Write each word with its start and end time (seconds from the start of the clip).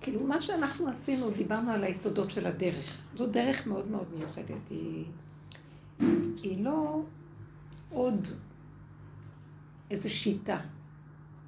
כאילו, 0.00 0.26
מה 0.26 0.40
שאנחנו 0.40 0.88
עשינו, 0.88 1.30
דיברנו 1.30 1.70
על 1.70 1.84
היסודות 1.84 2.30
של 2.30 2.46
הדרך. 2.46 3.02
זו 3.16 3.26
דרך 3.26 3.66
מאוד 3.66 3.90
מאוד 3.90 4.06
מיוחדת. 4.18 4.68
היא, 4.70 5.04
היא 6.42 6.64
לא 6.64 7.02
עוד 7.90 8.28
איזו 9.90 10.10
שיטה 10.10 10.60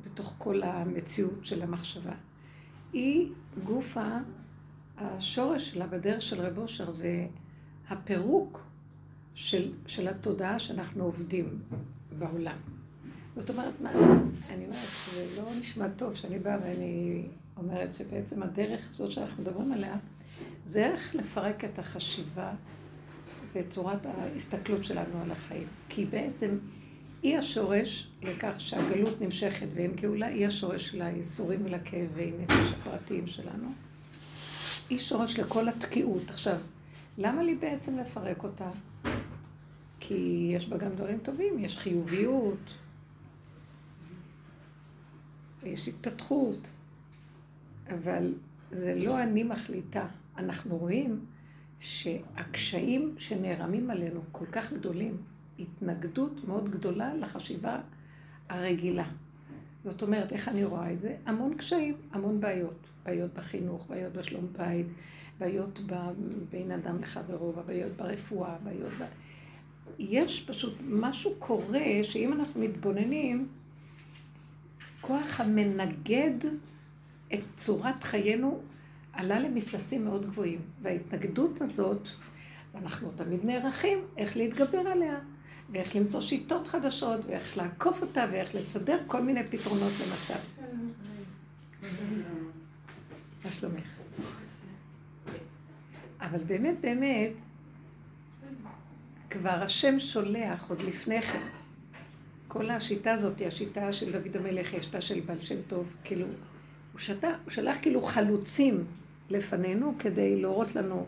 בתוך 0.04 0.34
כל 0.38 0.62
המציאות 0.62 1.44
של 1.44 1.62
המחשבה. 1.62 2.14
היא 2.92 3.32
גופה, 3.64 4.09
השורש 4.98 5.71
שלה 5.71 5.87
בדרך 5.87 6.23
של 6.23 6.41
רב 6.41 6.59
אושר 6.59 6.91
זה 6.91 7.27
הפירוק 7.89 8.64
של, 9.34 9.73
של 9.87 10.09
התודעה 10.09 10.59
שאנחנו 10.59 11.05
עובדים 11.05 11.59
בעולם. 12.19 12.57
זאת 13.37 13.50
אומרת, 13.50 13.80
מה, 13.80 13.91
אני 14.50 14.64
אומרת 14.64 14.79
שזה 14.79 15.43
לא 15.43 15.48
נשמע 15.61 15.89
טוב 15.89 16.14
שאני 16.14 16.39
באה 16.39 16.59
ואני 16.62 17.25
אומרת 17.57 17.95
שבעצם 17.95 18.43
הדרך 18.43 18.91
הזאת 18.91 19.12
שאנחנו 19.12 19.43
מדברים 19.43 19.73
עליה, 19.73 19.97
זה 20.65 20.87
איך 20.87 21.15
לפרק 21.15 21.65
את 21.65 21.79
החשיבה 21.79 22.52
ואת 23.52 23.70
צורת 23.70 24.06
ההסתכלות 24.06 24.84
שלנו 24.84 25.23
על 25.23 25.30
החיים. 25.30 25.66
כי 25.88 26.05
בעצם 26.05 26.59
היא 27.23 27.38
השורש 27.38 28.09
לכך 28.23 28.55
שהגלות 28.59 29.20
נמשכת 29.20 29.66
ואין 29.74 29.93
גאולה, 29.93 30.27
היא 30.27 30.46
השורש 30.46 30.88
של 30.88 31.02
הייסורים 31.02 31.65
ולכאבי 31.65 32.33
נפש 32.38 32.73
הפרטיים 32.73 33.27
שלנו. 33.27 33.69
היא 34.91 34.98
שורש 34.98 35.38
לכל 35.38 35.69
התקיעות. 35.69 36.23
עכשיו, 36.30 36.57
למה 37.19 37.43
לי 37.43 37.55
בעצם 37.55 37.98
לפרק 37.98 38.45
אותה? 38.45 38.71
כי 40.01 40.51
יש 40.57 40.69
בה 40.69 40.77
גם 40.77 40.91
דברים 40.91 41.19
טובים, 41.19 41.59
יש 41.59 41.79
חיוביות, 41.79 42.74
יש 45.62 45.88
התפתחות, 45.88 46.71
אבל 47.88 48.34
זה 48.70 48.95
לא 48.95 49.22
אני 49.22 49.42
מחליטה. 49.42 50.06
אנחנו 50.36 50.77
רואים 50.77 51.24
שהקשיים 51.80 53.15
שנערמים 53.18 53.90
עלינו 53.90 54.20
כל 54.32 54.46
כך 54.46 54.73
גדולים, 54.73 55.16
התנגדות 55.59 56.48
מאוד 56.48 56.70
גדולה 56.70 57.15
לחשיבה 57.15 57.80
הרגילה. 58.48 59.07
זאת 59.84 60.02
אומרת, 60.02 60.32
איך 60.32 60.48
אני 60.48 60.65
רואה 60.65 60.92
את 60.92 61.01
זה? 61.01 61.16
המון 61.26 61.54
קשיים, 61.54 61.95
המון 62.12 62.40
בעיות. 62.40 62.87
בעיות 63.04 63.34
בחינוך, 63.34 63.87
בעיות 63.88 64.12
בשלום 64.12 64.47
בית, 64.59 64.87
בעיות 65.38 65.81
בין 66.50 66.70
אדם 66.70 67.03
לחברו, 67.03 67.53
בעיות 67.66 67.92
ברפואה, 67.97 68.56
בעיות 68.64 68.92
ב... 69.00 69.04
יש 69.98 70.44
פשוט, 70.47 70.75
משהו 70.88 71.34
קורה, 71.38 71.84
שאם 72.03 72.32
אנחנו 72.32 72.60
מתבוננים, 72.60 73.48
כוח 75.00 75.41
המנגד 75.41 76.34
את 77.34 77.41
צורת 77.56 78.05
חיינו 78.05 78.61
עלה 79.12 79.41
למפלסים 79.41 80.05
מאוד 80.05 80.27
גבוהים. 80.27 80.61
וההתנגדות 80.83 81.61
הזאת, 81.61 82.09
אנחנו 82.75 83.11
תמיד 83.16 83.44
נערכים 83.44 83.99
איך 84.16 84.37
להתגבר 84.37 84.78
עליה, 84.78 85.19
ואיך 85.72 85.97
למצוא 85.97 86.21
שיטות 86.21 86.66
חדשות, 86.66 87.21
ואיך 87.27 87.56
לעקוף 87.56 88.03
אותה, 88.03 88.27
ואיך 88.33 88.55
לסדר 88.55 88.99
כל 89.06 89.22
מיני 89.22 89.47
פתרונות 89.47 89.93
למצב. 90.06 90.38
מה 93.44 93.50
שלומך? 93.50 93.84
אבל 96.21 96.44
באמת, 96.47 96.81
באמת, 96.81 97.33
כבר 99.31 99.62
השם 99.62 99.99
שולח 99.99 100.71
עוד 100.71 100.83
לפני 100.83 101.22
כן. 101.22 101.43
כל 102.49 102.71
השיטה 102.71 103.12
הזאת 103.12 103.43
השיטה 103.47 103.93
של 103.93 104.12
דוד 104.12 104.37
המלך, 104.37 104.72
היא 104.72 104.81
השיטה 104.81 105.00
של 105.00 105.21
בעל 105.21 105.41
שם 105.41 105.62
טוב, 105.69 105.97
כאילו, 106.05 106.27
הוא, 106.93 107.00
שתה, 107.00 107.28
הוא 107.44 107.53
שלח 107.53 107.76
כאילו 107.82 108.03
חלוצים 108.03 108.84
לפנינו 109.31 109.94
כדי 109.98 110.41
להורות 110.41 110.75
לנו 110.75 111.06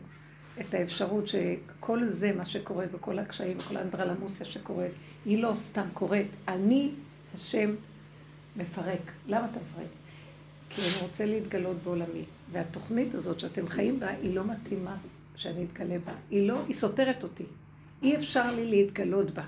את 0.61 0.75
האפשרות 0.75 1.25
שכל 1.29 2.07
זה, 2.07 2.33
מה 2.33 2.45
שקורה, 2.45 2.87
וכל 2.93 3.19
הקשיים, 3.19 3.59
וכל 3.59 3.77
האנדרלמוסיה 3.77 4.47
שקורית, 4.47 4.93
היא 5.25 5.43
לא 5.43 5.53
סתם 5.55 5.85
קורית. 5.93 6.27
אני, 6.49 6.91
השם, 7.35 7.71
מפרק. 8.57 9.13
למה 9.29 9.47
אתה 9.51 9.59
מפרק? 9.61 9.89
כי 10.71 10.83
אני 10.83 11.09
רוצה 11.09 11.27
להתגלות 11.27 11.77
בעולמי. 11.85 12.25
והתוכנית 12.53 13.15
הזאת 13.15 13.41
שאתם 13.41 13.69
חיים 13.69 14.01
בה, 14.01 14.09
היא 14.09 14.35
לא 14.35 14.45
מתאימה 14.45 14.97
שאני 15.37 15.65
אתגלה 15.65 15.99
בה. 15.99 16.13
היא 16.31 16.49
לא, 16.49 16.61
היא 16.67 16.75
סותרת 16.75 17.23
אותי. 17.23 17.45
אי 18.03 18.17
אפשר 18.17 18.53
לי 18.53 18.67
להתגלות 18.67 19.31
בה. 19.31 19.43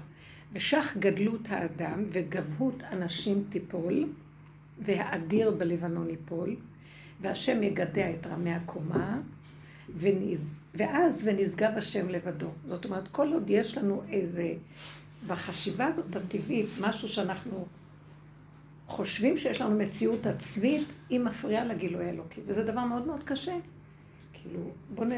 ושך 0.52 0.96
גדלות 0.98 1.40
האדם 1.48 2.04
וגבהות 2.10 2.82
אנשים 2.92 3.44
תיפול, 3.48 4.06
והאדיר 4.78 5.50
בלבנון 5.50 6.10
ייפול, 6.10 6.56
והשם 7.20 7.62
יגדע 7.62 8.10
את 8.10 8.26
רמי 8.26 8.54
הקומה, 8.54 9.20
ונז... 9.98 10.54
ואז 10.74 11.28
ונשגב 11.28 11.70
השם 11.76 12.08
לבדו. 12.08 12.50
זאת 12.68 12.84
אומרת, 12.84 13.08
כל 13.08 13.32
עוד 13.32 13.50
יש 13.50 13.78
לנו 13.78 14.02
איזה, 14.08 14.54
בחשיבה 15.26 15.86
הזאת 15.86 16.16
הטבעית, 16.16 16.66
משהו 16.80 17.08
שאנחנו 17.08 17.66
חושבים 18.86 19.38
שיש 19.38 19.60
לנו 19.60 19.78
מציאות 19.78 20.26
עצמית, 20.26 20.88
היא 21.08 21.20
מפריעה 21.20 21.64
לגילוי 21.64 22.04
האלוקי. 22.04 22.40
וזה 22.46 22.64
דבר 22.64 22.84
מאוד 22.84 23.06
מאוד 23.06 23.22
קשה. 23.22 23.56
כאילו, 24.32 24.60
בואו 24.94 25.08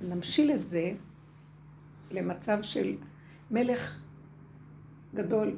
נמשיל 0.00 0.52
את 0.52 0.64
זה 0.64 0.92
למצב 2.10 2.58
של 2.62 2.96
מלך 3.50 4.00
גדול 5.14 5.56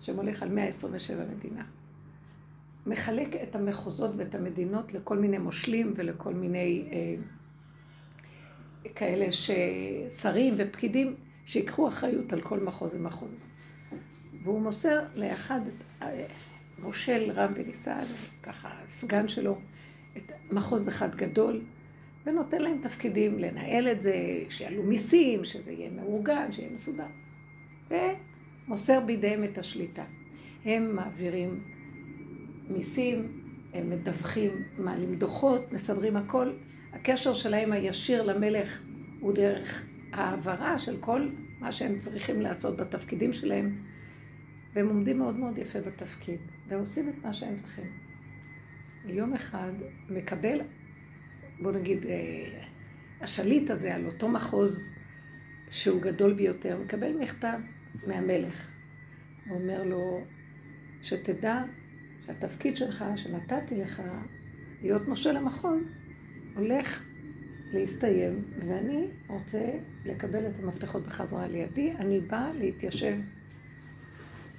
שמולך 0.00 0.42
על 0.42 0.48
127 0.48 1.24
מדינה. 1.36 1.64
מחלק 2.86 3.36
את 3.42 3.54
המחוזות 3.54 4.10
ואת 4.16 4.34
המדינות 4.34 4.94
לכל 4.94 5.18
מיני 5.18 5.38
מושלים 5.38 5.92
ולכל 5.96 6.34
מיני 6.34 6.84
אה, 6.92 7.14
כאלה 8.94 9.26
ששרים 9.32 10.54
ופקידים 10.56 11.14
שיקחו 11.46 11.88
אחריות 11.88 12.32
על 12.32 12.40
כל 12.40 12.60
מחוז 12.60 12.94
ומחוז. 12.94 13.50
והוא 14.42 14.60
מוסר 14.60 15.00
לאחד, 15.14 15.60
אה, 16.02 16.26
מושל 16.78 17.30
רם 17.34 17.52
וניסן, 17.56 18.04
ככה 18.42 18.70
סגן 18.86 19.28
שלו, 19.28 19.58
את 20.16 20.32
מחוז 20.50 20.88
אחד 20.88 21.14
גדול, 21.14 21.60
ונותן 22.26 22.62
להם 22.62 22.78
תפקידים 22.82 23.38
לנהל 23.38 23.88
את 23.88 24.02
זה, 24.02 24.14
שיעלו 24.48 24.82
מיסים, 24.82 25.44
שזה 25.44 25.72
יהיה 25.72 25.90
מאורגן, 25.90 26.52
שיהיה 26.52 26.70
מסודר. 26.70 27.06
ומוסר 27.90 29.00
בידיהם 29.00 29.44
את 29.44 29.58
השליטה. 29.58 30.04
הם 30.64 30.96
מעבירים 30.96 31.60
מיסים, 32.68 33.42
הם 33.74 33.90
מדווחים, 33.90 34.50
מעלים 34.78 35.14
דוחות, 35.14 35.72
מסדרים 35.72 36.16
הכל. 36.16 36.52
הקשר 36.92 37.32
שלהם 37.32 37.72
הישיר 37.72 38.22
למלך 38.22 38.82
הוא 39.20 39.32
דרך 39.32 39.86
העברה 40.12 40.78
של 40.78 40.96
כל 41.00 41.28
מה 41.60 41.72
שהם 41.72 41.98
צריכים 41.98 42.40
לעשות 42.40 42.76
בתפקידים 42.76 43.32
שלהם, 43.32 43.78
והם 44.74 44.88
עומדים 44.88 45.18
מאוד 45.18 45.36
מאוד 45.36 45.58
יפה 45.58 45.80
בתפקיד, 45.80 46.40
ועושים 46.68 47.08
את 47.08 47.24
מה 47.24 47.34
שהם 47.34 47.56
צריכים. 47.56 47.86
יום 49.04 49.34
אחד 49.34 49.72
מקבל 50.08 50.60
בוא 51.62 51.72
נגיד, 51.72 52.06
אה, 52.06 52.60
השליט 53.20 53.70
הזה 53.70 53.94
על 53.94 54.06
אותו 54.06 54.28
מחוז 54.28 54.94
שהוא 55.70 56.02
גדול 56.02 56.32
ביותר, 56.34 56.78
מקבל 56.84 57.12
מכתב 57.12 57.58
מהמלך. 58.06 58.70
הוא 59.48 59.58
אומר 59.60 59.82
לו, 59.82 60.24
שתדע 61.02 61.62
שהתפקיד 62.26 62.76
שלך, 62.76 63.04
שנתתי 63.16 63.74
לך, 63.76 64.02
להיות 64.82 65.08
מושל 65.08 65.36
המחוז, 65.36 65.98
הולך 66.56 67.04
להסתיים, 67.72 68.44
ואני 68.68 69.06
רוצה 69.28 69.72
לקבל 70.04 70.46
את 70.46 70.58
המפתחות 70.58 71.06
בחזרה 71.06 71.46
לידי, 71.46 71.92
אני 71.92 72.20
באה 72.20 72.52
להתיישב 72.52 73.16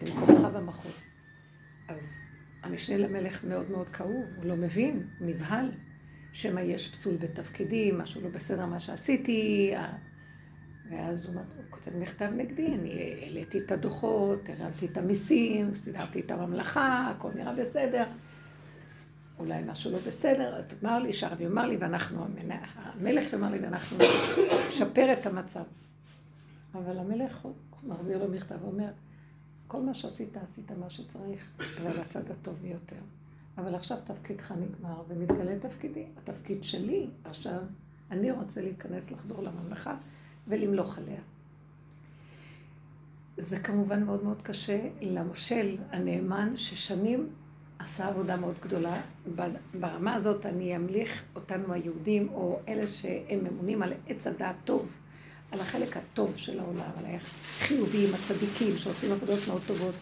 במקומך 0.02 0.40
במחוז. 0.54 1.14
אז 1.88 2.22
המשנה 2.64 2.98
למלך 2.98 3.44
מאוד 3.44 3.72
מאוד 3.72 3.90
כאוב, 3.90 4.26
הוא 4.36 4.46
לא 4.46 4.56
מבין, 4.56 5.08
נבהל. 5.22 5.72
שמא 6.34 6.60
יש 6.60 6.92
פסול 6.92 7.16
בתפקידי, 7.16 7.92
משהו 7.98 8.22
לא 8.22 8.30
בסדר 8.30 8.66
מה 8.66 8.80
שעשיתי, 8.80 9.74
ואז 10.94 11.26
הוא, 11.26 11.36
הוא 11.36 11.64
כותב 11.70 11.98
מכתב 11.98 12.30
נגדי, 12.36 12.68
אני 12.68 13.16
העליתי 13.22 13.60
את 13.60 13.72
הדוחות, 13.72 14.40
הרמתי 14.50 14.86
את 14.86 14.98
המיסים, 14.98 15.76
סידרתי 15.76 16.20
את 16.20 16.32
הממלכה, 16.32 17.12
הכל 17.16 17.30
נראה 17.36 17.54
בסדר. 17.54 18.06
אולי 19.40 19.62
משהו 19.66 19.92
לא 19.92 19.98
בסדר, 20.08 20.56
אז 20.56 20.68
אמר 20.84 21.00
לי, 21.00 21.14
שהרבי 21.14 21.48
אמר 21.48 21.66
לי, 21.66 21.78
ואנחנו, 21.78 22.26
המלך 22.78 23.34
אמר 23.34 23.50
לי, 23.50 23.60
ואנחנו 23.60 23.98
נשפר 24.68 25.14
את 25.14 25.26
המצב. 25.26 25.64
אבל 26.74 27.00
המלך 27.00 27.48
מחזיר 27.84 28.18
לו 28.18 28.32
מכתב 28.32 28.56
ואומר, 28.62 28.90
כל 29.68 29.82
מה 29.82 29.94
שעשית, 29.94 30.38
עשית 30.38 30.72
מה 30.72 30.90
שצריך, 30.90 31.52
אבל 31.82 32.00
הצד 32.00 32.32
הטוב 32.32 32.56
ביותר. 32.62 33.02
אבל 33.58 33.76
עכשיו 33.76 33.98
תפקידך 34.04 34.52
נגמר 34.52 35.04
ומתגלה 35.08 35.60
תפקידי. 35.60 36.06
התפקיד 36.18 36.64
שלי 36.64 37.08
עכשיו, 37.26 37.60
אני 38.12 38.32
רוצה 38.32 38.62
להיכנס, 38.62 39.12
לחזור 39.12 39.44
לממלכה 39.44 39.96
ולמלוך 40.48 40.98
עליה. 40.98 41.20
זה 43.38 43.60
כמובן 43.60 44.04
מאוד 44.04 44.24
מאוד 44.24 44.42
קשה 44.42 44.80
למושל 45.02 45.78
הנאמן, 45.92 46.58
ששנים 46.58 47.30
עשה 47.80 48.08
עבודה 48.08 48.38
מאוד 48.38 48.56
גדולה. 48.64 49.02
ברמה 49.80 50.14
הזאת 50.14 50.46
אני 50.46 50.76
אמליך 50.76 51.24
אותנו 51.36 51.74
היהודים, 51.74 52.30
או 52.34 52.60
אלה 52.68 52.88
שהם 52.88 53.40
ממונים 53.44 53.82
על 53.82 53.94
עץ 54.08 54.28
הדעת 54.28 54.56
טוב, 54.64 54.98
על 55.52 55.60
החלק 55.60 55.98
הטוב 55.98 56.34
של 56.36 56.60
העולם, 56.60 56.92
על 56.98 57.06
החיוביים, 57.16 58.14
הצדיקים, 58.14 58.78
שעושים 58.78 59.12
עבודות 59.12 59.40
מאוד 59.48 59.62
טובות. 59.68 59.96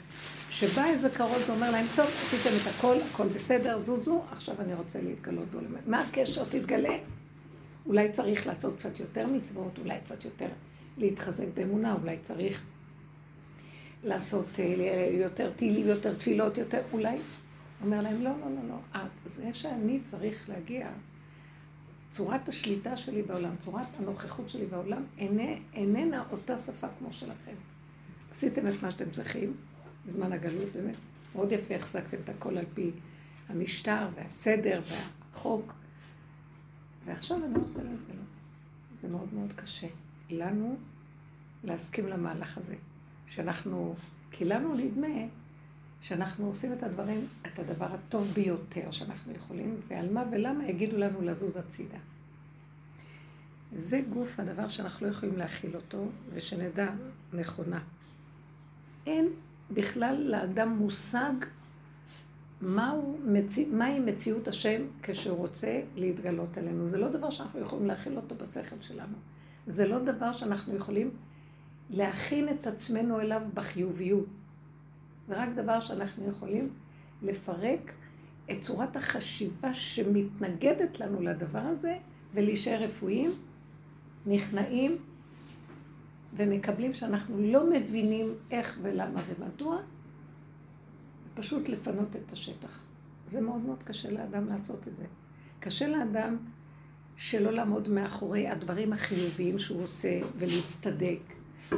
שבא 0.50 0.86
איזה 0.86 1.10
קרוב 1.10 1.44
ואומר 1.48 1.72
להם, 1.72 1.86
טוב, 1.96 2.06
עשיתם 2.06 2.56
את 2.62 2.68
הכל, 2.76 2.96
הכל 3.12 3.28
בסדר, 3.28 3.80
זוזו, 3.80 4.22
עכשיו 4.32 4.56
אני 4.60 4.74
רוצה 4.74 5.02
להתגלות 5.02 5.52
בו. 5.52 5.60
מה 5.88 6.02
הקשר? 6.02 6.44
תתגלה. 6.46 6.98
אולי 7.86 8.12
צריך 8.12 8.48
לעשות 8.48 8.76
קצת 8.76 9.00
יותר 9.00 9.28
מצוות, 9.28 9.78
אולי 9.78 10.00
קצת 10.04 10.26
יותר 10.26 10.48
להתחזק 10.98 11.48
באמונה, 11.54 11.94
אולי 11.94 12.18
צריך 12.22 12.64
לעשות 14.04 14.46
אה, 14.60 15.10
יותר 15.12 15.52
תהילים, 15.56 15.88
יותר 15.88 16.14
תפילות, 16.14 16.58
יותר, 16.58 16.82
אולי. 16.94 17.18
אומר 17.82 18.02
להם, 18.02 18.24
לא, 18.24 18.30
לא, 18.30 18.48
לא, 18.50 18.70
לא. 18.70 19.02
זה 19.26 19.50
שאני 19.54 20.00
צריך 20.06 20.50
להגיע, 20.50 20.90
צורת 22.10 22.50
השליטה 22.50 22.98
שלי 22.98 23.22
בעולם, 23.22 23.56
צורת 23.60 23.88
הנוכחות 24.00 24.50
שלי 24.50 24.66
בעולם, 24.66 25.04
אינה, 25.18 25.52
איננה 25.74 26.24
אותה 26.32 26.58
שפה 26.58 26.88
כמו 27.00 27.14
שלכם. 27.14 27.56
עשיתם 28.32 28.68
את 28.68 28.84
מה 28.84 28.92
שאתם 28.92 29.10
צריכים, 29.12 29.54
זמן 30.06 30.34
הגלות 30.34 30.70
באמת. 30.74 30.96
מאוד 31.36 31.52
יפה 31.52 31.76
החזקתם 31.76 32.18
את 32.24 32.30
הכל 32.30 32.58
על 32.58 32.66
פי 32.74 32.92
המשטר 33.50 34.08
והסדר 34.16 34.82
והחוק. 34.86 35.74
ועכשיו 37.06 37.38
אני 37.38 37.60
רוצה 37.60 37.78
להתגלות. 37.84 38.26
זה 39.02 39.08
מאוד 39.08 39.34
מאוד 39.34 39.54
קשה. 39.54 39.88
לנו 40.30 40.76
להסכים 41.64 42.08
למהלך 42.08 42.58
הזה. 42.58 42.76
שאנחנו, 43.28 43.96
כי 44.32 44.46
לנו 44.46 44.74
נדמה 44.74 45.08
שאנחנו 46.02 46.46
עושים 46.46 46.74
את 46.74 46.84
הדברים, 46.84 47.28
את 47.46 47.60
הדבר 47.60 47.94
הטוב 47.94 48.32
ביותר 48.34 48.92
שאנחנו 48.92 49.34
יכולים, 49.34 49.76
ועל 49.88 50.14
מה 50.14 50.24
ולמה 50.32 50.66
יגידו 50.68 50.98
לנו 50.98 51.22
לזוז 51.22 51.58
הצידה. 51.58 51.98
זה 53.76 54.02
גוף 54.10 54.40
הדבר 54.40 54.68
שאנחנו 54.68 55.08
לא 55.08 55.12
יכולים 55.12 55.38
להכיל 55.38 55.76
אותו, 55.76 56.06
ושנדע 56.34 56.90
נכונה. 57.34 57.80
אין 59.06 59.30
בכלל 59.72 60.16
לאדם 60.16 60.70
מושג 60.70 61.34
מהו, 62.62 63.18
מציא, 63.26 63.68
מהי 63.72 64.00
מציאות 64.00 64.48
השם 64.48 64.82
כשהוא 65.04 65.38
רוצה 65.38 65.82
להתגלות 65.96 66.58
עלינו. 66.58 66.88
זה 66.88 66.98
לא 66.98 67.10
דבר 67.10 67.30
שאנחנו 67.30 67.60
יכולים 67.60 67.86
להכיל 67.86 68.16
אותו 68.16 68.36
בשכל 68.36 68.76
שלנו. 68.82 69.16
זה 69.68 69.88
לא 69.88 70.00
דבר 70.00 70.32
שאנחנו 70.32 70.76
יכולים 70.76 71.12
להכין 71.90 72.50
את 72.50 72.68
עצמנו 72.68 73.20
אליו 73.20 73.42
בחיוביות. 73.54 74.26
זה 75.28 75.44
רק 75.44 75.50
דבר 75.56 75.80
שאנחנו 75.80 76.28
יכולים 76.28 76.70
לפרק 77.22 77.92
את 78.52 78.62
צורת 78.62 78.96
החשיבה 78.96 79.74
שמתנגדת 79.74 81.00
לנו 81.00 81.22
לדבר 81.22 81.60
הזה 81.60 81.98
ולהישאר 82.34 82.84
רפואיים, 82.84 83.32
נכנעים 84.26 84.98
ומקבלים 86.38 86.94
שאנחנו 86.94 87.42
לא 87.42 87.70
מבינים 87.70 88.34
איך 88.52 88.80
ולמה 88.82 89.22
ומדוע, 89.28 89.78
פשוט 91.34 91.70
לפנות 91.70 92.16
את 92.16 92.32
השטח. 92.32 92.80
זה 93.28 93.42
מאוד 93.42 93.62
מאוד 93.62 93.84
קשה 93.84 94.12
לאדם 94.12 94.48
לעשות 94.48 94.88
את 94.88 94.96
זה. 94.96 95.06
קשה 95.60 95.88
לאדם 95.88 96.38
שלא 97.16 97.52
לעמוד 97.52 97.90
מאחורי 97.90 98.48
הדברים 98.48 98.94
החיוביים 98.94 99.58
שהוא 99.58 99.84
עושה 99.84 100.20
ולהצטדק 100.38 101.20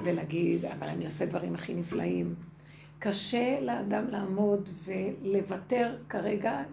ולהגיד, 0.03 0.65
אבל 0.65 0.87
אני 0.87 1.05
עושה 1.05 1.25
דברים 1.25 1.53
הכי 1.53 1.73
נפלאים. 1.73 2.35
קשה 2.99 3.59
לאדם 3.61 4.07
לעמוד 4.07 4.69
ולוותר 4.85 5.95
כרגע 6.09 6.63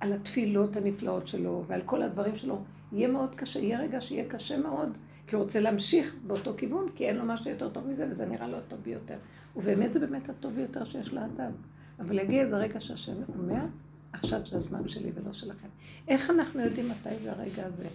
על 0.00 0.12
התפילות 0.12 0.76
הנפלאות 0.76 1.28
שלו 1.28 1.64
ועל 1.66 1.82
כל 1.84 2.02
הדברים 2.02 2.36
שלו. 2.36 2.62
יהיה 2.92 3.08
מאוד 3.08 3.34
קשה, 3.34 3.60
יהיה 3.60 3.80
רגע 3.80 4.00
שיהיה 4.00 4.28
קשה 4.28 4.58
מאוד, 4.58 4.92
כי 5.26 5.36
הוא 5.36 5.42
רוצה 5.42 5.60
להמשיך 5.60 6.16
באותו 6.26 6.54
כיוון, 6.56 6.86
כי 6.94 7.08
אין 7.08 7.16
לו 7.16 7.24
משהו 7.24 7.50
יותר 7.50 7.68
טוב 7.68 7.86
מזה, 7.86 8.06
וזה 8.10 8.26
נראה 8.26 8.48
לו 8.48 8.56
הטוב 8.56 8.78
ביותר. 8.82 9.16
ובאמת 9.56 9.92
זה 9.92 10.00
באמת 10.00 10.28
הטוב 10.28 10.54
ביותר 10.54 10.84
שיש 10.84 11.12
לאדם. 11.12 11.52
אבל 12.00 12.18
יגיע 12.18 12.42
איזה 12.42 12.56
רגע 12.56 12.80
שהשם 12.80 13.12
אומר, 13.38 13.62
עכשיו 14.12 14.40
זה 14.46 14.56
הזמן 14.56 14.88
שלי 14.88 15.10
ולא 15.14 15.32
שלכם. 15.32 15.68
איך 16.08 16.30
אנחנו 16.30 16.60
יודעים 16.60 16.88
מתי 16.88 17.18
זה 17.18 17.32
הרגע 17.32 17.66
הזה? 17.66 17.88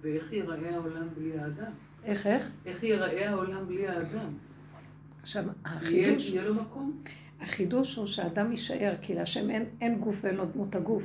ואיך 0.00 0.32
ייראה 0.32 0.74
העולם 0.74 1.08
בלי 1.16 1.38
האדם? 1.38 1.72
איך, 2.04 2.26
איך? 2.26 2.50
איך 2.66 2.82
ייראה 2.82 3.30
העולם 3.30 3.66
בלי 3.66 3.88
האדם? 3.88 4.32
עכשיו, 5.22 5.44
החידוש... 5.64 6.28
יהיה 6.28 6.44
לו 6.44 6.54
מקום? 6.54 7.00
החידוש 7.40 7.96
הוא 7.96 8.06
שהאדם 8.06 8.50
יישאר, 8.50 8.94
כי 9.02 9.14
להשם 9.14 9.50
אין, 9.50 9.64
אין 9.80 9.98
גוף 10.00 10.24
ואין 10.24 10.36
לו 10.36 10.44
דמות 10.44 10.74
הגוף. 10.74 11.04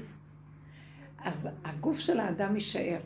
אז 1.20 1.50
הגוף 1.64 2.00
של 2.00 2.20
האדם 2.20 2.56
יישאר. 2.56 3.00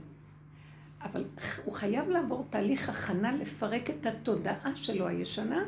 אבל 1.04 1.25
הוא 1.66 1.74
חייב 1.74 2.10
לעבור 2.10 2.45
תהליך 2.50 2.89
הכנה 2.89 3.36
לפרק 3.36 3.89
את 3.89 4.06
התודעה 4.06 4.75
שלו 4.75 5.07
הישנה 5.07 5.63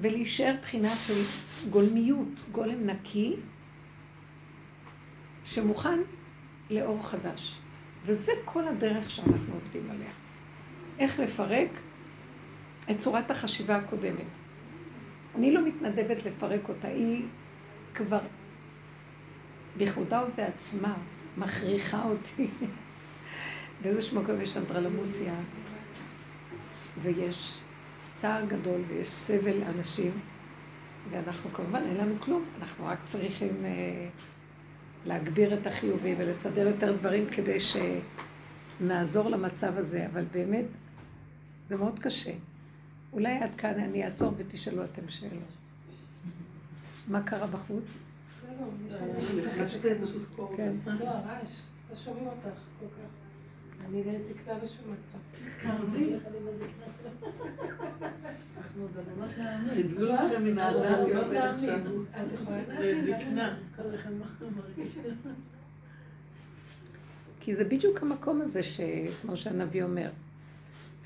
ולהישאר 0.00 0.54
בחינה 0.62 0.94
של 0.96 1.14
גולמיות, 1.70 2.28
גולם 2.52 2.86
נקי, 2.86 3.36
שמוכן 5.44 5.98
לאור 6.70 7.02
חדש. 7.06 7.58
וזה 8.04 8.32
כל 8.44 8.68
הדרך 8.68 9.10
שאנחנו 9.10 9.54
עובדים 9.54 9.90
עליה. 9.90 10.10
איך 10.98 11.20
לפרק 11.20 11.68
את 12.90 12.98
צורת 12.98 13.30
החשיבה 13.30 13.76
הקודמת. 13.76 14.38
אני 15.34 15.54
לא 15.54 15.66
מתנדבת 15.66 16.26
לפרק 16.26 16.68
אותה, 16.68 16.88
היא 16.88 17.24
כבר 17.94 18.20
בכבודה 19.76 20.24
ובעצמה 20.24 20.94
מכריחה 21.36 22.04
אותי. 22.04 22.46
באיזשהו 23.82 24.22
מקום 24.22 24.40
יש 24.40 24.56
אנדרלמוסיה, 24.56 25.34
ויש 27.02 27.61
צער 28.22 28.44
גדול, 28.46 28.80
ויש 28.88 29.08
סבל 29.08 29.58
לאנשים, 29.58 30.12
ואנחנו 31.10 31.50
כמובן, 31.50 31.82
אין 31.82 31.96
לנו 31.96 32.14
כלום, 32.20 32.44
אנחנו 32.60 32.86
רק 32.86 32.98
צריכים 33.04 33.50
uh, 33.62 35.06
להגביר 35.06 35.54
את 35.54 35.66
החיובי 35.66 36.14
ולסדר 36.18 36.68
יותר 36.68 36.96
דברים 36.96 37.26
כדי 37.30 37.58
שנעזור 38.80 39.28
למצב 39.28 39.76
הזה, 39.76 40.06
אבל 40.06 40.24
באמת, 40.32 40.64
זה 41.68 41.76
מאוד 41.76 41.98
קשה. 41.98 42.32
אולי 43.12 43.38
עד 43.38 43.54
כאן 43.54 43.80
אני 43.80 44.04
אעצור 44.04 44.32
ותשאלו 44.36 44.84
אתם 44.84 45.08
שאלות. 45.08 45.52
מה 47.08 47.22
קרה 47.22 47.46
בחוץ? 47.46 47.84
כן. 50.56 50.72
לא, 50.86 51.08
הרעש, 51.08 51.60
לא 51.90 51.96
שומעים 51.96 52.26
אותך 52.26 52.58
כל 52.80 52.86
כך. 52.86 53.21
אני 53.88 54.02
בעת 54.02 54.24
זקנה 54.24 54.58
לא 54.62 54.66
שומעת 54.66 54.98
אותך. 55.14 55.42
חידלו 59.74 60.12
לכם 60.12 60.44
מן 60.44 60.58
האדם 60.58 61.08
יוצא 61.08 61.38
עכשיו. 61.38 61.78
את 62.10 62.32
יכולה 62.34 62.62
בעת 62.78 63.02
זקנה. 63.02 63.56
כי 67.40 67.54
זה 67.54 67.64
בדיוק 67.64 68.02
המקום 68.02 68.40
הזה, 68.40 68.62
שכמו 68.62 69.36
שהנביא 69.36 69.82
אומר, 69.82 70.10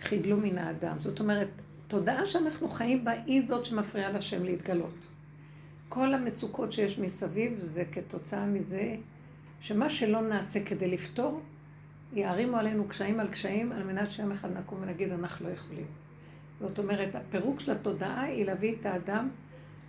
חידלו 0.00 0.36
מן 0.36 0.58
האדם. 0.58 0.96
זאת 1.00 1.20
אומרת, 1.20 1.48
התודעה 1.86 2.26
שאנחנו 2.26 2.68
חיים 2.68 3.04
בה 3.04 3.10
היא 3.10 3.46
זאת 3.46 3.64
שמפריעה 3.64 4.12
לשם 4.12 4.44
להתגלות. 4.44 4.94
כל 5.88 6.14
המצוקות 6.14 6.72
שיש 6.72 6.98
מסביב 6.98 7.60
זה 7.60 7.84
כתוצאה 7.92 8.46
מזה 8.46 8.96
שמה 9.60 9.90
שלא 9.90 10.20
נעשה 10.20 10.64
כדי 10.64 10.88
לפתור, 10.88 11.40
יערימו 12.16 12.56
עלינו 12.56 12.88
קשיים 12.88 13.20
על 13.20 13.28
קשיים 13.28 13.72
על 13.72 13.82
מנת 13.82 14.10
שיום 14.10 14.32
אחד 14.32 14.56
נקום 14.56 14.78
ונגיד 14.82 15.12
אנחנו 15.12 15.48
לא 15.48 15.52
יכולים. 15.52 15.86
זאת 16.60 16.78
אומרת, 16.78 17.14
הפירוק 17.14 17.60
של 17.60 17.72
התודעה 17.72 18.22
היא 18.22 18.46
להביא 18.46 18.74
את 18.80 18.86
האדם 18.86 19.28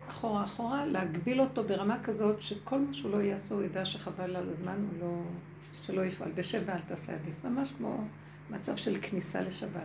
אחורה 0.10 0.44
אחורה, 0.44 0.86
להגביל 0.86 1.42
אותו 1.42 1.64
ברמה 1.64 2.04
כזאת 2.04 2.42
שכל 2.42 2.80
מה 2.80 2.94
שהוא 2.94 3.12
לא 3.12 3.18
יעשה 3.18 3.56
הוא 3.56 3.64
ידע 3.64 3.86
שחבל 3.86 4.36
על 4.36 4.50
הזמן, 4.50 4.86
הוא 4.92 5.00
לא, 5.00 5.22
שלא 5.84 6.06
יפעל. 6.06 6.32
בשב 6.36 6.62
ואל 6.66 6.80
תעשה 6.88 7.14
עדיף. 7.14 7.46
ממש 7.46 7.74
כמו 7.78 8.04
מצב 8.50 8.76
של 8.76 8.98
כניסה 9.02 9.42
לשבת. 9.42 9.82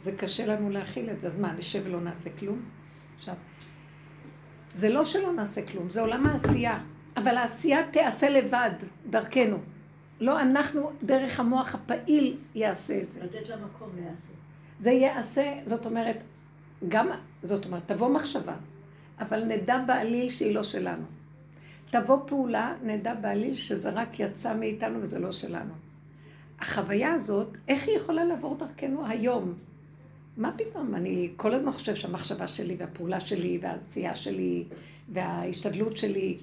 זה 0.00 0.12
קשה 0.12 0.46
לנו 0.46 0.70
להכיל 0.70 1.10
את 1.10 1.20
זה, 1.20 1.26
אז 1.26 1.38
מה, 1.38 1.52
נשב 1.52 1.82
ולא 1.84 2.00
נעשה 2.00 2.30
כלום? 2.38 2.62
עכשיו, 3.16 3.34
זה 4.74 4.88
לא 4.88 5.04
שלא 5.04 5.32
נעשה 5.32 5.66
כלום, 5.66 5.90
זה 5.90 6.00
עולם 6.00 6.26
העשייה, 6.26 6.78
אבל 7.16 7.36
העשייה 7.36 7.90
תיעשה 7.90 8.30
לבד, 8.30 8.70
דרכנו. 9.10 9.58
לא 10.20 10.40
אנחנו, 10.40 10.90
דרך 11.02 11.40
המוח 11.40 11.74
הפעיל 11.74 12.36
יעשה 12.54 13.02
את 13.02 13.12
זה. 13.12 13.24
לתת 13.24 13.48
לה 13.48 13.56
מקום 13.56 13.88
להיעשות. 13.96 14.36
זה 14.78 14.90
ייעשה, 14.90 15.54
זאת 15.66 15.86
אומרת, 15.86 16.16
גם, 16.88 17.08
זאת 17.42 17.64
אומרת, 17.64 17.82
תבוא 17.86 18.08
מחשבה, 18.08 18.54
אבל 19.18 19.44
נדע 19.44 19.78
בעליל 19.86 20.28
שהיא 20.28 20.54
לא 20.54 20.62
שלנו. 20.62 21.04
תבוא 21.90 22.18
פעולה, 22.26 22.74
נדע 22.82 23.14
בעליל 23.14 23.54
שזה 23.54 23.90
רק 23.90 24.20
יצא 24.20 24.56
מאיתנו 24.56 25.02
וזה 25.02 25.18
לא 25.18 25.32
שלנו. 25.32 25.74
החוויה 26.60 27.12
הזאת, 27.12 27.56
איך 27.68 27.88
היא 27.88 27.96
יכולה 27.96 28.24
לעבור 28.24 28.56
דרכנו 28.56 29.06
היום? 29.06 29.54
מה 30.36 30.52
פתאום? 30.56 30.94
אני 30.94 31.30
כל 31.36 31.54
הזמן 31.54 31.72
חושב 31.72 31.94
שהמחשבה 31.94 32.48
שלי 32.48 32.76
והפעולה 32.78 33.20
שלי 33.20 33.58
והעשייה 33.62 34.14
שלי 34.14 34.64
וההשתדלות 35.08 35.96
שלי 35.96 36.38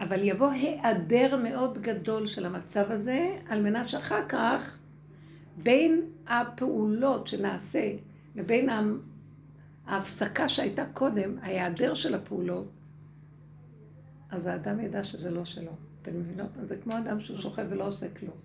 אבל 0.00 0.22
יבוא 0.22 0.50
היעדר 0.50 1.36
מאוד 1.42 1.78
גדול 1.78 2.26
של 2.26 2.46
המצב 2.46 2.90
הזה, 2.90 3.36
על 3.48 3.62
מנת 3.62 3.88
שאחר 3.88 4.28
כך, 4.28 4.78
בין 5.62 6.02
הפעולות 6.26 7.26
שנעשה 7.26 7.92
לבין 8.34 8.68
ההפסקה 9.86 10.48
שהייתה 10.48 10.84
קודם, 10.92 11.38
ההיעדר 11.42 11.94
של 11.94 12.14
הפעולות, 12.14 12.70
אז 14.30 14.46
האדם 14.46 14.80
ידע 14.80 15.04
שזה 15.04 15.30
לא 15.30 15.44
שלו. 15.44 15.72
אתם 16.02 16.20
מבינות? 16.20 16.50
זה 16.62 16.76
כמו 16.76 16.98
אדם 16.98 17.20
שהוא 17.20 17.38
שוכב 17.38 17.66
ולא 17.70 17.86
עושה 17.86 18.14
כלום. 18.14 18.36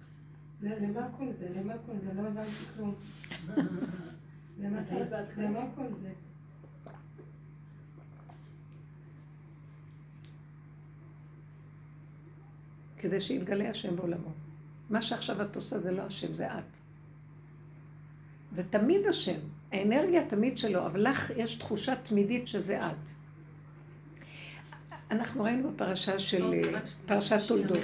למה 0.61 1.07
כל 1.17 1.31
זה? 1.31 1.47
למה 1.55 1.73
כל 1.85 1.93
זה? 2.05 2.13
לא 2.21 2.27
הבנתי 2.27 2.49
כלום. 2.75 2.93
למה 5.37 5.65
כל 5.75 5.87
זה? 6.01 6.09
כדי 13.01 13.21
שיתגלה 13.21 13.69
השם 13.69 13.95
בעולמו. 13.95 14.31
מה 14.89 15.01
שעכשיו 15.01 15.41
את 15.41 15.55
עושה 15.55 15.79
זה 15.79 15.91
לא 15.91 16.01
השם, 16.01 16.33
זה 16.33 16.47
את. 16.47 16.77
זה 18.51 18.63
תמיד 18.63 19.05
השם, 19.05 19.39
האנרגיה 19.71 20.25
תמיד 20.25 20.57
שלו, 20.57 20.85
אבל 20.85 21.09
לך 21.09 21.31
יש 21.37 21.55
תחושה 21.55 21.95
תמידית 21.95 22.47
שזה 22.47 22.87
את. 22.87 23.09
אנחנו 25.11 25.43
ראינו 25.43 25.71
בפרשה 25.71 26.19
של 26.19 26.75
פרשת 27.05 27.37
תולדות, 27.47 27.83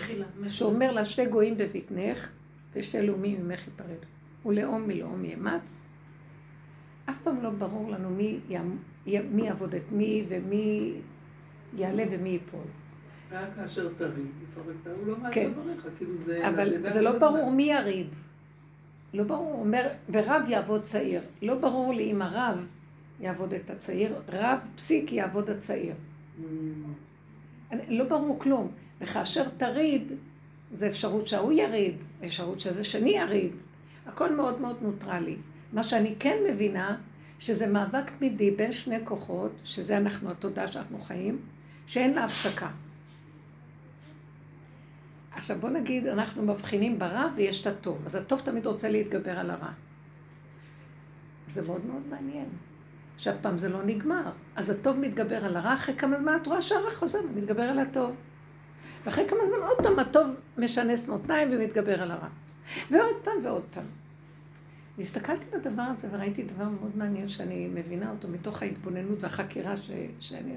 שאומר 0.50 0.92
לה 0.92 1.06
שתי 1.06 1.26
גויים 1.26 1.58
בבטנך 1.58 2.30
ושתי 2.74 3.02
לאומים 3.02 3.48
ממך 3.48 3.68
ייפרדו. 3.68 4.08
ולאום 4.46 4.88
מלאום 4.88 5.26
יאמץ. 5.26 5.86
אף 7.10 7.18
פעם 7.24 7.44
לא 7.44 7.50
ברור 7.50 7.92
לנו 7.92 8.10
מי, 8.10 8.40
מי 9.32 9.48
יעבוד 9.48 9.76
את 9.76 9.92
מי 9.92 10.26
ומי 10.30 10.94
יעלה 11.78 12.04
ומי 12.12 12.30
ייפול. 12.30 12.66
רק 13.32 13.48
כאשר 13.56 13.90
תריד, 13.98 14.28
יפרק 14.44 14.96
הוא 14.98 15.08
לא 15.08 15.18
מעצב 15.18 15.34
כן. 15.34 15.52
עליך, 15.64 15.88
כאילו 15.98 16.16
זה... 16.16 16.48
אבל 16.48 16.88
זה 16.88 17.02
לא 17.02 17.20
ברור 17.20 17.52
מי 17.52 17.64
יריד. 17.64 18.08
לא 19.14 19.24
ברור, 19.24 19.54
הוא 19.54 19.60
אומר, 19.60 19.88
ורב 20.10 20.50
יעבוד 20.50 20.82
צעיר. 20.82 21.22
לא 21.42 21.56
ברור 21.56 21.94
לי 21.94 22.12
אם 22.12 22.22
הרב 22.22 22.66
יעבוד 23.20 23.54
את 23.54 23.70
הצעיר, 23.70 24.16
רב 24.30 24.60
פסיק 24.76 25.12
יעבוד 25.12 25.50
הצעיר. 25.50 25.94
Mm. 25.94 26.44
לא 27.88 28.04
ברור 28.04 28.40
כלום. 28.40 28.72
וכאשר 29.02 29.50
תריד, 29.58 30.12
זה 30.72 30.88
אפשרות 30.88 31.28
שההוא 31.28 31.52
יריד, 31.52 31.96
אפשרות 32.26 32.60
שזה 32.60 32.84
שני 32.84 33.10
יריד. 33.10 33.52
הכל 34.06 34.36
מאוד 34.36 34.62
מאוד 34.62 34.78
נוטרלי. 34.82 35.36
מה 35.74 35.84
שאני 35.84 36.16
כן 36.20 36.38
מבינה, 36.50 36.98
שזה 37.40 37.68
מאבק 37.68 38.10
תמידי 38.18 38.52
בין 38.52 38.72
שני 38.72 38.98
כוחות, 39.04 39.52
שזה 39.64 39.98
אנחנו, 39.98 40.32
התודעה 40.32 40.68
שאנחנו 40.68 41.00
חיים, 41.00 41.40
שאין 41.88 42.14
לה 42.14 42.24
הפסקה. 42.24 42.70
עכשיו 45.38 45.58
בוא 45.60 45.70
נגיד, 45.70 46.08
אנחנו 46.08 46.44
מבחינים 46.44 47.00
ברע 47.00 47.28
ויש 47.36 47.62
את 47.62 47.68
הטוב. 47.68 48.04
אז 48.06 48.16
הטוב 48.16 48.42
תמיד 48.46 48.66
רוצה 48.66 48.90
להתגבר 48.90 49.40
על 49.40 49.52
הרע. 49.52 49.70
זה 51.48 51.62
מאוד 51.62 51.86
מאוד 51.86 52.02
מעניין. 52.10 52.46
שאף 53.18 53.36
פעם 53.42 53.58
זה 53.58 53.70
לא 53.70 53.84
נגמר. 53.84 54.32
אז 54.56 54.70
הטוב 54.70 55.00
מתגבר 55.00 55.46
על 55.46 55.58
הרע, 55.58 55.74
אחרי 55.74 55.96
כמה 55.96 56.18
זמן 56.18 56.38
את 56.42 56.48
רואה 56.48 56.62
שהרע 56.62 56.90
חוזר 56.90 57.20
ומתגבר 57.30 57.62
על 57.62 57.80
הטוב. 57.80 58.16
ואחרי 59.06 59.30
כמה 59.30 59.40
זמן 59.48 59.68
עוד 59.68 59.78
פעם 59.84 60.00
הטוב 60.00 60.28
משנס 60.58 61.10
מותניים 61.10 61.50
ומתגבר 61.52 62.02
על 62.02 62.12
הרע. 62.12 62.28
ועוד 62.92 63.16
פעם 63.24 63.36
ועוד 63.44 63.64
פעם. 63.74 63.86
והסתכלתי 64.98 65.46
בדבר 65.54 65.82
הזה 65.82 66.08
וראיתי 66.12 66.44
דבר 66.44 66.70
מאוד 66.70 66.98
מעניין 66.98 67.30
שאני 67.30 67.70
מבינה 67.74 68.12
אותו 68.12 68.28
מתוך 68.28 68.62
ההתבוננות 68.62 69.18
והחקירה 69.22 69.78
ש... 69.78 69.92
שאני 70.20 70.54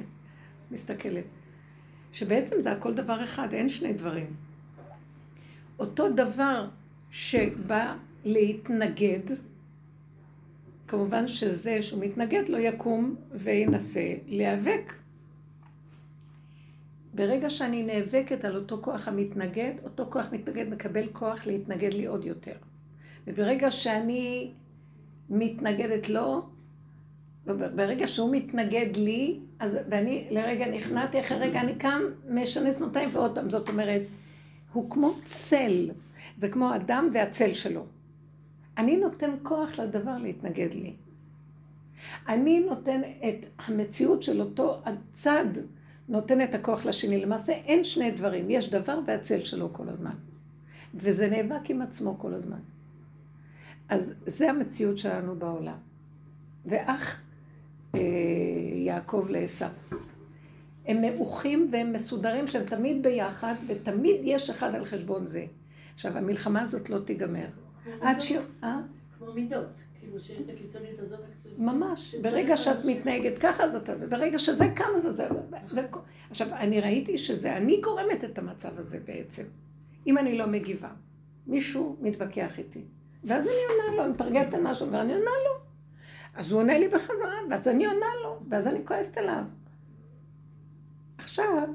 מסתכלת. 0.71 1.25
שבעצם 2.13 2.61
זה 2.61 2.73
הכל 2.73 2.95
דבר 2.95 3.25
אחד, 3.25 3.53
אין 3.53 3.69
שני 3.69 3.93
דברים. 3.93 4.50
אותו 5.81 6.11
דבר 6.13 6.69
שבא 7.11 7.95
להתנגד, 8.25 9.21
כמובן 10.89 11.29
שזה 11.29 11.83
שהוא 11.83 12.05
מתנגד 12.05 12.49
לא 12.49 12.59
יקום 12.59 13.15
וינסה 13.33 14.15
להיאבק. 14.27 14.93
ברגע 17.15 17.51
שאני 17.51 17.83
נאבקת 17.83 18.45
על 18.45 18.57
אותו 18.57 18.79
כוח 18.81 19.09
המתנגד, 19.09 19.73
אותו 19.85 20.07
כוח 20.11 20.27
מתנגד 20.33 20.71
מקבל 20.71 21.07
כוח 21.13 21.47
להתנגד 21.47 21.95
לי 21.95 22.07
עוד 22.07 22.25
יותר. 22.25 22.55
וברגע 23.27 23.71
שאני 23.71 24.51
מתנגדת 25.31 26.09
לו, 26.09 26.43
ברגע 27.47 28.09
שהוא 28.09 28.37
מתנגד 28.37 28.97
לי, 28.97 29.39
אז, 29.59 29.79
ואני 29.91 30.27
לרגע 30.31 30.69
נכנעתי, 30.69 31.21
אחרי 31.21 31.39
רגע 31.39 31.61
אני 31.61 31.75
קם, 31.75 32.03
משנה 32.29 32.73
שנותיים 32.73 33.09
ועוד 33.13 33.35
פעם. 33.35 33.51
זאת 33.51 33.69
אומרת, 33.69 34.03
הוא 34.73 34.91
כמו 34.91 35.15
צל, 35.25 35.91
זה 36.37 36.49
כמו 36.49 36.75
אדם 36.75 37.09
והצל 37.13 37.55
שלו. 37.55 37.87
אני 38.79 38.97
נותן 38.97 39.31
כוח 39.43 39.79
לדבר 39.79 40.19
להתנגד 40.19 40.75
לי. 40.75 40.95
אני 42.29 42.61
נותן 42.61 43.01
את 43.29 43.47
המציאות 43.59 44.23
של 44.23 44.41
אותו 44.41 44.81
הצד, 44.85 45.45
נותן 46.09 46.45
את 46.45 46.55
הכוח 46.55 46.87
לשני. 46.87 47.21
למעשה 47.21 47.53
אין 47.53 47.85
שני 47.85 48.11
דברים, 48.11 48.51
יש 48.51 48.71
דבר 48.71 49.01
והצל 49.07 49.45
שלו 49.45 49.73
כל 49.73 49.89
הזמן. 49.89 50.15
וזה 50.95 51.29
נאבק 51.31 51.71
עם 51.71 51.83
עצמו 51.83 52.19
כל 52.19 52.35
הזמן. 52.35 52.59
אז 53.89 54.15
זה 54.27 54.51
המציאות 54.51 54.99
שלנו 54.99 55.37
בעולם. 55.37 55.77
ואח 56.67 57.23
אה, 57.95 58.01
יעקב 58.75 59.27
לעשו. 59.31 59.65
הם 60.87 61.01
מאוחים 61.01 61.69
והם 61.73 61.93
מסודרים 61.93 62.49
שהם 62.49 62.65
תמיד 62.65 63.03
ביחד, 63.03 63.55
ותמיד 63.67 64.21
יש 64.25 64.51
אחד 64.51 64.75
על 64.75 64.85
חשבון 64.85 65.27
זה. 65.27 65.45
עכשיו, 65.95 66.19
המלחמה 66.19 66.63
הזאת 66.63 66.91
לא 66.91 66.99
תיגמר. 66.99 67.47
עד 68.01 68.21
ש... 68.21 68.33
אה? 68.65 68.81
כמו 69.19 69.33
מידות. 69.33 69.67
כאילו 70.01 70.21
שיש 70.21 70.41
את 70.41 70.49
הקיצונית 70.55 70.99
הזאת, 70.99 71.21
ממש. 71.59 72.15
ברגע 72.15 72.57
שאת 72.57 72.85
מתנהגת 72.85 73.39
ככה, 73.39 73.65
אז 73.65 73.75
אתה... 73.75 73.95
ברגע 73.97 74.39
שזה 74.39 74.69
קם, 74.75 74.89
אז 74.97 75.03
זה... 75.03 75.29
עכשיו, 76.31 76.49
אני 76.53 76.81
ראיתי 76.81 77.19
שזה 77.19 77.57
אני 77.57 77.81
גורמת 77.81 78.25
את 78.25 78.39
המצב 78.39 78.79
הזה 78.79 78.99
בעצם. 79.05 79.43
אם 80.07 80.19
אני 80.19 80.39
לא 80.39 80.47
מגיבה. 80.47 80.89
מישהו 81.47 81.97
מתווכח 82.01 82.59
איתי. 82.59 82.85
ואז 83.25 83.47
אני 83.47 83.55
עונה 83.69 83.97
לו, 83.97 84.05
אני 84.05 84.13
מתרגשת 84.13 84.55
על 84.55 84.63
משהו, 84.63 84.93
ואני 84.93 85.13
עונה 85.13 85.31
לו. 85.31 85.61
אז 86.35 86.53
הוא 86.53 86.61
עונה 86.61 86.79
לי 86.79 86.89
בחזרה, 86.89 87.37
ואז 87.51 87.69
אני 87.69 87.87
עונה 87.87 88.07
לו, 88.23 88.41
ואז 88.49 88.67
אני 88.67 88.79
כועסת 88.85 89.19
עליו. 89.19 89.43
עכשיו, 91.21 91.69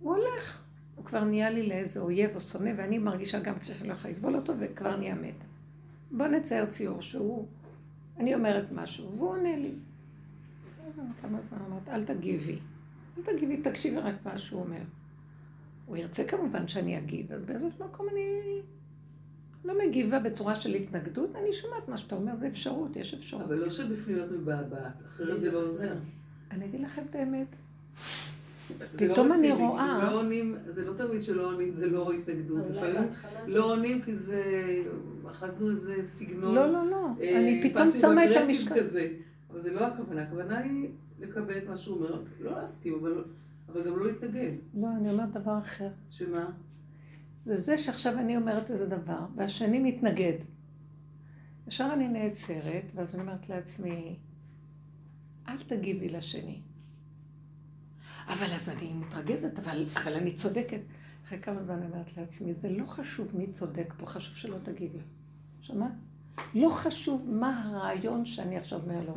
הוא 0.00 0.16
הולך. 0.16 0.62
הוא 0.94 1.04
כבר 1.04 1.24
נהיה 1.24 1.50
לי 1.50 1.68
לאיזה 1.68 2.00
אויב 2.00 2.30
או 2.34 2.40
שונא, 2.40 2.70
ואני 2.76 2.98
מרגישה 2.98 3.40
גם 3.40 3.58
כשאני 3.58 3.88
לא 3.88 3.92
יכולה 3.92 4.12
לסבול 4.12 4.36
אותו, 4.36 4.52
וכבר 4.58 4.96
נהיה 4.96 5.14
מת. 5.14 5.34
בוא 6.10 6.26
נצייר 6.26 6.66
ציור 6.66 7.02
שהוא, 7.02 7.46
אני 8.18 8.34
אומרת 8.34 8.72
משהו, 8.72 9.16
והוא 9.16 9.30
עונה 9.30 9.56
לי. 9.56 9.72
כמה 11.22 11.38
זמן 11.48 11.58
אמרת, 11.68 11.88
אל 11.88 12.04
תגיבי. 12.04 12.58
אל 13.18 13.22
תגיבי, 13.22 13.56
תקשיבי 13.56 13.96
רק 13.96 14.14
מה 14.24 14.38
שהוא 14.38 14.60
אומר. 14.60 14.82
הוא 15.86 15.96
ירצה 15.96 16.24
כמובן 16.24 16.68
שאני 16.68 16.98
אגיב, 16.98 17.32
אז 17.32 17.44
באיזשהו 17.44 17.70
מקום 17.88 18.08
אני 18.12 18.60
לא 19.64 19.74
מגיבה 19.86 20.18
בצורה 20.18 20.54
של 20.54 20.74
התנגדות, 20.74 21.36
אני 21.36 21.52
שומעת 21.52 21.88
מה 21.88 21.98
שאתה 21.98 22.14
אומר, 22.14 22.34
זה 22.34 22.48
אפשרות, 22.48 22.96
יש 22.96 23.14
אפשרות. 23.14 23.42
אבל 23.42 23.58
לא 23.58 23.70
שבפנים 23.70 24.18
את 24.24 24.30
מבעבעת, 24.30 25.02
אחרת 25.06 25.40
זה 25.40 25.52
לא 25.52 25.64
עוזר. 25.64 25.94
אני 26.50 26.64
אגיד 26.64 26.80
לכם 26.80 27.02
את 27.10 27.14
האמת. 27.14 27.46
לא 28.70 28.86
פתאום 28.96 29.32
אני 29.32 29.52
רואה... 29.52 29.98
לא 30.02 30.20
עונים, 30.20 30.56
זה 30.66 30.84
לא 30.84 30.92
תמיד 30.92 31.22
שלא 31.22 31.46
עונים, 31.46 31.72
זה 31.72 31.86
לא 31.86 32.12
התנגדות. 32.12 32.70
לפעמים 32.70 33.08
לא 33.46 33.72
עונים 33.72 34.02
כי 34.02 34.14
זה... 34.14 34.42
אחזנו 35.30 35.70
איזה 35.70 36.02
סגנון... 36.02 36.54
לא, 36.54 36.72
לא, 36.72 36.90
לא. 36.90 37.06
אה, 37.20 37.40
אני 37.40 37.70
פתאום 37.70 37.92
שמה 37.92 38.30
את 38.30 38.36
המשקל. 38.36 38.80
כזה. 38.80 39.08
אבל 39.50 39.60
זה 39.60 39.72
לא 39.72 39.86
הכוונה. 39.86 40.22
הכוונה 40.22 40.58
היא 40.58 40.88
לקבל 41.20 41.58
את 41.58 41.68
מה 41.68 41.76
שהוא 41.76 41.96
אומר. 41.96 42.22
לא 42.40 42.52
להסכים, 42.52 42.94
אבל, 43.00 43.24
אבל 43.68 43.86
גם 43.86 43.98
לא 43.98 44.06
להתנגד. 44.06 44.52
לא, 44.74 44.88
אני 44.96 45.10
אומרת 45.10 45.32
דבר 45.32 45.58
אחר. 45.58 45.88
שמה? 46.10 46.50
זה 47.46 47.60
זה 47.60 47.78
שעכשיו 47.78 48.18
אני 48.18 48.36
אומרת 48.36 48.70
איזה 48.70 48.86
דבר, 48.86 49.20
והשני 49.36 49.78
מתנגד. 49.78 50.36
ישר 51.68 51.90
אני 51.92 52.08
נעצרת, 52.08 52.84
ואז 52.94 53.14
אני 53.14 53.22
אומרת 53.22 53.48
לעצמי, 53.48 54.16
אל 55.48 55.58
תגיבי 55.58 56.08
לשני. 56.08 56.60
אבל 58.28 58.52
אז 58.52 58.68
אני 58.68 58.92
מתרגזת, 58.92 59.58
אבל, 59.58 59.84
אבל 59.96 60.14
אני 60.14 60.32
צודקת. 60.32 60.80
אחרי 61.24 61.38
כמה 61.42 61.62
זמן 61.62 61.74
אני 61.74 61.86
אומרת 61.86 62.16
לעצמי, 62.16 62.54
זה 62.54 62.70
לא 62.70 62.86
חשוב 62.86 63.36
מי 63.36 63.46
צודק 63.46 63.94
פה, 63.96 64.06
חשוב 64.06 64.36
שלא 64.36 64.56
תגיבי. 64.58 64.98
שמעת? 65.60 65.92
לא 66.54 66.68
חשוב 66.68 67.30
מה 67.30 67.64
הרעיון 67.64 68.24
שאני 68.24 68.56
עכשיו 68.56 68.82
אומר 68.82 69.02
לו. 69.06 69.14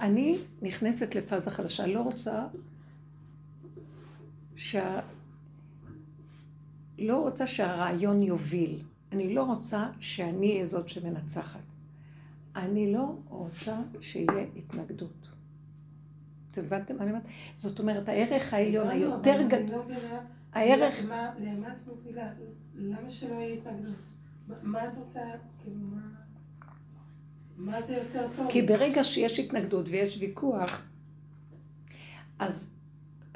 אני 0.00 0.38
נכנסת 0.62 1.14
לפאזה 1.14 1.50
חדשה, 1.50 1.86
לא 1.86 2.00
רוצה 2.00 2.46
שה... 4.56 5.00
לא 6.98 7.16
רוצה 7.16 7.46
שהרעיון 7.46 8.22
יוביל. 8.22 8.80
אני 9.12 9.34
לא 9.34 9.42
רוצה 9.42 9.88
שאני 10.00 10.52
אהיה 10.52 10.64
זאת 10.64 10.88
שמנצחת. 10.88 11.60
אני 12.56 12.92
לא 12.92 13.14
רוצה 13.28 13.76
שיהיה 14.00 14.46
התנגדות. 14.56 15.21
אתם 16.52 16.60
הבנתם 16.60 16.96
מה 16.96 17.02
אני 17.02 17.10
אומרת? 17.10 17.26
זאת 17.56 17.78
אומרת, 17.78 18.08
הערך 18.08 18.54
העליון 18.54 18.88
היותר 18.88 19.42
גדול... 19.48 19.76
לא 19.76 19.84
הערך... 20.52 21.04
למה 22.74 23.10
שלא 23.10 23.34
יהיה 23.34 23.54
התנגדות? 23.54 23.94
מה 24.62 24.88
את 24.88 24.96
רוצה, 24.96 25.20
כאילו, 25.62 25.76
מה... 25.76 26.00
מה 27.56 27.82
זה 27.82 27.94
יותר 27.94 28.26
טוב? 28.36 28.46
כי 28.50 28.62
ברגע 28.62 29.04
שיש 29.04 29.38
התנגדות 29.38 29.88
ויש 29.88 30.18
ויכוח, 30.20 30.82
אז 32.38 32.74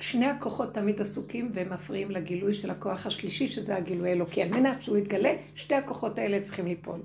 שני 0.01 0.27
הכוחות 0.27 0.75
תמיד 0.75 1.01
עסוקים 1.01 1.51
והם 1.55 1.73
מפריעים 1.73 2.11
לגילוי 2.11 2.55
של 2.55 2.71
הכוח 2.71 3.07
השלישי, 3.07 3.49
שזה 3.49 3.77
הגילוי 3.77 4.11
האלוקי. 4.11 4.43
על 4.43 4.49
מנת 4.49 4.83
שהוא 4.83 4.97
יתגלה, 4.97 5.37
שתי 5.55 5.75
הכוחות 5.75 6.19
האלה 6.19 6.41
צריכים 6.41 6.67
ליפול. 6.67 7.03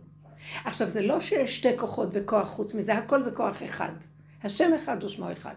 עכשיו, 0.65 0.89
זה 0.89 1.01
לא 1.01 1.19
שיש 1.19 1.57
שתי 1.57 1.77
כוחות 1.77 2.09
וכוח 2.11 2.49
חוץ 2.49 2.73
מזה, 2.73 2.93
הכל 2.93 3.23
זה 3.23 3.31
כוח 3.31 3.63
אחד. 3.63 3.91
השם 4.43 4.71
אחד 4.75 5.03
ושמו 5.03 5.31
אחד. 5.31 5.55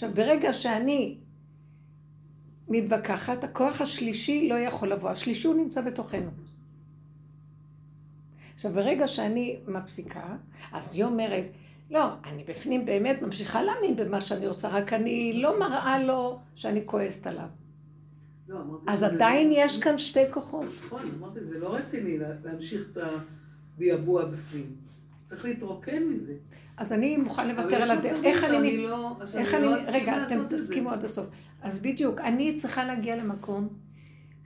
עכשיו, 0.00 0.14
ברגע 0.14 0.52
שאני 0.52 1.18
מתווכחת, 2.68 3.44
הכוח 3.44 3.80
השלישי 3.80 4.48
לא 4.48 4.54
יכול 4.54 4.88
לבוא. 4.88 5.10
השלישי 5.10 5.46
הוא 5.46 5.56
נמצא 5.56 5.80
בתוכנו. 5.80 6.30
עכשיו, 8.54 8.72
ברגע 8.72 9.08
שאני 9.08 9.60
מפסיקה, 9.66 10.36
אז 10.72 10.94
היא 10.94 11.04
אומרת, 11.04 11.44
לא, 11.90 12.04
אני 12.24 12.44
בפנים 12.44 12.84
באמת 12.84 13.22
ממשיכה 13.22 13.62
להאמין 13.62 13.96
במה 13.96 14.20
שאני 14.20 14.48
רוצה, 14.48 14.68
רק 14.68 14.92
אני 14.92 15.32
לא 15.42 15.58
מראה 15.58 16.04
לו 16.04 16.38
שאני 16.54 16.82
כועסת 16.86 17.26
עליו. 17.26 17.48
לא, 18.48 18.58
אז 18.86 19.02
עדיין 19.02 19.48
לא... 19.48 19.54
יש 19.56 19.80
כאן 19.80 19.98
שתי 19.98 20.32
כוחות. 20.32 20.66
נכון, 20.86 21.10
אמרתי, 21.18 21.44
זה 21.44 21.58
לא 21.58 21.74
רציני 21.74 22.18
להמשיך 22.44 22.88
את 22.92 22.98
הביעבוע 23.76 24.24
בפנים. 24.24 24.76
צריך 25.24 25.44
להתרוקן 25.44 26.02
מזה. 26.02 26.34
אז 26.80 26.92
אני 26.92 27.16
מוכן 27.16 27.48
לוותר 27.48 27.82
על 27.82 27.90
הדרך. 27.90 28.24
איך 28.24 28.44
אני... 28.44 28.86
לא, 28.86 29.16
איך 29.34 29.54
אני... 29.54 29.66
רגע, 29.92 30.26
אתם 30.26 30.48
תסכימו 30.50 30.90
עד 30.90 31.04
הסוף. 31.04 31.26
אז 31.62 31.82
בדיוק, 31.82 32.20
אני 32.20 32.56
צריכה 32.56 32.84
להגיע 32.84 33.16
למקום 33.16 33.68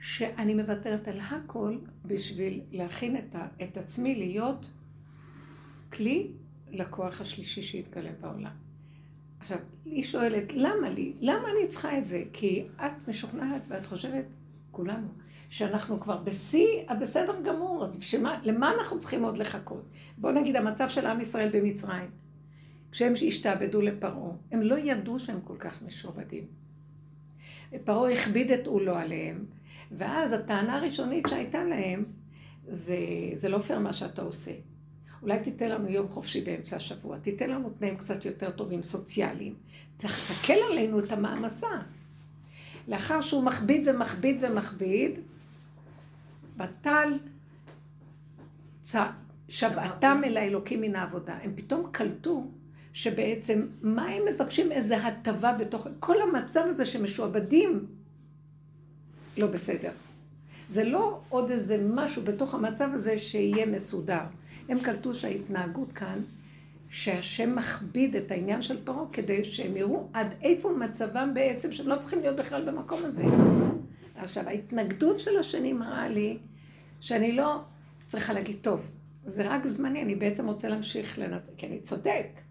שאני 0.01 0.55
מוותרת 0.55 1.09
על 1.09 1.21
הכל 1.21 1.79
בשביל 2.05 2.61
להכין 2.73 3.17
את, 3.17 3.35
ה, 3.35 3.47
את 3.63 3.77
עצמי 3.77 4.15
להיות 4.15 4.71
כלי 5.93 6.31
לכוח 6.71 7.21
השלישי 7.21 7.63
שיתגלה 7.63 8.11
בעולם. 8.21 8.53
עכשיו, 9.41 9.59
היא 9.85 10.05
שואלת, 10.05 10.53
למה 10.53 10.91
לי? 10.91 11.13
למה 11.21 11.49
אני 11.59 11.69
צריכה 11.69 11.99
את 11.99 12.07
זה? 12.07 12.23
כי 12.33 12.67
את 12.77 13.09
משוכנעת 13.09 13.63
ואת 13.69 13.87
חושבת, 13.87 14.25
כולנו, 14.71 15.09
שאנחנו 15.49 16.01
כבר 16.01 16.17
בשיא 16.17 16.69
הבסדר 16.89 17.35
גמור, 17.45 17.85
אז 17.85 17.99
בשביל 17.99 18.23
מה, 18.23 18.41
למה 18.43 18.73
אנחנו 18.79 18.99
צריכים 18.99 19.25
עוד 19.25 19.39
לחכות? 19.39 19.85
בואו 20.19 20.33
נגיד, 20.33 20.57
המצב 20.57 20.89
של 20.89 21.07
עם 21.07 21.21
ישראל 21.21 21.49
במצרים, 21.53 22.24
כשהם 22.95 23.13
השתעבדו 23.27 23.81
לפרעה, 23.81 24.31
הם 24.53 24.63
לא 24.63 24.79
ידעו 24.79 25.19
שהם 25.19 25.41
כל 25.45 25.57
כך 25.59 25.83
משועבדים. 25.83 26.45
פרעה 27.85 28.13
הכביד 28.13 28.51
את 28.51 28.67
עולו 28.67 28.97
עליהם, 28.97 29.45
ואז 29.93 30.33
הטענה 30.33 30.77
הראשונית 30.77 31.25
שהייתה 31.29 31.65
להם, 31.65 32.05
זה, 32.69 32.97
זה 33.35 33.49
לא 33.49 33.59
פייר 33.59 33.79
מה 33.79 33.93
שאתה 33.93 34.23
עושה. 34.23 34.51
אולי 35.23 35.41
תיתן 35.41 35.69
לנו 35.69 35.89
יום 35.89 36.09
חופשי 36.09 36.41
באמצע 36.41 36.77
השבוע, 36.77 37.19
תיתן 37.19 37.51
לנו 37.51 37.71
תנאים 37.71 37.97
קצת 37.97 38.25
יותר 38.25 38.51
טובים, 38.51 38.83
סוציאליים. 38.83 39.55
תקל 39.97 40.59
עלינו 40.73 40.99
את 40.99 41.13
המעמסה. 41.13 41.81
לאחר 42.89 43.21
שהוא 43.21 43.45
מכביד 43.45 43.89
ומכביד 43.89 44.37
ומכביד, 44.41 45.19
בטל 46.57 47.19
שבעתם 49.49 50.21
אל 50.25 50.37
האלוקים 50.37 50.81
מן 50.81 50.97
העבודה. 50.97 51.39
הם 51.43 51.53
פתאום 51.57 51.89
קלטו 51.93 52.51
שבעצם, 52.95 53.67
מה 53.83 54.07
הם 54.07 54.23
מבקשים? 54.35 54.73
איזה 54.73 55.07
הטבה 55.07 55.53
בתוך... 55.53 55.87
כל 55.99 56.17
המצב 56.23 56.65
הזה 56.67 56.85
שמשועבדים 56.85 57.87
לא 59.39 59.47
בסדר. 59.47 59.91
זה 60.69 60.85
לא 60.85 61.21
עוד 61.29 61.51
איזה 61.51 61.87
משהו 61.91 62.23
בתוך 62.23 62.55
המצב 62.55 62.89
הזה 62.93 63.19
שיהיה 63.19 63.67
מסודר. 63.67 64.23
הם 64.69 64.79
קלטו 64.81 65.15
שההתנהגות 65.15 65.93
כאן, 65.93 66.19
שהשם 66.91 67.57
מכביד 67.57 68.17
את 68.17 68.31
העניין 68.31 68.63
של 68.63 68.85
פרעה 68.85 69.05
כדי 69.13 69.45
שהם 69.45 69.77
יראו 69.77 70.09
עד 70.13 70.27
איפה 70.43 70.73
מצבם 70.79 71.31
בעצם, 71.35 71.73
שהם 71.73 71.89
לא 71.89 71.97
צריכים 72.01 72.21
להיות 72.21 72.37
בכלל 72.37 72.71
במקום 72.71 73.01
הזה. 73.05 73.25
עכשיו, 74.17 74.49
ההתנגדות 74.49 75.21
של 75.21 75.39
השני 75.39 75.73
מראה 75.73 76.09
לי 76.09 76.39
שאני 77.01 77.33
לא 77.33 77.61
צריכה 78.07 78.33
להגיד, 78.33 78.57
טוב, 78.61 78.91
זה 79.27 79.49
רק 79.49 79.67
זמני, 79.67 80.03
אני 80.03 80.15
בעצם 80.15 80.47
רוצה 80.47 80.69
להמשיך 80.69 81.19
לנצח, 81.19 81.51
כי 81.57 81.67
אני 81.67 81.81
צודק. 81.81 82.44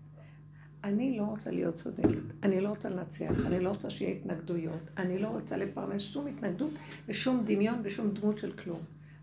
אני 0.83 1.17
לא 1.17 1.23
רוצה 1.23 1.51
להיות 1.51 1.75
צודקת, 1.75 2.43
אני 2.43 2.61
לא 2.61 2.69
רוצה 2.69 2.89
לנצח, 2.89 3.31
אני 3.45 3.59
לא 3.59 3.69
רוצה 3.69 3.89
שיהיה 3.89 4.11
התנגדויות, 4.11 4.81
אני 4.97 5.19
לא 5.19 5.27
רוצה 5.27 5.57
לפרנס 5.57 6.01
שום 6.01 6.27
התנגדות 6.27 6.71
ושום 7.07 7.43
דמיון 7.45 7.79
ושום 7.83 8.11
דמות 8.11 8.37
של 8.37 8.51
כלום. 8.51 8.79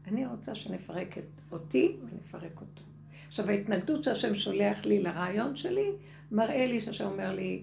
אני 0.09 0.27
רוצה 0.27 0.55
שנפרק 0.55 1.19
את 1.19 1.53
אותי 1.53 1.97
ונפרק 2.03 2.61
אותו. 2.61 2.83
עכשיו, 3.29 3.51
ההתנגדות 3.51 4.05
שהשם 4.05 4.35
שולח 4.35 4.87
לי 4.87 5.03
לרעיון 5.03 5.57
שלי, 5.57 5.91
מראה 6.33 6.67
לי 6.67 6.81
שהשם 6.81 7.05
אומר 7.05 7.35
לי, 7.35 7.63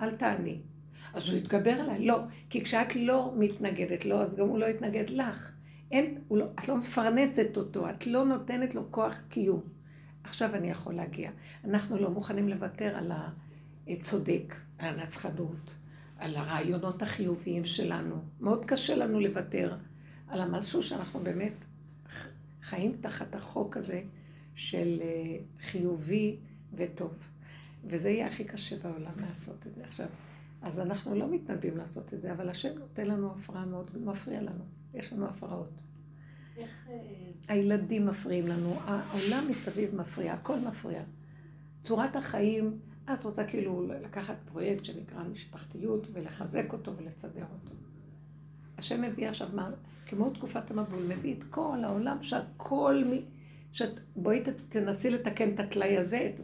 אל 0.00 0.16
תעני. 0.16 0.58
אז 1.14 1.28
הוא 1.28 1.38
יתגבר 1.38 1.70
עליי. 1.80 2.06
לא, 2.06 2.20
כי 2.50 2.64
כשאת 2.64 2.96
לא 2.96 3.32
מתנגדת 3.36 4.04
לו, 4.04 4.22
אז 4.22 4.36
גם 4.36 4.48
הוא 4.48 4.58
לא 4.58 4.66
יתנגד 4.66 5.10
לך. 5.10 5.52
אין, 5.90 6.18
לא, 6.30 6.46
את 6.58 6.68
לא 6.68 6.76
מפרנסת 6.76 7.56
אותו, 7.56 7.90
את 7.90 8.06
לא 8.06 8.24
נותנת 8.24 8.74
לו 8.74 8.82
כוח 8.90 9.20
קיום. 9.28 9.60
עכשיו 10.28 10.54
אני 10.54 10.70
יכול 10.70 10.94
להגיע. 10.94 11.30
אנחנו 11.64 11.96
לא 11.96 12.10
מוכנים 12.10 12.48
לוותר 12.48 12.96
על 12.96 13.12
הצודק, 13.88 14.54
על 14.78 14.94
הנצחנות, 14.94 15.74
על 16.18 16.36
הרעיונות 16.36 17.02
החיוביים 17.02 17.66
שלנו. 17.66 18.16
מאוד 18.40 18.64
קשה 18.64 18.96
לנו 18.96 19.20
לוותר 19.20 19.76
על 20.28 20.40
המשהו 20.40 20.82
שאנחנו 20.82 21.20
באמת 21.20 21.64
חיים 22.62 22.96
תחת 23.00 23.34
החוק 23.34 23.76
הזה 23.76 24.02
של 24.54 24.98
אה, 25.02 25.36
חיובי 25.60 26.36
וטוב. 26.74 27.14
וזה 27.84 28.10
יהיה 28.10 28.26
הכי 28.26 28.44
קשה 28.44 28.76
בעולם 28.76 29.20
לעשות 29.20 29.66
את 29.66 29.74
זה. 29.74 29.84
עכשיו, 29.84 30.06
אז 30.62 30.80
אנחנו 30.80 31.14
לא 31.14 31.28
מתנגדים 31.30 31.76
לעשות 31.76 32.14
את 32.14 32.20
זה, 32.20 32.32
אבל 32.32 32.48
השם 32.48 32.78
נותן 32.78 33.06
לנו 33.06 33.32
הפרעה 33.32 33.64
מאוד, 33.64 33.90
מפריע 34.00 34.40
לנו. 34.40 34.64
יש 34.94 35.12
לנו 35.12 35.26
הפרעות. 35.26 35.70
איך... 36.58 36.88
אה, 36.90 37.54
הילדים 37.54 38.06
מפריעים 38.06 38.46
לנו, 38.46 38.74
העולם 38.84 39.44
מסביב 39.50 39.94
מפריע, 39.94 40.32
הכל 40.32 40.58
מפריע. 40.58 41.02
צורת 41.82 42.16
החיים, 42.16 42.78
את 43.12 43.24
רוצה 43.24 43.44
כאילו 43.44 43.86
לקחת 44.02 44.36
פרויקט 44.44 44.84
שנקרא 44.84 45.22
משפחתיות 45.22 46.06
ולחזק 46.12 46.72
אותו 46.72 46.96
ולסדר 46.96 47.44
אותו. 47.52 47.74
השם 48.78 49.02
מביא 49.02 49.28
עכשיו, 49.28 49.48
מה, 49.54 49.70
כמו 50.06 50.30
תקופת 50.30 50.70
המבול, 50.70 51.02
מביא 51.08 51.34
את 51.34 51.44
כל 51.44 51.78
העולם 51.84 52.22
שהכל, 52.22 53.02
מ... 53.06 53.12
שאת, 53.72 54.00
בואי 54.16 54.42
תנסי 54.68 55.10
לתקן 55.10 55.48
את 55.50 55.60
הטלאי 55.60 55.96
הזה, 55.96 56.32
את... 56.34 56.40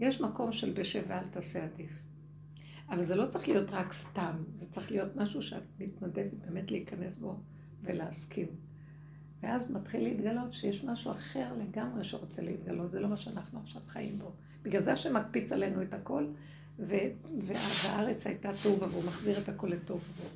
יש 0.00 0.20
מקום 0.20 0.52
של 0.52 0.72
בשב 0.72 1.02
ואל 1.08 1.24
תעשה 1.30 1.64
עדיף. 1.64 1.90
אבל 2.88 3.02
זה 3.02 3.16
לא 3.16 3.26
צריך 3.26 3.48
להיות 3.48 3.70
רק 3.70 3.92
סתם, 3.92 4.36
זה 4.56 4.70
צריך 4.70 4.90
להיות 4.90 5.16
משהו 5.16 5.42
שאת 5.42 5.62
מתנדבת 5.78 6.34
באמת 6.34 6.70
להיכנס 6.70 7.16
בו 7.16 7.40
ולהסכים. 7.82 8.46
ואז 9.42 9.70
מתחיל 9.70 10.02
להתגלות 10.02 10.52
שיש 10.52 10.84
משהו 10.84 11.10
אחר 11.10 11.52
לגמרי 11.58 12.04
שרוצה 12.04 12.42
להתגלות, 12.42 12.90
זה 12.90 13.00
לא 13.00 13.08
מה 13.08 13.16
שאנחנו 13.16 13.60
עכשיו 13.60 13.82
חיים 13.86 14.18
בו. 14.18 14.32
בגלל 14.62 14.82
זה 14.82 14.92
השם 14.92 15.16
מקפיץ 15.16 15.52
עלינו 15.52 15.82
את 15.82 15.94
הכל, 15.94 16.26
ו... 16.78 16.94
והארץ 17.42 18.26
הייתה 18.26 18.50
טובה, 18.62 18.86
והוא 18.86 19.04
מחזיר 19.04 19.38
את 19.38 19.48
הכל 19.48 19.66
לטוב 19.66 20.00
בו. 20.16 20.28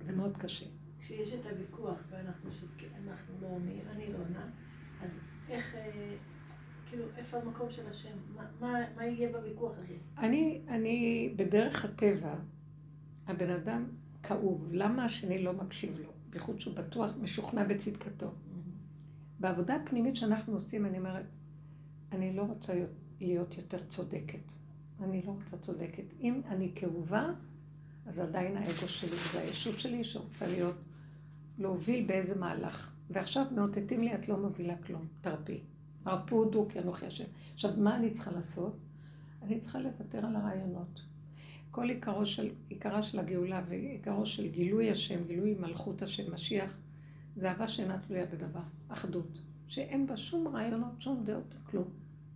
זה 0.00 0.16
מאוד 0.16 0.36
קשה. 0.36 0.66
כשיש 0.98 1.34
את 1.34 1.46
הוויכוח 1.46 1.98
ואנחנו 2.10 2.52
שותקים, 2.52 2.88
אנחנו 3.08 3.34
לא 3.42 3.46
עונים, 3.46 3.82
אני 3.90 4.12
לא 4.12 4.18
עונה, 4.18 4.46
אז 5.02 5.18
איך, 5.48 5.74
אה, 5.74 6.14
כאילו, 6.86 7.04
איפה 7.16 7.38
המקום 7.38 7.70
של 7.70 7.86
השם? 7.90 8.16
מה, 8.36 8.44
מה, 8.60 8.78
מה 8.96 9.06
יהיה 9.06 9.32
בוויכוח 9.32 9.72
הזה? 9.76 9.94
אני, 10.18 10.60
אני, 10.68 11.32
בדרך 11.36 11.84
הטבע, 11.84 12.34
הבן 13.26 13.50
אדם 13.50 13.84
כאוב, 14.22 14.68
למה 14.72 15.04
השני 15.04 15.42
לא 15.42 15.52
מקשיב 15.52 15.98
לו? 16.00 16.12
בייחוד 16.32 16.60
שהוא 16.60 16.74
בטוח, 16.74 17.10
משוכנע 17.20 17.64
בצדקתו. 17.64 18.32
בעבודה 19.40 19.76
הפנימית 19.76 20.16
שאנחנו 20.16 20.52
עושים, 20.52 20.86
אני 20.86 20.98
אומרת, 20.98 21.26
אני 22.12 22.36
לא 22.36 22.42
רוצה 22.42 22.84
להיות 23.20 23.56
יותר 23.58 23.78
צודקת. 23.86 24.38
אני 25.00 25.22
לא 25.26 25.30
רוצה 25.30 25.56
צודקת. 25.56 26.04
אם 26.20 26.40
אני 26.48 26.72
כאובה, 26.74 27.30
אז 28.06 28.18
עדיין 28.18 28.56
האגו 28.56 28.88
שלי 28.88 29.16
והישות 29.34 29.78
שלי 29.78 30.04
שרוצה 30.04 30.46
להיות, 30.46 30.76
להוביל 31.58 32.06
באיזה 32.06 32.40
מהלך. 32.40 32.94
ועכשיו 33.10 33.46
מאותתים 33.54 34.00
לי, 34.00 34.14
את 34.14 34.28
לא 34.28 34.36
מובילה 34.36 34.76
כלום, 34.76 35.06
תרפי. 35.20 35.60
הרפו 36.04 36.36
הודו 36.36 36.66
כי 36.68 36.78
אנוכי 36.78 37.06
השם. 37.06 37.24
עכשיו, 37.54 37.70
מה 37.76 37.96
אני 37.96 38.10
צריכה 38.10 38.30
לעשות? 38.30 38.76
אני 39.42 39.58
צריכה 39.58 39.78
לוותר 39.78 40.26
על 40.26 40.36
הרעיונות. 40.36 41.00
כל 41.72 41.88
עיקרו 41.88 42.26
של, 42.26 42.50
עיקרה 42.68 43.02
של 43.02 43.18
הגאולה 43.18 43.62
ועיקרו 43.68 44.26
של 44.26 44.48
גילוי 44.48 44.90
השם, 44.90 45.24
גילוי 45.26 45.54
מלכות 45.60 46.02
השם, 46.02 46.34
משיח, 46.34 46.78
זה 47.36 47.48
אהבה 47.48 47.68
שאינה 47.68 47.98
תלויה 47.98 48.26
בדבר, 48.26 48.60
אחדות, 48.88 49.38
שאין 49.68 50.06
בה 50.06 50.16
שום 50.16 50.48
רעיונות, 50.48 50.92
שום 51.02 51.24
דעות, 51.24 51.54
כלום. 51.70 51.84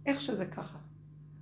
איך 0.06 0.20
שזה 0.20 0.46
ככה. 0.46 0.78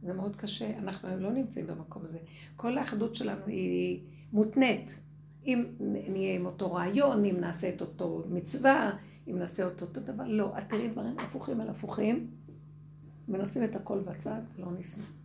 זה 0.03 0.13
מאוד 0.13 0.37
קשה, 0.37 0.79
אנחנו 0.79 1.21
לא 1.21 1.33
נמצאים 1.33 1.67
במקום 1.67 2.05
הזה. 2.05 2.19
כל 2.57 2.79
האחדות 2.79 3.15
שלנו 3.15 3.47
היא 3.47 4.01
מותנית. 4.33 5.01
אם 5.47 5.65
נהיה 5.81 6.35
עם 6.35 6.47
אותו 6.47 6.73
רעיון, 6.73 7.25
אם 7.25 7.37
נעשה 7.41 7.69
את 7.69 7.81
אותו 7.81 8.25
מצווה, 8.29 8.97
אם 9.29 9.39
נעשה 9.39 9.69
את 9.69 9.83
אותו 9.83 10.01
דבר, 10.01 10.25
לא. 10.27 10.59
את 10.59 10.63
תראי 10.69 10.89
דברים 10.89 11.19
הפוכים 11.19 11.61
על 11.61 11.69
הפוכים, 11.69 12.31
ונשים 13.29 13.65
את 13.65 13.77
הכל 13.77 14.01
בצד, 14.01 14.41
לא 14.59 14.67
נשנא. 14.79 15.24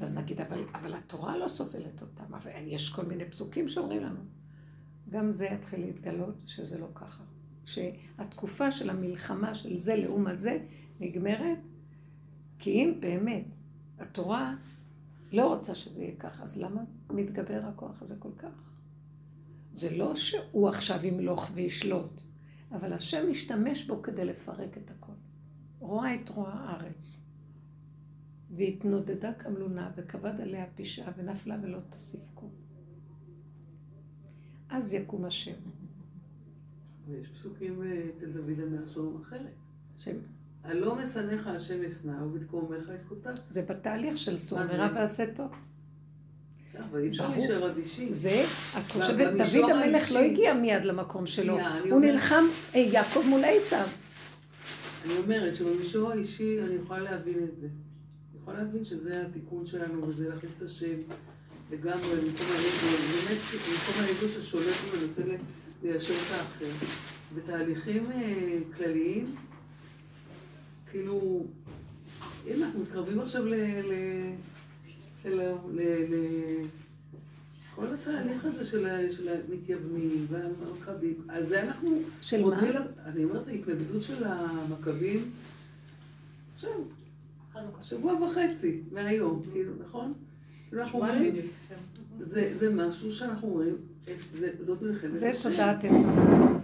ואז 0.00 0.16
נגיד, 0.16 0.40
אבל, 0.40 0.64
אבל 0.74 0.94
התורה 0.94 1.38
לא 1.38 1.48
סובלת 1.48 2.02
אותם, 2.02 2.34
אבל 2.34 2.50
יש 2.66 2.90
כל 2.90 3.04
מיני 3.04 3.24
פסוקים 3.24 3.68
שאומרים 3.68 4.02
לנו. 4.02 4.20
גם 5.10 5.30
זה 5.30 5.46
יתחיל 5.46 5.80
להתגלות 5.80 6.34
שזה 6.46 6.78
לא 6.78 6.88
ככה. 6.94 7.24
שהתקופה 7.66 8.70
של 8.70 8.90
המלחמה 8.90 9.54
של 9.54 9.76
זה 9.76 9.96
לעומת 9.96 10.38
זה 10.38 10.58
נגמרת, 11.00 11.58
כי 12.58 12.70
אם 12.70 12.94
באמת 13.00 13.44
התורה 13.98 14.54
לא 15.32 15.54
רוצה 15.54 15.74
שזה 15.74 16.02
יהיה 16.02 16.16
ככה, 16.16 16.42
אז 16.42 16.62
למה 16.62 16.82
מתגבר 17.10 17.60
הכוח 17.64 18.02
הזה 18.02 18.16
כל 18.18 18.32
כך? 18.38 18.70
זה 19.74 19.96
לא 19.96 20.14
שהוא 20.14 20.68
עכשיו 20.68 21.06
ימלוך 21.06 21.50
וישלוט, 21.54 22.20
אבל 22.72 22.92
השם 22.92 23.30
משתמש 23.30 23.84
בו 23.84 24.02
כדי 24.02 24.24
לפרק 24.24 24.78
את 24.78 24.90
הכל. 24.90 25.12
רואה 25.78 26.14
את 26.14 26.28
רוע 26.28 26.50
הארץ. 26.50 27.20
והתנודדה 28.56 29.32
כמלונה, 29.32 29.90
וכבד 29.96 30.40
עליה 30.40 30.66
פשעה, 30.76 31.12
ונפלה 31.16 31.56
ולא 31.62 31.78
תוסיף 31.90 32.20
קום. 32.34 32.50
אז 34.70 34.94
יקום 34.94 35.24
השם. 35.24 35.52
ויש 37.08 37.28
פסוקים 37.28 37.82
אה, 37.82 38.02
אצל 38.14 38.32
דוד 38.32 38.60
המלך 38.60 38.88
שאומרים 38.88 39.22
אחרת. 39.22 39.54
שם. 39.98 40.16
הלא 40.64 40.96
משנאיך 40.96 41.46
השם 41.46 41.84
אשנא, 41.84 42.22
ובתקומך 42.22 42.90
אתקוטט. 42.94 43.40
זה 43.50 43.62
בתהליך 43.62 44.18
של 44.18 44.38
סור 44.38 44.58
מרע 44.64 44.88
ועשה 44.94 45.34
טוב. 45.34 45.50
אבל 46.78 47.02
אי 47.02 47.08
אפשר 47.08 47.28
להישאר 47.28 47.70
אדישים. 47.70 48.12
זה, 48.12 48.44
את 48.78 48.92
חושבת, 48.92 49.32
דוד 49.32 49.70
המלך 49.70 50.12
לא 50.12 50.18
הגיע 50.18 50.54
מיד 50.54 50.84
למקום 50.84 51.26
שלו. 51.26 51.58
הוא 51.90 52.00
נלחם 52.00 52.44
אה, 52.74 52.80
יעקב 52.80 53.22
מול 53.28 53.40
עשיו. 53.44 53.86
אני 55.04 55.12
אומרת 55.18 55.54
שבמישור 55.56 56.10
האישי 56.10 56.60
אני 56.62 56.74
יכולה 56.74 57.00
להבין 57.00 57.44
את 57.44 57.58
זה. 57.58 57.68
אני 58.40 58.52
יכולה 58.52 58.62
להבין 58.62 58.84
שזה 58.84 59.26
התיקון 59.26 59.66
שלנו, 59.66 60.08
וזה 60.08 60.28
להכניס 60.28 60.52
את 60.56 60.62
השם 60.62 60.96
לגמרי 61.70 62.16
במקום 62.16 62.46
האגו, 62.46 62.96
באמת 63.12 63.40
במקום 63.52 64.04
האגו 64.04 64.28
ששולט 64.28 64.76
ומנסה 64.94 65.22
ליישר 65.82 66.14
את 66.14 66.30
האחר. 66.30 66.86
בתהליכים 67.34 68.02
אה, 68.10 68.58
כלליים, 68.76 69.26
כאילו, 70.90 71.44
הנה, 72.46 72.66
אנחנו 72.66 72.80
מתקרבים 72.80 73.20
עכשיו 73.20 73.46
ל... 73.46 73.54
של... 75.22 75.40
כל 77.74 77.86
התהליך 77.94 78.44
הזה 78.44 78.64
של 79.10 79.28
המתייוונים 79.28 80.26
והמכבים, 80.30 81.14
על 81.28 81.46
זה 81.46 81.62
אנחנו... 81.62 81.98
של 82.20 82.44
מה? 82.44 82.60
אני 83.04 83.24
אומרת, 83.24 83.48
ההתנגדות 83.48 84.02
של 84.02 84.24
המכבים, 84.24 85.30
עכשיו, 86.54 86.70
שבוע 87.82 88.12
וחצי 88.12 88.82
מהיום, 88.92 89.42
כאילו, 89.52 89.72
נכון? 89.86 90.14
כאילו, 90.68 90.82
אנחנו 90.82 90.98
אומרים, 90.98 91.34
כן. 91.68 91.74
זה 92.54 92.74
משהו 92.74 93.12
שאנחנו 93.12 93.48
אומרים, 93.48 93.76
זאת 94.60 94.82
מלחמת 94.82 95.14
השם. 95.14 95.32
זה 95.32 95.50
תודעת 95.50 95.84
עצמם. 95.84 96.58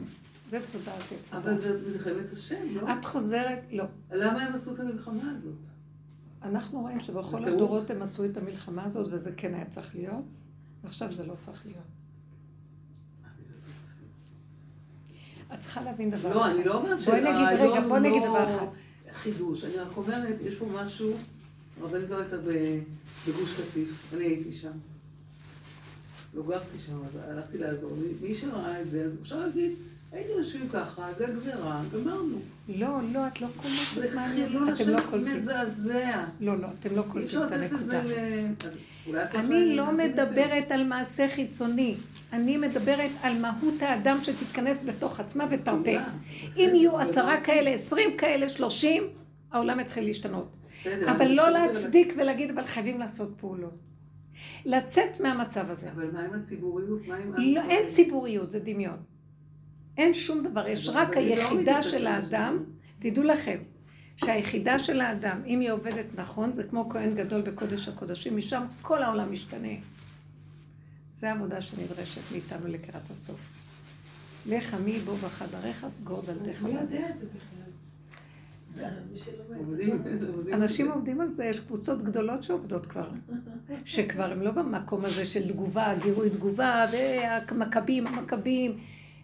זה 0.51 0.59
תודעת 0.73 1.13
עצמם. 1.21 1.39
אבל 1.39 1.57
זה 1.57 1.81
מלחמת 1.93 2.33
השם, 2.33 2.75
לא? 2.75 2.93
את 2.93 3.05
חוזרת, 3.05 3.59
לא. 3.71 3.85
למה 4.13 4.43
הם 4.43 4.55
עשו 4.55 4.75
את 4.75 4.81
המלחמה 4.81 5.33
הזאת? 5.35 5.59
אנחנו 6.43 6.81
רואים 6.81 7.01
שבכל 7.01 7.45
הדורות 7.45 7.91
הם 7.91 8.03
עשו 8.03 8.25
את 8.25 8.37
המלחמה 8.37 8.85
הזאת, 8.85 9.07
וזה 9.11 9.33
כן 9.37 9.55
היה 9.55 9.65
צריך 9.65 9.95
להיות, 9.95 10.25
ועכשיו 10.85 11.13
זה 11.13 11.27
לא 11.27 11.35
צריך 11.41 11.67
להיות. 11.67 11.85
את 15.55 15.59
צריכה 15.61 15.83
להבין 15.83 16.11
דבר 16.11 16.35
לא, 16.35 16.51
אני 16.51 16.65
לא 16.65 16.75
אומרת 16.75 17.01
שהרעיון 17.01 17.91
הוא 17.91 17.99
לא 17.99 18.73
חידוש. 19.23 19.65
אני 19.65 19.77
רק 19.77 19.97
אומרת, 19.97 20.37
יש 20.45 20.55
פה 20.55 20.67
משהו, 20.75 21.13
הרבנית 21.81 22.11
לא 22.11 22.19
הייתה 22.19 22.37
בגוש 22.37 23.61
קטיף, 23.61 24.15
אני 24.17 24.25
הייתי 24.25 24.53
שם. 24.53 24.73
לא 26.35 26.43
גרתי 26.43 26.79
שם, 26.87 26.99
אז 27.05 27.21
הלכתי 27.31 27.59
לעזור. 27.59 27.93
מי 28.23 28.35
שראה 28.35 28.83
את 28.83 28.91
זה, 28.91 29.05
אז 29.05 29.17
אפשר 29.23 29.39
להגיד... 29.39 29.73
היינו 30.13 30.39
יושבים 30.39 30.69
ככה, 30.69 31.09
זה 31.17 31.27
גזירה, 31.35 31.83
גמרנו. 31.95 32.39
לא, 32.69 32.99
לא, 33.13 33.27
את 33.27 33.41
לא 33.41 33.49
קולטת 33.57 34.15
מה 34.15 34.33
אני 34.33 34.47
אומרת. 34.47 34.81
אתם 34.81 34.91
לא 34.91 35.01
קולטים. 35.11 35.35
מזעזע. 35.35 36.25
לא, 36.41 36.61
לא, 36.61 36.69
אתם 36.81 36.97
לא 36.97 37.03
קולטים 37.13 37.43
את 37.43 37.53
הנקודה. 37.53 38.03
אני 39.35 39.77
לא 39.77 39.93
מדברת 39.93 40.71
על 40.71 40.85
מעשה 40.85 41.29
חיצוני. 41.29 41.95
אני 42.33 42.57
מדברת 42.57 43.11
על 43.23 43.39
מהות 43.39 43.83
האדם 43.83 44.17
שתתכנס 44.23 44.85
בתוך 44.85 45.21
עצמה 45.21 45.47
ותרפה. 45.51 45.91
אם 46.57 46.71
יהיו 46.75 46.99
עשרה 46.99 47.41
כאלה, 47.41 47.71
עשרים 47.71 48.17
כאלה, 48.19 48.49
שלושים, 48.49 49.03
העולם 49.53 49.81
יתחיל 49.81 50.05
להשתנות. 50.05 50.49
אבל 51.11 51.29
לא 51.29 51.51
להצדיק 51.51 52.15
ולהגיד, 52.17 52.51
אבל 52.51 52.63
חייבים 52.63 52.99
לעשות 53.01 53.35
פעולות. 53.41 53.79
לצאת 54.65 55.21
מהמצב 55.21 55.71
הזה. 55.71 55.91
אבל 55.93 56.11
מה 56.13 56.21
עם 56.21 56.41
הציבוריות? 56.41 57.07
מה 57.07 57.17
עם... 57.17 57.35
לא, 57.39 57.61
אין 57.71 57.89
ציבוריות, 57.89 58.51
זה 58.51 58.61
דמיון. 58.61 58.97
אין 59.97 60.15
שום 60.15 60.43
דבר, 60.43 60.69
יש 60.69 60.89
רק 60.89 61.17
לא 61.17 61.21
היחידה 61.21 61.83
של 61.83 62.07
האדם, 62.07 62.65
תדעו 62.99 63.25
לכם, 63.25 63.59
שהיחידה 64.17 64.79
של 64.79 65.01
האדם, 65.01 65.41
אם 65.47 65.61
היא 65.61 65.71
עובדת 65.71 66.07
נכון, 66.17 66.53
זה 66.53 66.65
כמו 66.65 66.89
כהן 66.91 67.15
גדול 67.15 67.41
בקודש 67.41 67.89
הקודשים, 67.89 68.37
משם 68.37 68.63
כל 68.83 69.03
העולם 69.03 69.33
משתנה. 69.33 69.69
זו 71.17 71.27
העבודה 71.27 71.61
שנדרשת 71.61 72.33
מאיתנו 72.33 72.67
לקראת 72.67 73.11
הסוף. 73.11 73.41
לך 74.47 74.75
עמי 74.75 74.99
בו 74.99 75.17
בחדריך, 75.17 75.87
סגור 75.89 76.23
דלתך. 76.23 76.63
מי 76.63 76.71
יודע 76.71 77.11
את 77.11 77.19
זה 77.19 77.25
בכלל? 77.27 78.87
אנשים 80.53 80.91
עובדים 80.91 81.21
על 81.21 81.33
זה, 81.33 81.45
יש 81.45 81.61
קבוצות 81.61 82.03
גדולות 82.03 82.43
שעובדות 82.43 82.87
כבר, 82.87 83.09
שכבר 83.85 84.33
הם 84.33 84.43
לא 84.43 84.51
במקום 84.51 85.05
הזה 85.05 85.27
של 85.27 85.49
תגובה, 85.49 85.95
גירוי 86.03 86.31
תגובה, 86.31 86.87
והמכבים, 86.93 88.07
המכבים. 88.07 88.79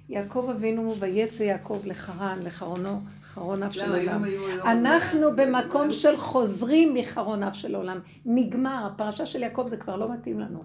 יעקב 0.08 0.48
אבינו, 0.56 0.96
ויצא 0.98 1.42
יעקב 1.42 1.80
לחרן, 1.84 2.38
לחרונו, 2.44 3.00
חרון 3.24 3.62
אף 3.62 3.72
של 3.72 3.92
עולם. 3.92 4.24
אנחנו 4.64 5.26
במקום 5.36 5.92
של 5.92 6.16
חוזרים 6.16 6.94
מחרון 6.94 7.42
אף 7.42 7.54
של 7.54 7.74
עולם. 7.74 7.98
נגמר, 8.26 8.86
הפרשה 8.86 9.26
של 9.26 9.42
יעקב 9.42 9.66
זה 9.68 9.76
כבר 9.76 9.96
לא 9.96 10.12
מתאים 10.12 10.40
לנו. 10.40 10.62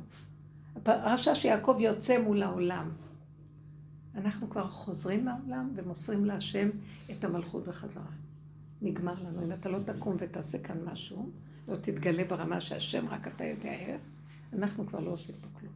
הפרשה 0.77 1.35
שיעקב 1.35 1.77
יוצא 1.79 2.21
מול 2.21 2.43
העולם. 2.43 2.89
אנחנו 4.15 4.49
כבר 4.49 4.67
חוזרים 4.67 5.25
מהעולם 5.25 5.71
ומוסרים 5.75 6.25
להשם 6.25 6.69
את 7.11 7.23
המלכות 7.23 7.67
בחזרה. 7.67 8.11
נגמר 8.81 9.13
לנו. 9.23 9.43
אם 9.43 9.51
אתה 9.51 9.69
לא 9.69 9.79
תקום 9.85 10.15
ותעשה 10.19 10.59
כאן 10.59 10.77
משהו, 10.91 11.29
לא 11.67 11.75
תתגלה 11.75 12.23
ברמה 12.23 12.61
שהשם 12.61 13.07
רק 13.07 13.27
אתה 13.27 13.45
יודע 13.45 13.73
איך, 13.73 14.01
אנחנו 14.53 14.87
כבר 14.87 14.99
לא 14.99 15.09
עושים 15.09 15.35
פה 15.41 15.47
כלום. 15.59 15.73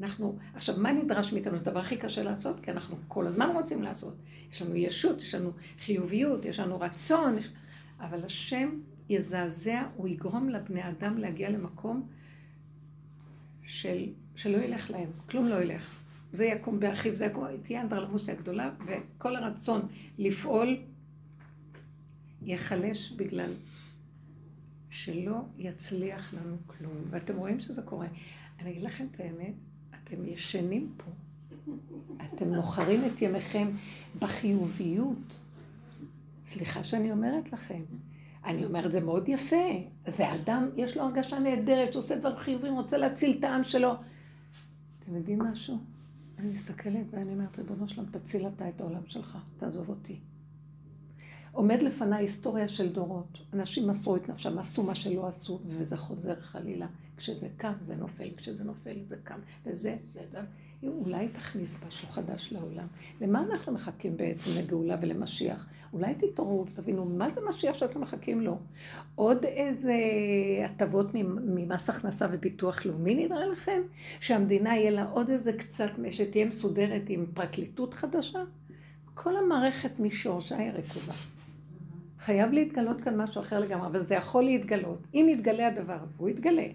אנחנו, 0.00 0.38
עכשיו, 0.54 0.74
מה 0.78 0.92
נדרש 0.92 1.32
מאיתנו? 1.32 1.58
זה 1.58 1.64
הדבר 1.64 1.80
הכי 1.80 1.96
קשה 1.96 2.22
לעשות, 2.22 2.60
כי 2.60 2.70
אנחנו 2.70 2.96
כל 3.08 3.26
הזמן 3.26 3.50
רוצים 3.54 3.82
לעשות. 3.82 4.14
יש 4.52 4.62
לנו 4.62 4.76
ישות, 4.76 5.20
יש 5.20 5.34
לנו 5.34 5.50
חיוביות, 5.80 6.44
יש 6.44 6.60
לנו 6.60 6.80
רצון, 6.80 7.38
יש... 7.38 7.50
אבל 8.00 8.24
השם 8.24 8.68
יזעזע, 9.08 9.82
הוא 9.96 10.08
יגרום 10.08 10.48
לבני 10.48 10.88
אדם 10.88 11.18
להגיע 11.18 11.50
למקום 11.50 12.08
של, 13.66 14.06
שלא 14.36 14.58
ילך 14.58 14.90
להם, 14.90 15.08
כלום 15.26 15.48
לא 15.48 15.62
ילך. 15.62 16.00
זה 16.32 16.44
יקום 16.44 16.80
באחיו, 16.80 17.16
זה 17.16 17.26
יקום, 17.26 17.44
תהיה 17.62 17.82
אנדרלמוסיה 17.82 18.34
גדולה, 18.34 18.70
וכל 18.86 19.36
הרצון 19.36 19.88
לפעול 20.18 20.76
ייחלש 22.42 23.12
בגלל 23.12 23.50
שלא 24.90 25.40
יצליח 25.58 26.34
לנו 26.34 26.56
כלום. 26.66 26.94
ואתם 27.10 27.36
רואים 27.36 27.60
שזה 27.60 27.82
קורה. 27.82 28.06
אני 28.58 28.70
אגיד 28.70 28.82
לכם 28.82 29.06
את 29.10 29.20
האמת, 29.20 29.54
אתם 29.90 30.26
ישנים 30.26 30.92
פה. 30.96 31.10
אתם 32.24 32.54
נוחרים 32.54 33.00
את 33.06 33.22
ימיכם 33.22 33.68
בחיוביות. 34.18 35.18
סליחה 36.44 36.84
שאני 36.84 37.12
אומרת 37.12 37.52
לכם. 37.52 37.82
אני 38.46 38.64
אומרת, 38.64 38.92
זה 38.92 39.00
מאוד 39.00 39.28
יפה. 39.28 39.66
זה 40.06 40.34
אדם, 40.34 40.68
יש 40.76 40.96
לו 40.96 41.02
הרגשה 41.02 41.38
נהדרת, 41.38 41.92
שעושה 41.92 42.16
דברים 42.18 42.36
חיובים, 42.36 42.74
רוצה 42.74 42.98
להציל 42.98 43.36
את 43.38 43.44
העם 43.44 43.64
שלו. 43.64 43.92
אתם 44.98 45.16
יודעים 45.16 45.38
משהו? 45.38 45.78
אני 46.38 46.48
מסתכלת 46.48 47.06
ואני 47.10 47.32
אומרת, 47.32 47.58
ריבונו 47.58 47.88
שלום, 47.88 48.06
תציל 48.06 48.46
אתה 48.46 48.68
את 48.68 48.80
העולם 48.80 49.02
שלך, 49.06 49.38
תעזוב 49.56 49.88
אותי. 49.88 50.18
עומד 51.52 51.82
לפניי 51.82 52.22
היסטוריה 52.22 52.68
של 52.68 52.92
דורות. 52.92 53.38
אנשים 53.52 53.88
מסרו 53.88 54.16
את 54.16 54.28
נפשם, 54.28 54.58
עשו 54.58 54.82
מה 54.82 54.94
שלא 54.94 55.26
עשו, 55.26 55.60
וזה 55.66 55.96
חוזר 55.96 56.40
חלילה. 56.40 56.86
כשזה 57.16 57.48
קם 57.56 57.72
זה 57.80 57.96
נופל, 57.96 58.28
כשזה 58.36 58.64
נופל 58.64 58.96
זה 59.02 59.16
קם, 59.24 59.38
וזה, 59.66 59.96
זה, 60.10 60.20
זה. 60.30 60.40
אולי 60.82 61.28
תכניס 61.28 61.84
משהו 61.86 62.08
חדש 62.08 62.52
לעולם. 62.52 62.86
למה 63.20 63.40
אנחנו 63.40 63.72
מחכים 63.72 64.16
בעצם 64.16 64.50
לגאולה 64.58 64.96
ולמשיח? 65.00 65.66
אולי 65.92 66.14
תתעוררו 66.14 66.66
ותבינו, 66.66 67.04
מה 67.04 67.30
זה 67.30 67.40
משיח 67.48 67.78
שאתם 67.78 68.00
מחכים 68.00 68.40
לו? 68.40 68.58
עוד 69.14 69.44
איזה 69.44 69.94
הטבות 70.64 71.14
ממס 71.14 71.90
הכנסה 71.90 72.26
וביטוח 72.32 72.86
לאומי 72.86 73.14
נראה 73.14 73.46
לכם? 73.46 73.80
שהמדינה 74.20 74.76
יהיה 74.76 74.90
לה 74.90 75.04
עוד 75.04 75.30
איזה 75.30 75.52
קצת, 75.52 75.90
שתהיה 76.10 76.44
מסודרת 76.44 77.02
עם 77.08 77.26
פרקליטות 77.34 77.94
חדשה? 77.94 78.42
כל 79.14 79.36
המערכת 79.36 80.00
משורשה 80.00 80.56
היא 80.56 80.70
רקובה. 80.70 81.12
חייב 82.20 82.52
להתגלות 82.52 83.00
כאן 83.00 83.20
משהו 83.20 83.40
אחר 83.40 83.60
לגמרי, 83.60 83.86
אבל 83.86 84.02
זה 84.02 84.14
יכול 84.14 84.44
להתגלות. 84.44 84.98
אם 85.14 85.26
יתגלה 85.30 85.68
הדבר 85.68 85.98
הזה, 86.02 86.14
הוא 86.16 86.28
יתגלה. 86.28 86.66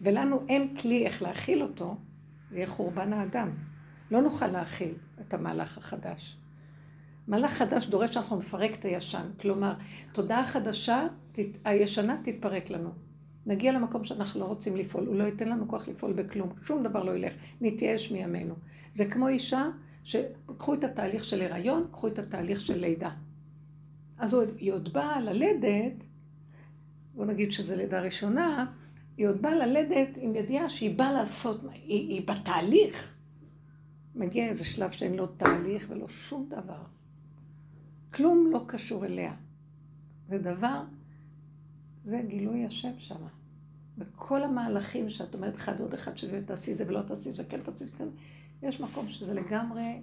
ולנו 0.00 0.40
אין 0.48 0.76
כלי 0.76 1.06
איך 1.06 1.22
להכיל 1.22 1.62
אותו, 1.62 1.96
זה 2.50 2.58
יהיה 2.58 2.66
חורבן 2.66 3.12
האדם. 3.12 3.50
לא 4.10 4.22
נוכל 4.22 4.46
להכיל 4.46 4.94
את 5.20 5.34
המהלך 5.34 5.78
החדש. 5.78 6.36
מהלך 7.26 7.52
חדש 7.52 7.86
דורש 7.86 8.14
שאנחנו 8.14 8.36
נפרק 8.36 8.74
את 8.74 8.84
הישן. 8.84 9.30
כלומר, 9.40 9.74
תודעה 10.12 10.46
חדשה, 10.46 11.06
הישנה 11.64 12.16
תתפרק 12.24 12.70
לנו. 12.70 12.90
נגיע 13.46 13.72
למקום 13.72 14.04
שאנחנו 14.04 14.40
לא 14.40 14.44
רוצים 14.44 14.76
לפעול, 14.76 15.06
הוא 15.06 15.16
לא 15.16 15.24
ייתן 15.24 15.48
לנו 15.48 15.68
כוח 15.68 15.88
לפעול 15.88 16.12
בכלום, 16.12 16.52
שום 16.62 16.82
דבר 16.82 17.02
לא 17.02 17.16
ילך, 17.16 17.34
נתייאש 17.60 18.12
מימינו. 18.12 18.54
זה 18.92 19.06
כמו 19.06 19.28
אישה 19.28 19.66
שקחו 20.04 20.74
את 20.74 20.84
התהליך 20.84 21.24
של 21.24 21.42
הריון, 21.42 21.86
קחו 21.92 22.08
את 22.08 22.18
התהליך 22.18 22.60
של 22.60 22.78
לידה. 22.78 23.10
אז 24.18 24.36
היא 24.58 24.72
עוד 24.72 24.92
באה 24.92 25.20
ללדת, 25.20 26.04
בוא 27.14 27.24
נגיד 27.24 27.52
שזו 27.52 27.76
לידה 27.76 28.00
ראשונה, 28.00 28.66
היא 29.18 29.28
עוד 29.28 29.42
באה 29.42 29.54
ללדת 29.54 30.08
עם 30.16 30.34
ידיעה 30.34 30.68
שהיא 30.68 30.98
באה 30.98 31.12
לעשות, 31.12 31.60
היא, 31.72 32.08
היא 32.08 32.26
בתהליך. 32.26 33.14
מגיע 34.14 34.48
איזה 34.48 34.64
שלב 34.64 34.90
שאין 34.90 35.14
לו 35.14 35.26
תהליך 35.26 35.86
ולא 35.88 36.08
שום 36.08 36.48
דבר. 36.48 36.82
כלום 38.14 38.50
לא 38.52 38.64
קשור 38.66 39.06
אליה. 39.06 39.34
זה 40.28 40.38
דבר, 40.38 40.82
זה 42.04 42.22
גילוי 42.28 42.64
השם 42.64 42.92
שם. 42.98 43.26
בכל 43.98 44.42
המהלכים 44.42 45.10
שאת 45.10 45.34
אומרת 45.34 45.54
אחד 45.54 45.80
עוד 45.80 45.94
אחד 45.94 46.18
שווה 46.18 46.42
תעשי 46.42 46.74
זה 46.74 46.84
ולא 46.86 47.02
תעשי 47.02 47.30
זה, 47.30 47.44
כן 47.44 47.60
תעשי 47.60 47.84
זה. 47.84 48.04
יש 48.62 48.80
מקום 48.80 49.08
שזה 49.08 49.34
לגמרי 49.34 50.00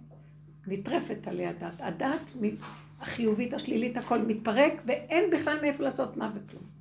נטרפת 0.68 1.28
עליה 1.28 1.50
הדת. 1.50 1.74
הדת 1.80 2.32
החיובית, 3.00 3.54
השלילית, 3.54 3.98
הכל 3.98 4.22
מתפרק 4.22 4.82
ואין 4.86 5.32
בכלל 5.32 5.62
מאיפה 5.62 5.84
לעשות 5.84 6.18
מה 6.18 6.32
וכלום. 6.36 6.75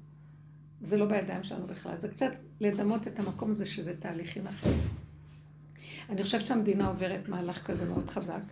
זה 0.85 0.97
לא 0.97 1.07
בידיים 1.07 1.43
שלנו 1.43 1.67
בכלל. 1.67 1.97
זה 1.97 2.09
קצת 2.09 2.33
לדמות 2.61 3.07
את 3.07 3.19
המקום 3.19 3.51
הזה 3.51 3.67
שזה 3.67 3.97
תהליכים 3.97 4.47
אחרים. 4.47 4.79
אני 6.11 6.23
חושבת 6.23 6.47
שהמדינה 6.47 6.89
עוברת 6.89 7.29
מהלך 7.29 7.67
כזה 7.67 7.85
מאוד 7.85 8.11
חזק. 8.11 8.43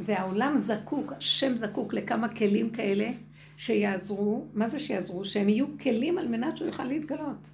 והעולם 0.00 0.56
זקוק, 0.56 1.12
השם 1.12 1.56
זקוק 1.56 1.94
לכמה 1.94 2.28
כלים 2.28 2.70
כאלה 2.70 3.10
שיעזרו, 3.56 4.46
מה 4.54 4.68
זה 4.68 4.78
שיעזרו? 4.78 5.24
שהם 5.24 5.48
יהיו 5.48 5.66
כלים 5.82 6.18
על 6.18 6.28
מנת 6.28 6.56
שהוא 6.56 6.66
יוכל 6.66 6.84
להתגלות. 6.84 7.50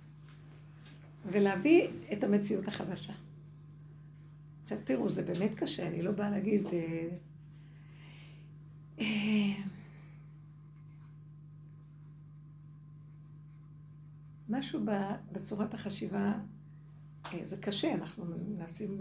ולהביא 1.27 1.89
את 2.13 2.25
המציאות 2.25 2.69
החדשה. 2.69 3.13
עכשיו 4.63 4.79
תראו, 4.85 5.09
זה 5.09 5.23
באמת 5.23 5.55
קשה, 5.55 5.87
אני 5.87 6.03
לא 6.03 6.11
באה 6.11 6.31
להגיד... 6.31 6.67
אה, 9.01 9.53
משהו 14.51 14.81
בצורת 15.33 15.75
החשיבה, 15.75 16.33
אה, 17.33 17.41
זה 17.45 17.57
קשה, 17.57 17.95
אנחנו 17.95 18.25
מנסים... 18.49 19.01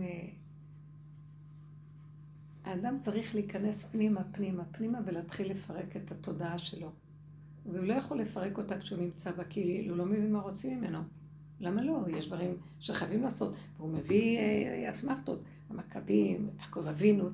האדם 2.64 3.00
צריך 3.00 3.36
להיכנס 3.36 3.84
פנימה, 3.84 4.24
פנימה, 4.32 4.64
פנימה 4.66 5.00
ולהתחיל 5.06 5.52
לפרק 5.52 5.98
את 5.98 6.12
התודעה 6.12 6.58
שלו. 6.58 6.92
והוא 7.66 7.86
לא 7.86 7.94
יכול 7.94 8.22
לפרק 8.22 8.58
אותה 8.58 8.80
כשהוא 8.80 9.00
נמצא 9.00 9.32
בה, 9.32 9.44
כי 9.44 9.88
הוא 9.90 9.98
לא 9.98 10.06
מבין 10.06 10.34
מה 10.34 10.40
רוצים 10.40 10.78
ממנו. 10.78 11.00
למה 11.60 11.82
לא? 11.82 12.00
יש 12.10 12.28
דברים 12.28 12.58
שחייבים 12.80 13.24
לעשות. 13.24 13.54
והוא 13.78 13.90
מביא 13.90 14.40
אסמכתות, 14.90 15.44
המכבים, 15.70 16.50
יעקב 16.60 16.88
אבינו. 16.88 17.30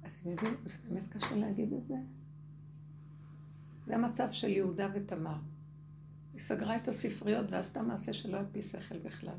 אתם 0.00 0.30
יודעים, 0.30 0.54
זה 0.66 0.76
באמת 0.88 1.08
קשה 1.08 1.36
להגיד 1.36 1.72
את 1.72 1.86
זה. 1.86 1.94
זה 3.86 3.94
המצב 3.94 4.28
של 4.32 4.48
יהודה 4.48 4.88
ותמר. 4.94 5.36
היא 6.34 6.40
סגרה 6.40 6.76
את 6.76 6.88
הספריות 6.88 7.46
ועשתה 7.50 7.82
מעשה 7.82 8.12
שלא 8.12 8.38
על 8.38 8.44
פי 8.52 8.62
שכל 8.62 8.98
בכלל. 8.98 9.34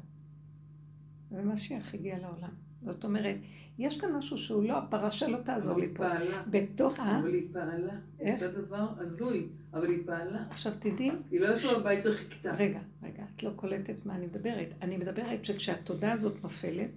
ומשיח 1.31 1.93
הגיע 1.93 2.19
לעולם. 2.19 2.53
זאת 2.84 3.03
אומרת, 3.03 3.36
יש 3.77 4.01
כאן 4.01 4.12
משהו 4.12 4.38
שהוא 4.38 4.63
לא, 4.63 4.77
הפרשה 4.77 5.27
לא 5.27 5.38
תעזור 5.38 5.79
לי 5.79 5.93
פה. 5.93 6.08
אבל 6.08 6.21
היא 6.21 6.29
פעלה. 6.29 6.43
בתוך 6.49 6.99
ה... 6.99 7.19
אבל 7.19 7.34
היא 7.34 7.47
פעלה. 7.53 7.93
היא 8.19 8.34
עשתה 8.34 8.47
דבר 8.47 8.89
הזוי, 8.97 9.47
אבל 9.73 9.89
היא 9.89 9.99
פעלה. 10.05 10.43
עכשיו 10.49 10.73
תדעי... 10.79 11.12
היא 11.31 11.39
לא 11.39 11.53
ישבה 11.53 11.79
בבית 11.79 12.05
וחיכתה. 12.05 12.55
רגע, 12.55 12.79
רגע, 13.03 13.23
את 13.36 13.43
לא 13.43 13.51
קולטת 13.55 14.05
מה 14.05 14.15
אני 14.15 14.25
מדברת. 14.25 14.67
אני 14.81 14.97
מדברת 14.97 15.45
שכשהתודעה 15.45 16.12
הזאת 16.12 16.43
נופלת, 16.43 16.89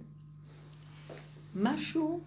משהו 1.55 2.21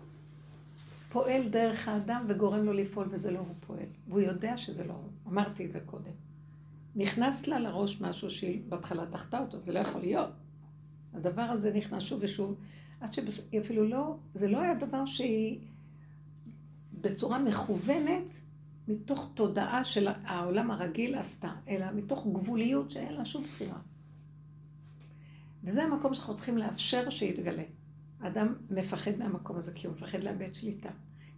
פועל 1.08 1.48
דרך 1.48 1.88
האדם 1.88 2.24
וגורם 2.28 2.64
לו 2.64 2.72
לפעול 2.72 3.06
וזה 3.10 3.30
לא 3.30 3.38
הוא 3.38 3.54
פועל. 3.66 3.86
והוא 4.08 4.20
יודע 4.20 4.56
שזה 4.56 4.84
לא 4.84 4.92
הוא. 4.92 5.32
אמרתי 5.32 5.66
את 5.66 5.72
זה 5.72 5.80
קודם. 5.80 6.21
נכנס 6.96 7.46
לה 7.46 7.58
לראש 7.58 8.00
משהו 8.00 8.30
שהיא 8.30 8.62
בהתחלה 8.68 9.04
דחתה 9.04 9.38
אותו, 9.38 9.60
זה 9.60 9.72
לא 9.72 9.78
יכול 9.78 10.00
להיות. 10.00 10.30
הדבר 11.14 11.42
הזה 11.42 11.72
נכנס 11.74 12.02
שוב 12.02 12.20
ושוב, 12.22 12.56
עד 13.00 13.14
שהיא 13.14 13.60
אפילו 13.60 13.88
לא, 13.88 14.16
זה 14.34 14.48
לא 14.48 14.60
היה 14.60 14.74
דבר 14.74 15.06
שהיא 15.06 15.60
בצורה 17.00 17.38
מכוונת 17.38 18.28
מתוך 18.88 19.30
תודעה 19.34 19.84
של 19.84 20.08
העולם 20.08 20.70
הרגיל 20.70 21.14
עשתה, 21.14 21.52
אלא 21.68 21.86
מתוך 21.94 22.26
גבוליות 22.32 22.90
שאין 22.90 23.14
לה 23.14 23.24
שום 23.24 23.42
בחירה. 23.42 23.78
וזה 25.64 25.84
המקום 25.84 26.14
שאנחנו 26.14 26.34
צריכים 26.34 26.58
לאפשר 26.58 27.10
שיתגלה. 27.10 27.62
האדם 28.20 28.54
מפחד 28.70 29.10
מהמקום 29.18 29.56
הזה 29.56 29.72
כי 29.72 29.86
הוא 29.86 29.94
מפחד 29.94 30.20
לאבד 30.20 30.54
שליטה. 30.54 30.90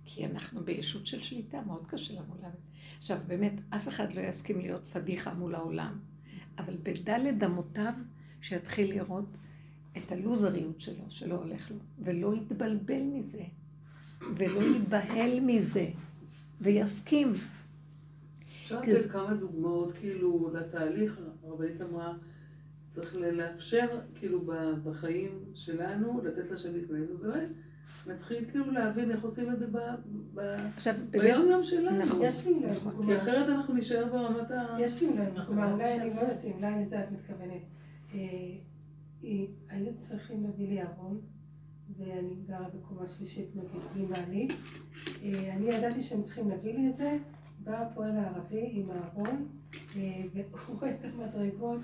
כי 0.05 0.27
אנחנו 0.27 0.65
בישות 0.65 1.07
של 1.07 1.21
שליטה, 1.21 1.61
מאוד 1.67 1.87
קשה 1.87 2.15
לנו 2.15 2.35
לאבד. 2.43 2.55
עכשיו, 2.99 3.19
באמת, 3.27 3.53
אף 3.71 3.89
אחד 3.89 4.13
לא 4.13 4.21
יסכים 4.21 4.61
להיות 4.61 4.89
פדיחה 4.89 5.35
מול 5.35 5.55
העולם, 5.55 5.99
אבל 6.59 6.77
בדלת 6.83 7.43
אמותיו, 7.43 7.93
שיתחיל 8.41 8.91
לראות 8.91 9.29
את 9.97 10.13
הלוזריות 10.13 10.81
שלו, 10.81 11.05
שלא 11.09 11.35
הולך 11.35 11.71
לו, 11.71 11.77
ולא 11.99 12.35
יתבלבל 12.35 13.03
מזה, 13.03 13.43
ולא 14.37 14.61
ייבהל 14.63 15.41
מזה, 15.41 15.89
ויסכים. 16.61 17.33
אפשר 18.63 18.81
לתת 18.81 19.11
כמה 19.11 19.35
דוגמאות, 19.35 19.93
כאילו, 19.93 20.51
לתהליך, 20.55 21.21
הרבנית 21.45 21.83
אמרה, 21.83 22.13
צריך 22.91 23.15
לאפשר, 23.15 24.01
כאילו, 24.15 24.41
בחיים 24.85 25.45
שלנו, 25.55 26.21
לתת 26.25 26.51
לשם 26.51 26.73
להיכנס, 26.73 27.11
אז 27.11 27.27
אולי 27.27 27.47
נתחיל 28.07 28.45
כאילו 28.51 28.71
להבין 28.71 29.11
איך 29.11 29.23
עושים 29.23 29.53
את 29.53 29.59
זה 29.59 29.67
ביום 31.11 31.51
יום 31.51 31.63
שלנו. 31.63 32.05
נכון, 32.05 32.23
יש 32.23 32.47
לי 32.47 32.55
נכון. 32.55 33.07
כי 33.07 33.17
אחרת 33.17 33.49
אנחנו 33.49 33.75
נישאר 33.75 34.05
ברמת 34.13 34.51
ה... 34.51 34.77
יש 34.81 35.03
לי 35.03 35.09
אולי 35.09 35.27
דוגמה, 35.31 35.73
אולי 35.73 36.01
אני 36.01 36.15
לא 36.15 36.21
יודעת 36.21 36.45
אם 36.45 36.53
אולי 36.57 36.85
לזה 36.85 37.01
את 37.01 37.13
מתכוונת. 37.13 37.63
אה, 38.15 38.21
היו 39.71 39.95
צריכים 39.95 40.43
להביא 40.43 40.69
לי 40.69 40.83
ארון, 40.83 41.21
ואני 41.97 42.35
גרה 42.47 42.69
בקומה 42.75 43.07
שלישית 43.07 43.57
נגיד 43.57 43.81
בלי 43.95 44.07
מעלית. 44.07 44.53
אה, 45.23 45.53
אני 45.57 45.67
ידעתי 45.67 46.01
שהם 46.01 46.23
צריכים 46.23 46.49
להביא 46.49 46.75
לי 46.75 46.89
את 46.89 46.95
זה, 46.95 47.19
בא 47.65 47.83
הפועל 47.83 48.17
הערבי 48.17 48.69
עם 48.73 48.85
הארון, 48.91 49.49
אה, 49.97 50.01
והוא 50.35 50.79
רואה 50.81 50.91
את 50.91 51.05
המדרגות, 51.05 51.81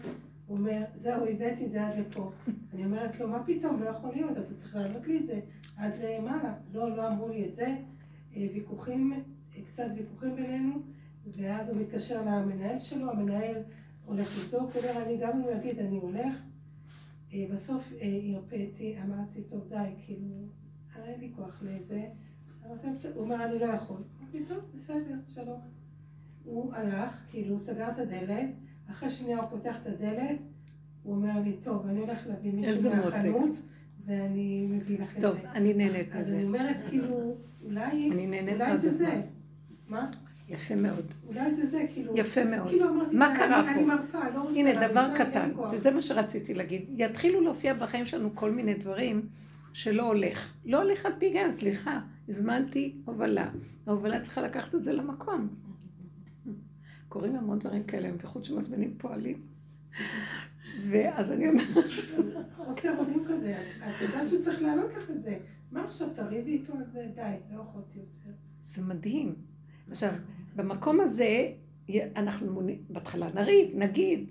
הוא 0.51 0.59
אומר, 0.59 0.83
זהו, 0.95 1.27
הבאתי 1.27 1.67
את 1.67 1.71
זה 1.71 1.87
עד 1.87 1.99
לפה. 1.99 2.33
אני 2.75 2.85
אומרת 2.85 3.21
לו, 3.21 3.29
מה 3.29 3.45
פתאום, 3.47 3.83
לא 3.83 3.89
יכול 3.89 4.11
להיות, 4.15 4.39
אתה 4.39 4.55
צריך 4.55 4.77
להעלות 4.77 5.07
לי 5.07 5.19
את 5.19 5.27
זה 5.27 5.41
עד 5.77 5.93
למעלה. 6.03 6.55
לא, 6.73 6.97
לא 6.97 7.09
אמרו 7.09 7.29
לי 7.29 7.47
את 7.47 7.55
זה. 7.55 7.77
אה, 8.37 8.47
ויכוחים, 8.55 9.25
קצת 9.67 9.85
ויכוחים 9.97 10.37
בינינו, 10.37 10.83
ואז 11.39 11.69
הוא 11.69 11.81
מתקשר 11.81 12.23
למנהל 12.23 12.79
שלו, 12.79 13.11
המנהל 13.11 13.63
הולך 14.05 14.39
לבדוק, 14.39 14.73
הוא 14.73 14.83
אומר, 14.83 15.03
אני 15.03 15.17
גם 15.17 15.31
אם 15.31 15.41
הוא 15.41 15.53
יגיד, 15.53 15.79
אני 15.79 15.97
הולך. 15.97 16.37
אה, 17.33 17.47
בסוף 17.53 17.93
הרפאתי, 18.35 18.97
אמרתי, 19.05 19.43
טוב, 19.43 19.69
די, 19.69 19.91
כאילו, 20.07 20.27
אין 21.05 21.21
לי 21.21 21.33
כוח 21.37 21.63
לזה. 21.63 22.09
הוא 23.15 23.23
אומר, 23.23 23.45
אני 23.45 23.59
לא 23.59 23.67
יכול. 23.67 24.03
אמרתי, 24.21 24.45
טוב, 24.49 24.59
בסדר, 24.75 25.19
שלום. 25.29 25.61
הוא 26.45 26.75
הלך, 26.75 27.25
כאילו, 27.31 27.59
סגר 27.59 27.91
את 27.91 27.99
הדלת, 27.99 28.51
אחרי 28.91 29.11
שנייה 29.11 29.39
הוא 29.39 29.51
פותח 29.51 29.77
את 29.83 29.87
הדלת, 29.87 30.37
הוא 31.03 31.15
אומר 31.15 31.41
לי, 31.45 31.53
טוב, 31.53 31.87
אני 31.87 32.01
הולך 32.01 32.19
להביא 32.27 32.53
מישהו 32.53 32.91
מהחנות, 32.91 33.63
ואני 34.07 34.67
מביא 34.71 34.99
לך 34.99 35.17
את 35.17 35.21
זה. 35.21 35.29
טוב, 35.29 35.37
אני 35.55 35.75
נהנית 35.75 36.09
מזה. 36.09 36.19
אז 36.19 36.33
אני 36.33 36.45
אומרת, 36.45 36.77
כאילו, 36.89 37.35
אולי, 37.65 38.11
אולי 38.55 38.77
זה 38.77 38.91
זה. 38.91 39.23
מה? 39.89 40.11
יפה 40.49 40.75
מאוד. 40.75 41.05
אולי 41.29 41.55
זה 41.55 41.67
זה, 41.67 41.87
כאילו... 41.95 42.13
יפה 42.17 42.45
מאוד. 42.45 42.69
כאילו 42.69 42.89
אמרתי, 42.89 43.17
מה 43.17 43.35
קרה 43.37 43.63
פה? 43.65 43.71
אני 43.71 43.85
מרפה, 43.85 44.19
לא 44.35 44.41
רוצה... 44.41 44.55
הנה, 44.55 44.89
דבר 44.89 45.09
קטן, 45.17 45.51
וזה 45.73 45.91
מה 45.91 46.03
שרציתי 46.03 46.55
להגיד. 46.55 46.85
יתחילו 46.97 47.41
להופיע 47.41 47.75
בחיים 47.75 48.07
שלנו 48.07 48.31
כל 48.35 48.51
מיני 48.51 48.75
דברים 48.75 49.23
שלא 49.73 50.03
הולך. 50.03 50.53
לא 50.65 50.83
הולך 50.83 51.07
על 51.07 51.13
פי 51.19 51.27
היגיון, 51.27 51.53
סליחה, 51.53 52.01
הזמנתי 52.29 52.95
הובלה. 53.05 53.51
ההובלה 53.87 54.21
צריכה 54.21 54.43
לקחת 54.43 54.75
את 54.75 54.83
זה 54.83 54.93
למקום. 54.93 55.49
קורים 57.11 57.37
המון 57.37 57.59
דברים 57.59 57.85
כאלה, 57.85 58.13
בייחוד 58.13 58.45
שמזמינים 58.45 58.95
פועלים. 58.99 59.43
ואז 60.91 61.33
אני 61.33 61.49
אומרת... 61.49 61.67
חוסר 62.57 62.99
אונים 62.99 63.25
כזה, 63.29 63.59
את 63.79 64.01
יודעת 64.01 64.29
שצריך 64.29 64.63
לענות 64.63 64.95
לך 64.95 65.11
את 65.11 65.21
זה. 65.21 65.39
מה 65.73 65.85
עכשיו, 65.85 66.09
תריבי 66.15 66.53
איתו 66.53 66.73
על 66.73 66.85
זה? 66.93 67.07
די, 67.15 67.37
לא 67.53 67.63
יכולתי 67.63 67.99
יותר. 67.99 68.31
זה 68.61 68.83
מדהים. 68.83 69.35
עכשיו, 69.91 70.13
במקום 70.57 71.01
הזה, 71.01 71.53
אנחנו 72.17 72.63
בהתחלה 72.91 73.33
נריב, 73.35 73.77
נגיד. 73.77 74.31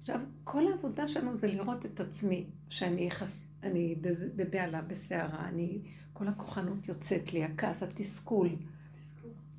עכשיו, 0.00 0.20
כל 0.44 0.72
העבודה 0.72 1.08
שלנו 1.08 1.36
זה 1.36 1.46
לראות 1.46 1.86
את 1.86 2.00
עצמי, 2.00 2.46
שאני 2.68 3.02
יחס, 3.02 3.46
אני 3.62 3.94
בבהלה, 4.36 4.82
בסערה, 4.82 5.48
אני, 5.48 5.78
כל 6.12 6.28
הכוחנות 6.28 6.88
יוצאת 6.88 7.32
לי, 7.32 7.44
הכעס, 7.44 7.82
התסכול. 7.82 8.48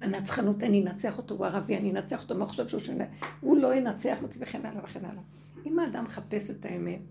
הנצחנות, 0.02 0.64
אני 0.64 0.82
אנצח 0.82 1.18
אותו, 1.18 1.36
הוא 1.36 1.46
ערבי, 1.46 1.78
אני 1.78 1.92
אנצח 1.92 2.24
אותו, 2.24 2.38
מה 2.38 2.46
חושב 2.46 2.68
שהוא 2.68 2.80
שונה? 2.80 3.04
הוא 3.42 3.58
לא 3.58 3.76
ינצח 3.76 4.24
אותי 4.24 4.40
וכן 4.42 4.66
הלאה 4.66 4.84
וכן 4.84 5.06
הלאה. 5.06 5.22
אם 5.66 5.80
האדם 5.80 6.04
מחפש 6.04 6.52
את 6.52 6.66
האמת, 6.66 7.02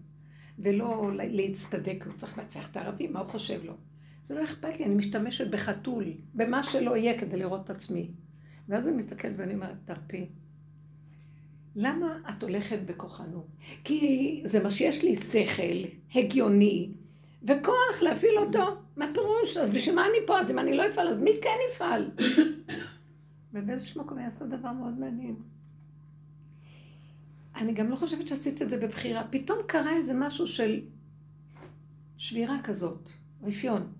ולא 0.58 1.10
להצטדק, 1.14 2.04
הוא 2.06 2.14
צריך 2.16 2.38
לנצח 2.38 2.70
את 2.70 2.76
הערבי, 2.76 3.08
מה 3.08 3.20
הוא 3.20 3.28
חושב 3.28 3.64
לו? 3.64 3.74
זה 4.22 4.34
לא 4.34 4.44
אכפת 4.44 4.78
לי, 4.78 4.84
אני 4.84 4.94
משתמשת 4.94 5.50
בחתול, 5.50 6.04
במה 6.34 6.62
שלא 6.62 6.96
יהיה 6.96 7.18
כדי 7.18 7.36
לראות 7.36 7.64
את 7.64 7.70
עצמי. 7.70 8.10
ואז 8.68 8.88
אני 8.88 8.96
מסתכלת 8.96 9.34
ואני 9.36 9.54
אומרת, 9.54 9.76
תרפי. 9.84 10.28
למה 11.76 12.18
את 12.30 12.42
הולכת 12.42 12.78
בכוחנות? 12.86 13.46
כי 13.84 14.42
זה 14.44 14.62
מה 14.62 14.70
שיש 14.70 15.04
לי 15.04 15.16
שכל 15.16 15.88
הגיוני 16.14 16.90
וכוח 17.42 18.02
להפעיל 18.02 18.38
אותו. 18.38 18.76
מה 19.00 19.06
פירוש? 19.14 19.56
אז 19.56 19.70
בשביל 19.70 19.94
מה 19.94 20.06
אני 20.06 20.26
פה? 20.26 20.40
אז 20.40 20.50
אם 20.50 20.58
אני 20.58 20.76
לא 20.76 20.88
אפעל, 20.88 21.08
אז 21.08 21.20
מי 21.20 21.30
כן 21.42 21.56
יפעל? 21.72 22.10
ובאיזשהו 23.52 24.04
מקום 24.04 24.18
היא 24.18 24.26
עשתה 24.26 24.46
דבר 24.46 24.72
מאוד 24.72 24.98
מעניין. 24.98 25.36
אני 27.56 27.72
גם 27.72 27.90
לא 27.90 27.96
חושבת 27.96 28.28
שעשית 28.28 28.62
את 28.62 28.70
זה 28.70 28.86
בבחירה. 28.86 29.24
פתאום 29.30 29.58
קרה 29.66 29.96
איזה 29.96 30.14
משהו 30.14 30.46
של 30.46 30.80
שבירה 32.16 32.56
כזאת, 32.64 33.08
רפיון. 33.42 33.92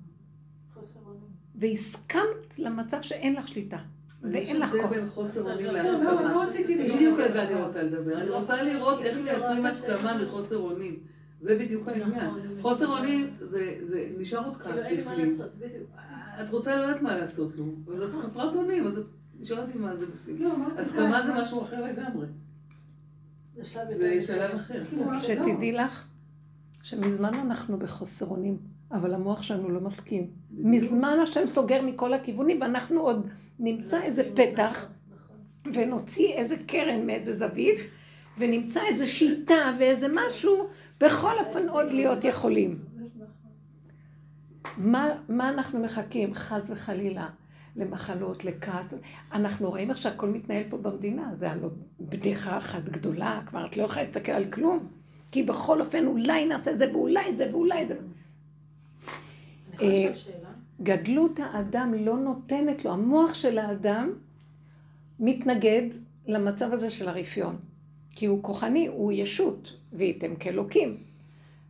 והסכמת 1.55 2.59
למצב 2.59 3.03
שאין 3.03 3.35
לך 3.35 3.49
שליטה. 3.49 3.79
ואין 4.23 4.61
לך 4.61 4.71
כוח. 4.71 4.91
בין 4.91 5.09
חוסר 5.09 5.53
אונים 5.53 5.67
להסכמה. 5.67 6.47
בדיוק 6.69 7.21
על 7.21 7.33
זה 7.33 7.43
אני 7.43 7.63
רוצה 7.63 7.83
לדבר. 7.83 8.21
אני 8.21 8.31
רוצה 8.31 8.63
לראות 8.63 9.01
איך 9.03 9.19
מייצרים 9.19 9.67
הסכמה 9.67 10.23
מחוסר 10.23 10.57
אונים. 10.57 10.99
זה 11.41 11.59
בדיוק 11.59 11.89
העניין. 11.89 12.11
נכון, 12.11 12.41
חוסר 12.61 12.87
אונים 12.87 13.27
זה 13.41 14.09
נשאר 14.19 14.45
עוד 14.45 14.57
כעס 14.57 14.83
בפנים. 14.93 15.37
את 16.43 16.51
רוצה 16.51 16.77
לא 16.77 16.83
יודעת 16.83 17.03
מה 17.03 17.19
לעשות 17.19 17.57
לו, 17.57 17.65
אז 17.95 18.03
את 18.03 18.23
חסרת 18.23 18.55
אונים, 18.55 18.87
אז 18.87 18.99
את 18.99 19.07
נשארת 19.41 19.75
עם 19.75 19.83
מה 19.83 19.97
זה 19.97 20.07
בפנים. 20.07 20.43
לא, 20.43 20.53
הסכמה 20.79 21.23
זה 21.27 21.33
משהו 21.35 21.63
אחר 21.63 21.85
לגמרי. 21.85 22.27
זה 23.89 24.21
שלב 24.21 24.55
אחר. 24.55 24.83
שתדעי 25.23 25.73
לך 25.73 26.07
שמזמן 26.83 27.35
אנחנו 27.35 27.79
בחוסר 27.79 28.27
אונים. 28.27 28.59
אבל 28.93 29.15
המוח 29.15 29.43
שלנו 29.43 29.71
לא 29.71 29.81
מסכים. 29.81 30.31
מזמן 30.51 31.19
השם 31.23 31.47
סוגר 31.47 31.83
מכל 31.83 32.15
הכיוונים, 32.15 32.61
ואנחנו 32.61 33.01
עוד 33.01 33.29
נמצא 33.59 34.03
איזה 34.03 34.31
פתח, 34.35 34.89
נכון. 35.11 35.37
ונוציא 35.73 36.35
איזה 36.35 36.57
קרן 36.67 37.07
מאיזה 37.07 37.35
זווית, 37.35 37.79
ונמצא 38.39 38.81
איזה 38.89 39.07
שיטה 39.07 39.77
ואיזה 39.79 40.07
משהו, 40.15 40.69
בכל 41.01 41.39
אופן 41.47 41.69
עוד 41.69 41.93
להיות 41.93 42.25
יכולים. 42.25 42.79
מה, 44.77 45.09
מה 45.29 45.49
אנחנו 45.49 45.81
מחכים? 45.81 46.35
חס 46.35 46.71
וחלילה. 46.71 47.29
למחלות, 47.77 48.45
לכעס. 48.45 48.95
אנחנו 49.33 49.69
רואים 49.69 49.91
איך 49.91 50.03
שהכל 50.03 50.29
מתנהל 50.29 50.63
פה 50.71 50.79
במדינה, 50.79 51.35
זה 51.35 51.51
הלוא 51.51 51.71
בדיחה 52.01 52.59
אחת 52.59 52.85
גדולה, 52.85 53.43
כבר 53.47 53.67
את 53.67 53.77
לא 53.77 53.83
יכולה 53.83 54.01
להסתכל 54.01 54.33
על 54.33 54.45
כלום, 54.51 54.87
כי 55.33 55.43
בכל 55.43 55.81
אופן 55.81 56.07
אולי 56.07 56.47
נעשה 56.47 56.77
זה 56.77 56.93
ואולי 56.93 57.35
זה 57.35 57.49
ואולי 57.53 57.87
זה. 57.87 57.97
אה, 59.81 60.13
גדלות 60.83 61.41
האדם 61.43 61.95
לא 61.95 62.17
נותנת 62.17 62.85
לו, 62.85 62.93
המוח 62.93 63.35
של 63.35 63.59
האדם 63.59 64.13
מתנגד 65.21 65.83
למצב 66.27 66.73
הזה 66.73 66.91
של 66.91 67.09
הרפיון. 67.09 67.57
כי 68.11 68.27
הוא 68.27 68.43
כוחני, 68.43 68.87
הוא 68.87 69.13
ישות, 69.13 69.73
וייתם 69.93 70.37
כאלוקים. 70.37 70.97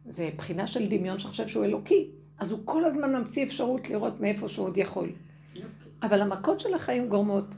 זה 0.07 0.31
בחינה 0.37 0.67
של 0.67 0.89
דמיון 0.89 1.19
שחושב 1.19 1.49
שהוא 1.49 1.65
אלוקי. 1.65 2.09
אז 2.39 2.53
הוא 2.53 2.61
כל 2.65 2.85
הזמן 2.85 3.17
ממציא 3.17 3.45
אפשרות 3.45 3.91
לראות 3.91 4.21
מאיפה 4.21 4.49
שהוא 4.49 4.67
עוד 4.67 4.79
יכול. 4.79 5.13
Okay. 5.55 5.61
אבל 6.03 6.21
המכות 6.21 6.61
של 6.61 6.75
החיים 6.75 7.09
גורמות, 7.09 7.55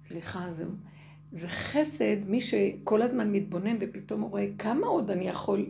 סליחה, 0.00 0.52
זה, 0.52 0.64
זה 1.32 1.48
חסד, 1.48 2.28
מי 2.28 2.40
שכל 2.40 3.02
הזמן 3.02 3.32
מתבונן 3.32 3.76
ופתאום 3.80 4.20
הוא 4.20 4.30
רואה 4.30 4.46
כמה 4.58 4.86
עוד 4.86 5.10
אני 5.10 5.28
יכול 5.28 5.66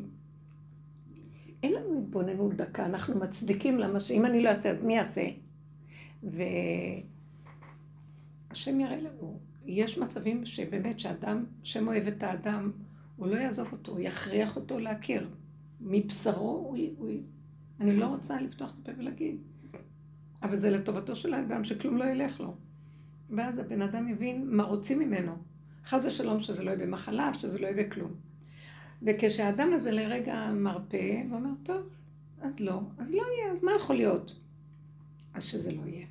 אין 1.63 1.73
לנו 1.73 1.99
התבוננות 1.99 2.55
דקה, 2.55 2.87
אנחנו 2.87 3.19
מצדיקים 3.19 3.79
למה 3.79 4.01
שאם 4.01 4.27
אני 4.27 4.43
לא 4.43 4.49
אעשה, 4.49 4.71
אז 4.71 4.85
מי 4.85 4.97
יעשה? 4.97 5.29
והשם 6.23 6.41
יראה 8.81 8.97
לנו. 8.97 9.39
יש 9.67 9.99
מצבים 9.99 10.47
שבאמת 10.47 11.01
שאדם, 11.01 11.45
שם 11.63 11.89
אוהב 11.89 12.07
את 12.07 12.23
האדם, 12.23 12.73
הוא 13.17 13.27
לא 13.27 13.37
יעזוב 13.37 13.69
אותו, 13.73 13.93
הוא 13.93 14.01
יכריח 14.01 14.57
אותו 14.57 14.79
להכיר. 14.79 15.29
מבשרו 15.81 16.51
הוא... 16.51 16.79
הוא... 16.99 17.11
אני 17.81 17.97
לא 17.97 18.07
רוצה 18.07 18.41
לפתוח 18.41 18.75
את 18.75 18.89
הפה 18.89 18.99
ולהגיד. 18.99 19.37
אבל 20.43 20.57
זה 20.57 20.71
לטובתו 20.71 21.17
של 21.17 21.35
האדם, 21.35 21.65
שכלום 21.65 21.97
לא 21.97 22.05
ילך 22.05 22.41
לו. 22.41 22.55
ואז 23.31 23.59
הבן 23.59 23.83
אדם 23.83 24.09
יבין 24.09 24.57
מה 24.57 24.63
רוצים 24.63 24.99
ממנו. 24.99 25.37
חס 25.85 26.05
ושלום 26.05 26.41
שזה 26.41 26.63
לא 26.63 26.71
יהיה 26.71 26.87
במחלה, 26.87 27.35
שזה 27.35 27.59
לא 27.59 27.67
יהיה 27.67 27.87
בכלום. 27.87 28.11
וכשהאדם 29.03 29.73
הזה 29.73 29.93
לרגע 29.93 30.53
מרפה, 30.53 30.99
ואומר, 31.31 31.51
טוב, 31.63 31.89
אז 32.41 32.61
לא, 32.61 32.81
אז 32.99 33.11
לא 33.11 33.23
יהיה, 33.23 33.53
אז 33.53 33.65
מה 33.65 33.73
יכול 33.77 33.97
להיות? 33.97 34.35
אז 35.35 35.45
שזה 35.45 35.73
לא 35.73 35.83
יהיה. 35.87 36.07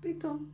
פתאום 0.00 0.46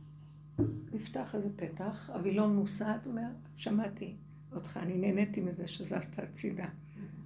נפתח 0.93 1.35
איזה 1.35 1.49
פתח, 1.55 2.09
אבילון 2.15 2.55
מוסד 2.55 2.97
אומר, 3.05 3.29
שמעתי 3.57 4.15
אותך, 4.57 4.79
אני 4.81 4.97
נהניתי 4.97 5.41
מזה 5.41 5.67
שזזת 5.67 6.19
הצידה. 6.19 6.65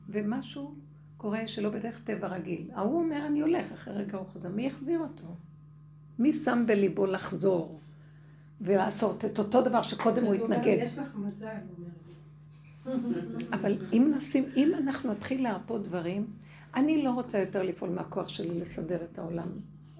ומשהו 0.10 0.76
קורה 1.17 1.48
שלא 1.48 1.70
בדרך 1.70 2.04
טבע 2.04 2.28
רגיל. 2.28 2.70
ההוא 2.74 3.00
אומר, 3.00 3.26
אני 3.28 3.41
הולך, 3.41 3.72
אחרי 3.72 3.94
רגע 3.94 4.17
הוא 4.17 4.28
חוזר. 4.28 4.50
מי 4.50 4.65
יחזיר 4.65 5.00
אותו? 5.00 5.28
מי 6.20 6.34
שם 6.34 6.63
בליבו 6.67 7.06
לחזור 7.06 7.80
ולעשות 8.62 9.26
את 9.26 9.39
אותו 9.39 9.62
דבר 9.62 9.82
שקודם 9.82 10.24
הוא 10.24 10.34
התנגד? 10.34 10.78
יש 10.82 10.98
לך 10.98 11.15
מזל, 11.15 11.46
הוא 11.46 11.76
אומר. 11.78 11.91
אבל 13.54 13.78
אם, 13.94 14.13
נשים, 14.17 14.44
אם 14.56 14.72
אנחנו 14.74 15.12
נתחיל 15.12 15.44
להרפות 15.44 15.84
דברים, 15.84 16.28
אני 16.76 17.04
לא 17.04 17.12
רוצה 17.12 17.39
יותר 17.39 17.63
לפעול 17.63 17.89
מהכוח 17.89 18.28
שלי 18.28 18.60
לסדר 18.60 19.04
את 19.12 19.20
העולם, 19.20 19.48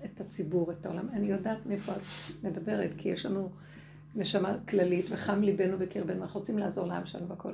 את 0.06 0.22
הציבור, 0.22 0.72
את 0.72 0.86
העולם. 0.86 1.10
אני 1.14 1.28
יודעת 1.28 1.66
מאיפה 1.66 1.92
את 1.92 2.44
מדברת, 2.44 2.94
כי 2.98 3.10
יש 3.10 3.26
לנו 3.26 3.50
נשמה 4.16 4.58
כללית 4.70 5.06
וחם 5.10 5.42
ליבנו 5.42 5.78
בקרבנו, 5.78 6.24
אנחנו 6.24 6.40
רוצים 6.40 6.58
לעזור 6.58 6.88
לעם 6.88 7.06
שלנו 7.06 7.28
והכל. 7.28 7.54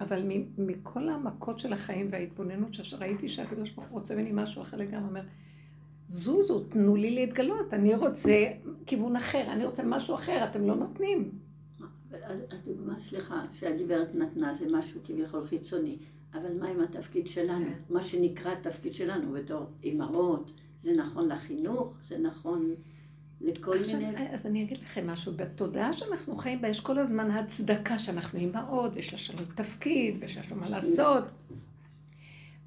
אבל 0.00 0.22
מכל 0.58 1.08
המכות 1.08 1.58
של 1.58 1.72
החיים 1.72 2.08
וההתבוננות 2.10 2.74
שראיתי 2.74 3.28
שהקדוש 3.28 3.70
ברוך 3.70 3.86
הוא 3.86 3.98
רוצה 3.98 4.14
ממני 4.14 4.30
משהו 4.32 4.62
אחר 4.62 4.76
לגמרי, 4.76 5.08
אומר, 5.08 5.22
זוזו, 6.06 6.60
תנו 6.60 6.96
לי 6.96 7.10
להתגלות, 7.10 7.74
אני 7.74 7.94
רוצה 7.94 8.46
כיוון 8.86 9.16
אחר, 9.16 9.52
אני 9.52 9.64
רוצה 9.64 9.82
משהו 9.84 10.14
אחר, 10.14 10.44
אתם 10.44 10.66
לא 10.66 10.74
נותנים. 10.74 11.30
הדוגמה, 12.50 12.98
סליחה, 12.98 13.44
שהגברת 13.52 14.14
נתנה 14.14 14.52
זה 14.52 14.66
משהו 14.72 15.00
כביכול 15.04 15.44
חיצוני, 15.44 15.98
אבל 16.34 16.58
מה 16.60 16.68
עם 16.68 16.80
התפקיד 16.80 17.26
שלנו? 17.26 17.66
מה 17.90 18.02
שנקרא 18.02 18.52
התפקיד 18.52 18.92
שלנו 18.92 19.32
בתור 19.32 19.66
אימהות, 19.82 20.52
זה 20.80 20.92
נכון 20.92 21.28
לחינוך, 21.28 21.98
זה 22.02 22.18
נכון 22.18 22.74
לכל 23.40 23.78
עכשיו, 23.78 23.98
מיני... 23.98 24.28
אז 24.34 24.46
אני 24.46 24.62
אגיד 24.62 24.78
לכם 24.84 25.06
משהו, 25.06 25.32
בתודעה 25.36 25.92
שאנחנו 25.92 26.36
חיים 26.36 26.62
בה 26.62 26.68
יש 26.68 26.80
כל 26.80 26.98
הזמן 26.98 27.30
הצדקה 27.30 27.98
שאנחנו 27.98 28.38
אימהות, 28.38 28.92
ויש 28.94 29.30
לנו 29.30 29.42
תפקיד, 29.54 30.16
ויש 30.20 30.38
לנו 30.38 30.60
מה 30.60 30.68
לעשות. 30.68 31.24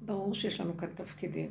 ברור 0.02 0.34
שיש 0.34 0.60
לנו 0.60 0.76
כאן 0.76 0.88
תפקידים. 0.94 1.50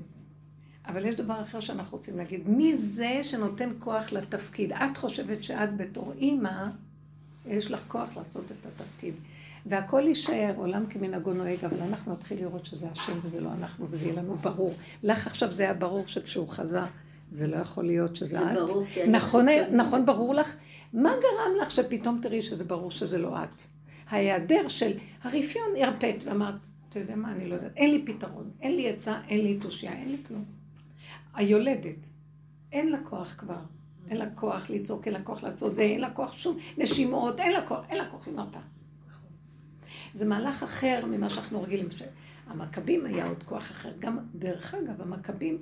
אבל 0.86 1.06
יש 1.06 1.16
דבר 1.16 1.42
אחר 1.42 1.60
שאנחנו 1.60 1.98
רוצים 1.98 2.18
להגיד, 2.18 2.50
מי 2.50 2.78
זה 2.78 3.20
שנותן 3.24 3.70
כוח 3.80 4.12
לתפקיד? 4.12 4.74
את 4.74 4.98
חושבת 4.98 5.44
שאת 5.44 5.78
בתור 5.78 6.14
אימא, 6.18 6.68
יש 7.46 7.72
לך 7.72 7.84
כוח 7.88 8.18
לעשות 8.18 8.46
את 8.46 8.66
התפקיד. 8.66 9.14
והכל 9.66 10.04
יישאר, 10.08 10.54
עולם 10.56 10.86
כמנהגו 10.90 11.34
נוהג, 11.34 11.66
אבל 11.66 11.82
אנחנו 11.82 12.14
נתחיל 12.14 12.40
לראות 12.40 12.66
שזה 12.66 12.88
השם 12.92 13.14
וזה 13.24 13.42
לא 13.42 13.50
אנחנו, 13.54 13.88
וזה 13.90 14.06
יהיה 14.06 14.22
לנו 14.22 14.36
ברור. 14.36 14.76
לך 15.04 15.28
עכשיו 15.28 15.52
זה 15.52 15.64
היה 15.64 15.74
ברור 15.74 16.08
שכשהוא 16.08 16.50
חזר, 16.50 16.86
זה 17.32 17.48
לא 17.48 17.56
יכול 17.56 17.86
להיות 17.86 18.16
שזה 18.16 18.40
זה 18.40 18.52
את. 18.52 18.58
ברור, 18.58 18.86
כן. 18.94 19.12
נכון, 19.12 19.46
נכון 19.72 20.06
ברור 20.06 20.34
לך? 20.34 20.56
מה 20.94 21.10
גרם 21.10 21.62
לך 21.62 21.72
שפתאום 21.72 22.20
תראי 22.22 22.42
שזה 22.42 22.64
ברור 22.64 22.92
שזה 22.92 23.18
לא 23.18 23.44
את? 23.44 23.62
ההיעדר 24.10 24.68
של 24.68 24.92
הרפיון 25.24 25.70
הרפאת 25.82 26.24
ואמרת, 26.26 26.56
אתה 26.90 27.00
יודע 27.00 27.16
מה, 27.16 27.32
אני 27.32 27.50
לא 27.50 27.56
יודעת. 27.56 27.78
אין 27.78 27.92
לי 27.92 28.06
פתרון, 28.06 28.50
אין 28.62 28.76
לי 28.76 28.90
עצה, 28.90 29.20
אין 29.28 29.42
לי 29.42 29.58
תושייה, 29.58 29.94
אין 29.94 30.12
לי 30.12 30.18
כלום. 30.28 30.46
היולדת, 31.34 32.08
אין 32.72 32.92
לה 32.92 32.98
כוח 33.04 33.36
כבר. 33.38 33.60
אין 34.10 34.18
לה 34.18 34.30
כוח 34.36 34.70
לצעוק, 34.70 35.06
אין 35.06 35.14
לה 35.14 35.22
כוח 35.22 35.44
לעשות 35.44 35.76
זה, 35.76 35.82
אין 35.82 36.02
לה 36.02 36.10
כוח 36.10 36.38
שום 36.38 36.58
נשימות, 36.78 37.40
אין 37.40 37.52
לה 37.52 37.68
כוח, 37.68 37.80
אין 37.90 37.98
לה 37.98 38.10
כוח, 38.12 38.28
היא 38.28 38.36
מרפה. 38.36 38.60
זה 40.14 40.26
מהלך 40.26 40.64
אחר 40.64 41.06
ממה 41.06 41.30
שאנחנו 41.30 41.62
רגילים. 41.62 41.88
המכבים 42.48 43.06
היה 43.06 43.28
עוד 43.28 43.44
כוח 43.44 43.72
אחר. 43.72 43.92
גם, 44.00 44.18
דרך 44.36 44.76
אגב, 44.76 45.02
המכבים, 45.02 45.58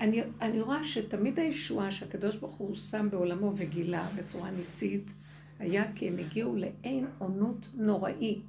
אני, 0.00 0.22
אני 0.40 0.60
רואה 0.60 0.84
שתמיד 0.84 1.38
הישועה 1.38 1.90
שהקדוש 1.90 2.36
ברוך 2.36 2.54
הוא 2.54 2.76
שם 2.76 3.08
בעולמו 3.10 3.52
וגילה 3.56 4.06
בצורה 4.16 4.50
ניסית, 4.50 5.10
היה 5.58 5.84
כי 5.94 6.08
הם 6.08 6.14
הגיעו 6.18 6.56
לאין 6.56 7.06
עונות 7.18 7.66
נוראי. 7.74 8.40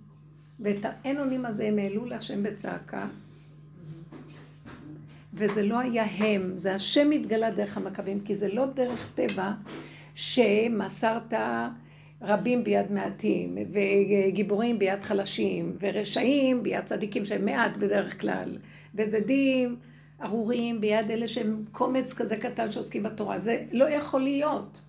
ואת 0.60 0.86
האין 0.86 1.20
אונים 1.20 1.46
הזה 1.46 1.68
הם 1.68 1.78
העלו 1.78 2.06
להשם 2.06 2.44
בצעקה, 2.44 3.08
וזה 5.34 5.64
לא 5.64 5.80
היה 5.80 6.04
הם, 6.04 6.54
זה 6.60 6.76
השם 6.76 7.12
התגלה 7.12 7.52
דרך 7.52 7.78
המכבים, 7.78 8.20
כי 8.20 8.36
זה 8.36 8.54
לא 8.54 8.66
דרך 8.66 9.12
טבע 9.16 9.52
שמסרת 10.16 11.34
רבים 12.22 12.64
ביד 12.64 12.92
מעטים, 12.92 13.58
וגיבורים 13.72 14.80
ביד 14.80 15.04
חלשים, 15.04 15.76
ורשעים 15.80 16.64
ביד 16.64 16.84
צדיקים 16.86 17.26
שהם 17.26 17.46
מעט 17.46 17.78
בדרך 17.78 18.22
כלל, 18.22 18.58
וזדים 18.96 19.76
ארורים 20.24 20.82
ביד 20.82 21.12
אלה 21.12 21.28
שהם 21.28 21.64
קומץ 21.72 22.14
כזה 22.14 22.38
קטן 22.38 22.72
שעוסקים 22.72 23.04
בתורה. 23.04 23.40
זה 23.40 23.66
לא 23.72 23.90
יכול 23.90 24.22
להיות. 24.22 24.82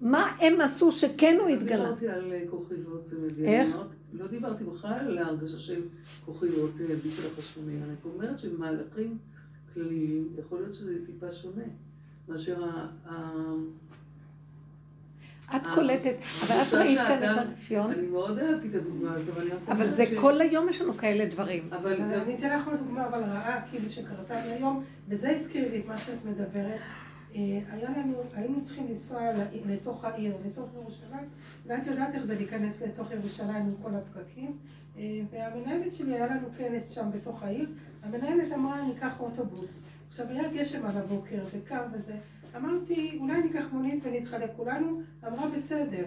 מה 0.00 0.36
הם 0.40 0.60
עשו 0.60 0.92
שכן 0.92 1.36
הוא 1.40 1.48
התגלה? 1.48 1.90
לא 1.90 1.94
דיברתי 1.94 2.08
על 2.08 2.32
כוחי 2.50 2.74
ועוצם 2.74 3.16
ידי. 3.26 3.46
איך? 3.46 3.76
לא 4.12 4.26
דיברתי 4.26 4.64
בכלל 4.64 4.92
על 4.92 5.18
ההרגשה 5.18 5.58
של 5.58 5.82
כוחי 6.24 6.48
ועוצם 6.48 6.84
ידי 6.90 7.10
של 7.10 7.26
החשוני. 7.26 7.72
אני 7.72 7.94
אומרת 8.14 8.38
שבמהלכים 8.38 9.18
כלליים 9.74 10.28
יכול 10.38 10.60
להיות 10.60 10.74
שזה 10.74 11.06
טיפה 11.06 11.30
שונה 11.30 11.64
מאשר 12.28 12.64
ה... 12.64 12.88
את 15.56 15.66
קולטת, 15.74 16.16
אבל 16.46 16.56
את 16.62 16.74
ראית 16.74 16.98
כאן 16.98 17.22
את 17.22 17.38
הרפיון. 17.38 17.90
אני 17.90 18.06
מאוד 18.06 18.38
אהבתי 18.38 18.68
את 18.68 18.74
הדוגמה 18.74 19.14
הזאת, 19.14 19.28
אבל 19.28 19.42
אני 19.42 19.50
רק 19.50 19.58
אומרת 19.62 19.76
אבל 19.80 19.90
זה 19.90 20.04
כל 20.20 20.40
היום 20.40 20.68
יש 20.68 20.80
לנו 20.80 20.94
כאלה 20.94 21.26
דברים. 21.26 21.68
אבל. 21.72 22.00
אני 22.00 22.34
אתן 22.34 22.58
לך 22.58 22.68
עוד 22.68 22.78
דוגמה, 22.78 23.06
אבל 23.06 23.22
רעה, 23.22 23.60
כאילו, 23.70 23.90
שקרתה 23.90 24.34
לי 24.46 24.52
היום, 24.52 24.84
וזה 25.08 25.30
הזכיר 25.30 25.70
לי 25.70 25.80
את 25.80 25.86
מה 25.86 25.98
שאת 25.98 26.24
מדברת. 26.24 26.80
אה, 27.34 27.40
היה 27.70 27.90
לנו, 27.90 28.22
היינו 28.34 28.62
צריכים 28.62 28.86
לנסוע 28.88 29.20
לתוך 29.66 30.04
העיר, 30.04 30.36
לתוך 30.46 30.68
ירושלים, 30.74 31.28
ואת 31.66 31.86
יודעת 31.86 32.14
איך 32.14 32.24
זה 32.24 32.34
להיכנס 32.34 32.82
לתוך 32.82 33.10
ירושלים 33.10 33.56
עם 33.56 33.74
כל 33.82 33.90
הפקקים. 33.94 34.56
אה, 34.98 35.20
והמנהלת 35.30 35.94
שלי, 35.94 36.14
היה 36.14 36.26
לנו 36.26 36.48
כנס 36.58 36.90
שם 36.90 37.06
בתוך 37.14 37.42
העיר, 37.42 37.68
המנהלת 38.02 38.52
אמרה, 38.54 38.84
ניקח 38.86 39.20
אוטובוס. 39.20 39.78
עכשיו, 40.08 40.26
היה 40.28 40.42
גשם 40.48 40.86
על 40.86 40.96
הבוקר, 40.96 41.42
וקר 41.54 41.82
וזה. 41.92 42.14
אמרתי, 42.56 43.18
אולי 43.20 43.42
ניקח 43.42 43.64
מונית 43.72 44.04
ונתחלק 44.06 44.50
כולנו? 44.56 45.00
אמרה, 45.26 45.48
בסדר. 45.48 46.04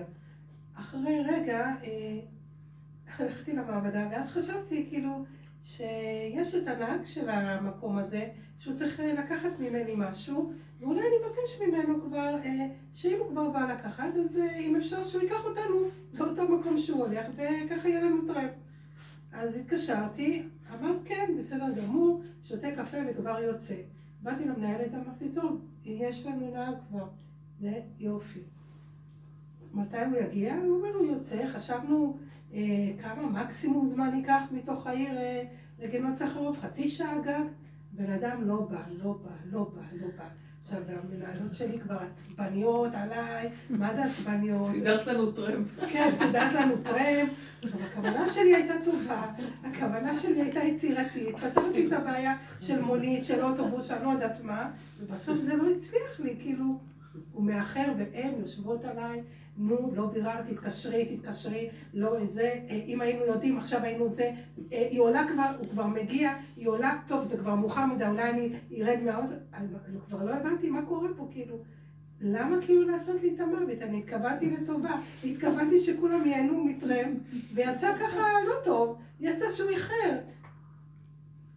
אחרי 0.76 1.24
רגע, 1.26 1.72
אה, 1.84 2.20
הלכתי 3.18 3.54
למעבדה, 3.54 4.08
ואז 4.12 4.30
חשבתי, 4.32 4.86
כאילו, 4.89 5.26
שיש 5.64 6.56
את 6.56 6.68
הנהג 6.68 7.04
של 7.04 7.30
המקום 7.30 7.98
הזה, 7.98 8.30
שהוא 8.60 8.74
צריך 8.74 9.00
לקחת 9.00 9.60
ממני 9.60 9.94
משהו, 9.98 10.54
ואולי 10.80 11.02
אני 11.02 11.16
אבקש 11.26 11.62
ממנו 11.62 12.02
כבר, 12.02 12.36
אה, 12.44 12.68
שאם 12.94 13.18
הוא 13.20 13.30
כבר 13.30 13.50
בא 13.50 13.74
לקחת, 13.74 14.16
אז 14.24 14.38
אה, 14.38 14.58
אם 14.58 14.76
אפשר 14.76 15.04
שהוא 15.04 15.22
ייקח 15.22 15.46
אותנו 15.46 15.76
לאותו 16.14 16.58
מקום 16.58 16.78
שהוא 16.78 17.06
הולך, 17.06 17.26
וככה 17.36 17.89
יהיה 17.89 18.02
לנו 18.02 18.28
טרמפ. 18.28 18.52
אז 19.34 19.56
התקשרתי, 19.56 20.44
אמר 20.74 20.94
כן, 21.06 21.32
בסדר 21.38 21.66
גמור, 21.76 22.22
שותה 22.44 22.72
קפה 22.76 22.98
וכבר 23.10 23.39
יוצא. 23.39 23.76
באתי 24.22 24.46
למנהלת, 24.46 24.94
אמרתי, 24.94 25.30
טוב, 25.34 25.62
יש 25.86 26.26
לנו 26.26 26.52
נהג 26.52 26.76
כבר. 26.90 27.08
זה 27.60 27.80
יופי. 28.00 28.40
מתי 29.74 29.98
הוא 29.98 30.18
יגיע? 30.18 30.56
הוא 30.56 30.78
אומר, 30.78 30.96
הוא 30.96 31.06
יוצא, 31.06 31.48
חשבנו 31.48 32.18
אה, 32.54 32.92
כמה 33.02 33.44
מקסימום 33.44 33.88
זמן 33.88 34.16
ייקח 34.16 34.42
מתוך 34.52 34.88
העיר 34.88 35.18
אה, 35.18 35.44
לגינות 35.80 36.16
סחרוב, 36.16 36.58
חצי 36.62 36.88
שעה 36.88 37.22
גג. 37.22 37.44
בן 37.92 38.12
אדם 38.12 38.48
לא 38.48 38.56
בא, 38.56 38.82
לא 39.04 39.14
בא, 39.14 39.30
לא 39.52 39.64
בא, 39.76 39.82
לא 39.94 40.08
בא. 40.18 40.28
עכשיו, 40.60 40.80
המנהלות 40.88 41.54
שלי 41.54 41.80
כבר 41.80 41.96
עצבניות 41.96 42.94
עליי, 42.96 43.50
מה 43.70 43.94
זה 43.94 44.04
עצבניות? 44.04 44.68
סידרת 44.72 45.08
לנו 45.08 45.32
טרמפ. 45.32 45.80
כן, 45.92 46.10
סידרת 46.18 46.54
לנו 46.54 46.76
טרמפ. 46.84 47.30
הכוונה 48.04 48.30
שלי 48.30 48.56
הייתה 48.56 48.74
טובה, 48.84 49.32
הכוונה 49.64 50.16
שלי 50.16 50.41
הייתה 50.41 50.60
יצירתית, 50.60 51.38
פתרתי 51.38 51.88
את 51.88 51.93
הבעיה 51.93 52.36
של 52.60 52.82
מונית, 52.82 53.26
של 53.26 53.43
אוטובוס, 53.43 53.88
שאני 53.88 54.06
לא 54.06 54.10
יודעת 54.10 54.43
מה, 54.43 54.72
ובסוף 54.99 55.38
זה 55.39 55.56
לא 55.56 55.72
הצליח 55.72 56.20
לי, 56.20 56.36
כאילו, 56.39 56.66
הוא 57.34 57.43
מאחר 57.43 57.93
והן 57.97 58.34
יושבות 58.39 58.86
עליי, 58.86 59.22
נו, 59.58 59.91
לא 59.95 60.06
ביררתי, 60.06 60.56
תתקשרי, 60.56 61.18
תתקשרי, 61.18 61.70
לא 61.93 62.18
איזה, 62.18 62.54
אם 62.88 63.01
היינו 63.01 63.26
יודעים, 63.26 63.58
עכשיו 63.58 63.84
היינו 63.84 64.10
זה, 64.10 64.32
היא 64.70 65.01
עולה 65.01 65.26
כבר, 65.34 65.56
הוא 65.60 65.68
כבר 65.68 65.88
מגיע, 65.88 66.32
היא 66.58 66.68
עולה, 66.68 66.97
טוב, 67.08 67.28
זה 67.28 67.38
כבר 67.38 67.56
מאוחר 67.56 67.86
מדי, 67.86 68.06
אולי 68.06 68.30
אני 68.30 68.54
ארד 68.82 68.99
מהאוטו, 69.04 69.34
אני 69.54 69.68
כבר 70.10 70.24
לא 70.24 70.34
הבנתי 70.34 70.70
מה 70.70 70.82
קורה 70.82 71.10
פה, 71.18 71.28
כאילו, 71.32 71.58
למה 72.22 72.61
כאילו 72.61 72.88
לעשות 72.88 73.22
לי 73.22 73.34
את 73.36 73.39
המוות? 73.39 73.82
אני 73.82 73.99
התכוונתי 73.99 74.51
לטובה, 74.51 74.99
התכוונתי 75.24 75.80
שכולם 75.80 76.26
ייהנו 76.26 76.64
מטרם, 76.64 77.14
ויצא 77.53 77.97
ככה 77.97 78.22
לא 78.47 78.53
טוב, 78.64 78.97
יצא 79.20 79.51
שהוא 79.51 79.70
איחר. 79.70 80.18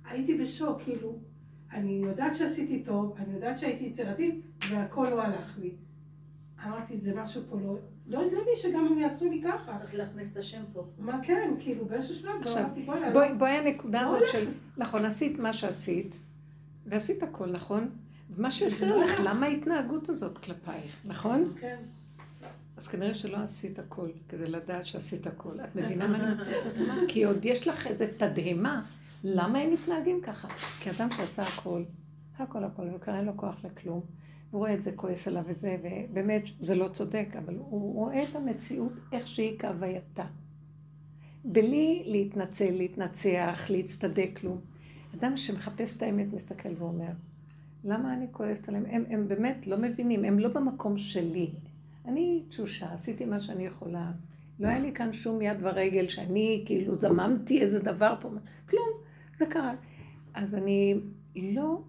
הייתי 0.04 0.38
בשוק, 0.38 0.82
כאילו, 0.82 1.18
אני 1.72 2.00
יודעת 2.04 2.36
שעשיתי 2.36 2.82
טוב, 2.82 3.16
אני 3.18 3.34
יודעת 3.34 3.58
שהייתי 3.58 3.84
יצירתית, 3.84 4.40
והכל 4.70 5.06
לא 5.10 5.22
הלך 5.22 5.58
לי. 5.58 5.70
אמרתי, 6.66 6.96
זה 6.96 7.14
משהו 7.14 7.42
פה 7.50 7.56
לא... 7.60 7.78
לא 8.06 8.26
הגיוני 8.26 8.50
שגם 8.56 8.86
הם 8.86 8.98
יעשו 8.98 9.30
לי 9.30 9.42
ככה. 9.42 9.78
צריך 9.78 9.94
להכניס 9.94 10.32
את 10.32 10.36
השם 10.36 10.62
פה. 10.72 10.86
מה 10.98 11.20
כן, 11.22 11.54
כאילו 11.58 11.84
באיזשהו 11.84 12.14
שלב, 12.14 12.40
עכשיו, 12.40 12.64
בואי, 12.86 13.00
לא... 13.00 13.32
בואי 13.32 13.50
הנקודה 13.50 14.02
לא 14.02 14.16
הזאת. 14.16 14.28
של, 14.32 14.48
נכון, 14.76 15.04
עשית 15.04 15.38
מה 15.38 15.52
שעשית, 15.52 16.14
ועשית 16.86 17.22
הכל, 17.22 17.46
נכון? 17.46 17.90
מה 18.36 18.50
שהפריע 18.50 19.04
לך. 19.04 19.20
למה 19.28 19.46
ההתנהגות 19.46 20.08
הזאת 20.08 20.38
כלפייך, 20.38 21.00
נכון? 21.04 21.52
כן. 21.60 21.76
אז 22.76 22.88
כנראה 22.88 23.14
שלא 23.14 23.36
עשית 23.36 23.78
הכל, 23.78 24.08
כדי 24.28 24.46
לדעת 24.46 24.86
שעשית 24.86 25.26
הכל. 25.26 25.60
את 25.60 25.76
מבינה 25.76 26.08
מה 26.08 26.16
אני 26.16 26.34
מתכוונת? 26.40 27.08
כי 27.08 27.24
עוד 27.24 27.44
יש 27.44 27.68
לך 27.68 27.86
איזו 27.86 28.04
תדהמה, 28.16 28.82
למה 29.24 29.58
הם 29.58 29.72
מתנהגים 29.72 30.20
ככה? 30.20 30.48
כי 30.80 30.90
אדם 30.90 31.10
שעשה 31.10 31.42
הכל, 31.42 31.82
הכל 32.38 32.64
הכל, 32.64 32.82
וכבר 32.96 33.16
אין 33.16 33.24
לו 33.24 33.36
כוח 33.36 33.64
לכלום, 33.64 34.00
הוא 34.50 34.58
רואה 34.58 34.74
את 34.74 34.82
זה 34.82 34.92
כועס 34.96 35.28
עליו 35.28 35.42
וזה, 35.46 35.76
ובאמת, 35.82 36.42
זה 36.60 36.74
לא 36.74 36.88
צודק, 36.88 37.28
אבל 37.44 37.54
הוא 37.58 37.94
רואה 37.94 38.22
את 38.22 38.36
המציאות 38.36 38.92
איך 39.12 39.28
שהיא 39.28 39.58
כהווייתה. 39.58 40.24
בלי 41.44 42.02
להתנצל, 42.06 42.70
להתנצח, 42.70 43.66
להצטדק, 43.70 44.30
כלום. 44.40 44.60
אדם 45.14 45.36
שמחפש 45.36 45.96
את 45.96 46.02
האמת 46.02 46.32
מסתכל 46.32 46.68
ואומר, 46.78 47.12
למה 47.86 48.14
אני 48.14 48.26
כועסת 48.32 48.68
עליהם? 48.68 48.84
הם, 48.88 49.04
הם 49.08 49.28
באמת 49.28 49.66
לא 49.66 49.76
מבינים, 49.78 50.24
הם 50.24 50.38
לא 50.38 50.48
במקום 50.48 50.98
שלי. 50.98 51.50
אני 52.04 52.42
תשושה, 52.48 52.92
עשיתי 52.92 53.24
מה 53.24 53.40
שאני 53.40 53.66
יכולה. 53.66 54.12
לא 54.60 54.68
היה 54.68 54.78
לי 54.78 54.92
כאן 54.94 55.12
שום 55.12 55.42
יד 55.42 55.56
ורגל 55.60 56.08
שאני 56.08 56.62
כאילו 56.66 56.94
זממתי 56.94 57.60
איזה 57.60 57.78
דבר 57.78 58.14
פה. 58.20 58.30
כלום, 58.68 58.88
זה 59.36 59.46
קרה. 59.46 59.74
אז 60.34 60.54
אני 60.54 60.94
לא 61.36 61.82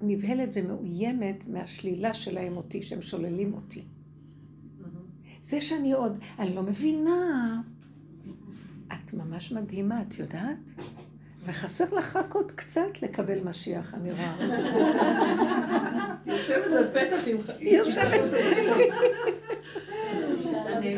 נבהלת 0.00 0.48
ומאוימת 0.52 1.48
מהשלילה 1.48 2.14
שלהם 2.14 2.56
אותי, 2.56 2.82
שהם 2.82 3.02
שוללים 3.02 3.54
אותי. 3.54 3.84
זה 5.40 5.60
שאני 5.60 5.92
עוד, 5.92 6.18
אני 6.38 6.54
לא 6.54 6.62
מבינה. 6.62 7.62
את 8.92 9.14
ממש 9.14 9.52
מדהימה, 9.52 10.02
את 10.02 10.18
יודעת? 10.18 10.72
וחסר 11.44 11.94
לך 11.94 12.16
רק 12.16 12.34
עוד 12.34 12.52
קצת 12.52 13.02
לקבל 13.02 13.40
משיח, 13.44 13.94
אני 13.94 14.12
רואה. 14.12 14.36
יושבת 16.26 16.66
על 16.66 16.88
פתח 16.90 17.28
עם... 17.28 17.36
היא 17.58 17.78
יושבת. 17.78 18.20
אני 20.66 20.96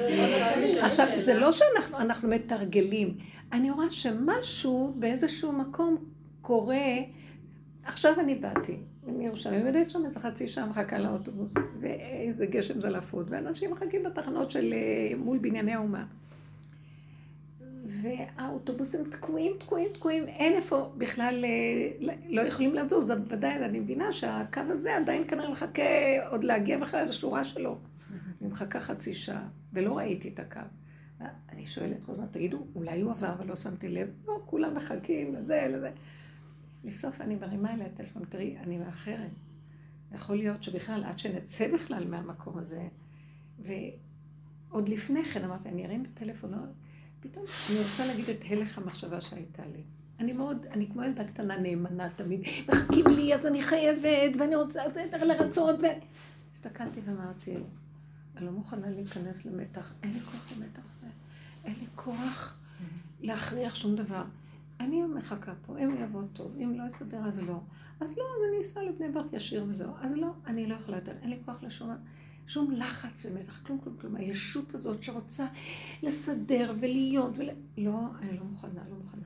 עכשיו. 0.81 1.07
זה 1.19 1.35
לא 1.35 1.53
שאנחנו 1.53 1.99
אנחנו 1.99 2.29
מתרגלים. 2.29 3.19
אני 3.53 3.71
רואה 3.71 3.91
שמשהו 3.91 4.95
באיזשהו 4.99 5.53
מקום 5.53 5.97
קורה. 6.43 6.97
עכשיו 7.85 8.21
אני 8.21 8.35
באתי 8.35 8.77
מירושלים, 9.07 9.67
יודעת 9.67 9.91
שם 9.91 10.05
איזה 10.05 10.21
חצי 10.21 10.49
שעה 10.49 10.67
מחכה 10.67 10.99
לאוטובוס, 10.99 11.55
ואיזה 11.81 12.47
גשם 12.47 12.81
זלפות, 12.81 13.27
ואנשים 13.31 13.71
מחכים 13.71 14.03
בתחנות 14.03 14.51
של 14.51 14.73
אה, 14.73 15.17
מול 15.17 15.39
בנייני 15.39 15.75
האומה. 15.75 16.05
והאוטובוסים 17.87 19.05
תקועים, 19.11 19.53
תקועים, 19.59 19.89
תקועים, 19.95 20.29
אין 20.29 20.53
איפה 20.53 20.93
בכלל, 20.99 21.45
אה, 21.45 22.15
לא 22.29 22.43
יכולים 22.43 22.75
לזוז, 22.75 23.11
אז 23.11 23.19
ודאי, 23.29 23.65
אני 23.65 23.81
מבינה 23.81 24.13
שהקו 24.13 24.61
הזה 24.69 24.97
עדיין 24.97 25.29
כנראה 25.29 25.51
מחכה 25.51 25.83
עוד 26.31 26.45
להגיע 26.45 26.79
בכלל 26.79 27.09
לשורה 27.09 27.45
שלו. 27.45 27.79
אני 28.41 28.51
מחכה 28.51 28.81
חצי 28.81 29.15
שעה, 29.15 29.49
ולא 29.73 29.99
ראיתי 29.99 30.29
את 30.29 30.39
הקו. 30.39 30.61
אני 31.53 31.67
שואלת 31.67 31.97
כל 32.07 32.13
הזמן, 32.13 32.27
תגידו, 32.27 32.67
אולי 32.75 33.01
הוא 33.01 33.11
עבר 33.11 33.35
ולא 33.39 33.57
שמתי 33.57 33.89
לב? 33.89 34.09
לא, 34.27 34.43
כולם 34.47 34.75
מחכים 34.75 35.35
לזה, 35.35 35.67
לזה. 35.71 35.91
לסוף 36.85 37.21
אני 37.21 37.37
מרימה 37.37 37.75
אליה 37.75 37.89
טלפון, 37.89 38.25
תראי, 38.25 38.57
אני 38.59 38.79
מאחרת. 38.79 39.31
יכול 40.15 40.37
להיות 40.37 40.63
שבכלל, 40.63 41.05
עד 41.05 41.19
שנצא 41.19 41.75
בכלל 41.75 42.09
מהמקום 42.09 42.59
הזה, 42.59 42.89
ועוד 43.59 44.89
לפני 44.89 45.25
כן 45.25 45.45
אמרתי, 45.45 45.69
אני 45.69 45.87
ארים 45.87 46.05
טלפון, 46.15 46.51
לא, 46.51 46.59
פתאום 47.25 47.45
אני 47.71 47.79
רוצה 47.79 48.07
להגיד 48.07 48.29
את 48.31 48.41
הלך 48.51 48.79
המחשבה 48.79 49.21
שהייתה 49.21 49.63
לי. 49.67 49.83
אני 50.21 50.33
מאוד, 50.33 50.67
אני 50.71 50.87
כמו 50.91 51.03
ילדה 51.03 51.25
קטנה 51.25 51.59
נאמנה 51.59 52.11
תמיד, 52.11 52.41
מחכים 52.69 53.07
לי, 53.07 53.35
אז 53.35 53.47
אני 53.47 53.63
חייבת, 53.63 54.37
ואני 54.39 54.57
רוצה 54.57 54.83
לרצות, 55.25 55.81
ו... 55.81 55.87
הסתכלתי 56.53 57.01
ואמרתי, 57.05 57.55
אני 58.37 58.47
לא 58.47 58.53
מוכנה 58.53 58.91
להיכנס 58.91 59.45
למתח, 59.45 59.95
אין 60.03 60.13
לי 60.13 60.21
כוח 60.21 60.53
למתח 60.57 60.83
הזה, 60.97 61.07
אין 61.65 61.75
לי 61.81 61.87
כוח 61.95 62.59
להכריח 63.21 63.75
שום 63.75 63.97
דבר. 63.97 64.25
אני 64.81 65.03
מחכה 65.03 65.53
פה, 65.67 65.79
אם 65.79 65.89
יבוא 66.03 66.23
טוב, 66.33 66.57
אם 66.57 66.79
לא 66.79 66.85
יסתדר 66.93 67.25
אז 67.27 67.39
לא. 67.39 67.61
אז 68.01 68.17
לא, 68.19 68.25
אז 68.37 68.43
אני 68.51 68.61
אסע 68.61 68.83
לבני 68.83 69.09
ברק 69.09 69.33
ישיר 69.33 69.65
וזהו. 69.69 69.93
אז 70.01 70.13
לא, 70.17 70.33
אני 70.47 70.67
לא 70.67 70.75
יכולה 70.75 70.97
יותר, 70.97 71.13
אין 71.23 71.31
לי 71.31 71.39
כוח 71.45 71.63
לשום, 71.63 71.91
שום 72.47 72.71
לחץ 72.71 73.27
ומתח, 73.27 73.61
כלום, 73.67 73.79
כלום, 73.79 73.97
כלום. 73.97 74.17
הישות 74.17 74.75
הזאת 74.75 75.03
שרוצה 75.03 75.47
לסדר 76.03 76.75
ולהיות 76.81 77.39
ול... 77.39 77.49
לא, 77.79 78.01
אני 78.21 78.39
לא 78.39 78.45
מוכנה, 78.45 78.83
לא 78.91 78.97
מוכנה. 78.97 79.23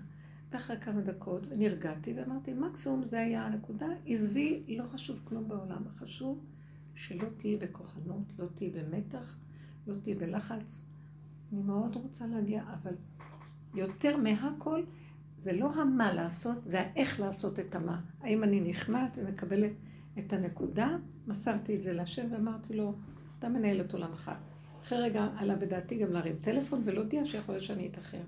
ואחרי 0.50 0.80
כמה 0.80 1.00
דקות 1.00 1.42
נרגעתי 1.56 2.14
ואמרתי, 2.16 2.54
מקסימום 2.54 3.04
זה 3.04 3.20
היה 3.20 3.46
הנקודה, 3.46 3.86
עזבי, 4.06 4.62
לא 4.68 4.84
חשוב 4.84 5.20
כלום 5.24 5.48
בעולם, 5.48 5.88
חשוב 5.88 6.44
שלא 6.94 7.28
תהיי 7.36 7.56
בכוחנות, 7.56 8.32
לא 8.38 8.46
תהיי 8.54 8.70
במתח, 8.70 9.36
לא 9.86 9.94
תהיי 10.02 10.14
בלחץ. 10.14 10.86
אני 11.52 11.62
מאוד 11.62 11.96
רוצה 11.96 12.26
להגיע, 12.26 12.62
אבל 12.62 12.94
יותר 13.74 14.16
מהכל, 14.16 14.82
זה 15.36 15.52
לא 15.52 15.74
המה 15.74 16.12
לעשות, 16.12 16.66
זה 16.66 16.80
האיך 16.80 17.20
לעשות 17.20 17.60
את 17.60 17.74
המה. 17.74 18.00
האם 18.20 18.42
אני 18.42 18.60
נכנעת 18.60 19.18
ומקבלת 19.20 19.72
את 20.18 20.32
הנקודה, 20.32 20.96
מסרתי 21.28 21.76
את 21.76 21.82
זה 21.82 21.92
להשם 21.92 22.26
ואמרתי 22.30 22.74
לו, 22.74 22.92
אתה 23.38 23.48
מנהל 23.48 23.80
את 23.80 23.92
עולמך. 23.92 24.30
אחרי 24.82 24.98
רגע 24.98 25.28
עלה 25.36 25.56
בדעתי 25.56 25.98
גם 25.98 26.12
להרים 26.12 26.36
טלפון 26.40 26.82
ולהודיע 26.84 27.26
שיכול 27.26 27.54
להיות 27.54 27.64
שאני 27.64 27.88
אתאחר. 27.88 28.20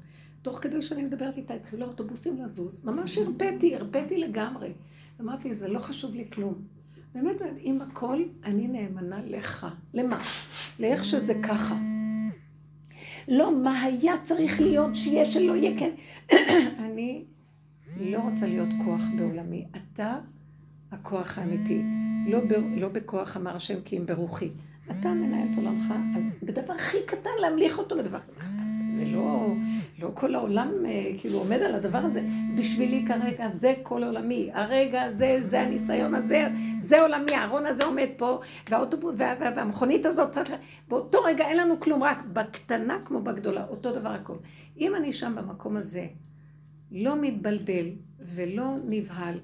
תוך 0.43 0.59
כדי 0.63 0.83
שאני 0.83 1.03
מדברת 1.03 1.37
איתה, 1.37 1.55
התחילו 1.55 1.87
האוטובוסים 1.87 2.43
לזוז, 2.43 2.85
ממש 2.85 3.19
הרפאתי, 3.19 3.77
הרפאתי 3.77 4.19
לגמרי. 4.19 4.73
אמרתי, 5.21 5.55
זה 5.55 5.69
לא 5.69 5.79
חשוב 5.79 6.15
לי 6.15 6.31
כלום. 6.33 6.55
באמת, 7.15 7.37
עם 7.59 7.83
הכל, 7.83 8.23
אני 8.45 8.69
נאמנה 8.69 9.21
לך. 9.27 9.67
למה? 9.95 10.21
לאיך 10.81 11.05
שזה 11.05 11.35
ככה. 11.49 11.75
לא 13.29 13.63
מה 13.63 13.83
היה 13.83 14.15
צריך 14.23 14.61
להיות, 14.61 14.97
שיהיה, 14.97 15.25
שלא 15.25 15.57
יהיה, 15.57 15.79
כן. 15.79 15.91
אני 16.87 17.25
לא 18.01 18.19
רוצה 18.19 18.47
להיות 18.47 18.69
כוח 18.85 19.03
בעולמי. 19.19 19.65
אתה 19.77 20.19
הכוח 20.91 21.39
האמיתי. 21.39 22.10
לא, 22.29 22.41
ב, 22.41 22.81
לא 22.81 22.89
בכוח 22.89 23.37
אמר 23.37 23.57
השם 23.57 23.81
כי 23.85 23.99
אם 23.99 24.07
ברוחי. 24.07 24.49
אתה 24.91 25.09
מנהל 25.09 25.49
את 25.53 25.59
עולמך, 25.59 25.95
אז 26.16 26.23
בדבר 26.43 26.73
הכי 26.73 26.97
קטן 27.07 27.31
להמליך 27.41 27.79
אותו 27.79 27.97
בדבר. 27.97 28.18
זה 28.97 29.05
לא... 29.12 29.55
לא 30.01 30.11
כל 30.14 30.35
העולם 30.35 30.73
אה, 30.87 31.12
כאילו 31.18 31.39
עומד 31.39 31.62
על 31.62 31.75
הדבר 31.75 31.99
הזה. 31.99 32.21
בשבילי 32.59 33.05
כרגע 33.09 33.49
זה 33.55 33.75
כל 33.83 34.05
עולמי. 34.05 34.51
הרגע 34.53 35.03
הזה, 35.03 35.39
זה 35.43 35.61
הניסיון 35.61 36.14
הזה, 36.14 36.49
זה 36.83 37.03
עולמי, 37.03 37.35
הארון 37.35 37.66
הזה 37.66 37.85
עומד 37.85 38.09
פה, 38.16 38.41
והאוטובוס, 38.71 39.14
וה, 39.18 39.35
וה, 39.41 39.51
והמכונית 39.57 40.07
הזאת, 40.07 40.37
באותו 40.89 41.18
רגע 41.23 41.49
אין 41.49 41.57
לנו 41.57 41.81
כלום, 41.81 42.03
רק 42.03 42.25
בקטנה 42.33 42.99
כמו 43.05 43.23
בגדולה, 43.23 43.66
אותו 43.68 43.93
דבר 43.93 44.09
הכל. 44.09 44.37
אם 44.79 44.97
אני 44.97 45.12
שם 45.12 45.35
במקום 45.37 45.77
הזה, 45.77 46.07
לא 46.93 47.23
מתבלבל 47.23 47.87
ולא 48.21 48.77
נבהל, 48.85 49.39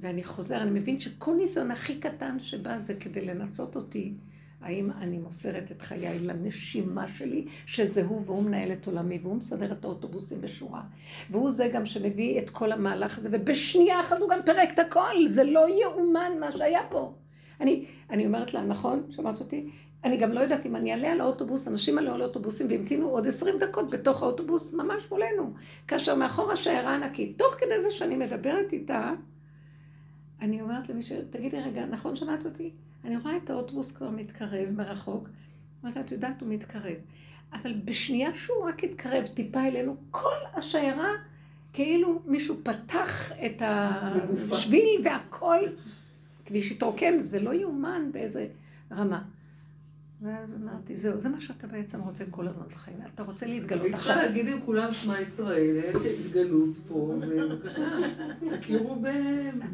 ואני 0.00 0.24
חוזר, 0.24 0.62
אני 0.62 0.70
מבין 0.80 1.00
שכל 1.00 1.34
ניסיון 1.34 1.70
הכי 1.70 2.00
קטן 2.00 2.36
שבא 2.40 2.78
זה 2.78 2.94
כדי 2.94 3.24
לנסות 3.24 3.76
אותי. 3.76 4.14
האם 4.60 4.90
אני 4.90 5.18
מוסרת 5.18 5.72
את 5.72 5.82
חיי 5.82 6.18
לנשימה 6.18 7.08
שלי, 7.08 7.46
שזה 7.66 8.04
הוא, 8.04 8.22
והוא 8.26 8.42
מנהל 8.42 8.72
את 8.72 8.86
עולמי, 8.86 9.18
והוא 9.22 9.36
מסדר 9.36 9.72
את 9.72 9.84
האוטובוסים 9.84 10.40
בשורה. 10.40 10.82
והוא 11.30 11.50
זה 11.50 11.70
גם 11.72 11.86
שמביא 11.86 12.38
את 12.40 12.50
כל 12.50 12.72
המהלך 12.72 13.18
הזה, 13.18 13.28
ובשנייה 13.32 14.00
אחת 14.00 14.18
הוא 14.18 14.28
גם 14.28 14.38
פירק 14.44 14.72
את 14.74 14.78
הכל, 14.78 15.28
זה 15.28 15.44
לא 15.44 15.66
יאומן 15.82 16.32
מה 16.40 16.52
שהיה 16.52 16.80
פה. 16.90 17.14
אני, 17.60 17.84
אני 18.10 18.26
אומרת 18.26 18.54
לה, 18.54 18.64
נכון, 18.64 19.02
שמעת 19.10 19.40
אותי? 19.40 19.70
אני 20.04 20.16
גם 20.16 20.32
לא 20.32 20.40
יודעת 20.40 20.66
אם 20.66 20.76
אני 20.76 20.92
אעלה 20.92 21.12
על 21.12 21.20
האוטובוס, 21.20 21.68
אנשים 21.68 21.98
עלו 21.98 22.14
על 22.14 22.22
האוטובוסים 22.22 22.66
והמתינו 22.70 23.08
עוד 23.08 23.26
עשרים 23.26 23.58
דקות 23.58 23.90
בתוך 23.90 24.22
האוטובוס 24.22 24.72
ממש 24.72 25.10
מולנו. 25.10 25.52
כאשר 25.88 26.14
מאחור 26.14 26.52
השיירה 26.52 26.94
ענקית, 26.94 27.38
תוך 27.38 27.54
כדי 27.58 27.80
זה 27.80 27.90
שאני 27.90 28.16
מדברת 28.16 28.72
איתה, 28.72 29.12
אני 30.40 30.60
אומרת 30.60 30.88
למישהו, 30.88 31.16
תגידי 31.30 31.60
רגע, 31.60 31.86
נכון 31.86 32.16
שמעת 32.16 32.44
אותי? 32.44 32.70
אני 33.04 33.16
רואה 33.16 33.36
את 33.36 33.50
האוטובוס 33.50 33.92
כבר 33.92 34.10
מתקרב 34.10 34.70
מרחוק. 34.70 35.28
אמרתי 35.84 36.00
את 36.00 36.12
יודעת, 36.12 36.40
הוא 36.40 36.48
מתקרב. 36.48 36.96
אבל 37.52 37.72
בשנייה 37.84 38.34
שהוא 38.34 38.64
רק 38.64 38.84
התקרב 38.84 39.26
טיפה 39.26 39.66
אלינו, 39.66 39.96
כל 40.10 40.36
השיירה, 40.54 41.10
כאילו 41.72 42.22
מישהו 42.26 42.56
פתח 42.62 43.32
את 43.32 43.62
השביל 43.62 45.00
והכל, 45.04 45.58
כביש 46.44 46.72
התרוקן, 46.72 47.18
זה 47.18 47.40
לא 47.40 47.54
יאומן 47.54 48.12
באיזה 48.12 48.46
רמה. 48.92 49.22
ואז 50.26 50.54
אמרתי, 50.54 50.96
זהו, 50.96 51.18
זה 51.18 51.28
מה 51.28 51.40
שאתה 51.40 51.66
בעצם 51.66 52.00
רוצה 52.00 52.24
כל 52.30 52.48
הזמן 52.48 52.64
בחיים. 52.74 52.96
אתה 53.14 53.22
רוצה 53.22 53.46
להתגלות 53.46 53.86
עכשיו. 53.92 53.94
אני 53.94 53.96
צריכה 53.96 54.22
להגיד 54.22 54.48
עם 54.48 54.60
כולם 54.60 54.92
שמע 54.92 55.20
ישראל, 55.20 55.76
התגלות 56.26 56.76
פה, 56.88 56.94
ובבקשה, 56.94 57.88
תכירו 58.50 58.96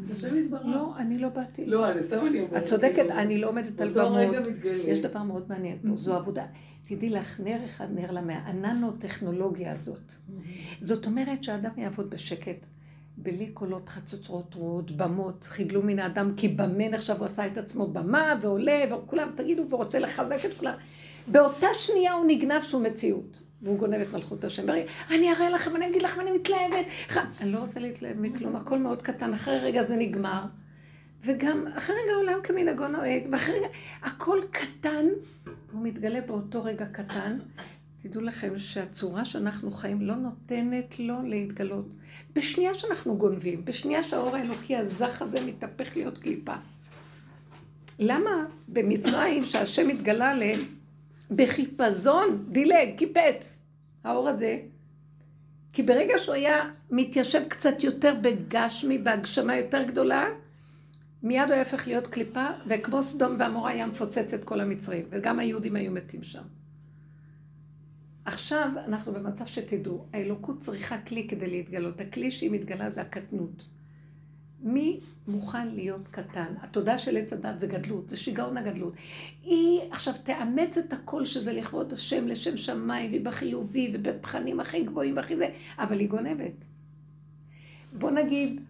בשם 0.09 0.37
יתברך. 0.37 0.65
לא, 0.65 0.93
אני 0.97 1.17
לא 1.17 1.29
באתי. 1.29 1.65
לא, 1.65 1.91
אני 1.91 2.03
סתם 2.03 2.27
אני 2.27 2.41
אומרת. 2.41 2.63
את 2.63 2.67
צודקת, 2.67 3.11
אני 3.11 3.37
לא 3.41 3.49
עומדת 3.49 3.81
על 3.81 3.91
במות. 3.91 4.47
יש 4.85 4.99
דבר 4.99 5.23
מאוד 5.23 5.45
מעניין 5.49 5.77
פה, 5.87 5.97
זו 5.97 6.15
עבודה. 6.15 6.45
תדעי 6.87 7.09
לך, 7.09 7.39
נר 7.39 7.65
אחד 7.65 7.87
נר 7.91 8.11
למאה, 8.11 8.37
הננו-טכנולוגיה 8.37 9.71
הזאת. 9.71 10.13
זאת 10.81 11.05
אומרת 11.05 11.43
שהאדם 11.43 11.71
יעבוד 11.77 12.09
בשקט. 12.09 12.65
בלי 13.17 13.47
קולות 13.47 13.89
חצוצרות 13.89 14.55
רעות, 14.55 14.91
במות, 14.91 15.43
חידלו 15.43 15.81
מן 15.81 15.99
האדם 15.99 16.33
כי 16.37 16.47
במה 16.47 16.89
נחשב 16.89 17.15
הוא 17.17 17.25
עשה 17.25 17.47
את 17.47 17.57
עצמו 17.57 17.87
במה 17.87 18.33
ועולה 18.41 18.83
וכולם 18.91 19.31
תגידו 19.35 19.69
ורוצה 19.69 19.99
לחזק 19.99 20.45
את 20.45 20.57
כולם. 20.57 20.73
באותה 21.27 21.67
שנייה 21.77 22.13
הוא 22.13 22.25
נגנב 22.27 22.63
שהוא 22.63 22.81
מציאות. 22.81 23.39
והוא 23.63 23.79
גונב 23.79 23.93
את 23.95 24.13
מלכות 24.13 24.43
השם. 24.43 24.65
אני 25.11 25.31
אראה 25.31 25.49
לכם, 25.49 25.75
אני 25.75 25.87
אגיד 25.87 26.01
לכם, 26.01 26.21
אני 26.21 26.31
מתלהבת. 26.31 26.85
אני 27.41 27.51
לא 27.51 27.59
רוצה 27.59 27.79
להתלהב 27.79 28.19
מכלום, 28.19 28.55
הכל 28.55 28.77
מאוד 28.77 29.01
קטן, 29.01 29.33
אחרי 29.33 29.59
רגע 29.59 29.83
זה 29.83 29.95
נגמר. 29.95 30.43
וגם 31.23 31.67
אחרי 31.77 31.95
רגע 32.03 32.13
העולם 32.13 32.39
כמנהגו 32.43 32.87
נוהג, 32.87 33.23
ואחרי 33.31 33.55
רגע, 33.55 33.67
הכל 34.01 34.39
קטן, 34.51 35.05
והוא 35.69 35.83
מתגלה 35.83 36.21
באותו 36.21 36.63
רגע 36.63 36.85
קטן, 36.85 37.37
תדעו 38.03 38.21
לכם 38.21 38.59
שהצורה 38.59 39.25
שאנחנו 39.25 39.71
חיים 39.71 40.01
לא 40.01 40.15
נותנת 40.15 40.99
לו 40.99 41.15
להתגלות. 41.23 41.87
בשנייה 42.35 42.73
שאנחנו 42.73 43.17
גונבים, 43.17 43.65
בשנייה 43.65 44.03
שהאור 44.03 44.35
האלוקי 44.35 44.75
הזך 44.75 45.21
הזה 45.21 45.45
מתהפך 45.45 45.97
להיות 45.97 46.17
קליפה. 46.17 46.53
למה 47.99 48.45
במצרים 48.67 49.45
שהשם 49.45 49.89
התגלה 49.89 50.31
עליהם 50.31 50.59
בחיפזון, 51.31 52.45
דילג, 52.49 52.97
קיפץ, 52.97 53.65
האור 54.03 54.29
הזה? 54.29 54.59
כי 55.73 55.83
ברגע 55.83 56.13
שהוא 56.17 56.35
היה 56.35 56.69
מתיישב 56.91 57.41
קצת 57.47 57.83
יותר 57.83 58.15
בגשמי, 58.21 58.97
בהגשמה 58.97 59.55
יותר 59.55 59.83
גדולה, 59.83 60.25
מיד 61.23 61.43
הוא 61.43 61.53
היה 61.53 61.63
הופך 61.63 61.87
להיות 61.87 62.07
קליפה, 62.07 62.45
וכמו 62.67 63.03
סדום 63.03 63.35
ועמורה 63.39 63.71
היה 63.71 63.87
מפוצץ 63.87 64.33
את 64.33 64.43
כל 64.43 64.59
המצרים, 64.59 65.05
וגם 65.09 65.39
היהודים 65.39 65.75
היו 65.75 65.91
מתים 65.91 66.23
שם. 66.23 66.62
עכשיו 68.25 68.69
אנחנו 68.87 69.13
במצב 69.13 69.45
שתדעו, 69.45 70.05
האלוקות 70.13 70.59
צריכה 70.59 70.97
כלי 70.97 71.27
כדי 71.27 71.47
להתגלות. 71.47 72.01
הכלי 72.01 72.31
שהיא 72.31 72.51
מתגלה 72.51 72.89
זה 72.89 73.01
הקטנות. 73.01 73.63
מי 74.63 74.99
מוכן 75.27 75.67
להיות 75.67 76.07
קטן? 76.07 76.53
התודה 76.61 76.97
של 76.97 77.17
עץ 77.17 77.33
הדת 77.33 77.59
זה 77.59 77.67
גדלות, 77.67 78.09
זה 78.09 78.17
שיגעון 78.17 78.57
הגדלות. 78.57 78.93
היא 79.43 79.81
עכשיו 79.91 80.13
תאמץ 80.23 80.77
את 80.77 80.93
הכל 80.93 81.25
שזה 81.25 81.53
לכבוד 81.53 81.93
השם, 81.93 82.27
לשם 82.27 82.57
שמיים, 82.57 83.11
והיא 83.11 83.25
בחיובי, 83.25 83.91
ובתכנים 83.93 84.59
הכי 84.59 84.83
גבוהים 84.83 85.15
והכי 85.15 85.37
זה, 85.37 85.49
אבל 85.77 85.99
היא 85.99 86.09
גונבת. 86.09 86.65
בוא 87.93 88.11
נגיד, 88.11 88.61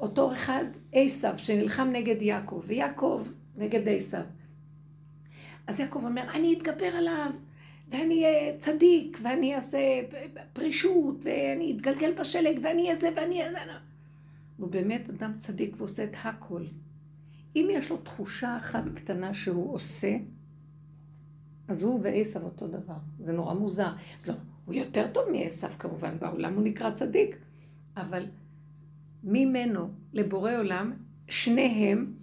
אותו 0.00 0.32
אחד, 0.32 0.64
עשיו, 0.92 1.34
שנלחם 1.36 1.88
נגד 1.92 2.22
יעקב, 2.22 2.62
ויעקב 2.66 3.26
נגד 3.56 3.88
עשיו. 3.88 4.22
אז 5.66 5.80
יעקב 5.80 6.04
אומר, 6.04 6.22
אני 6.34 6.54
אתגבר 6.58 6.96
עליו. 6.96 7.30
ואני 7.88 8.24
אהיה 8.24 8.56
צדיק, 8.58 9.18
ואני 9.22 9.54
אעשה 9.54 9.78
פרישות, 10.52 11.16
ואני 11.22 11.72
אתגלגל 11.72 12.12
בשלג, 12.12 12.58
ואני 12.62 12.82
אהיה 12.82 12.96
זה, 12.96 13.10
ואני 13.16 13.42
אהיה... 13.42 13.78
הוא 14.56 14.68
באמת 14.68 15.08
אדם 15.10 15.32
צדיק 15.38 15.74
ועושה 15.78 16.04
את 16.04 16.16
הכל. 16.24 16.64
אם 17.56 17.68
יש 17.70 17.90
לו 17.90 17.96
תחושה 17.96 18.56
אחת 18.56 18.84
קטנה 18.94 19.34
שהוא 19.34 19.74
עושה, 19.74 20.16
אז 21.68 21.82
הוא 21.82 22.00
ועשו 22.02 22.38
אותו 22.38 22.68
דבר. 22.68 22.96
זה 23.20 23.32
נורא 23.32 23.54
מוזר. 23.54 23.92
לא, 24.26 24.34
הוא 24.64 24.74
יותר 24.74 25.06
טוב 25.12 25.24
מעשו 25.32 25.66
כמובן, 25.78 26.18
בעולם 26.18 26.54
הוא 26.54 26.62
נקרא 26.62 26.90
צדיק, 26.90 27.36
אבל 27.96 28.26
ממנו 29.24 29.88
לבורא 30.12 30.52
עולם, 30.58 30.92
שניהם 31.28 32.14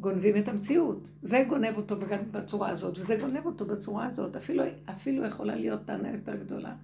גונבים 0.00 0.36
את 0.36 0.48
המציאות. 0.48 1.12
זה 1.22 1.44
גונב 1.48 1.76
אותו 1.76 1.96
בצורה 2.32 2.68
הזאת, 2.68 2.98
וזה 2.98 3.16
גונב 3.20 3.46
אותו 3.46 3.66
בצורה 3.66 4.06
הזאת. 4.06 4.36
אפילו, 4.36 4.64
אפילו 4.84 5.24
יכולה 5.24 5.56
להיות 5.56 5.84
טענה 5.84 6.10
יותר 6.12 6.36
גדולה 6.36 6.74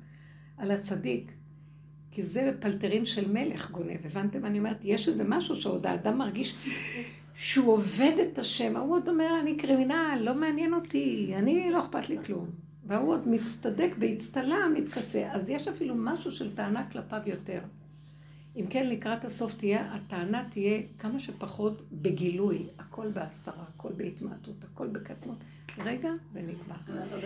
על 0.59 0.71
הצדיק, 0.71 1.33
כי 2.11 2.23
זה 2.23 2.53
פלטרין 2.61 3.05
של 3.05 3.33
מלך 3.33 3.71
גונב. 3.71 3.99
הבנתם? 4.05 4.45
אני 4.45 4.59
אומרת, 4.59 4.85
יש 4.85 5.09
איזה 5.09 5.25
משהו 5.29 5.57
שעוד 5.57 5.87
האדם 5.87 6.19
מרגיש 6.19 6.57
שהוא 7.35 7.73
עובד 7.73 8.13
את 8.23 8.39
השם. 8.39 8.77
ההוא 8.77 8.95
עוד 8.95 9.09
אומר, 9.09 9.41
אני 9.41 9.57
קרימינל, 9.57 10.19
לא 10.21 10.35
מעניין 10.35 10.75
אותי, 10.75 11.35
אני, 11.37 11.71
לא 11.71 11.81
אכפת 11.81 12.09
לי 12.09 12.19
כלום. 12.25 12.47
והוא 12.87 13.15
עוד 13.15 13.29
מצטדק 13.29 13.91
באצטלה, 13.99 14.57
מתכסה. 14.75 15.33
אז 15.33 15.51
יש 15.51 15.69
אפילו 15.69 15.95
משהו 15.95 16.33
של 16.33 16.55
טענה 16.55 16.91
כלפיו 16.91 17.21
יותר. 17.27 17.61
אם 18.57 18.67
כן, 18.71 18.89
לקראת 18.89 19.25
הסוף 19.25 19.55
תהיה, 19.55 19.95
הטענה 19.95 20.49
תהיה 20.51 20.83
כמה 20.99 21.21
שפחות 21.21 21.83
בגילוי, 21.93 22.67
הכל 22.79 23.11
בהסתרה, 23.11 23.65
הכל 23.75 23.93
בהתמעטות, 23.97 24.65
הכל 24.65 24.87
בקטנות. 24.87 25.39
רגע, 25.79 26.11
ונגמר. 26.33 26.77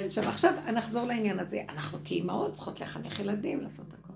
עכשיו, 0.06 0.24
עכשיו 0.28 0.52
נחזור 0.74 1.06
לעניין 1.06 1.38
הזה. 1.38 1.62
אנחנו 1.68 1.98
כאימהות 2.04 2.52
צריכות 2.52 2.80
לחנך 2.80 3.20
ילדים, 3.20 3.60
לעשות 3.60 3.86
הכל. 3.92 4.12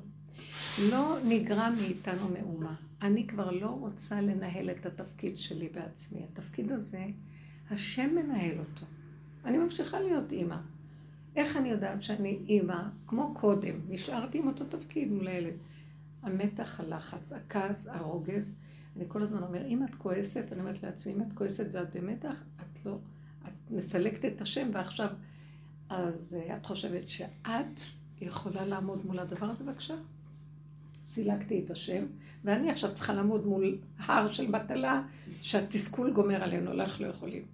לא 0.91 1.17
נגרע 1.25 1.71
מאיתנו 1.71 2.29
מאומה. 2.29 2.75
אני 3.03 3.27
כבר 3.27 3.51
לא 3.51 3.67
רוצה 3.67 4.21
לנהל 4.21 4.71
את 4.71 4.87
התפקיד 4.87 5.39
שלי 5.39 5.69
בעצמי. 5.69 6.21
התפקיד 6.33 6.73
הזה, 6.73 7.05
השם 7.71 8.15
מנהל 8.15 8.59
אותו. 8.59 8.87
אני 9.45 9.59
ממשיכה 9.59 10.01
להיות 10.01 10.33
אימא. 10.33 10.57
איך 11.37 11.57
אני 11.57 11.69
יודעת 11.69 12.03
שאני 12.03 12.39
אימא, 12.49 12.83
כמו 13.07 13.35
קודם, 13.35 13.75
נשארתי 13.89 14.39
עם 14.39 14.47
אותו 14.47 14.65
תפקיד 14.65 15.13
מול 15.13 15.29
הילד. 15.29 15.55
המתח, 16.23 16.81
הלחץ, 16.81 17.33
הכעס, 17.33 17.87
הרוגז. 17.87 18.55
אני 18.97 19.05
כל 19.09 19.23
הזמן 19.23 19.43
אומר, 19.43 19.67
אם 19.67 19.85
את 19.85 19.95
כועסת, 19.95 20.45
אני 20.53 20.61
אומרת 20.61 20.83
לעצמי, 20.83 21.13
אם 21.13 21.23
את 21.23 21.33
כועסת 21.33 21.67
ואת 21.73 21.97
במתח, 21.97 22.43
את 22.57 22.87
לא, 22.87 22.99
את 23.45 23.71
מסלקת 23.71 24.25
את 24.25 24.41
השם, 24.41 24.69
ועכשיו, 24.73 25.09
אז 25.89 26.39
uh, 26.41 26.57
את 26.57 26.67
חושבת 26.67 27.09
שאת 27.09 27.81
יכולה 28.21 28.67
לעמוד 28.67 29.07
מול 29.07 29.19
הדבר 29.19 29.47
הזה, 29.47 29.65
בבקשה. 29.65 29.95
סילקתי 31.05 31.63
את 31.65 31.71
השם, 31.71 32.05
ואני 32.45 32.71
עכשיו 32.71 32.93
צריכה 32.93 33.13
לעמוד 33.15 33.47
מול 33.47 33.79
הר 33.99 34.33
של 34.33 34.51
מטלה 34.51 35.03
שהתסכול 35.43 36.11
גומר 36.11 36.43
עלינו, 36.43 36.73
אנחנו 36.73 37.05
לא 37.05 37.11
יכולים. 37.11 37.45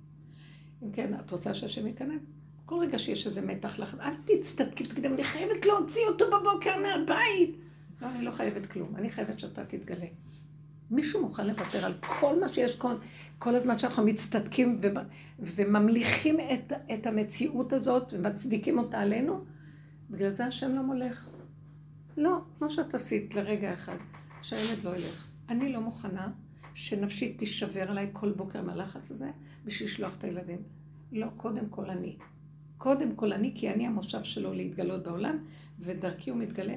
אם 0.83 0.93
כן, 0.93 1.15
את 1.21 1.31
רוצה 1.31 1.55
שהשם 1.55 1.87
ייכנס? 1.87 2.33
כל 2.67 2.81
רגע 2.81 2.99
שיש 2.99 3.27
איזה 3.27 3.41
מתח 3.41 3.79
לך, 3.79 3.97
אל 4.01 4.15
תצטדקי, 4.25 4.85
תגידי, 4.85 5.09
אני 5.09 5.25
חייבת 5.25 5.67
להוציא 5.67 6.03
אותו 6.09 6.25
בבוקר 6.27 6.77
מהבית. 6.83 7.57
לא, 8.03 8.09
אני 8.11 8.25
לא 8.25 8.31
חייבת 8.31 8.67
כלום, 8.67 8.97
אני 8.97 9.11
חייבת 9.11 9.39
שאתה 9.39 9.65
תתגלה. 9.65 10.07
מישהו 10.91 11.23
מוכן 11.23 11.47
לוותר 11.47 11.87
על 11.87 11.95
כל 12.01 12.41
מה 12.41 12.49
שיש 12.49 12.77
כל, 12.77 12.95
כל 13.39 13.55
הזמן 13.55 13.79
שאנחנו 13.79 14.05
מצטדקים 14.05 14.79
ו, 14.81 14.89
וממליכים 15.39 16.37
את, 16.41 16.73
את 16.95 17.07
המציאות 17.07 17.73
הזאת 17.73 18.13
ומצדיקים 18.13 18.79
אותה 18.79 19.01
עלינו? 19.01 19.45
בגלל 20.11 20.31
זה 20.31 20.47
השם 20.47 20.75
לא 20.75 20.83
מולך. 20.83 21.29
לא, 22.17 22.39
כמו 22.59 22.71
שאת 22.71 22.95
עשית 22.95 23.35
לרגע 23.35 23.73
אחד, 23.73 23.97
שהילד 24.43 24.85
לא 24.85 24.97
ילך. 24.97 25.29
אני 25.49 25.73
לא 25.73 25.81
מוכנה 25.81 26.31
שנפשי 26.75 27.33
תישבר 27.33 27.91
עליי 27.91 28.11
כל 28.13 28.33
בוקר 28.33 28.63
מהלחץ 28.63 29.11
הזה 29.11 29.31
בשביל 29.65 29.89
לשלוח 29.89 30.17
את 30.17 30.25
הילדים. 30.25 30.63
לא, 31.13 31.27
קודם 31.37 31.69
כל 31.69 31.91
אני. 31.91 32.17
קודם 32.79 33.15
כל 33.15 33.33
אני, 33.33 33.53
כי 33.55 33.71
אני 33.71 33.87
המושב 33.87 34.23
שלו 34.23 34.53
להתגלות 34.53 35.03
בעולם, 35.03 35.39
ודרכי 35.81 36.31
הוא 36.31 36.39
מתגלה. 36.39 36.75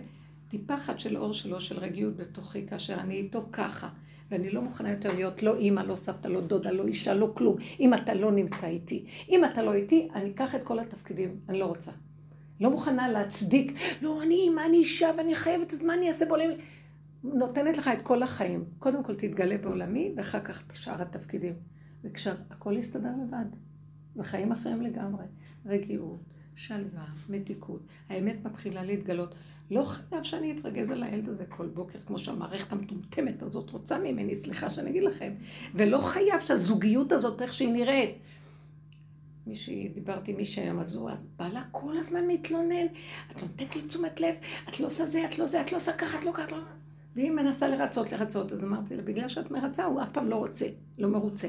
טיפה 0.51 0.75
אחת 0.75 0.99
של 0.99 1.17
אור 1.17 1.33
שלו, 1.33 1.59
של 1.59 1.79
רגיעות 1.79 2.15
בתוכי, 2.15 2.67
כאשר 2.67 2.93
אני 2.99 3.15
איתו 3.15 3.45
ככה. 3.51 3.89
ואני 4.31 4.49
לא 4.49 4.61
מוכנה 4.61 4.91
יותר 4.91 5.15
להיות 5.15 5.43
לא 5.43 5.57
אימא, 5.57 5.81
לא 5.81 5.95
סבתא, 5.95 6.27
לא 6.27 6.41
דודה, 6.41 6.71
לא 6.71 6.87
אישה, 6.87 7.13
לא 7.13 7.31
כלום. 7.35 7.57
אם 7.79 7.93
אתה 7.93 8.13
לא 8.13 8.31
נמצא 8.31 8.67
איתי. 8.67 9.05
אם 9.29 9.45
אתה 9.45 9.63
לא 9.63 9.73
איתי, 9.73 10.07
אני 10.15 10.29
אקח 10.29 10.55
את 10.55 10.63
כל 10.63 10.79
התפקידים. 10.79 11.39
אני 11.49 11.59
לא 11.59 11.65
רוצה. 11.65 11.91
לא 12.59 12.71
מוכנה 12.71 13.09
להצדיק, 13.09 13.77
לא, 14.01 14.23
אני 14.23 14.35
אימא, 14.35 14.61
אני 14.65 14.77
אישה, 14.77 15.11
ואני 15.17 15.35
חייבת, 15.35 15.73
מה 15.83 15.93
אני 15.93 16.07
אעשה 16.07 16.25
בעולמי? 16.25 16.53
נותנת 17.23 17.77
לך 17.77 17.87
את 17.87 18.01
כל 18.01 18.23
החיים. 18.23 18.65
קודם 18.79 19.03
כל 19.03 19.15
תתגלה 19.15 19.57
בעולמי, 19.57 20.13
ואחר 20.17 20.39
כך 20.39 20.75
שאר 20.75 21.01
התפקידים. 21.01 21.53
וכשהכול 22.03 22.77
יסתדר 22.77 23.11
לבד. 23.23 23.45
זה 24.15 24.23
חיים 24.23 24.51
אחרים 24.51 24.81
לגמרי. 24.81 25.25
רגיעות, 25.65 26.19
שלווה, 26.55 27.05
מתיקות. 27.29 27.81
האמת 28.09 28.35
מתחילה 28.45 28.83
להתגלות. 28.83 29.35
לא 29.71 29.83
חייב 29.83 30.23
שאני 30.23 30.51
אתרגז 30.51 30.91
על 30.91 31.03
הילד 31.03 31.29
הזה 31.29 31.45
כל 31.45 31.67
בוקר, 31.67 31.99
כמו 32.05 32.19
שהמערכת 32.19 32.71
המטומטמת 32.71 33.41
הזאת 33.41 33.69
רוצה 33.69 33.97
ממני, 33.97 34.35
סליחה 34.35 34.69
שאני 34.69 34.89
אגיד 34.89 35.03
לכם. 35.03 35.33
ולא 35.75 35.97
חייב 35.97 36.39
שהזוגיות 36.45 37.11
הזאת, 37.11 37.41
איך 37.41 37.53
שהיא 37.53 37.73
נראית. 37.73 38.17
מישהי, 39.47 39.89
דיברתי 39.89 40.31
עם 40.31 40.37
מישהי 40.37 40.63
היום, 40.63 40.79
אז 40.79 40.95
הוא, 40.95 41.09
אז 41.09 41.23
בעלה 41.39 41.63
כל 41.71 41.97
הזמן 41.97 42.27
מתלונן, 42.27 42.85
את 43.31 43.41
נותנת 43.41 43.75
לו 43.75 43.81
תשומת 43.87 44.19
לב, 44.19 44.35
את 44.69 44.79
לא 44.79 44.87
עושה 44.87 45.05
זה, 45.05 45.25
את 45.25 45.39
לא 45.39 45.47
זה, 45.47 45.61
את 45.61 45.71
לא 45.71 45.77
עושה 45.77 45.93
ככה, 45.93 46.19
את 46.19 46.25
לא 46.25 46.31
ככה, 46.31 46.57
לא... 46.57 46.63
והיא 47.15 47.31
מנסה 47.31 47.67
לרצות, 47.67 48.11
לרצות, 48.11 48.51
אז 48.51 48.63
אמרתי 48.63 48.95
לה, 48.95 49.01
בגלל 49.01 49.29
שאת 49.29 49.51
מרצה, 49.51 49.85
הוא 49.85 50.01
אף 50.01 50.09
פעם 50.09 50.29
לא 50.29 50.35
רוצה, 50.35 50.65
לא 50.97 51.09
מרוצה. 51.09 51.47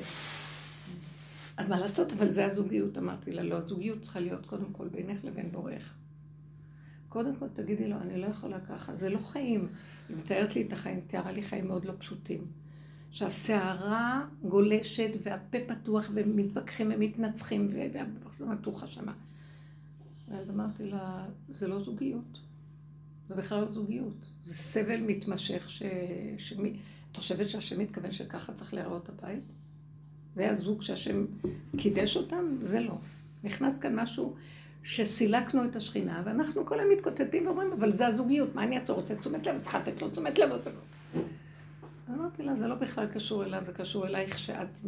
אז 1.56 1.68
מה 1.68 1.80
לעשות, 1.80 2.12
אבל 2.12 2.28
זה 2.28 2.46
הזוגיות, 2.46 2.98
אמרתי 2.98 3.32
לה, 3.32 3.42
לא, 3.42 3.56
הזוגיות 3.56 4.00
צריכה 4.00 4.20
להיות 4.20 4.46
קודם 4.46 4.72
כל 4.72 4.88
בינך 4.88 5.24
לבין 5.24 5.52
בורך. 5.52 5.94
קודם 7.12 7.34
כל 7.34 7.46
תגידי 7.54 7.88
לו, 7.88 7.96
אני 7.96 8.20
לא 8.20 8.26
יכולה 8.26 8.60
ככה, 8.60 8.96
זה 8.96 9.08
לא 9.08 9.18
חיים. 9.18 9.68
היא 10.08 10.16
מתארת 10.16 10.56
לי 10.56 10.62
את 10.62 10.72
החיים, 10.72 11.00
תיארה 11.00 11.32
לי 11.32 11.42
חיים 11.42 11.68
מאוד 11.68 11.84
לא 11.84 11.92
פשוטים. 11.98 12.44
שהסערה 13.10 14.26
גולשת 14.42 15.10
והפה 15.22 15.58
פתוח 15.66 16.10
ומתווכחים 16.14 16.92
ומתנצחים 16.94 17.68
וזה 17.72 18.44
מתוחה 18.46 18.86
שמה. 18.86 19.12
ואז 20.28 20.50
אמרתי 20.50 20.86
לה, 20.90 21.26
זה 21.48 21.68
לא 21.68 21.82
זוגיות. 21.82 22.38
זה 23.28 23.34
בכלל 23.34 23.60
לא 23.60 23.72
זוגיות. 23.72 24.26
זה 24.44 24.54
סבל 24.54 25.00
מתמשך 25.00 25.70
ש... 25.70 25.82
שמי... 26.38 26.76
את 27.12 27.16
חושבת 27.16 27.48
שהשם 27.48 27.80
מתכוון 27.80 28.12
שככה 28.12 28.52
צריך 28.52 28.74
להיראות 28.74 29.08
הבית? 29.08 29.44
זה 30.36 30.50
הזוג 30.50 30.82
שהשם 30.82 31.24
קידש 31.76 32.16
אותם? 32.16 32.56
זה 32.62 32.80
לא. 32.80 32.98
נכנס 33.44 33.78
כאן 33.78 34.00
משהו 34.00 34.34
שסילקנו 34.82 35.64
את 35.64 35.76
השכינה, 35.76 36.22
ואנחנו 36.24 36.66
כל 36.66 36.80
היום 36.80 36.92
מתקוטטים 36.92 37.46
ואומרים, 37.46 37.72
אבל 37.72 37.90
זה 37.90 38.06
הזוגיות, 38.06 38.54
מה 38.54 38.62
אני 38.62 38.76
אעצור? 38.78 38.96
רוצה 38.96 39.14
תשומת 39.16 39.46
לב, 39.46 39.62
צריכה 39.62 39.78
לתת 39.78 40.02
לו 40.02 40.10
תשומת 40.10 40.38
לב. 40.38 40.50
אמרתי 42.10 42.42
לה, 42.42 42.54
זה 42.54 42.68
לא 42.68 42.74
בכלל 42.74 43.06
קשור 43.06 43.44
אליו, 43.44 43.64
זה 43.64 43.72
קשור 43.72 44.06
אלייך 44.06 44.38
שאת... 44.38 44.78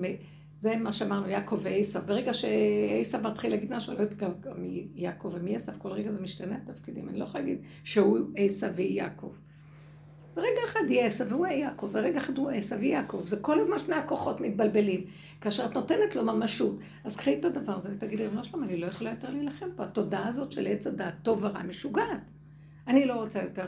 זה 0.58 0.76
מה 0.76 0.92
שאמרנו, 0.92 1.28
יעקב 1.28 1.58
ועשו. 1.62 2.00
ברגע 2.06 2.32
שעשו 2.34 3.18
מתחיל 3.18 3.50
להגיד 3.50 3.74
משהו, 3.74 3.94
לא 3.94 4.00
יודעת 4.00 4.46
מי 4.56 4.88
יעקב 4.94 5.32
ומי 5.34 5.56
עשו, 5.56 5.72
כל 5.78 5.88
רגע 5.88 6.10
זה 6.10 6.20
משתנה 6.20 6.56
התפקידים. 6.56 7.08
אני 7.08 7.18
לא 7.18 7.24
יכולה 7.24 7.44
להגיד 7.44 7.58
שהוא 7.84 8.18
עשו 8.36 8.66
והיא 8.74 8.98
יעקב. 8.98 9.32
זה 10.34 10.40
רגע 10.40 10.60
אחד 10.64 10.80
יהיה 10.88 11.06
עשו 11.06 11.28
והוא 11.28 11.46
יעקב, 11.46 11.88
ורגע 11.92 12.18
אחד 12.18 12.38
הוא 12.38 12.50
עשו 12.50 12.78
ויעקב. 12.78 13.22
זה 13.26 13.36
כל 13.36 13.60
הזמן 13.60 13.78
שני 13.78 13.94
הכוחות 13.94 14.40
מתבלבלים. 14.40 15.04
כאשר 15.40 15.66
את 15.66 15.74
נותנת 15.74 16.16
לו 16.16 16.24
ממשות, 16.24 16.78
אז 17.04 17.16
קחי 17.16 17.38
את 17.38 17.44
הדבר 17.44 17.78
הזה 17.78 17.90
ותגידי, 17.92 18.22
ריבונו 18.22 18.44
שלום, 18.44 18.64
אני 18.64 18.76
לא 18.76 18.86
יכולה 18.86 19.10
יותר 19.10 19.30
להילחם 19.30 19.66
פה. 19.76 19.84
התודעה 19.84 20.28
הזאת 20.28 20.52
של 20.52 20.66
עץ 20.66 20.86
הדעת, 20.86 21.14
טוב 21.22 21.44
ורע, 21.44 21.62
משוגעת. 21.62 22.30
אני 22.86 23.06
לא 23.06 23.14
רוצה 23.14 23.42
יותר. 23.42 23.66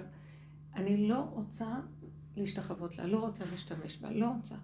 אני 0.77 1.09
לא 1.09 1.19
רוצה 1.33 1.67
להשתחוות 2.37 2.99
לה, 2.99 3.07
לא 3.07 3.19
רוצה 3.19 3.45
להשתמש 3.53 3.99
בה, 3.99 4.11
לא 4.11 4.27
רוצה. 4.27 4.55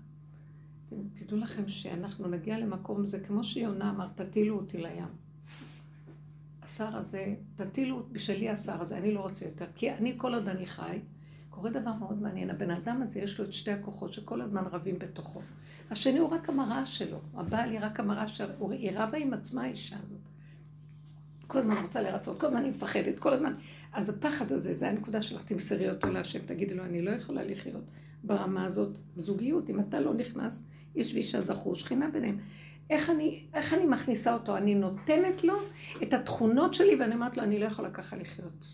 תדעו 1.14 1.38
לכם 1.38 1.68
שאנחנו 1.68 2.28
נגיע 2.28 2.58
למקום, 2.58 3.06
זה 3.06 3.20
כמו 3.20 3.44
שיונה 3.44 3.90
אמר, 3.90 4.08
תטילו 4.14 4.56
אותי 4.56 4.78
לים. 4.78 5.08
השר 6.62 6.96
הזה, 6.96 7.34
תטילו 7.56 8.02
בשלי 8.12 8.48
השר 8.48 8.82
הזה, 8.82 8.98
אני 8.98 9.14
לא 9.14 9.20
רוצה 9.20 9.44
יותר. 9.44 9.66
כי 9.74 9.90
אני, 9.90 10.14
כל 10.16 10.34
עוד 10.34 10.48
אני 10.48 10.66
חי, 10.66 10.98
קורה 11.62 11.74
דבר 11.74 11.92
מאוד 11.92 12.22
מעניין. 12.22 12.50
הבן 12.50 12.70
אדם 12.70 13.02
הזה, 13.02 13.20
יש 13.20 13.38
לו 13.38 13.44
את 13.44 13.52
שתי 13.52 13.70
הכוחות 13.70 14.12
שכל 14.12 14.40
הזמן 14.40 14.64
רבים 14.72 14.94
בתוכו. 14.98 15.40
השני 15.90 16.18
הוא 16.18 16.28
רק 16.28 16.48
המראה 16.48 16.86
שלו. 16.86 17.18
הבעל 17.34 17.70
היא 17.70 17.78
רק 17.82 18.00
המראה 18.00 18.28
שלו. 18.28 18.70
היא 18.70 18.90
רבה 18.94 19.18
עם 19.18 19.32
עצמה, 19.32 19.62
האישה 19.62 19.96
הזאת. 19.96 20.18
כל 21.46 21.58
הזמן 21.58 21.76
רוצה 21.82 22.02
לרצות, 22.02 22.40
כל 22.40 22.46
הזמן 22.46 22.62
היא 22.62 22.70
מפחדת, 22.70 23.18
כל 23.18 23.32
הזמן. 23.32 23.54
אז 23.92 24.08
הפחד 24.08 24.52
הזה, 24.52 24.74
זה 24.74 24.88
הנקודה 24.88 25.22
שלך, 25.22 25.44
תמסרי 25.44 25.90
אותו 25.90 26.06
להשם, 26.10 26.38
תגידי 26.46 26.74
לו, 26.74 26.84
אני 26.84 27.02
לא 27.02 27.10
יכולה 27.10 27.44
לחיות 27.44 27.84
ברמה 28.24 28.64
הזאת, 28.64 28.98
זוגיות, 29.16 29.70
אם 29.70 29.80
אתה 29.80 30.00
לא 30.00 30.14
נכנס, 30.14 30.62
איש 30.96 31.14
ואישה 31.14 31.40
זכו, 31.40 31.74
שכינה 31.74 32.08
ביניהם. 32.10 32.38
איך 32.90 33.10
אני, 33.10 33.42
איך 33.54 33.74
אני 33.74 33.86
מכניסה 33.86 34.34
אותו? 34.34 34.56
אני 34.56 34.74
נותנת 34.74 35.44
לו 35.44 35.54
את 36.02 36.12
התכונות 36.12 36.74
שלי, 36.74 36.96
ואני 37.00 37.14
אומרת 37.14 37.36
לו, 37.36 37.42
אני 37.42 37.58
לא 37.58 37.64
יכולה 37.64 37.90
ככה 37.90 38.16
לחיות. 38.16 38.66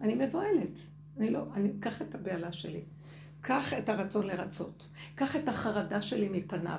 אני 0.00 0.26
מבוהלת. 0.26 0.95
אני 1.18 1.30
לא, 1.30 1.42
אני 1.54 1.72
אקח 1.78 2.02
את 2.02 2.14
הבהלה 2.14 2.52
שלי. 2.52 2.80
קח 3.40 3.72
את 3.72 3.88
הרצון 3.88 4.26
לרצות. 4.26 4.86
קח 5.14 5.36
את 5.36 5.48
החרדה 5.48 6.02
שלי 6.02 6.28
מפניו. 6.28 6.78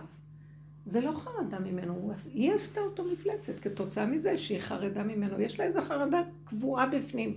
זה 0.86 1.02
לא 1.02 1.12
חרדה 1.12 1.60
ממנו, 1.60 2.12
היא 2.34 2.54
עשתה 2.54 2.82
אותו 2.82 3.04
מפלצת 3.04 3.60
כתוצאה 3.60 4.06
מזה 4.06 4.38
שהיא 4.38 4.60
חרדה 4.60 5.04
ממנו. 5.04 5.42
יש 5.42 5.60
לה 5.60 5.66
איזו 5.66 5.82
חרדה 5.82 6.22
קבועה 6.44 6.88
בפנים. 6.88 7.36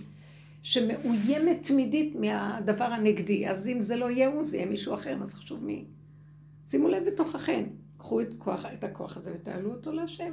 שמאוימת 0.62 1.62
תמידית 1.62 2.14
מהדבר 2.14 2.84
הנגדי. 2.84 3.48
אז 3.48 3.68
אם 3.68 3.82
זה 3.82 3.96
לא 3.96 4.10
יהיה 4.10 4.28
הוא, 4.28 4.44
זה 4.44 4.56
יהיה 4.56 4.66
מישהו 4.66 4.94
אחר, 4.94 5.16
אז 5.22 5.34
חשוב 5.34 5.64
מי. 5.64 5.84
שימו 6.64 6.88
לב 6.88 7.04
בתוככן. 7.06 7.64
קחו 7.98 8.20
את, 8.20 8.34
כוח, 8.38 8.66
את 8.66 8.84
הכוח 8.84 9.16
הזה 9.16 9.32
ותעלו 9.34 9.72
אותו 9.72 9.92
להשם. 9.92 10.32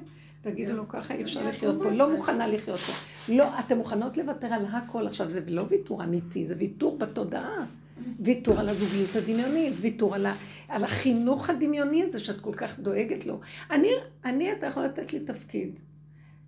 תגידו 0.52 0.74
לו 0.74 0.88
ככה 0.88 1.14
אי 1.14 1.24
אפשר 1.24 1.48
לחיות 1.48 1.84
פה, 1.84 1.92
לא 1.92 2.12
מוכנה 2.12 2.48
לחיות 2.48 2.78
פה. 2.78 2.94
לא, 3.34 3.60
אתן 3.60 3.78
מוכנות 3.78 4.18
לוותר 4.18 4.48
על 4.48 4.66
הכל. 4.66 5.08
עכשיו, 5.08 5.30
זה 5.30 5.42
לא 5.48 5.64
ויתור 5.70 6.04
אמיתי, 6.04 6.48
זה 6.48 6.56
ויתור 6.58 6.98
בתודעה. 6.98 7.66
ויתור 8.20 8.60
על 8.60 8.70
הזוגיות 8.70 9.16
הדמיונית, 9.16 9.74
ויתור 9.82 10.16
על, 10.16 10.26
ה, 10.26 10.34
על 10.68 10.84
החינוך 10.84 11.50
הדמיוני 11.50 12.04
הזה 12.04 12.20
שאת 12.20 12.40
כל 12.42 12.54
כך 12.54 12.80
דואגת 12.80 13.26
לו. 13.26 13.40
אני, 13.72 13.90
אני, 14.26 14.52
אתה 14.52 14.68
יכול 14.68 14.84
לתת 14.84 15.14
לי 15.14 15.20
תפקיד. 15.20 15.80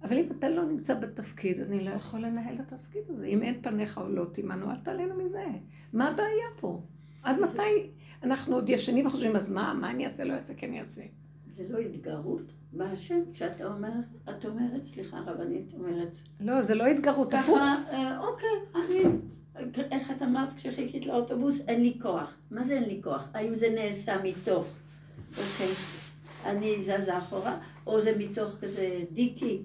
אבל 0.03 0.17
אם 0.17 0.27
אתה 0.37 0.49
לא 0.49 0.65
נמצא 0.65 0.93
בתפקיד, 0.93 1.59
אני 1.59 1.85
לא 1.85 1.89
יכול 1.89 2.19
לנהל 2.19 2.55
את 2.55 2.73
התפקיד 2.73 3.01
הזה. 3.09 3.25
אם 3.25 3.41
אין 3.41 3.61
פניך 3.61 3.97
או 3.97 4.09
לא 4.09 4.25
תימנו, 4.31 4.71
אל 4.71 4.75
תעלינו 4.83 5.15
מזה. 5.15 5.43
מה 5.93 6.07
הבעיה 6.07 6.47
פה? 6.59 6.81
עד 7.23 7.39
מתי 7.39 7.89
אנחנו 8.23 8.55
עוד 8.55 8.69
ישנים 8.69 9.05
וחושבים, 9.05 9.35
אז 9.35 9.51
מה, 9.51 9.73
מה 9.73 9.91
אני 9.91 10.05
אעשה, 10.05 10.23
לא 10.23 10.33
אעשה, 10.33 10.53
כן 10.53 10.73
אעשה. 10.73 11.01
זה 11.49 11.63
לא 11.69 11.77
התגרות 11.77 12.51
בהשם, 12.73 13.19
כשאתה 13.31 13.67
אומר, 13.67 13.91
את 14.29 14.45
אומרת, 14.45 14.83
סליחה, 14.83 15.19
רבנית 15.19 15.73
אומרת. 15.73 16.11
לא, 16.39 16.61
זה 16.61 16.75
לא 16.75 16.85
התגרות, 16.85 17.33
הפוך. 17.33 17.57
ככה, 17.57 17.75
אה, 17.91 18.19
אוקיי, 18.19 18.49
אני, 18.75 19.03
איך 19.91 20.11
את 20.11 20.21
אמרת 20.21 20.53
כשחיכית 20.53 21.05
לאוטובוס? 21.05 21.59
אין 21.67 21.81
לי 21.81 21.97
כוח. 22.01 22.37
מה 22.51 22.63
זה 22.63 22.73
אין 22.73 22.83
לי 22.83 22.99
כוח? 23.03 23.29
האם 23.33 23.53
זה 23.53 23.69
נעשה 23.69 24.23
מתוך, 24.23 24.67
אוקיי, 25.29 25.73
אני 26.45 26.79
זזה 26.79 27.17
אחורה, 27.17 27.59
או 27.87 28.01
זה 28.01 28.17
מתוך 28.17 28.55
כזה 28.61 29.03
דיקי? 29.11 29.61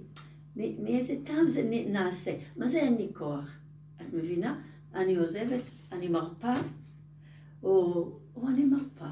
מאיזה 0.56 1.14
טעם 1.24 1.48
זה 1.48 1.62
נעשה? 1.86 2.32
מה 2.56 2.66
זה 2.66 2.78
אין 2.78 2.96
לי 2.96 3.08
כוח? 3.12 3.58
את 4.00 4.12
מבינה? 4.12 4.60
אני 4.94 5.16
עוזבת, 5.16 5.62
אני 5.92 6.08
מרפה, 6.08 6.52
או, 7.62 7.72
או 8.36 8.48
אני 8.48 8.64
מרפה. 8.64 9.10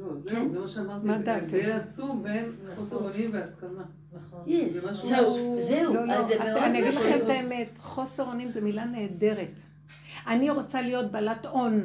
לא, 0.00 0.06
כן. 0.08 0.16
זהו, 0.16 0.48
זה 0.48 0.60
מה 0.60 0.68
שאמרתי. 0.68 1.06
מה 1.06 1.18
דעתך? 1.18 1.42
הבדל 1.54 1.72
עצום 1.72 2.22
בין 2.22 2.44
חוסר 2.76 2.96
אונים 2.96 3.30
והסכמה. 3.32 3.82
נכון. 4.12 4.40
זה 4.66 4.90
משהו- 4.90 5.06
זהו, 5.08 5.56
זהו, 5.58 5.94
לא, 5.94 6.06
לא, 6.06 6.12
אז 6.12 6.26
זה 6.26 6.34
את- 6.34 6.40
מאוד 6.40 6.50
אני 6.62 6.78
אגיד. 6.78 6.88
לכם 6.94 7.18
את 7.24 7.28
האמת, 7.28 7.68
חוסר 7.78 8.22
אונים 8.26 8.50
זה 8.50 8.60
מילה 8.60 8.84
נהדרת. 8.84 9.60
אני 10.26 10.50
רוצה 10.50 10.82
להיות 10.82 11.10
בעלת 11.12 11.46
און. 11.46 11.80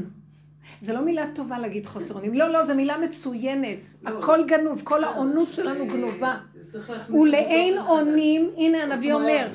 זה 0.82 0.93
לא 0.93 1.01
מילה 1.01 1.26
טובה 1.36 1.59
להגיד 1.59 1.86
חוסר 1.88 2.13
אונים. 2.16 2.34
לא, 2.34 2.47
לא, 2.49 2.66
זו 2.66 2.76
מילה 2.76 2.97
מצוינת. 2.97 3.89
לא. 4.03 4.09
הכל 4.20 4.39
גנוב, 4.47 4.82
כל 4.84 5.03
האונות 5.03 5.47
זה- 5.47 5.53
שלנו 5.53 5.88
גנובה. 5.88 6.38
זה 6.68 6.80
ולאין 7.09 7.78
אונים, 7.78 8.49
הנה 8.57 8.84
הנביא 8.84 9.13
אומר. 9.13 9.47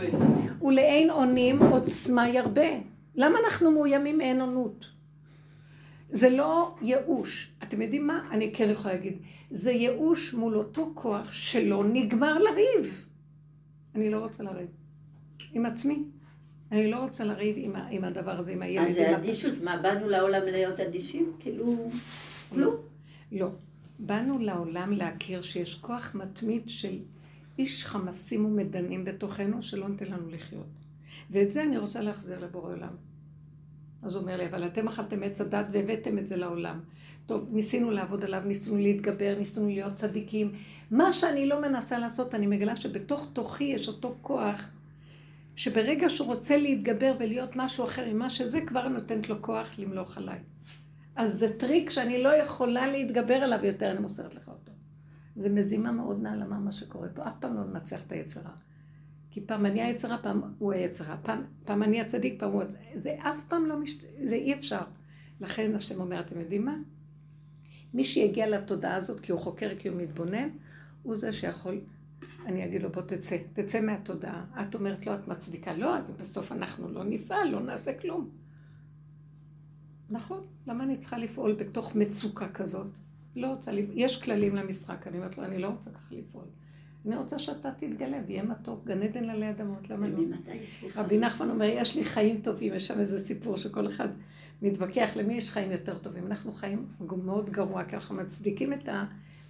ולאין 0.63 1.11
אונים 1.11 1.59
עוצמה 1.63 2.29
ירבה. 2.29 2.69
למה 3.17 3.39
אנחנו 3.45 3.71
מאוימים 3.71 4.19
מאין 4.19 4.41
אונות? 4.41 4.85
זה 6.13 6.31
לא 6.31 6.75
ייאוש. 6.83 7.51
אתם 7.63 7.83
יודעים 7.83 8.07
מה? 8.07 8.29
אני 8.31 8.53
כן 8.55 8.71
יכולה 8.71 8.95
להגיד. 8.95 9.19
זה 9.51 9.71
ייאוש 9.73 10.35
מול 10.35 10.55
אותו 10.57 10.91
כוח 10.95 11.33
שלא 11.33 11.85
נגמר 11.93 12.39
לריב. 12.39 13.05
אני 13.95 14.11
לא 14.11 14.19
רוצה 14.19 14.43
לריב. 14.43 14.69
עם 15.53 15.67
עצמי. 15.67 16.03
אני 16.73 16.91
לא 16.91 16.97
רוצה 16.97 17.25
לריב 17.25 17.57
עם, 17.59 17.77
ה- 17.77 17.89
עם 17.91 18.05
הדבר 18.05 18.39
הזה, 18.39 18.53
עם 18.53 18.63
הילד. 18.63 18.87
אז 18.89 18.95
זה 18.95 19.17
אדישות, 19.17 19.55
מה, 19.63 19.77
באנו 19.83 20.09
לעולם 20.09 20.43
להיות 20.45 20.81
אדישים? 20.81 21.33
כאילו, 21.41 21.89
כלום. 22.51 22.75
לא. 23.33 23.49
באנו 23.99 24.39
לעולם 24.39 24.93
להכיר 24.93 25.43
שיש 25.43 25.75
כוח 25.75 26.15
מתמיד 26.15 26.63
של 26.69 26.99
איש 27.59 27.87
חמסים 27.87 28.45
ומדנים 28.45 29.05
בתוכנו 29.05 29.63
שלא 29.63 29.89
נותן 29.89 30.07
לנו 30.07 30.29
לחיות. 30.31 30.67
ואת 31.31 31.53
זה 31.53 31.63
אני 31.63 31.79
רוצה 31.79 32.01
להחזיר 32.01 32.39
לבורא 32.45 32.73
עולם. 32.73 32.93
אז 34.03 34.15
הוא 34.15 34.23
אומר 34.23 34.37
לי, 34.37 34.47
אבל 34.47 34.67
אתם 34.67 34.89
אכלתם 34.89 35.23
עץ 35.23 35.41
הדת 35.41 35.67
והבאתם 35.73 36.19
את 36.19 36.27
זה 36.27 36.37
לעולם. 36.37 36.81
טוב, 37.27 37.49
ניסינו 37.51 37.91
לעבוד 37.91 38.25
עליו, 38.25 38.43
ניסינו 38.47 38.77
להתגבר, 38.77 39.35
ניסינו 39.39 39.69
להיות 39.69 39.95
צדיקים. 39.95 40.53
מה 40.91 41.13
שאני 41.13 41.47
לא 41.47 41.61
מנסה 41.61 41.99
לעשות, 41.99 42.35
אני 42.35 42.47
מגלה 42.47 42.77
שבתוך 42.77 43.31
תוכי 43.33 43.65
יש 43.65 43.89
אותו 43.89 44.17
כוח, 44.21 44.71
שברגע 45.57 46.09
שהוא 46.09 46.27
רוצה 46.27 46.57
להתגבר 46.57 47.15
ולהיות 47.21 47.57
משהו 47.57 47.85
אחר 47.85 48.13
ממה 48.13 48.31
שזה, 48.31 48.61
כבר 48.67 48.89
נותנת 48.89 49.29
לו 49.29 49.43
כוח 49.43 49.79
למלוך 49.79 50.19
עליי. 50.19 50.39
אז 51.17 51.35
זה 51.39 51.59
טריק 51.59 51.91
שאני 51.91 52.23
לא 52.23 52.29
יכולה 52.29 52.87
להתגבר 52.87 53.35
עליו 53.35 53.67
יותר, 53.67 53.91
אני 53.91 53.99
מוסרת 53.99 54.35
לך 54.35 54.49
אותו. 54.49 54.73
זה 55.37 55.49
מזימה 55.49 55.93
מאוד 55.93 56.23
נעלמה 56.23 56.59
מה 56.59 56.73
שקורה 56.73 57.09
פה, 57.09 57.23
אף 57.23 57.35
פעם 57.41 57.57
לא 57.57 57.65
ננצח 57.65 58.07
את 58.07 58.13
היצרה. 58.13 58.51
כי 59.31 59.41
פעם 59.41 59.67
אני 59.67 59.83
היצרה, 59.83 60.19
פעם 60.19 60.43
הוא 60.59 60.73
היצרה, 60.73 61.17
פעם, 61.23 61.43
פעם 61.65 61.83
אני 61.83 62.01
הצדיק, 62.01 62.41
פעם 62.41 62.53
הוא... 62.53 62.63
זה 62.95 63.17
אף 63.19 63.41
פעם 63.49 63.67
לא 63.67 63.81
מש... 63.81 64.05
זה 64.25 64.35
אי 64.35 64.55
אפשר. 64.55 64.83
לכן 65.41 65.75
השם 65.75 66.01
אומר, 66.01 66.21
אתם 66.21 66.41
יודעים 66.41 66.65
מה? 66.65 66.77
מי 67.95 68.05
שיגיע 68.05 68.49
לתודעה 68.49 68.97
הזאת, 68.97 69.21
כי 69.21 69.33
הוא 69.33 69.41
חוקר, 69.41 69.71
כי 69.79 69.89
הוא 69.89 69.97
מתבונן, 69.97 70.49
הוא 71.03 71.17
זה 71.17 71.33
שיכול, 71.33 71.81
אני 72.47 72.65
אגיד 72.65 72.83
לו, 72.83 72.91
בוא 72.91 73.03
תצא, 73.03 73.37
תצא 73.53 73.81
מהתודעה. 73.81 74.45
את 74.63 74.75
אומרת 74.75 75.07
לו, 75.07 75.15
את 75.15 75.29
מצדיקה. 75.29 75.75
לא, 75.75 75.99
אז 75.99 76.11
בסוף 76.11 76.53
אנחנו 76.53 76.89
לא 76.89 77.05
נפעל, 77.05 77.49
לא 77.49 77.61
נעשה 77.61 77.99
כלום. 77.99 78.31
נכון, 80.11 80.47
למה 80.67 80.85
אני 80.85 80.97
צריכה 80.97 81.19
לפעול 81.19 81.53
בתוך 81.53 81.97
מצוקה 81.97 82.49
כזאת? 82.49 82.87
לא 83.37 83.47
רוצה. 83.47 83.73
יש 83.95 84.23
כללים 84.23 84.57
למשחק, 84.57 85.07
אני 85.07 85.17
אומרת 85.17 85.39
לו, 85.39 85.45
אני 85.45 85.59
לא 85.59 85.69
רוצה 85.69 85.91
ככה 85.91 86.15
לפעול. 86.15 86.45
אני 87.07 87.17
רוצה 87.17 87.39
שאתה 87.39 87.71
תתגלה 87.73 88.19
ויהיה 88.27 88.43
מתוק, 88.43 88.85
גן 88.85 89.03
עדן 89.03 89.31
עלי 89.31 89.51
אדמות, 89.51 89.91
למה 89.91 90.09
לא? 90.09 90.19
רבי 90.97 91.19
נחמן 91.19 91.51
אומר, 91.51 91.65
יש 91.65 91.97
לי 91.97 92.05
חיים 92.05 92.41
טובים, 92.41 92.75
יש 92.75 92.87
שם 92.87 93.01
איזה 93.01 93.19
סיפור 93.19 93.57
שכל 93.57 93.87
אחד 93.87 94.09
מתווכח 94.63 95.11
למי 95.17 95.35
יש 95.35 95.51
חיים 95.51 95.73
יותר 95.73 95.99
טובים. 95.99 96.27
אנחנו 96.27 96.53
חיים 96.53 96.87
מאוד 97.25 97.51
גרוע, 97.51 97.85
כי 97.85 97.95
אנחנו 97.95 98.15
מצדיקים 98.15 98.73
את 98.73 98.89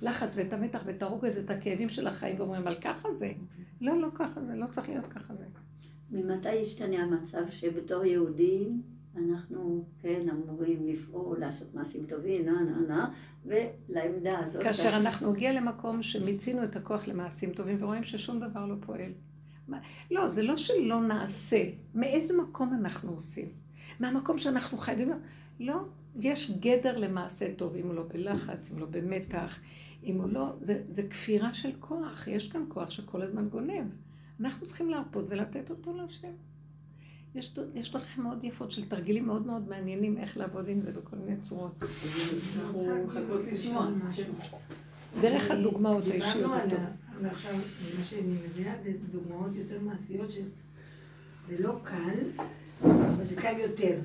הלחץ 0.02 0.34
ואת 0.36 0.52
המתח 0.52 0.82
ואת 0.86 1.02
הרוגז, 1.02 1.38
את 1.38 1.50
הכאבים 1.50 1.88
של 1.88 2.06
החיים, 2.06 2.36
ואומרים, 2.38 2.62
אבל 2.62 2.74
ככה 2.80 3.12
זה. 3.12 3.32
לא, 3.80 4.00
לא 4.00 4.08
ככה 4.14 4.42
זה, 4.42 4.54
לא 4.54 4.66
צריך 4.66 4.88
להיות 4.88 5.06
ככה 5.06 5.34
זה. 5.34 5.44
ממתי 6.10 6.54
ישתנה 6.54 7.02
המצב 7.02 7.50
שבתור 7.50 8.04
יהודים 8.04 8.82
אנחנו 9.16 9.84
כן 10.02 10.26
אמורים 10.30 10.86
לפעול, 10.86 11.38
לעשות 11.40 11.74
מעשים 11.74 12.06
טובים, 12.08 12.46
נה 12.46 12.52
נה 12.62 12.78
נה, 12.88 13.10
ולעמדה 13.46 14.38
הזאת... 14.38 14.62
כאשר 14.62 14.90
אנחנו 15.00 15.32
נגיע 15.32 15.52
למקום 15.52 16.02
שמיצינו 16.02 16.64
את 16.64 16.76
הכוח 16.76 17.08
למעשים 17.08 17.50
טובים 17.50 17.76
ורואים 17.82 18.04
ששום 18.04 18.40
דבר 18.40 18.66
לא 18.66 18.74
פועל. 18.80 19.12
מה- 19.68 19.80
לא, 20.10 20.28
זה 20.28 20.42
לא 20.42 20.56
שלא 20.56 21.00
נעשה. 21.00 21.64
מאיזה 21.94 22.36
מקום 22.42 22.74
אנחנו 22.74 23.12
עושים? 23.12 23.48
מהמקום 24.00 24.38
שאנחנו 24.38 24.78
חייבים... 24.78 25.10
לא, 25.60 25.74
יש 26.20 26.50
גדר 26.60 26.98
למעשה 26.98 27.54
טוב, 27.54 27.76
אם 27.76 27.86
הוא 27.86 27.94
לא 27.94 28.04
בלחץ, 28.08 28.70
אם 28.72 28.78
לא 28.78 28.86
במתח, 28.86 29.60
אם 30.04 30.16
הוא 30.20 30.28
לא... 30.28 30.52
זה, 30.60 30.82
זה 30.88 31.02
כפירה 31.02 31.54
של 31.54 31.70
כוח, 31.80 32.28
יש 32.28 32.48
כאן 32.52 32.64
כוח 32.68 32.90
שכל 32.90 33.22
הזמן 33.22 33.48
גונב. 33.48 33.86
אנחנו 34.40 34.66
צריכים 34.66 34.90
להרפות 34.90 35.24
ולתת 35.28 35.70
אותו 35.70 35.96
להשם. 35.96 36.32
יש, 37.34 37.54
יש 37.74 37.92
דרכים 37.92 38.24
מאוד 38.24 38.44
יפות 38.44 38.70
של 38.72 38.88
תרגילים 38.88 39.26
מאוד 39.26 39.46
מאוד 39.46 39.68
מעניינים 39.68 40.18
איך 40.18 40.36
לעבוד 40.36 40.68
עם 40.68 40.80
זה 40.80 40.92
בכל 40.92 41.16
מיני 41.16 41.40
צורות. 41.40 41.72
דרך 45.20 45.50
הדוגמאות 45.50 46.04
האישיות 46.06 46.34
דיברנו 46.36 46.54
על 46.54 46.60
הטוב. 46.60 46.78
ה- 46.78 46.90
אבל 47.20 47.26
עכשיו, 47.28 47.54
מה 47.98 48.04
שאני 48.04 48.22
מבינה 48.48 48.74
זה 48.82 48.92
דוגמאות 49.12 49.50
יותר 49.56 49.80
מעשיות 49.80 50.30
שזה 50.30 50.42
לא 51.58 51.78
קל, 51.84 52.44
אבל 52.84 53.24
זה 53.24 53.36
קל 53.36 53.56
יותר, 53.58 54.00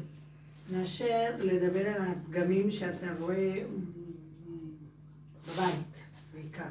מאשר 0.73 1.35
לדבר 1.39 1.87
על 1.87 2.01
הפגמים 2.01 2.71
שאתה 2.71 3.13
רואה 3.19 3.63
בבית, 5.47 6.03
בעיקר. 6.33 6.63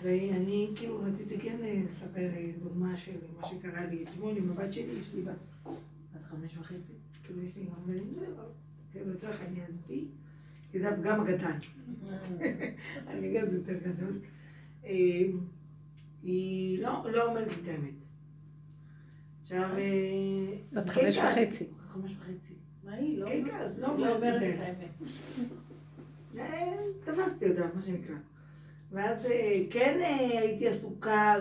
אז 0.00 0.06
אני- 0.06 0.30
אני 0.32 0.68
כאילו 0.76 1.00
רציתי 1.04 1.38
כן 1.40 1.56
לספר 1.62 2.20
אה, 2.36 2.50
דוגמה 2.62 2.96
של 2.96 3.12
מה 3.40 3.48
שקרה 3.48 3.84
לי 3.86 4.04
אתמול 4.04 4.36
עם 4.36 4.50
הבת 4.50 4.72
שלי, 4.72 4.86
יש 5.00 5.14
לי 5.14 5.22
בת 5.22 5.32
חמש 6.30 6.58
וחצי, 6.58 6.92
כאילו 7.24 7.42
יש 7.42 7.56
לי 7.56 7.64
גם 7.64 7.86
בנים, 7.86 8.14
כאילו 8.90 9.10
לצורך 9.10 9.40
העניין 9.40 9.70
זבי, 9.70 10.08
כי 10.70 10.80
זה 10.80 10.88
הפגם 10.88 11.20
הקטן. 11.20 11.58
אני 13.10 13.34
גם 13.34 13.48
זה 13.48 13.56
יותר 13.56 13.88
גדול. 13.88 14.20
אה, 14.84 14.90
היא 16.22 16.82
לא, 16.82 17.10
לא 17.10 17.30
אומרת 17.30 17.56
לי 17.56 17.62
את 17.62 17.68
האמת. 17.68 17.94
עכשיו... 19.42 19.70
אה, 19.78 20.56
בת 20.72 20.90
כן 20.90 21.00
חמש 21.02 21.18
וחצי. 21.18 21.68
חמש 21.88 22.12
וחצי. 22.18 22.54
מה 22.84 22.94
היא? 22.94 23.18
לא 23.18 23.26
כן, 23.26 23.42
לא 23.78 23.98
לא 23.98 24.16
אומרת 24.16 24.42
לי 24.42 24.54
את 24.54 24.60
האמת. 24.60 24.90
אה, 26.38 26.76
תפסתי 27.04 27.50
אותה, 27.50 27.66
מה 27.74 27.82
שנקרא. 27.82 28.16
ואז 28.90 29.26
אה, 29.26 29.62
כן 29.70 30.00
הייתי 30.02 30.68
עסוקה. 30.68 31.34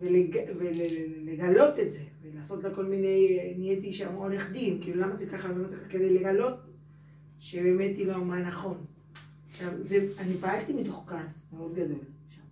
ולגלות 0.00 1.78
את 1.78 1.92
זה, 1.92 2.02
ולעשות 2.32 2.64
לה 2.64 2.74
כל 2.74 2.84
מיני, 2.84 3.38
אה, 3.38 3.52
נהייתי 3.58 3.92
שם 3.92 4.14
עורך 4.14 4.50
דין, 4.52 4.78
כאילו 4.82 5.02
למה 5.02 5.14
זה 5.14 5.26
ככה 5.26 5.48
ולמה 5.50 5.68
זה 5.68 5.76
ככה, 5.76 5.88
כדי 5.88 6.18
לגלות 6.18 6.60
שבאמת 7.38 7.96
היא 7.96 8.06
לא 8.06 8.14
אמרה 8.14 8.38
נכון. 8.38 8.84
עכשיו, 9.50 9.68
זה, 9.80 10.08
אני 10.18 10.34
פעלתי 10.40 10.72
מתוך 10.72 11.04
כעס 11.06 11.46
מאוד 11.52 11.74
גדול. 11.74 11.98
עכשיו, 12.28 12.44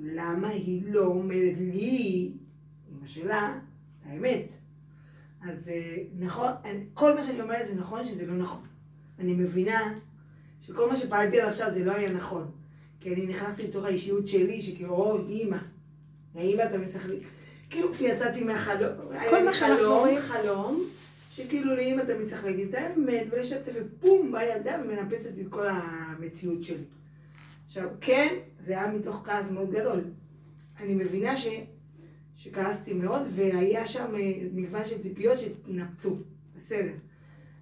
למה 0.00 0.48
היא 0.48 0.82
לא 0.92 1.06
אומרת 1.06 1.56
לי, 1.58 2.32
אמא 2.92 3.06
שלה, 3.06 3.58
את 4.00 4.06
האמת? 4.06 4.52
אז 5.42 5.68
אה, 5.68 5.96
נכון, 6.18 6.50
כל 6.94 7.14
מה 7.14 7.22
שאני 7.22 7.40
אומרת 7.40 7.66
זה 7.66 7.74
נכון 7.74 8.04
שזה 8.04 8.26
לא 8.26 8.34
נכון. 8.34 8.62
אני 9.18 9.34
מבינה 9.34 9.94
שכל 10.60 10.88
מה 10.90 10.96
שפעלתי 10.96 11.40
עד 11.40 11.48
עכשיו 11.48 11.72
זה 11.72 11.84
לא 11.84 11.92
היה 11.92 12.12
נכון. 12.12 12.50
כי 13.00 13.14
אני 13.14 13.26
נכנסתי 13.26 13.68
לתוך 13.68 13.84
האישיות 13.84 14.28
שלי, 14.28 14.62
שכאילו, 14.62 14.94
או, 14.94 15.28
אימא, 15.28 15.58
האמא 16.34 16.62
אתה 16.62 16.78
משחק 16.78 17.10
כאילו, 17.70 17.88
יצאתי 18.00 18.44
מהחלום, 18.44 18.92
היה 19.10 19.40
לי 19.40 19.52
חלום. 19.54 20.18
חלום, 20.20 20.82
שכאילו 21.30 21.76
לאמא 21.76 22.02
תמיד 22.02 22.26
צריך 22.26 22.44
להגיד 22.44 22.68
את 22.68 22.74
האמת 22.74 23.26
ולשתף, 23.30 23.72
ופום, 23.74 24.32
באה 24.32 24.44
ילדה 24.44 24.76
ומנפצת 24.84 25.30
את 25.40 25.46
כל 25.50 25.66
המציאות 25.68 26.64
שלי. 26.64 26.84
עכשיו, 27.66 27.88
כן, 28.00 28.34
זה 28.60 28.72
היה 28.72 28.92
מתוך 28.92 29.22
כעס 29.24 29.50
מאוד 29.50 29.70
גדול. 29.70 30.04
אני 30.80 30.94
מבינה 30.94 31.36
ש... 31.36 31.48
שכעסתי 32.36 32.92
מאוד, 32.92 33.22
והיה 33.30 33.86
שם 33.86 34.14
אה, 34.14 34.32
מגוון 34.52 34.84
של 34.84 35.02
ציפיות 35.02 35.38
שהתנפצו. 35.38 36.18
בסדר. 36.56 36.92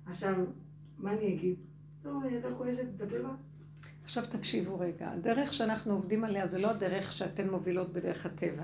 עכשיו, 0.06 0.34
מה 0.98 1.12
אני 1.12 1.34
אגיד? 1.34 1.56
טוב, 2.02 2.24
ילדה 2.24 2.48
כועסת, 2.58 2.84
תטפל 2.96 3.22
בה. 3.22 3.28
עכשיו 4.04 4.24
תקשיבו 4.30 4.78
רגע, 4.78 5.10
הדרך 5.10 5.52
שאנחנו 5.52 5.92
עובדים 5.92 6.24
עליה 6.24 6.48
זה 6.48 6.58
לא 6.58 6.70
הדרך 6.70 7.12
שאתן 7.12 7.50
מובילות 7.50 7.92
בדרך 7.92 8.26
הטבע. 8.26 8.62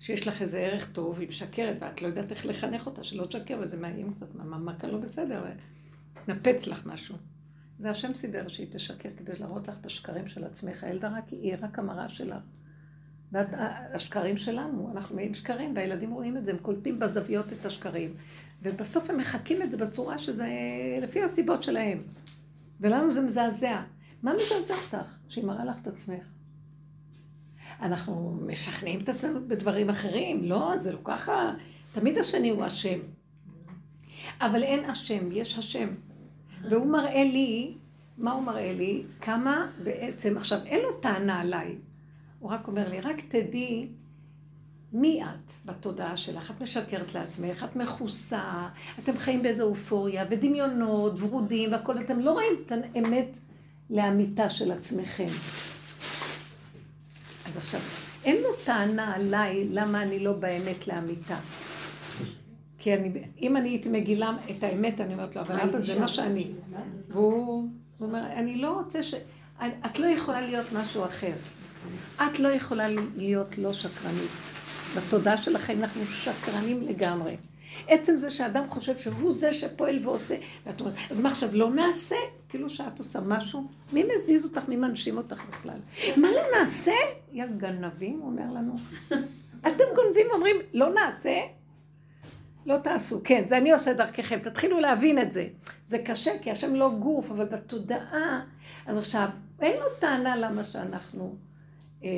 שיש 0.00 0.28
לך 0.28 0.42
איזה 0.42 0.58
ערך 0.58 0.92
טוב, 0.92 1.20
היא 1.20 1.28
משקרת, 1.28 1.76
ואת 1.80 2.02
לא 2.02 2.06
יודעת 2.06 2.30
איך 2.30 2.46
לחנך 2.46 2.86
אותה, 2.86 3.04
שלא 3.04 3.26
תשקר, 3.26 3.58
וזה 3.60 3.76
מאיים 3.76 4.14
קצת, 4.14 4.34
מה, 4.34 4.58
מה 4.58 4.78
כאן 4.78 4.90
לא 4.90 4.98
בסדר, 4.98 5.44
נפץ 6.28 6.66
לך 6.66 6.86
משהו. 6.86 7.16
זה 7.78 7.90
השם 7.90 8.14
סידר 8.14 8.48
שהיא 8.48 8.66
תשקר 8.70 9.08
כדי 9.16 9.32
להראות 9.38 9.68
לך 9.68 9.78
את 9.80 9.86
השקרים 9.86 10.28
של 10.28 10.44
עצמך. 10.44 10.84
הילדה 10.84 11.08
רק, 11.08 11.28
היא 11.28 11.56
רק 11.60 11.78
המראה 11.78 12.08
שלך. 12.08 12.42
והשקרים 13.32 14.36
שלנו, 14.36 14.90
אנחנו 14.92 15.14
מביאים 15.14 15.34
שקרים, 15.34 15.76
והילדים 15.76 16.12
רואים 16.12 16.36
את 16.36 16.44
זה, 16.44 16.50
הם 16.50 16.58
קולטים 16.58 16.98
בזוויות 16.98 17.52
את 17.52 17.66
השקרים. 17.66 18.14
ובסוף 18.62 19.10
הם 19.10 19.16
מחקים 19.16 19.62
את 19.62 19.70
זה 19.70 19.76
בצורה 19.76 20.18
שזה 20.18 20.48
לפי 21.02 21.22
הסיבות 21.22 21.62
שלהם. 21.62 22.02
ולנו 22.80 23.10
זה 23.10 23.20
מזעזע. 23.20 23.82
מה 24.22 24.32
מזעזע 24.34 24.74
אותך? 24.74 25.18
שהיא 25.28 25.44
מראה 25.44 25.64
לך 25.64 25.78
את 25.82 25.86
עצמך. 25.86 26.22
אנחנו 27.82 28.38
משכנעים 28.46 29.00
את 29.00 29.08
עצמנו 29.08 29.40
בדברים 29.48 29.90
אחרים, 29.90 30.44
לא, 30.44 30.72
זה 30.78 30.92
לא 30.92 30.98
ככה. 31.04 31.52
תמיד 31.92 32.18
השני 32.18 32.50
הוא 32.50 32.66
אשם. 32.66 32.98
אבל 34.40 34.62
אין 34.62 34.90
אשם, 34.90 35.32
יש 35.32 35.58
השם. 35.58 35.88
והוא 36.68 36.86
מראה 36.86 37.24
לי, 37.24 37.74
מה 38.18 38.32
הוא 38.32 38.42
מראה 38.42 38.72
לי? 38.72 39.02
כמה 39.20 39.66
בעצם, 39.84 40.36
עכשיו, 40.36 40.58
אין 40.66 40.80
לו 40.80 40.92
טענה 40.92 41.40
עליי. 41.40 41.74
הוא 42.38 42.50
רק 42.50 42.68
אומר 42.68 42.88
לי, 42.88 43.00
רק 43.00 43.20
תדעי 43.28 43.88
מי 44.92 45.22
את 45.24 45.52
בתודעה 45.64 46.16
שלך. 46.16 46.50
את 46.50 46.60
משקרת 46.60 47.14
לעצמך, 47.14 47.64
את 47.64 47.76
מכוסה, 47.76 48.68
אתם 48.98 49.16
חיים 49.16 49.42
באיזו 49.42 49.64
אופוריה, 49.64 50.24
ודמיונות, 50.30 51.12
ורודים, 51.20 51.72
והכול, 51.72 52.00
אתם 52.00 52.20
לא 52.20 52.32
רואים 52.32 52.52
את 52.66 52.72
האמת 52.72 53.38
לאמיתה 53.90 54.50
של 54.50 54.72
עצמכם. 54.72 55.26
אז 57.48 57.56
עכשיו, 57.56 57.80
אין 58.24 58.36
לו 58.42 58.48
טענה 58.64 59.14
עליי 59.14 59.68
למה 59.70 60.02
אני 60.02 60.18
לא 60.18 60.32
באמת 60.32 60.88
לאמיתה. 60.88 61.38
כי 62.78 62.94
אני, 62.94 63.10
אם 63.40 63.56
אני 63.56 63.68
הייתי 63.68 63.88
מגילה 63.88 64.32
את 64.50 64.62
האמת, 64.62 65.00
אני 65.00 65.14
אומרת 65.14 65.36
לו, 65.36 65.42
אבל 65.42 65.60
אבא 65.60 65.80
זה 65.80 66.00
מה 66.00 66.08
שאני. 66.08 66.46
והוא, 67.08 67.68
זאת 67.90 68.00
אומרת, 68.00 68.30
אני 68.32 68.56
לא 68.56 68.70
רוצה 68.70 69.02
ש... 69.02 69.14
את 69.86 69.98
לא 69.98 70.06
יכולה 70.06 70.40
להיות 70.40 70.66
משהו 70.72 71.04
אחר. 71.04 71.32
את 72.16 72.38
לא 72.38 72.48
יכולה 72.48 72.86
להיות 73.16 73.58
לא 73.58 73.72
שקרנית. 73.72 74.30
בתודעה 74.96 75.36
שלכם 75.36 75.78
אנחנו 75.78 76.02
שקרנים 76.06 76.82
לגמרי. 76.82 77.36
עצם 77.86 78.16
זה 78.16 78.30
שאדם 78.30 78.68
חושב 78.68 78.98
שהוא 78.98 79.32
זה 79.32 79.52
שפועל 79.52 79.98
ועושה, 80.02 80.36
ואת 80.66 80.80
אומרת, 80.80 80.94
אז 81.10 81.20
מה 81.20 81.28
עכשיו, 81.28 81.48
לא 81.52 81.70
נעשה? 81.70 82.16
כאילו 82.48 82.70
שאת 82.70 82.98
עושה 82.98 83.20
משהו, 83.20 83.66
מי 83.92 84.04
מזיז 84.14 84.44
אותך, 84.44 84.68
מי 84.68 84.76
מנשים 84.76 85.16
אותך 85.16 85.42
בכלל? 85.48 85.78
מה 86.16 86.28
לא 86.32 86.58
נעשה? 86.58 86.92
יא 87.32 87.46
גנבים, 87.56 88.18
הוא 88.18 88.30
אומר 88.30 88.52
לנו. 88.54 88.74
אתם 89.68 89.84
גונבים, 89.94 90.26
אומרים, 90.32 90.56
לא 90.74 90.94
נעשה? 90.94 91.40
לא 92.66 92.76
תעשו, 92.78 93.20
כן, 93.24 93.42
זה 93.46 93.58
אני 93.58 93.72
עושה 93.72 93.92
דרככם, 93.92 94.38
תתחילו 94.38 94.80
להבין 94.80 95.18
את 95.18 95.32
זה. 95.32 95.48
זה 95.84 95.98
קשה, 95.98 96.30
כי 96.42 96.50
השם 96.50 96.74
לא 96.74 96.90
גוף, 96.98 97.30
אבל 97.30 97.44
בתודעה, 97.44 98.40
אז 98.86 98.96
עכשיו, 98.96 99.28
אין 99.60 99.76
לו 99.76 99.86
טענה 99.98 100.36
למה 100.36 100.64
שאנחנו 100.64 101.36
אה, 102.04 102.08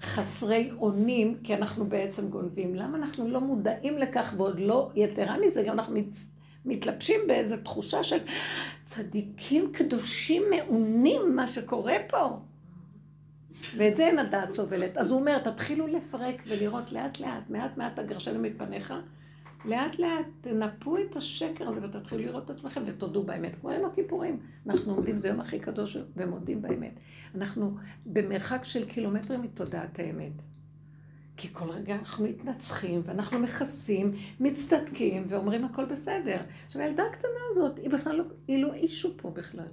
חסרי 0.00 0.70
אונים, 0.78 1.38
כי 1.44 1.54
אנחנו 1.54 1.86
בעצם 1.86 2.28
גונבים. 2.28 2.74
למה 2.74 2.98
אנחנו 2.98 3.28
לא 3.28 3.40
מודעים 3.40 3.98
לכך, 3.98 4.34
ועוד 4.36 4.60
לא, 4.60 4.90
יתרה 4.94 5.36
מזה, 5.46 5.62
גם 5.62 5.72
אנחנו 5.72 5.94
מת, 5.94 6.16
מתלבשים 6.64 7.20
באיזו 7.26 7.56
תחושה 7.56 8.02
של 8.02 8.18
צדיקים 8.84 9.72
קדושים 9.72 10.42
מעונים, 10.50 11.36
מה 11.36 11.46
שקורה 11.46 11.96
פה. 12.08 12.38
ואת 13.76 13.96
זה 13.96 14.06
אין 14.06 14.18
הדעת 14.18 14.52
סובלת. 14.52 14.96
אז 14.96 15.10
הוא 15.10 15.20
אומר, 15.20 15.38
תתחילו 15.38 15.86
לפרק 15.86 16.42
ולראות 16.46 16.92
לאט 16.92 17.20
לאט, 17.20 17.50
מעט 17.50 17.76
מעט 17.76 17.98
הגרשנו 17.98 18.38
מפניך, 18.38 18.94
לאט 19.64 19.98
לאט 19.98 20.26
תנפו 20.40 20.98
את 20.98 21.16
השקר 21.16 21.68
הזה 21.68 21.80
ותתחילו 21.84 22.22
לראות 22.22 22.44
את 22.44 22.50
עצמכם 22.50 22.82
ותודו 22.86 23.22
באמת. 23.22 23.56
כמו 23.60 23.72
יום 23.72 23.84
הכיפורים, 23.84 24.40
אנחנו 24.66 24.94
עומדים, 24.94 25.18
זה 25.18 25.28
יום 25.28 25.40
הכי 25.40 25.58
קדוש 25.58 25.96
ומודים 26.16 26.62
באמת. 26.62 26.92
אנחנו 27.34 27.76
במרחק 28.06 28.64
של 28.64 28.84
קילומטרים 28.84 29.42
מתודעת 29.42 29.98
האמת. 29.98 30.32
כי 31.36 31.48
כל 31.52 31.70
רגע 31.70 31.94
אנחנו 31.94 32.24
מתנצחים 32.24 33.00
ואנחנו 33.04 33.38
מכסים, 33.38 34.12
מצטדקים 34.40 35.24
ואומרים 35.28 35.64
הכל 35.64 35.84
בסדר. 35.84 36.40
עכשיו 36.66 36.82
הילדה 36.82 37.02
הקטנה 37.06 37.30
הזאת, 37.50 37.78
היא 37.78 37.90
בכלל 37.90 38.16
לא, 38.16 38.24
היא 38.48 38.62
לא 38.62 38.74
אישו 38.74 39.16
פה 39.16 39.30
בכלל. 39.30 39.68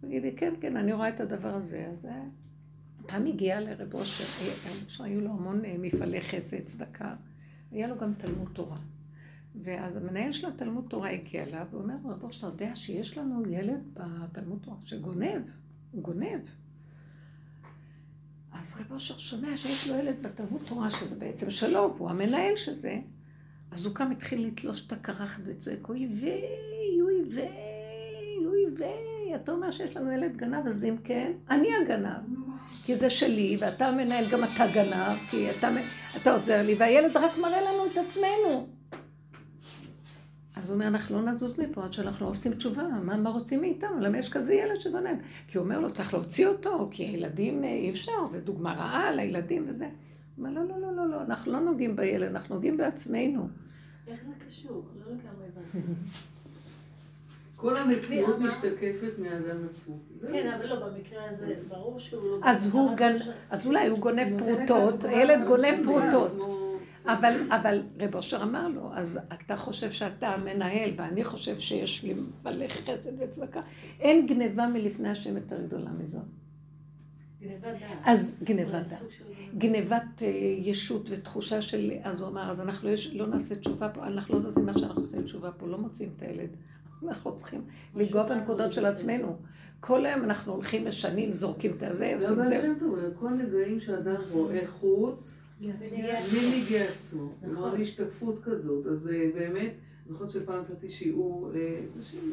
תגידי, 0.00 0.36
כן, 0.36 0.54
כן, 0.60 0.76
אני 0.76 0.92
רואה 0.92 1.08
את 1.08 1.20
הדבר 1.20 1.54
הזה, 1.54 1.86
אז 1.90 2.06
אה, 2.06 2.22
פעם 3.06 3.26
הגיע 3.26 3.60
לרב 3.60 3.94
אושר, 3.94 4.24
שהיו 4.88 5.20
לו 5.20 5.30
המון 5.30 5.64
אה, 5.64 5.74
מפעלי 5.78 6.20
חסד, 6.20 6.64
צדקה, 6.64 7.14
היה 7.72 7.86
לו 7.86 7.98
גם 7.98 8.14
תלמוד 8.14 8.48
תורה. 8.52 8.78
ואז 9.62 9.96
המנהל 9.96 10.32
של 10.32 10.46
התלמוד 10.46 10.84
תורה 10.88 11.10
הגיע 11.10 11.42
אליו, 11.42 11.66
ואומר 11.70 11.94
לו, 12.04 12.10
רב 12.10 12.24
אושר, 12.24 12.48
אתה 12.48 12.64
יודע 12.64 12.76
שיש 12.76 13.18
לנו 13.18 13.42
ילד 13.48 13.80
בתלמוד 13.94 14.58
תורה 14.62 14.76
שגונב, 14.84 15.42
הוא 15.92 16.02
גונב. 16.02 16.40
אז 18.52 18.80
רב 18.80 18.92
אושר 18.92 19.18
שומע 19.18 19.56
שיש 19.56 19.88
לו 19.88 19.94
ילד 19.96 20.22
בתלמוד 20.22 20.60
תורה, 20.68 20.90
שזה 20.90 21.18
בעצם 21.18 21.50
שלו, 21.50 21.94
והוא 21.96 22.10
המנהל 22.10 22.56
של 22.56 22.74
זה, 22.74 23.00
אז 23.70 23.86
הוא 23.86 23.94
קם, 23.94 24.10
התחיל 24.10 24.46
לתלוש 24.46 24.86
את 24.86 24.92
הקרחת 24.92 25.42
וצועק, 25.44 25.88
אוי 25.88 26.08
ויי, 26.20 27.02
אוי 27.02 27.22
ויי, 27.34 28.46
אוי 28.46 28.64
ויי, 28.76 29.36
אתה 29.36 29.52
אומר 29.52 29.70
שיש 29.70 29.96
לנו 29.96 30.12
ילד 30.12 30.36
גנב, 30.36 30.66
אז 30.66 30.84
אם 30.84 30.96
כן, 31.04 31.32
אני 31.50 31.68
הגנב. 31.74 32.37
כי 32.84 32.96
זה 32.96 33.10
שלי, 33.10 33.56
ואתה 33.60 33.90
מנהל, 33.90 34.24
גם 34.30 34.44
אתה 34.44 34.66
גנב, 34.66 35.18
כי 35.30 35.50
אתה, 35.50 35.70
אתה 36.16 36.32
עוזר 36.32 36.62
לי, 36.62 36.74
והילד 36.74 37.16
רק 37.16 37.38
מראה 37.38 37.60
לנו 37.60 37.86
את 37.92 37.98
עצמנו. 38.08 38.68
אז 40.56 40.64
הוא 40.66 40.74
אומר, 40.74 40.86
אנחנו 40.86 41.22
לא 41.22 41.32
נזוז 41.32 41.58
מפה 41.58 41.84
עד 41.84 41.92
שאנחנו 41.92 42.26
לא 42.26 42.30
עושים 42.30 42.54
תשובה, 42.54 42.82
מה, 42.82 43.16
מה 43.16 43.30
רוצים 43.30 43.60
מאיתנו? 43.60 44.00
למה 44.00 44.18
יש 44.18 44.32
כזה 44.32 44.54
ילד 44.54 44.80
שגונב? 44.80 45.16
כי 45.48 45.58
הוא 45.58 45.64
אומר 45.64 45.80
לו, 45.80 45.92
צריך 45.92 46.14
להוציא 46.14 46.46
אותו, 46.46 46.88
כי 46.90 47.04
הילדים 47.04 47.64
אי 47.64 47.90
אפשר, 47.90 48.26
זה 48.26 48.40
דוגמה 48.40 48.74
רעה 48.74 49.12
לילדים 49.12 49.64
וזה. 49.68 49.84
הוא 49.84 49.92
אומר, 50.46 50.50
לא, 50.50 50.68
לא, 50.68 50.80
לא, 50.80 50.96
לא, 50.96 51.10
לא, 51.10 51.22
אנחנו 51.22 51.52
לא 51.52 51.60
נוגעים 51.60 51.96
בילד, 51.96 52.28
אנחנו 52.28 52.54
נוגעים 52.54 52.76
בעצמנו. 52.76 53.48
איך 54.06 54.20
זה 54.24 54.46
קשור? 54.46 54.84
לא 54.98 55.12
לגמרי 55.12 55.46
הבנתי. 55.46 55.92
כל 57.60 57.76
המציאות 57.76 58.38
משתקפת 58.38 59.18
מהאדם 59.18 59.66
עצמו. 59.70 59.98
כן, 60.32 60.52
אבל 60.52 60.66
לא, 60.66 60.86
במקרה 60.86 61.30
הזה, 61.30 61.54
ברור 61.68 61.98
שהוא 61.98 62.22
לא... 62.22 62.38
אז 62.44 62.70
הוא 62.72 62.96
גנ... 62.96 63.14
אז 63.50 63.66
אולי 63.66 63.86
הוא 63.86 63.98
גונב 63.98 64.38
פרוטות, 64.38 65.04
הילד 65.04 65.46
גונב 65.46 65.74
פרוטות. 65.84 66.54
אבל, 67.06 67.40
אבל 67.50 67.82
רב 68.00 68.14
אושר 68.14 68.42
אמר 68.42 68.68
לו, 68.68 68.90
אז 68.94 69.20
אתה 69.32 69.56
חושב 69.56 69.92
שאתה 69.92 70.28
המנהל, 70.28 70.90
ואני 70.96 71.24
חושב 71.24 71.58
שיש 71.58 72.02
לי 72.02 72.14
מלא 72.44 72.68
חסד 72.68 73.22
וצדקה. 73.22 73.60
אין 74.00 74.26
גניבה 74.26 74.66
מלפני 74.66 75.08
השם 75.08 75.36
יותר 75.36 75.62
גדולה 75.66 75.90
דעת. 75.90 77.80
אז 78.04 78.36
גניבת 78.44 78.86
גניבת 79.58 80.22
אה, 80.22 80.28
ישות 80.58 81.06
ותחושה 81.10 81.62
של... 81.62 81.92
אז 82.02 82.20
הוא 82.20 82.28
אמר, 82.28 82.50
אז 82.50 82.60
אנחנו 82.60 82.88
יש, 82.88 83.14
לא 83.14 83.26
נעשה 83.26 83.54
תשובה 83.54 83.88
פה, 83.88 84.06
אנחנו 84.06 84.34
לא 84.34 84.40
זזים 84.40 84.66
מה 84.66 84.78
שאנחנו 84.78 85.02
עושים 85.02 85.22
תשובה 85.22 85.50
פה, 85.52 85.66
לא 85.66 85.78
מוצאים 85.78 86.10
את 86.16 86.22
הילד. 86.22 86.48
אנחנו 87.06 87.36
צריכים 87.36 87.64
לנגוע 87.96 88.28
בנקודות 88.28 88.72
של 88.72 88.84
עצמנו. 88.86 89.36
כל 89.80 90.06
היום 90.06 90.24
אנחנו 90.24 90.52
הולכים, 90.52 90.88
משנים, 90.88 91.32
זורקים 91.32 91.70
את 91.76 91.82
הזה, 91.82 92.16
זה 92.20 92.28
עושים 92.28 92.32
הבעל 92.32 92.46
זה. 92.46 92.74
טוב, 92.78 92.98
כל 93.18 93.30
נגעים 93.30 93.80
שאדם 93.80 94.16
רואה 94.30 94.66
חוץ, 94.66 95.38
מי 95.60 96.62
נגיע 96.62 96.84
עצמו, 96.84 97.32
כלומר 97.40 97.74
השתקפות 97.74 98.38
כזאת, 98.42 98.86
אז 98.86 99.08
אה, 99.08 99.30
באמת, 99.34 99.72
זוכרת 100.08 100.30
שפעם 100.30 100.62
נתתי 100.70 100.88
שיעור 100.88 101.50
לאנשים 101.52 102.32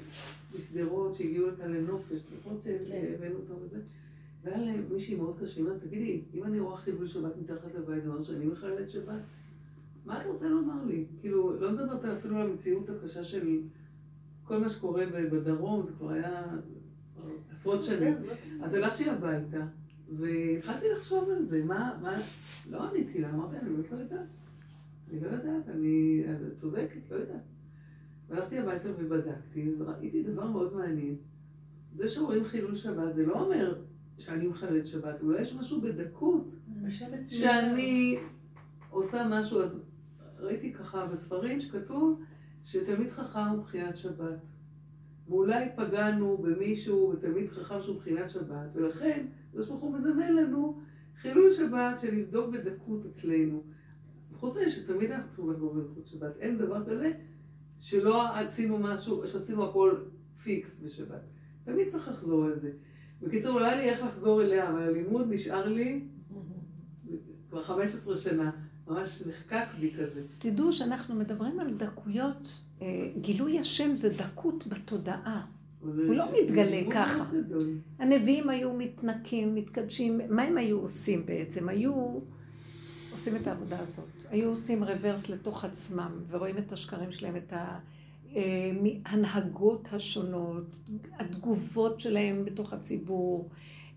משדרות 0.56 1.14
שהגיעו 1.14 1.48
לכאן 1.48 1.74
לנופש, 1.74 2.20
זוכרת 2.20 2.62
שהבאנו 2.62 3.36
אותם 3.36 3.54
וזה, 3.64 3.80
והיה 4.44 4.58
להם 4.58 4.84
מישהי 4.92 5.16
מאוד 5.16 5.36
קשה, 5.42 5.60
היא 5.60 5.66
אומרת, 5.66 5.82
תגידי, 5.84 6.22
אם 6.34 6.44
אני 6.44 6.60
רואה 6.60 6.78
חילול 6.78 7.08
שבת 7.08 7.32
מתחת 7.42 7.76
לבית, 7.76 8.04
זה 8.04 8.10
אומר 8.10 8.24
שאני 8.24 8.46
מחללת 8.46 8.90
שבת? 8.90 9.22
מה 10.06 10.22
אתה 10.22 10.30
רוצה 10.30 10.48
לומר 10.48 10.86
לי? 10.88 11.06
כאילו, 11.22 11.60
לא 11.60 11.72
מדברת 11.72 12.06
אפילו 12.06 12.38
על 12.38 12.50
המציאות 12.50 12.90
הקשה 12.90 13.24
של 13.24 13.60
כל 14.46 14.58
מה 14.58 14.70
שקורה 14.70 15.06
בדרום, 15.06 15.82
זה 15.84 15.94
כבר 15.94 16.12
היה 16.12 16.44
עשרות 17.50 17.84
שנים. 17.84 18.18
אז 18.62 18.74
הלכתי 18.74 19.10
הביתה, 19.10 19.66
והתחלתי 20.18 20.86
לחשוב 20.90 21.30
על 21.30 21.44
זה, 21.44 21.64
מה, 21.64 21.98
מה, 22.02 22.18
לא 22.70 22.90
עניתי 22.90 23.22
לה, 23.22 23.30
אמרתי, 23.30 23.58
אני 23.58 23.70
באמת 23.70 23.92
לא 23.92 23.98
יודעת. 23.98 24.28
אני 25.12 25.20
לא 25.20 25.28
יודעת, 25.28 25.70
אני 25.70 26.24
את 26.30 26.56
צודקת, 26.58 27.12
לא 27.12 27.16
יודעת. 27.16 27.42
והלכתי 28.28 28.60
הביתה 28.60 28.90
ובדקתי, 28.98 29.74
וראיתי 29.78 30.24
דבר 30.24 30.48
מאוד 30.48 30.76
מעניין. 30.76 31.16
זה 31.94 32.08
שרואים 32.08 32.46
חילול 32.46 32.76
שבת, 32.76 33.16
זה 33.16 33.26
לא 33.26 33.34
אומר 33.34 33.82
שאני 34.18 34.48
מחללת 34.48 34.88
שבת, 34.88 35.22
אולי 35.22 35.42
יש 35.42 35.56
משהו 35.56 35.82
בדקות, 35.82 36.52
שאני 37.28 38.18
עושה 38.90 39.28
משהו, 39.30 39.62
אז 39.62 39.80
ראיתי 40.40 40.74
ככה 40.74 41.06
בספרים 41.06 41.62
שכתוב 41.62 42.22
שתלמיד 42.66 43.12
חכם 43.12 43.40
הוא 43.52 43.64
בחינת 43.64 43.98
שבת. 43.98 44.46
ואולי 45.28 45.66
פגענו 45.76 46.38
במישהו, 46.38 47.14
בתלמיד 47.14 47.50
חכם 47.50 47.82
שהוא 47.82 47.98
בחינת 47.98 48.30
שבת, 48.30 48.70
ולכן, 48.74 49.26
הקדוש 49.50 49.68
ברוך 49.68 49.82
הוא 49.82 49.94
מזמן 49.94 50.36
לנו 50.36 50.80
חילול 51.16 51.50
שבת 51.50 52.00
של 52.00 52.16
לבדוק 52.16 52.54
בדקות 52.54 53.06
אצלנו. 53.06 53.64
חוץ 54.34 54.58
מזה 54.58 54.70
שתמיד 54.70 55.12
אנחנו 55.12 55.30
צריכים 55.30 55.50
לחזור 55.52 55.74
בלכות 55.74 56.08
שבת. 56.08 56.38
אין 56.40 56.58
דבר 56.58 56.86
כזה 56.86 57.12
שלא 57.80 58.36
עשינו 58.36 58.78
משהו, 58.80 59.28
שעשינו 59.28 59.66
הכל 59.66 59.96
פיקס 60.44 60.84
בשבת. 60.84 61.22
תמיד 61.64 61.88
צריך 61.88 62.08
לחזור 62.08 62.46
על 62.46 62.56
זה. 62.56 62.72
בקיצור, 63.22 63.60
לא 63.60 63.66
היה 63.66 63.76
לי 63.76 63.90
איך 63.90 64.04
לחזור 64.04 64.42
אליה, 64.42 64.70
אבל 64.70 64.82
הלימוד 64.82 65.26
נשאר 65.30 65.68
לי 65.68 66.08
כבר 67.50 67.64
15 67.64 68.16
שנה. 68.16 68.52
ממש 68.88 69.22
נחקק 69.28 69.66
בי 69.80 69.92
כזה. 70.00 70.22
תדעו 70.38 70.74
שאנחנו 70.74 71.16
מדברים 71.16 71.60
על 71.60 71.74
דקויות, 71.74 72.62
אה, 72.82 72.88
גילוי 73.22 73.60
השם 73.60 73.96
זה 73.96 74.18
דקות 74.18 74.68
בתודעה. 74.68 75.46
הוא 75.82 76.16
לא 76.16 76.26
מתגלה 76.42 76.82
ככה. 76.92 77.26
הנביאים 78.00 78.50
היו 78.50 78.74
מתנקים, 78.74 79.56
מתקדשים, 79.56 80.22
מה 80.30 80.42
הם 80.42 80.58
היו 80.58 80.80
עושים 80.80 81.26
בעצם? 81.26 81.70
היו 81.70 82.20
עושים 83.12 83.36
את 83.36 83.48
העבודה 83.48 83.80
הזאת. 83.80 84.10
היו 84.30 84.50
עושים 84.50 84.84
רוורס 84.84 85.30
לתוך 85.30 85.66
עצמם, 85.66 86.12
ורואים 86.30 86.58
את 86.58 86.72
השקרים 86.72 87.12
שלהם, 87.12 87.36
את 87.36 87.54
ההנהגות 89.06 89.88
השונות, 89.92 90.78
התגובות 91.14 92.00
שלהם 92.00 92.46
בתוך 92.46 92.74
הציבור. 92.74 93.50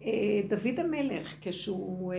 אה, 0.03 0.41
דוד 0.49 0.79
המלך, 0.79 1.35
כשהוא... 1.41 2.13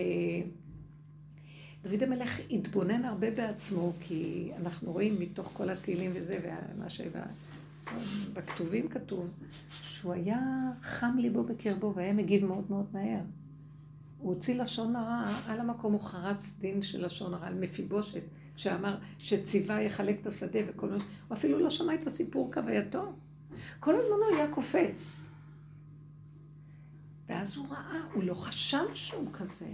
דוד 1.84 2.04
המלך 2.04 2.40
התבונן 2.52 3.06
הרבה 3.06 3.32
בעצמו, 3.32 3.94
כי 4.00 4.52
אנחנו 4.62 4.92
רואים 4.92 5.20
מתוך 5.20 5.52
כל 5.54 5.70
התהילים 5.70 6.12
וזה, 6.16 6.40
ומה 6.76 6.86
שבכתובים 7.90 8.90
כתוב, 8.90 9.30
שהוא 9.72 10.14
היה 10.14 10.40
חם 10.82 11.18
ליבו 11.18 11.44
בקרבו 11.44 11.94
והיה 11.96 12.14
מגיב 12.14 12.46
מאוד 12.46 12.66
מאוד 12.70 12.86
מהר. 12.94 13.22
הוא 14.20 14.34
הוציא 14.34 14.62
לשון 14.62 14.96
הרע, 14.96 15.24
על 15.48 15.60
המקום 15.60 15.94
הוא 15.94 16.02
חרץ 16.02 16.58
דין 16.60 16.82
של 16.82 17.06
לשון 17.06 17.34
הרע 17.34 17.48
על 17.48 17.54
מפיבושת, 17.54 18.24
שאמר 18.56 18.98
שציווה 19.18 19.82
יחלק 19.82 20.22
את 20.22 20.28
השדה 20.28 20.60
וכל 20.68 20.88
ש... 20.88 20.92
הוא 21.28 21.38
אפילו 21.38 21.60
לא 21.60 21.70
שמע 21.70 21.94
את 21.94 22.08
הסיפור 22.08 22.54
כווייתו. 22.54 23.14
כל 23.80 23.96
הזמן 24.00 24.16
הוא 24.30 24.36
היה 24.38 24.52
קופץ. 24.52 25.32
ואז 27.30 27.56
הוא 27.56 27.68
ראה, 27.70 28.00
הוא 28.14 28.24
לא 28.24 28.34
חשב 28.34 28.86
שהוא 28.94 29.28
כזה. 29.34 29.66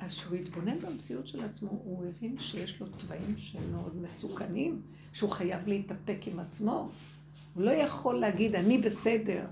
אז 0.00 0.12
כשהוא 0.12 0.36
התבונן 0.36 0.78
במציאות 0.78 1.26
של 1.26 1.44
עצמו, 1.44 1.70
הוא 1.70 2.04
הבין 2.06 2.38
שיש 2.38 2.80
לו 2.80 2.86
תוואים 2.86 3.34
שהם 3.36 3.72
מאוד 3.72 3.96
מסוכנים, 3.96 4.82
שהוא 5.12 5.30
חייב 5.30 5.68
להתאפק 5.68 6.18
עם 6.26 6.40
עצמו. 6.40 6.90
הוא 7.54 7.62
לא 7.62 7.70
יכול 7.70 8.14
להגיד, 8.14 8.54
אני 8.54 8.78
בסדר. 8.78 9.46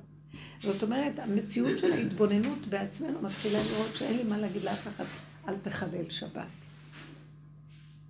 זאת 0.61 0.83
אומרת, 0.83 1.19
המציאות 1.19 1.79
של 1.79 1.93
ההתבוננות 1.93 2.67
בעצמנו 2.69 3.23
מתחילה 3.23 3.59
לראות 3.59 3.97
שאין 3.97 4.17
לי 4.17 4.25
מה 4.25 4.39
להגיד 4.39 4.63
לאף 4.63 4.89
אחד, 4.89 5.05
אל 5.49 5.59
תחלל 5.59 6.11
שבת. 6.11 6.47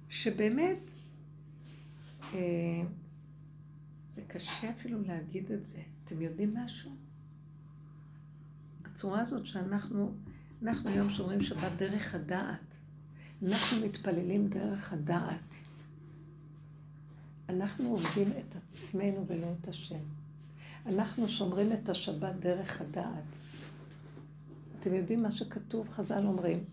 שבאמת, 0.09 0.91
אה, 2.35 2.39
זה 4.09 4.23
קשה 4.27 4.71
אפילו 4.71 5.03
להגיד 5.03 5.53
את 5.53 5.65
זה. 5.65 5.79
אתם 6.05 6.23
יודעים 6.23 6.55
משהו? 6.55 6.91
הצורה 8.85 9.21
הזאת 9.21 9.47
שאנחנו, 9.47 10.15
אנחנו 10.65 10.91
היום 10.91 11.11
שומרים 11.11 11.43
שבת 11.43 11.73
דרך 11.77 12.15
הדעת. 12.15 12.75
אנחנו 13.43 13.87
מתפללים 13.87 14.49
דרך 14.49 14.93
הדעת. 14.93 15.55
אנחנו 17.49 17.91
עובדים 17.91 18.29
את 18.29 18.57
עצמנו 18.57 19.25
ולא 19.27 19.47
את 19.61 19.69
השם. 19.69 20.01
אנחנו 20.87 21.29
שומרים 21.29 21.73
את 21.73 21.89
השבת 21.89 22.35
דרך 22.35 22.81
הדעת. 22.81 23.25
אתם 24.81 24.95
יודעים 24.95 25.23
מה 25.23 25.31
שכתוב, 25.31 25.89
חז"ל 25.89 26.27
אומרים. 26.27 26.65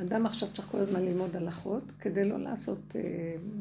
אדם 0.00 0.26
עכשיו 0.26 0.48
צריך 0.52 0.68
כל 0.68 0.78
הזמן 0.78 1.02
ללמוד 1.02 1.36
הלכות 1.36 1.92
כדי 2.00 2.28
לא 2.28 2.38
לעשות, 2.38 2.96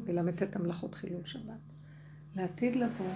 ללמד 0.08 0.44
את 0.44 0.56
המלאכות 0.56 0.96
חילול 0.96 1.26
שבת. 1.26 1.60
לעתיד 2.36 2.76
לבוא, 2.76 3.14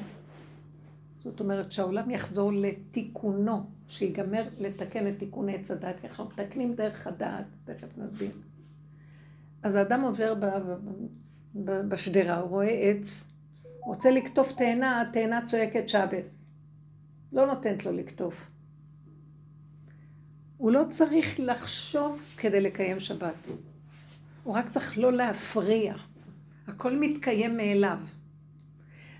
זאת 1.23 1.39
אומרת 1.39 1.71
שהעולם 1.71 2.09
יחזור 2.09 2.53
לתיקונו, 2.53 3.65
שיגמר 3.87 4.43
לתקן 4.61 5.07
את 5.07 5.19
תיקון 5.19 5.49
עץ 5.49 5.71
הדעת, 5.71 5.99
כי 5.99 6.07
אנחנו 6.07 6.25
מתקנים 6.25 6.75
דרך 6.75 7.07
הדעת, 7.07 7.45
תכף 7.65 7.97
נסביר. 7.97 8.31
אז 9.63 9.75
האדם 9.75 10.01
עובר 10.01 10.33
בשדרה, 11.55 12.39
הוא 12.39 12.49
רואה 12.49 12.67
עץ, 12.69 13.33
רוצה 13.85 14.11
לקטוף 14.11 14.51
תאנה, 14.51 15.01
התאנה 15.01 15.45
צועקת 15.45 15.89
שבס. 15.89 16.51
לא 17.33 17.45
נותנת 17.45 17.85
לו 17.85 17.91
לקטוף. 17.91 18.51
הוא 20.57 20.71
לא 20.71 20.83
צריך 20.89 21.35
לחשוב 21.39 22.21
כדי 22.37 22.61
לקיים 22.61 22.99
שבת. 22.99 23.47
הוא 24.43 24.55
רק 24.55 24.69
צריך 24.69 24.97
לא 24.97 25.11
להפריע. 25.11 25.95
הכל 26.67 26.97
מתקיים 26.99 27.57
מאליו. 27.57 27.97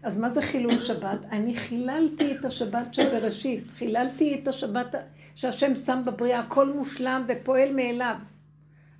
אז 0.04 0.20
מה 0.20 0.30
זה 0.30 0.42
חילול 0.42 0.80
שבת? 0.80 1.20
אני 1.32 1.56
חיללתי 1.56 2.36
את 2.36 2.46
השבת 2.46 2.94
של 2.94 3.10
בראשית. 3.10 3.64
חיללתי 3.78 4.40
את 4.42 4.48
השבת 4.48 4.96
שהשם 5.36 5.76
שם 5.76 6.02
בבריאה. 6.06 6.40
הכל 6.40 6.74
מושלם 6.74 7.26
ופועל 7.28 7.74
מאליו. 7.76 8.16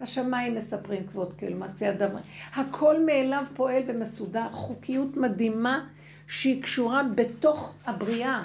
השמיים 0.02 0.56
מספרים 0.56 1.08
כבוד 1.08 1.34
כאילו, 1.34 1.58
מעשי 1.58 1.90
אדם. 1.90 2.10
הכל 2.56 3.06
מאליו 3.06 3.44
פועל 3.54 3.84
ומסודר, 3.88 4.48
חוקיות 4.52 5.18
מדהימה 5.18 5.86
שהיא 6.28 6.64
קשורה 6.64 7.04
בתוך 7.16 7.76
הבריאה. 7.86 8.42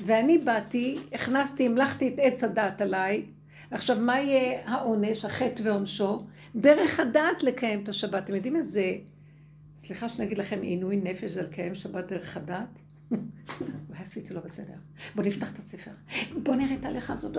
ואני 0.00 0.38
באתי, 0.38 0.98
הכנסתי, 1.12 1.66
המלכתי 1.66 2.08
את 2.08 2.14
עץ 2.18 2.44
הדעת 2.44 2.80
עליי. 2.80 3.22
עכשיו, 3.70 3.96
מה 4.00 4.20
יהיה 4.20 4.60
העונש, 4.64 5.24
החטא 5.24 5.62
ועונשו? 5.62 6.24
דרך 6.56 7.00
הדעת 7.00 7.42
לקיים 7.42 7.82
את 7.82 7.88
השבת. 7.88 8.24
אתם 8.24 8.34
יודעים 8.34 8.56
איזה, 8.56 8.92
סליחה 9.80 10.08
שאני 10.08 10.26
אגיד 10.26 10.38
לכם, 10.38 10.60
עינוי 10.62 10.96
נפש 10.96 11.30
זה 11.30 11.42
לקיים 11.42 11.74
שבת 11.74 12.12
דרך 12.12 12.36
הדעת? 12.36 12.78
ועשיתי 13.90 14.34
לו 14.34 14.40
בסדר. 14.40 14.72
בוא 15.14 15.24
נפתח 15.24 15.52
את 15.52 15.58
הספר. 15.58 15.90
בוא 16.42 16.54
נראה 16.54 16.74
את 16.74 16.84
ההלכה 16.84 17.12
הזאת. 17.12 17.36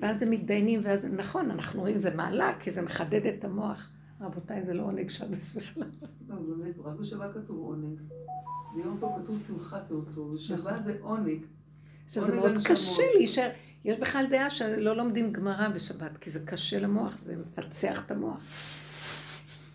ואז 0.00 0.22
הם 0.22 0.30
מתדיינים, 0.30 0.80
ואז... 0.82 1.04
נכון, 1.04 1.50
אנחנו 1.50 1.80
רואים 1.80 1.98
זה 1.98 2.14
מעלה, 2.14 2.52
כי 2.60 2.70
זה 2.70 2.82
מחדד 2.82 3.26
את 3.26 3.44
המוח. 3.44 3.90
רבותיי, 4.20 4.62
זה 4.62 4.74
לא 4.74 4.82
עונג 4.82 5.08
שבס 5.08 5.54
בכלל. 5.54 5.88
לא, 6.28 6.36
באמת, 6.36 6.78
רק 6.78 6.94
בשבת 7.00 7.34
כתוב 7.34 7.58
עונג. 7.58 8.00
ביום 8.74 8.96
טוב 9.00 9.22
כתוב 9.22 9.44
שמחת 9.46 9.90
יום 9.90 10.04
טוב, 10.14 10.32
ושבת 10.32 10.84
זה 10.84 10.96
עונג. 11.00 11.38
עכשיו, 12.04 12.24
זה 12.24 12.34
מאוד 12.34 12.52
קשה 12.64 13.02
להישאר. 13.14 13.50
יש 13.84 13.98
בכלל 13.98 14.26
דעה 14.30 14.50
שלא 14.50 14.96
לומדים 14.96 15.32
גמרא 15.32 15.68
בשבת, 15.68 16.16
כי 16.16 16.30
זה 16.30 16.40
קשה 16.46 16.80
למוח, 16.80 17.18
זה 17.18 17.36
מפצח 17.36 18.06
את 18.06 18.10
המוח. 18.10 18.44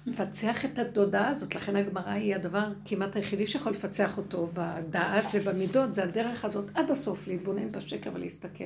מפצח 0.08 0.66
את 0.66 0.80
התודעה 0.80 1.28
הזאת, 1.28 1.55
לכן 1.55 1.76
הגמרא 1.76 2.12
היא 2.12 2.36
הדבר 2.36 2.68
כמעט 2.86 3.16
היחידי 3.16 3.47
שיכול 3.47 3.72
לפצח 3.72 4.18
אותו 4.18 4.49
בדעת 4.53 5.26
ובמידות, 5.34 5.93
זה 5.93 6.03
הדרך 6.03 6.45
הזאת 6.45 6.66
עד 6.76 6.91
הסוף, 6.91 7.28
להתבונן 7.28 7.72
בשקר 7.72 8.10
ולהסתכל. 8.14 8.64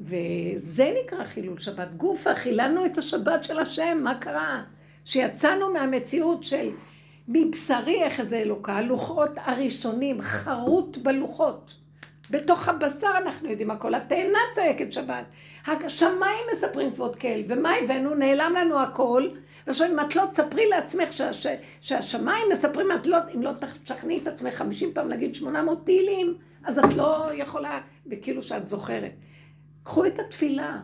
וזה 0.00 0.94
נקרא 1.04 1.24
חילול 1.24 1.58
שבת. 1.58 1.88
גופה, 1.96 2.34
חיללנו 2.34 2.86
את 2.86 2.98
השבת 2.98 3.44
של 3.44 3.58
השם, 3.58 3.98
מה 4.02 4.18
קרה? 4.18 4.62
שיצאנו 5.04 5.72
מהמציאות 5.72 6.44
של 6.44 6.70
מבשרי 7.28 8.02
איך 8.02 8.22
זה 8.22 8.38
אלוקה, 8.38 8.72
הלוחות 8.72 9.30
הראשונים, 9.36 10.20
חרוט 10.20 10.96
בלוחות. 10.96 11.74
בתוך 12.30 12.68
הבשר 12.68 13.10
אנחנו 13.22 13.48
יודעים 13.48 13.70
הכל, 13.70 13.94
התאנה 13.94 14.38
צועקת 14.52 14.92
שבת. 14.92 15.24
השמיים 15.66 16.46
מספרים 16.52 16.90
כבוד 16.90 17.16
קהל, 17.16 17.42
ומה 17.48 17.70
הבאנו? 17.74 18.14
נעלם 18.14 18.54
לנו 18.56 18.80
הכל. 18.80 19.28
ועכשיו 19.68 19.88
אם 19.92 20.00
את 20.00 20.16
לא 20.16 20.26
תספרי 20.26 20.68
לעצמך 20.68 21.12
שה, 21.12 21.32
שה, 21.32 21.54
שהשמיים 21.80 22.46
מספרים, 22.52 22.86
את 23.00 23.06
לא, 23.06 23.18
אם 23.34 23.42
לא 23.42 23.50
תשכנעי 23.84 24.18
את 24.22 24.28
עצמך 24.28 24.54
חמישים 24.54 24.90
פעם 24.94 25.08
להגיד 25.08 25.34
שמונה 25.34 25.62
מאות 25.62 25.84
תהילים, 25.84 26.38
אז 26.64 26.78
את 26.78 26.96
לא 26.96 27.30
יכולה, 27.34 27.80
וכאילו 28.06 28.42
שאת 28.42 28.68
זוכרת. 28.68 29.12
קחו 29.82 30.06
את 30.06 30.18
התפילה. 30.18 30.80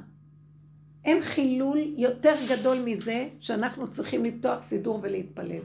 אין 1.04 1.20
חילול 1.20 1.78
יותר 1.96 2.34
גדול 2.48 2.78
מזה 2.84 3.28
שאנחנו 3.40 3.90
צריכים 3.90 4.24
לפתוח 4.24 4.62
סידור 4.62 5.00
ולהתפלל. 5.02 5.60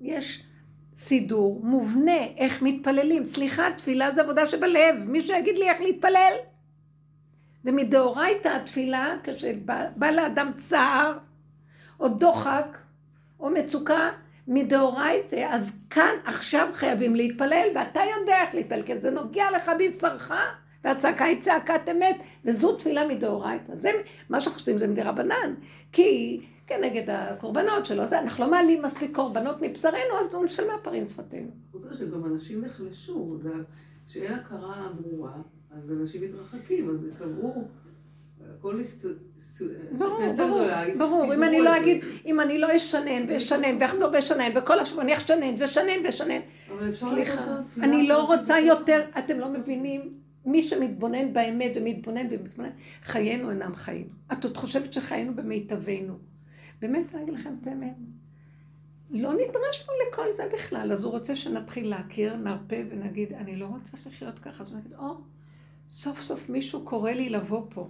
יש 0.00 0.46
סידור 0.94 1.60
מובנה 1.62 2.24
איך 2.36 2.62
מתפללים. 2.62 3.24
סליחה, 3.24 3.62
תפילה 3.76 4.14
זה 4.14 4.22
עבודה 4.22 4.46
שבלב. 4.46 5.04
מישהו 5.06 5.36
יגיד 5.36 5.58
לי 5.58 5.70
איך 5.70 5.80
להתפלל? 5.80 6.32
ומדאורייתא 7.64 8.48
התפילה, 8.48 9.16
כשבא 9.24 10.10
לאדם 10.10 10.50
צער, 10.56 11.18
או 12.02 12.08
דוחק, 12.08 12.78
או 13.40 13.50
מצוקה, 13.50 14.10
מדאורייתא, 14.48 15.46
אז 15.50 15.86
כאן 15.90 16.14
עכשיו 16.24 16.68
חייבים 16.72 17.16
להתפלל, 17.16 17.68
ואתה 17.74 18.00
יודע 18.18 18.42
איך 18.42 18.54
להתפלל, 18.54 18.82
כי 18.82 18.98
זה 18.98 19.10
נוגע 19.10 19.44
לך 19.56 19.70
בבשרך, 19.78 20.32
והצעקה 20.84 21.24
היא 21.24 21.40
צעקת 21.40 21.88
אמת, 21.90 22.16
וזו 22.44 22.76
תפילה 22.76 23.08
מדאורייתא. 23.08 23.76
זה, 23.76 23.90
מה 24.30 24.40
שאנחנו 24.40 24.60
עושים 24.60 24.78
זה 24.78 24.86
מדי 24.86 25.02
רבנן, 25.02 25.54
כי 25.92 26.40
כנגד 26.66 27.10
הקורבנות 27.10 27.86
שלו, 27.86 28.06
זה, 28.06 28.18
אנחנו 28.18 28.44
לא 28.44 28.50
מעלים 28.50 28.82
מספיק 28.82 29.14
קורבנות 29.14 29.62
מבשרנו, 29.62 30.18
אז 30.20 30.34
הוא 30.34 30.46
של 30.46 30.66
מה 30.66 30.78
פרים. 30.82 31.04
חוץ 31.72 31.84
מזה 31.84 31.94
שגם 31.94 32.24
אנשים 32.24 32.64
נחלשו, 32.64 33.38
זה, 33.38 33.52
כשאין 34.06 34.32
הכרה 34.32 34.88
ברורה, 35.00 35.32
אז 35.70 35.92
אנשים 35.92 36.22
מתרחקים, 36.22 36.90
אז 36.90 37.08
קבעו... 37.18 37.68
הכל 38.58 38.80
ברור, 39.98 40.20
ברור, 40.36 40.60
ברור, 40.98 41.34
אם 41.34 41.42
אני 41.42 41.60
לא 41.60 41.76
אגיד, 41.76 42.04
אם 42.26 42.40
אני 42.40 42.58
לא 42.58 42.76
אשנן 42.76 43.24
ואשנן 43.28 43.76
ואחזור 43.80 44.10
ואשנן 44.12 44.50
וכל 44.54 44.78
השבוע 44.78 45.02
אני 45.02 45.16
אשנן 45.16 45.54
ואשנן 45.58 46.04
ואשנן, 46.04 46.40
סליחה, 46.90 47.60
אני 47.82 48.08
לא 48.08 48.24
רוצה 48.24 48.58
יותר, 48.58 49.00
אתם 49.18 49.38
לא 49.38 49.48
מבינים, 49.48 50.14
מי 50.44 50.62
שמתבונן 50.62 51.32
באמת 51.32 51.72
ומתבונן 51.74 52.26
ומתבונן, 52.30 52.70
חיינו 53.02 53.50
אינם 53.50 53.74
חיים. 53.74 54.08
את 54.32 54.44
עוד 54.44 54.56
חושבת 54.56 54.92
שחיינו 54.92 55.34
במיטבנו. 55.34 56.18
באמת, 56.80 57.14
אני 57.14 57.22
אגיד 57.22 57.34
לכם 57.34 57.54
את 57.62 57.66
האמת. 57.66 57.94
לא 59.10 59.32
נדרשנו 59.32 59.92
לכל 60.08 60.26
זה 60.32 60.42
בכלל, 60.52 60.92
אז 60.92 61.04
הוא 61.04 61.12
רוצה 61.12 61.36
שנתחיל 61.36 61.90
להכיר, 61.90 62.36
נרפה 62.36 62.76
ונגיד, 62.90 63.32
אני 63.32 63.56
לא 63.56 63.66
רוצה 63.66 63.96
לחיות 64.06 64.38
ככה, 64.38 64.62
אז 64.62 64.70
הוא 64.70 64.78
נגיד, 64.78 64.94
או, 64.94 65.14
סוף 65.88 66.20
סוף 66.20 66.50
מישהו 66.50 66.84
קורא 66.84 67.10
לי 67.10 67.28
לבוא 67.28 67.66
פה. 67.70 67.88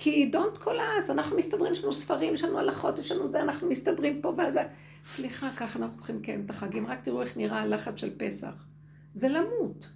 כי 0.00 0.30
don't 0.32 0.58
collapse, 0.64 1.10
אנחנו 1.10 1.36
מסתדרים, 1.36 1.72
יש 1.72 1.84
לנו 1.84 1.92
ספרים, 1.92 2.34
יש 2.34 2.44
לנו 2.44 2.58
הלכות, 2.58 2.98
יש 2.98 3.12
לנו 3.12 3.28
זה, 3.28 3.42
אנחנו 3.42 3.68
מסתדרים 3.68 4.22
פה 4.22 4.28
וזה. 4.28 4.62
סליחה, 5.04 5.50
ככה 5.56 5.78
אנחנו 5.78 5.96
צריכים 5.96 6.18
לקיים 6.18 6.44
את 6.44 6.50
החגים, 6.50 6.86
רק 6.86 7.00
תראו 7.02 7.20
איך 7.20 7.36
נראה 7.36 7.62
הלחץ 7.62 8.00
של 8.00 8.10
פסח. 8.18 8.66
זה 9.14 9.28
למות. 9.28 9.92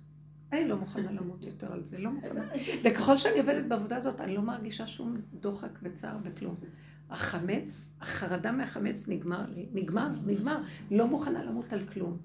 אני 0.52 0.68
לא 0.68 0.76
מוכנה 0.76 1.12
למות 1.12 1.44
יותר 1.44 1.72
על 1.72 1.84
זה, 1.84 1.98
לא 1.98 2.10
מוכנה. 2.10 2.44
וככל 2.84 3.16
שאני 3.16 3.40
עובדת 3.40 3.66
בעבודה 3.66 3.96
הזאת, 3.96 4.20
אני 4.20 4.36
לא 4.36 4.42
מרגישה 4.42 4.86
שום 4.86 5.16
דוחק 5.32 5.78
וצער 5.82 6.16
וכלום. 6.24 6.54
החמץ, 7.10 7.96
החרדה 8.00 8.52
מהחמץ 8.52 9.08
נגמר 9.08 9.44
לי, 9.54 9.66
נגמר, 9.72 10.08
נגמר. 10.26 10.58
לא 10.90 11.06
מוכנה 11.06 11.44
למות 11.44 11.72
על 11.72 11.86
כלום. 11.92 12.18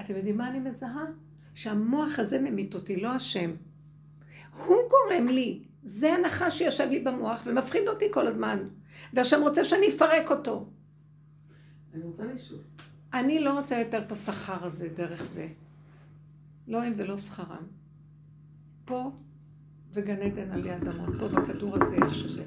אתם 0.00 0.16
יודעים 0.16 0.36
מה 0.36 0.48
אני 0.50 0.58
מזהה? 0.58 1.04
שהמוח 1.54 2.18
הזה 2.18 2.40
ממית 2.40 2.74
אותי, 2.74 2.96
לא 2.96 3.08
השם. 3.08 3.50
הוא 4.66 4.76
גורם 4.90 5.28
לי 5.28 5.62
זה 5.82 6.14
הנחש 6.14 6.58
שיושב 6.58 6.88
לי 6.90 7.00
במוח 7.00 7.42
ומפחיד 7.46 7.88
אותי 7.88 8.04
כל 8.10 8.26
הזמן. 8.26 8.58
והשם 9.12 9.40
רוצה 9.42 9.64
שאני 9.64 9.88
אפרק 9.88 10.30
אותו. 10.30 10.70
אני 11.94 12.02
רוצה 12.02 12.24
לשאול. 12.24 12.60
אני 13.12 13.40
לא 13.40 13.58
רוצה 13.58 13.78
יותר 13.78 13.98
את 13.98 14.12
השכר 14.12 14.64
הזה 14.64 14.88
דרך 14.88 15.22
זה. 15.22 15.48
לא 16.68 16.82
הם 16.82 16.94
ולא 16.96 17.18
שכרם. 17.18 17.66
פה 18.84 19.10
זה 19.92 20.00
גן 20.00 20.22
עדן 20.22 20.50
עלי 20.50 20.76
אדמות, 20.76 21.08
פה 21.18 21.28
בכדור 21.28 21.76
הזה 21.82 21.96
איך 21.96 22.14
שזה. 22.14 22.44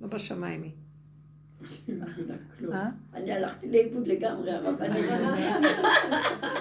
לא 0.00 0.08
בשמיים 0.08 0.62
היא. 0.62 0.72
אה? 2.72 2.88
אני 3.14 3.32
הלכתי 3.32 3.70
לאיבוד 3.70 4.08
לגמרי, 4.08 4.52
הרבנית. 4.52 5.04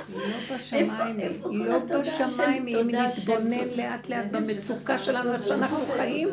לא 0.10 0.56
בשמיים, 0.56 1.18
לא 1.52 1.80
בשמיים, 1.80 2.68
אם 2.68 2.90
נתבונן 2.90 3.68
לאט 3.76 4.10
לאט 4.10 4.26
במצוקה 4.32 4.98
שלנו, 4.98 5.34
איך 5.34 5.48
שאנחנו 5.48 5.78
חיים, 5.78 6.30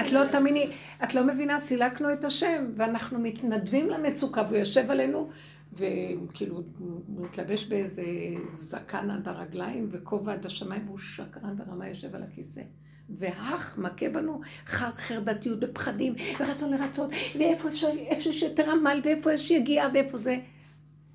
את 0.00 0.12
לא 0.12 0.20
תאמיני, 0.30 0.70
את 1.04 1.14
לא 1.14 1.24
מבינה, 1.24 1.60
סילקנו 1.60 2.12
את 2.12 2.24
השם, 2.24 2.66
ואנחנו 2.76 3.18
מתנדבים 3.18 3.90
למצוקה, 3.90 4.42
והוא 4.42 4.56
יושב 4.56 4.90
עלינו, 4.90 5.30
וכאילו, 5.72 6.62
מתלבש 7.08 7.66
באיזה 7.66 8.02
זקן 8.48 9.10
עד 9.10 9.28
הרגליים, 9.28 9.88
וכובע 9.90 10.32
עד 10.32 10.46
השמיים, 10.46 10.82
והוא 10.86 10.98
שקרן 10.98 11.56
ברמה 11.56 11.88
יושב 11.88 12.14
על 12.14 12.22
הכיסא. 12.22 12.62
והך 13.08 13.78
מכה 13.78 14.08
בנו 14.08 14.40
חרדתיות 14.66 15.58
ופחדים 15.62 16.14
ורצון 16.40 16.70
לרצון, 16.70 17.10
ואיפה 17.38 17.68
אפשר, 17.68 17.88
איפה 17.96 18.28
יש 18.28 18.42
יותר 18.42 18.70
עמל, 18.70 19.00
ואיפה 19.04 19.32
יש 19.32 19.50
יגיעה, 19.50 19.88
ואיפה 19.94 20.18
זה. 20.18 20.38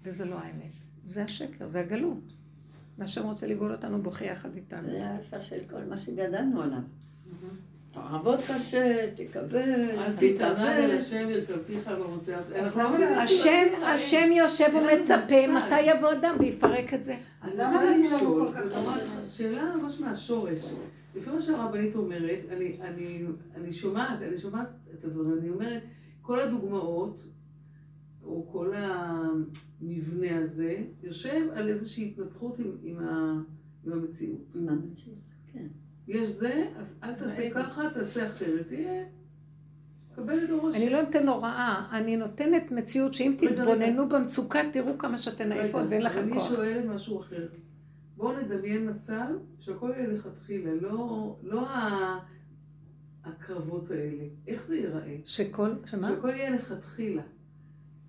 וזה 0.03 0.25
לא 0.25 0.35
האמת. 0.35 0.71
זה 1.05 1.23
השקר, 1.23 1.67
זה 1.67 1.79
הגלות. 1.79 2.33
והשם 2.97 3.23
רוצה 3.23 3.47
לגאול 3.47 3.71
אותנו 3.71 4.01
בוכה 4.01 4.25
יחד 4.25 4.55
איתנו. 4.55 4.89
זה 4.89 5.07
ההפך 5.07 5.43
של 5.43 5.59
כל 5.69 5.83
מה 5.89 5.97
שגדלנו 5.97 6.61
עליו. 6.61 6.79
תעבוד 7.93 8.39
קשה, 8.47 9.11
תקבל, 9.15 9.89
תתאבל. 10.17 10.91
השם, 13.17 13.67
השם 13.83 14.31
יושב 14.31 14.69
ומצפה, 14.73 15.47
מתי 15.47 15.81
יבוא 15.81 16.11
אדם 16.11 16.35
ויפרק 16.39 16.93
את 16.93 17.03
זה? 17.03 17.17
אז 17.41 17.59
למה 17.59 17.95
אני 17.95 18.07
לשאול? 18.07 18.47
שאלה 19.27 19.75
ממש 19.75 19.99
מהשורש. 19.99 20.73
לפי 21.15 21.29
מה 21.29 21.41
שהרבנית 21.41 21.95
אומרת, 21.95 22.39
אני, 23.55 23.71
שומעת, 23.71 24.21
אני 24.21 24.37
שומעת 24.37 24.67
את 24.93 25.05
הדברים, 25.05 25.37
אני 25.39 25.49
אומרת, 25.49 25.83
כל 26.21 26.39
הדוגמאות, 26.39 27.27
או 28.23 28.47
כל 28.51 28.73
המבנה 28.75 30.37
הזה, 30.37 30.77
יושב 31.03 31.47
על 31.53 31.69
איזושהי 31.69 32.07
התנצחות 32.07 32.59
עם 32.83 32.97
המציאות. 33.85 34.55
עם 34.55 34.69
המציאות, 34.69 35.17
כן. 35.53 35.67
יש 36.07 36.27
זה, 36.27 36.67
אז 36.77 36.99
אל 37.03 37.13
תעשה 37.13 37.49
ככה, 37.49 37.89
תעשה 37.93 38.27
אחרת. 38.27 38.67
תהיה... 38.67 39.03
קבל 40.15 40.43
את 40.43 40.49
הראש. 40.49 40.75
אני 40.75 40.89
לא 40.89 41.01
נותן 41.01 41.27
הוראה, 41.27 41.87
אני 41.91 42.17
נותנת 42.17 42.71
מציאות 42.71 43.13
שאם 43.13 43.35
תתבוננו 43.37 44.09
במצוקה, 44.09 44.59
תראו 44.71 44.97
כמה 44.97 45.17
שאתן 45.17 45.51
עייפות 45.51 45.81
ואין 45.89 46.01
לכם 46.01 46.33
כוח. 46.33 46.47
אני 46.47 46.55
שואלת 46.55 46.85
משהו 46.85 47.19
אחר. 47.21 47.47
בואו 48.17 48.41
נדמיין 48.41 48.89
מצב 48.89 49.25
שהכל 49.59 49.91
יהיה 49.95 50.07
לכתחילה, 50.07 50.71
לא, 50.81 51.35
לא 51.43 51.67
הקרבות 53.23 53.91
האלה. 53.91 54.23
איך 54.47 54.63
זה 54.63 54.75
ייראה? 54.75 55.17
שכל, 55.23 55.69
שמה? 55.85 56.07
שהכל 56.07 56.29
יהיה 56.29 56.49
לכתחילה. 56.49 57.21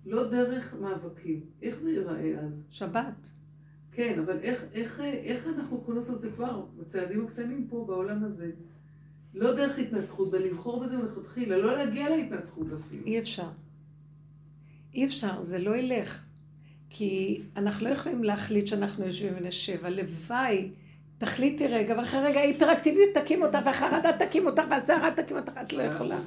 לא 0.05 0.29
דרך 0.29 0.75
מאבקים. 0.81 1.45
איך 1.61 1.79
זה 1.79 1.91
ייראה 1.91 2.39
אז? 2.39 2.67
שבת. 2.69 3.29
כן, 3.95 4.19
אבל 4.19 4.39
איך, 4.41 4.65
איך, 4.73 5.01
איך 5.23 5.47
אנחנו 5.47 5.77
יכולים 5.81 5.99
לעשות 5.99 6.15
את 6.15 6.21
זה 6.21 6.31
כבר, 6.31 6.65
בצעדים 6.79 7.25
הקטנים 7.25 7.67
פה, 7.69 7.85
בעולם 7.87 8.23
הזה? 8.23 8.51
לא 9.33 9.53
דרך 9.53 9.77
התנצחות, 9.77 10.29
ולבחור 10.31 10.79
בזה 10.79 10.97
מלכתחילה, 10.97 11.57
לא 11.57 11.77
להגיע 11.77 12.09
להתנצחות 12.09 12.67
אפילו. 12.73 13.05
אי 13.05 13.19
אפשר. 13.19 13.47
אי 14.93 15.05
אפשר, 15.05 15.41
זה 15.41 15.59
לא 15.59 15.75
ילך. 15.75 16.25
כי 16.89 17.41
אנחנו 17.57 17.87
לא 17.87 17.91
יכולים 17.91 18.23
להחליט 18.23 18.67
שאנחנו 18.67 19.05
יושבים 19.05 19.33
ונשב. 19.37 19.85
הלוואי, 19.85 20.69
תחליטי 21.17 21.67
רגע, 21.67 21.95
ואחרי 21.97 22.19
רגע 22.19 22.39
ההיפראקטיביות 22.39 23.09
תקים 23.13 23.41
אותך, 23.41 23.57
והחרדה 23.65 24.11
תקים 24.19 24.45
אותך, 24.45 24.63
והסערה 24.69 25.11
תקים 25.11 25.37
אותך, 25.37 25.53
את 25.61 25.73
לא 25.73 25.83
יכולה. 25.83 26.17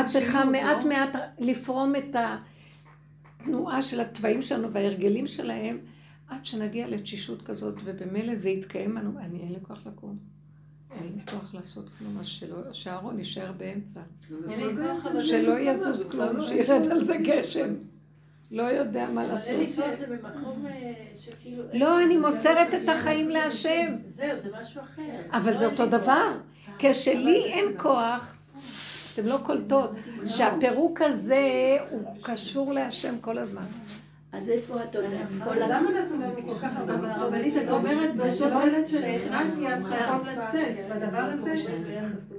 את 0.00 0.06
צריכה 0.06 0.44
מעט 0.44 0.84
לא? 0.84 0.88
מעט 0.88 1.16
לפרום 1.38 1.96
את 1.96 2.16
התנועה 3.40 3.82
של 3.82 4.00
התוואים 4.00 4.42
שלנו 4.42 4.72
וההרגלים 4.72 5.26
שלהם, 5.26 5.78
עד 6.28 6.44
שנגיע 6.44 6.88
לתשישות 6.88 7.42
כזאת, 7.42 7.74
ובמילא 7.84 8.34
זה 8.34 8.50
יתקיים 8.50 8.96
לנו, 8.96 9.18
אני 9.18 9.40
אין 9.40 9.52
לי 9.52 9.58
כוח 9.62 9.86
לקום. 9.86 10.18
אין 10.90 11.12
לי 11.14 11.20
כוח 11.30 11.54
לעשות 11.54 11.90
כלום, 11.98 12.18
אז 12.18 12.26
שאהרון 12.72 13.18
יישאר 13.18 13.52
באמצע. 13.52 14.00
שלא 15.20 15.58
יזוז 15.58 16.10
כלום, 16.10 16.40
שירד 16.40 16.86
על 16.90 17.04
זה 17.04 17.16
גשם. 17.16 17.74
לא 18.50 18.62
יודע 18.62 19.10
מה 19.10 19.26
לעשות. 19.26 19.48
אבל 19.50 19.56
אלי 19.56 19.96
זה 19.96 20.06
במקום 20.06 20.66
אה, 20.66 20.92
שכאילו... 21.16 21.64
לא, 21.72 22.02
אני 22.02 22.16
מוסרת 22.16 22.74
את 22.74 22.88
החיים 22.88 23.30
להשם. 23.30 23.96
זהו, 24.06 24.40
זה 24.40 24.50
משהו 24.60 24.80
אחר. 24.80 25.02
אבל 25.30 25.58
זה 25.58 25.66
אותו 25.66 25.86
דבר. 25.86 26.32
כשלי 26.78 27.44
אין 27.44 27.66
כוח, 27.76 28.36
אתם 29.14 29.26
לא 29.26 29.38
קולטות, 29.42 29.90
שהפירוק 30.26 31.00
הזה 31.02 31.76
הוא 31.90 32.22
קשור 32.22 32.72
להשם 32.72 33.14
כל 33.20 33.38
הזמן. 33.38 33.66
אז 34.32 34.50
איפה 34.50 34.82
את 34.82 34.96
עולה? 34.96 35.68
למה 35.68 35.90
נתנו 35.90 36.20
לנו 36.20 36.42
כל 36.46 36.54
כך 36.54 36.76
הרבה 36.76 36.96
מצוות? 36.96 37.34
את 37.64 37.70
אומרת, 37.70 38.16
בשעות 38.16 38.62
שנכנסתי, 38.86 39.68
אז 39.68 39.84
חייב 39.86 40.22
לצאת. 40.24 40.96
בדבר 40.96 41.18
הזה... 41.18 41.54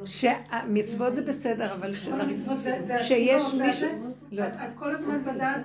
שהמצוות 0.05 1.15
זה 1.15 1.21
בסדר, 1.21 1.73
אבל 1.73 1.93
שיש 3.01 3.53
מישהו... 3.53 3.89
את 4.39 4.73
כל 4.75 4.95
הזמן 4.95 5.23
בדעת 5.23 5.61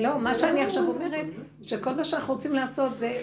לא, 0.00 0.20
מה 0.20 0.34
שאני 0.34 0.62
עכשיו 0.62 0.86
אומרת, 0.88 1.26
שכל 1.62 1.94
מה 1.94 2.04
שאנחנו 2.04 2.34
רוצים 2.34 2.52
לעשות 2.52 2.98
זה, 2.98 3.18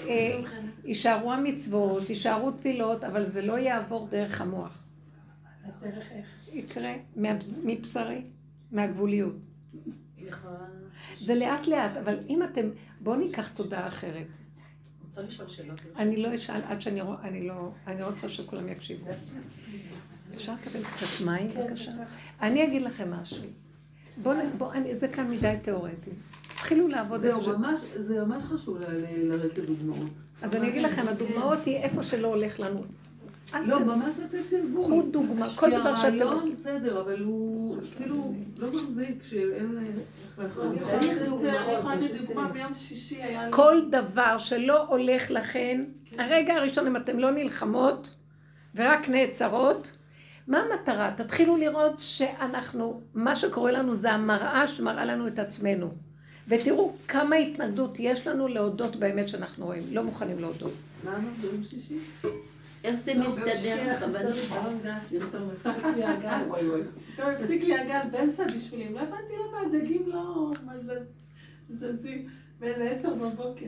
יישארו 0.85 1.33
המצוות, 1.33 2.09
יישארו 2.09 2.51
תפילות, 2.51 3.03
אבל 3.03 3.25
זה 3.25 3.41
לא 3.41 3.59
יעבור 3.59 4.07
דרך 4.11 4.41
המוח. 4.41 4.83
אז 5.67 5.79
דרך 5.79 6.11
איך? 6.11 6.25
יקרה 6.53 6.93
מבשרי, 7.63 8.21
מהגבוליות. 8.71 9.35
זה 11.19 11.35
לאט 11.35 11.67
לאט, 11.67 11.97
אבל 11.97 12.17
אם 12.29 12.43
אתם, 12.43 12.69
בואו 12.99 13.15
ניקח 13.15 13.49
תודעה 13.49 13.87
אחרת. 13.87 14.27
רוצה 15.05 15.21
לשאול 15.21 15.47
שאלות? 15.47 15.81
אני 15.95 16.17
לא 16.17 16.35
אשאל 16.35 16.61
עד 16.67 16.81
שאני 16.81 17.01
רואה, 17.01 17.17
אני 17.23 17.47
לא, 17.47 17.71
אני 17.87 18.03
רוצה 18.03 18.29
שכולם 18.29 18.69
יקשיבו. 18.69 19.09
אפשר 20.35 20.53
לקבל 20.53 20.83
קצת 20.83 21.25
מים 21.25 21.47
בבקשה? 21.47 21.91
אני 22.41 22.63
אגיד 22.63 22.81
לכם 22.81 23.11
משהו. 23.11 23.43
בואו, 24.17 24.71
זה 24.93 25.07
כאן 25.07 25.31
מדי 25.31 25.55
תיאורטי. 25.61 26.11
תתחילו 26.41 26.87
לעבוד 26.87 27.25
איפה 27.25 27.41
ש... 27.77 27.83
זה 27.95 28.25
ממש 28.25 28.43
חשוב 28.43 28.77
לרדת 29.17 29.57
לדוגמאות. 29.57 30.09
אז 30.41 30.55
אני 30.55 30.69
אגיד 30.69 30.81
לכם, 30.81 31.07
הדוגמאות 31.07 31.65
היא 31.65 31.77
איפה 31.77 32.03
שלא 32.03 32.27
הולך 32.27 32.59
לנו. 32.59 32.83
לא, 33.53 33.79
ממש 33.79 34.15
לתת 34.23 34.39
תרגום. 34.49 34.83
קחו 34.83 35.01
דוגמה, 35.11 35.47
כל 35.55 35.69
דבר 35.69 35.95
שאתם 35.95 36.27
עושים. 36.27 36.53
בסדר, 36.53 37.01
אבל 37.01 37.23
הוא 37.23 37.77
כאילו 37.97 38.33
לא 38.57 38.67
מחזיק, 38.71 39.23
שאין 39.23 39.77
אני. 39.77 39.89
יכולה 41.73 41.95
לתת 41.95 42.53
ביום 42.53 42.73
שישי 42.73 43.23
היה 43.23 43.45
לי... 43.45 43.51
כל 43.53 43.81
דבר 43.91 44.37
שלא 44.37 44.87
הולך 44.87 45.31
לכן, 45.31 45.85
הרגע 46.17 46.55
הראשון, 46.55 46.87
אם 46.87 46.95
אתם 46.95 47.19
לא 47.19 47.31
נלחמות 47.31 48.15
ורק 48.75 49.09
נעצרות, 49.09 49.91
מה 50.47 50.59
המטרה? 50.59 51.11
תתחילו 51.17 51.57
לראות 51.57 51.95
שאנחנו, 51.99 53.01
מה 53.13 53.35
שקורה 53.35 53.71
לנו 53.71 53.95
זה 53.95 54.11
המראה 54.11 54.67
שמראה 54.67 55.05
לנו 55.05 55.27
את 55.27 55.39
עצמנו. 55.39 55.91
ותראו 56.47 56.93
כמה 57.07 57.35
התנגדות 57.35 57.99
יש 57.99 58.27
לנו 58.27 58.47
להודות 58.47 58.95
באמת 58.95 59.29
שאנחנו 59.29 59.65
רואים. 59.65 59.83
לא 59.91 60.03
מוכנים 60.03 60.39
להודות. 60.39 60.71
מה 61.03 61.15
אמרת 61.15 61.37
ביום 61.41 61.63
שישי? 61.63 61.97
איך 62.87 62.95
זה 62.95 63.13
לא, 63.13 63.25
מסתדר 63.25 63.51
היה 63.63 63.93
לך? 63.93 64.05
פתאום 67.15 67.29
הפסיק 67.29 67.63
לי 67.63 67.77
הגז. 67.79 68.11
באמצע 68.11 68.43
הבישולים. 68.43 68.95
לא 68.95 68.99
הבנתי 68.99 69.33
למה 69.47 69.61
הדגים 69.61 70.03
לא 70.07 70.51
זזים 71.69 72.27
באיזה 72.59 72.89
עשר 72.89 73.13
בבוקר. 73.13 73.65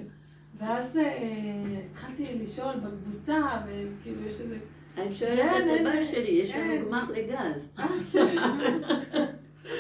ואז 0.60 0.98
אה, 0.98 1.82
התחלתי 1.92 2.24
לשאול 2.44 2.74
בקבוצה, 2.76 3.42
וכאילו 3.66 4.26
יש 4.28 4.42
איזה... 4.42 4.58
אני 4.98 5.16
שואלת 5.16 5.40
את 5.40 5.68
אין, 5.68 5.88
הבת 5.88 6.08
שלי, 6.12 6.28
יש. 6.32 6.52
לנו 6.56 6.86
גמח 6.86 7.10
לגז. 7.10 7.74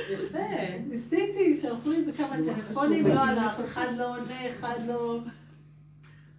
יפה. 0.10 0.40
ניסיתי, 0.88 1.56
שלחו 1.56 1.90
לי 1.90 1.96
איזה 1.96 2.14
כמה 2.14 2.42
זה 2.42 2.54
טלפונים, 2.54 3.08
לא 3.08 3.20
הלך, 3.20 3.60
אחד 3.60 3.88
לא 3.98 4.10
עונה, 4.16 4.50
אחד 4.50 4.80
לא... 4.88 5.20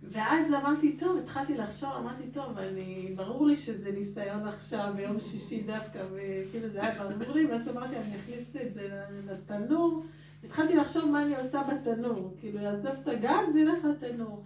ואז 0.03 0.53
אמרתי, 0.53 0.97
טוב, 0.97 1.19
התחלתי 1.19 1.57
לחשוב, 1.57 1.91
אמרתי, 1.99 2.23
טוב, 2.33 2.59
אני, 2.59 3.13
ברור 3.17 3.47
לי 3.47 3.57
שזה 3.57 3.93
ניסיון 3.93 4.49
עכשיו, 4.49 4.93
ביום 4.97 5.21
שישי 5.21 5.63
דווקא, 5.63 6.05
וכאילו 6.13 6.69
זה 6.69 6.83
היה 6.83 7.05
ברור 7.09 7.35
לי, 7.35 7.47
ואז 7.47 7.69
אמרתי, 7.69 7.97
אני 7.97 8.17
אכניס 8.17 8.57
את 8.67 8.75
זה 8.75 9.03
לתנור. 9.27 10.05
התחלתי 10.45 10.77
לחשוב 10.77 11.11
מה 11.11 11.23
אני 11.23 11.37
עושה 11.37 11.63
בתנור, 11.63 12.35
כאילו, 12.41 12.61
אעזוב 12.61 12.87
את 13.03 13.09
הגז 13.09 13.55
ואלך 13.55 13.85
לתנור. 13.85 14.43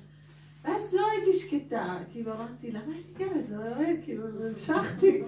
ואז 0.64 0.94
לא 0.94 1.06
הייתי 1.10 1.32
שקטה, 1.32 1.98
כאילו, 2.10 2.32
אמרתי, 2.32 2.72
למה 2.72 2.82
אין 2.84 3.02
לי 3.18 3.26
גז? 3.26 3.52
לא 3.52 3.70
עובד, 3.70 3.94
כאילו, 4.02 4.26
המשכתי. 4.48 5.22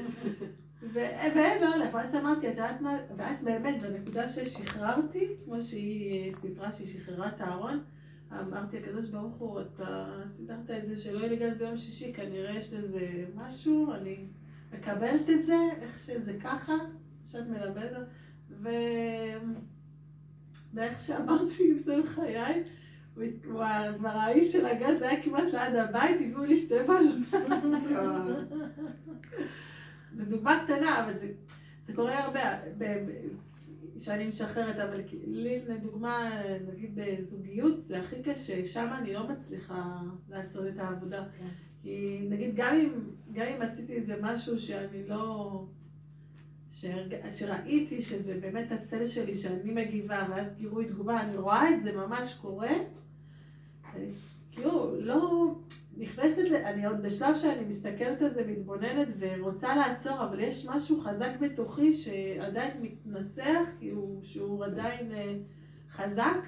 ואין, 0.93 1.63
לא 1.63 1.75
הולך, 1.75 1.95
ואז 1.95 2.15
אמרתי, 2.15 2.49
את 2.51 2.57
יודעת 2.57 2.81
מה, 2.81 2.99
ואז 3.17 3.45
באמת, 3.45 3.83
בנקודה 3.83 4.29
ששחררתי, 4.29 5.29
כמו 5.45 5.61
שהיא 5.61 6.31
אה, 6.33 6.41
סיפרה 6.41 6.73
שהיא 6.73 6.87
שחררה 6.87 7.29
את 7.29 7.41
הארון, 7.41 7.81
אמרתי, 8.33 8.79
הקדוש 8.79 9.09
ברוך 9.09 9.37
הוא, 9.37 9.61
אתה 9.61 10.21
סידרת 10.25 10.71
את 10.71 10.87
זה 10.87 10.97
שלא 10.97 11.19
יהיה 11.19 11.29
לי 11.29 11.37
גז 11.37 11.59
ביום 11.59 11.77
שישי, 11.77 12.13
כנראה 12.13 12.57
יש 12.57 12.73
לזה 12.73 13.25
משהו, 13.35 13.93
אני 13.93 14.27
מקבלת 14.73 15.31
את 15.31 15.45
זה, 15.45 15.57
איך 15.81 15.99
שזה 15.99 16.37
ככה, 16.41 16.73
שאת 17.25 17.49
מלמדת, 17.49 18.07
ו... 18.51 18.69
ואיך 20.75 21.01
שאמרתי 21.01 21.73
את 21.73 21.85
זה 21.85 21.97
בחיי, 22.03 22.65
כבר 23.43 24.09
האיש 24.09 24.53
של 24.53 24.67
הגז 24.67 25.03
היה 25.03 25.23
כמעט 25.23 25.53
ליד 25.53 25.75
הבית, 25.75 26.17
הביאו 26.17 26.45
לי 26.45 26.57
שתי 26.57 26.75
בלונים. 26.87 27.25
זו 30.17 30.25
דוגמה 30.25 30.65
קטנה, 30.65 31.05
אבל 31.05 31.15
זה, 31.15 31.33
זה 31.83 31.95
קורה 31.95 32.25
הרבה, 32.25 32.41
שאני 33.99 34.29
משחררת, 34.29 34.77
אבל 34.77 35.01
לי 35.27 35.61
לדוגמה, 35.67 36.31
נגיד 36.73 36.91
בזוגיות, 36.95 37.85
זה 37.85 38.01
הכי 38.01 38.23
קשה, 38.23 38.65
שם 38.65 38.89
אני 38.99 39.13
לא 39.13 39.29
מצליחה 39.29 40.01
לעשות 40.29 40.67
את 40.67 40.79
העבודה. 40.79 41.25
כי 41.83 42.27
נגיד 42.31 42.51
גם 42.57 42.75
אם, 42.75 42.93
גם 43.33 43.47
אם 43.47 43.63
עשיתי 43.63 43.93
איזה 43.93 44.17
משהו 44.21 44.59
שאני 44.59 45.09
לא... 45.09 45.65
שהרג... 46.71 47.29
שראיתי 47.31 48.03
שזה 48.03 48.41
באמת 48.41 48.73
הצל 48.73 49.05
שלי, 49.05 49.35
שאני 49.35 49.73
מגיבה, 49.73 50.27
ואז 50.31 50.55
גירוי 50.57 50.85
תגובה, 50.85 51.21
אני 51.21 51.37
רואה 51.37 51.75
את 51.75 51.81
זה 51.81 51.93
ממש 51.93 52.35
קורה. 52.35 52.73
כאילו, 54.57 55.01
לא 55.01 55.55
נכנסת. 55.97 56.45
אני 56.65 56.87
עוד 56.87 57.03
בשלב 57.03 57.37
שאני 57.37 57.65
מסתכלת 57.69 58.23
על 58.23 58.31
זה, 58.31 58.45
מתבוננת 58.47 59.09
ורוצה 59.19 59.77
לעצור, 59.77 60.25
אבל 60.25 60.41
יש 60.41 60.67
משהו 60.67 61.01
חזק 61.01 61.31
בתוכי 61.41 61.93
שעדיין 61.93 62.73
מתנצח, 62.83 63.69
כאילו, 63.79 64.21
שהוא 64.23 64.65
עדיין 64.65 65.13
אה, 65.13 65.35
חזק. 65.91 66.39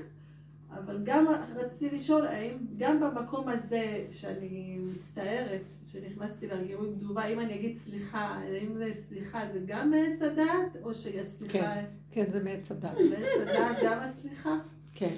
אבל 0.74 1.00
גם 1.04 1.26
רציתי 1.56 1.96
לשאול, 1.96 2.26
האם 2.26 2.56
גם 2.76 3.00
במקום 3.00 3.48
הזה 3.48 4.04
שאני 4.10 4.78
מצטערת, 4.94 5.60
שנכנסתי 5.84 6.46
לגירוי 6.46 6.88
תגובה, 7.00 7.24
אם 7.24 7.40
אני 7.40 7.54
אגיד 7.54 7.76
סליחה, 7.76 8.18
האם 8.18 8.76
זה 8.76 8.92
סליחה 8.92 9.40
זה 9.52 9.60
גם 9.66 9.90
מעץ 9.90 10.22
הדעת, 10.22 10.76
או 10.82 10.94
שהיא 10.94 11.20
הסליחה, 11.20 11.58
כן. 11.58 11.84
כן, 12.10 12.24
זה 12.30 12.44
מעץ 12.44 12.70
הדת. 12.70 12.90
מעץ 13.10 13.48
הדעת 13.48 13.76
גם 13.84 13.98
הסליחה? 14.00 14.58
כן. 14.94 15.14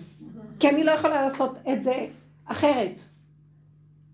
כי 0.61 0.69
אני 0.69 0.85
לא 0.85 0.91
יכולה 0.91 1.23
לעשות 1.23 1.59
את 1.73 1.85
זה 1.85 2.07
אחרת. 2.51 3.01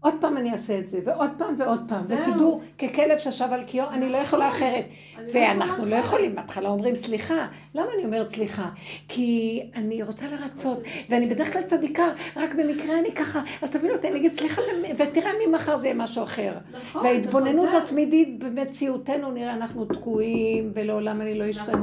עוד 0.00 0.14
פעם 0.20 0.36
אני 0.36 0.52
אעשה 0.52 0.78
את 0.78 0.88
זה, 0.88 1.00
ועוד 1.06 1.30
פעם 1.38 1.54
ועוד 1.58 1.80
פעם. 1.88 2.04
ותדעו, 2.08 2.62
ככלב 2.78 3.18
ששב 3.18 3.48
על 3.52 3.64
קיאו, 3.64 3.84
אני 3.92 4.08
לא 4.08 4.16
יכולה 4.16 4.48
אחרת. 4.48 4.84
אני 5.18 5.26
ואנחנו 5.32 5.86
לא 5.86 5.96
יכולים, 5.96 6.34
בהתחלה 6.34 6.68
אומרים 6.68 6.94
סליחה. 6.94 7.46
למה 7.74 7.86
אני 7.96 8.04
אומרת 8.04 8.28
סליחה? 8.28 8.68
כי 9.08 9.62
אני 9.76 10.02
רוצה 10.02 10.24
לרצות, 10.28 10.78
ואני 11.10 11.26
בדרך 11.26 11.52
כלל 11.52 11.62
צדיקה, 11.62 12.04
רק 12.36 12.54
במקרה 12.54 12.98
אני 12.98 13.12
ככה, 13.12 13.40
אז 13.62 13.72
תבינו 13.72 13.94
אותי, 13.94 14.08
אני 14.08 14.16
אגיד 14.18 14.30
סליחה, 14.32 14.62
ותראה 14.98 15.30
ממחר 15.46 15.76
זה 15.76 15.86
יהיה 15.86 15.96
משהו 15.96 16.22
אחר. 16.22 16.52
נכון, 16.80 17.02
וההתבוננות. 17.04 17.68
התמידית 17.82 18.38
במציאותנו, 18.44 19.30
נראה 19.30 19.52
אנחנו 19.54 19.84
תקועים, 19.84 20.72
ולעולם 20.74 21.20
אני 21.20 21.38
לא 21.38 21.50
אשתנה, 21.50 21.76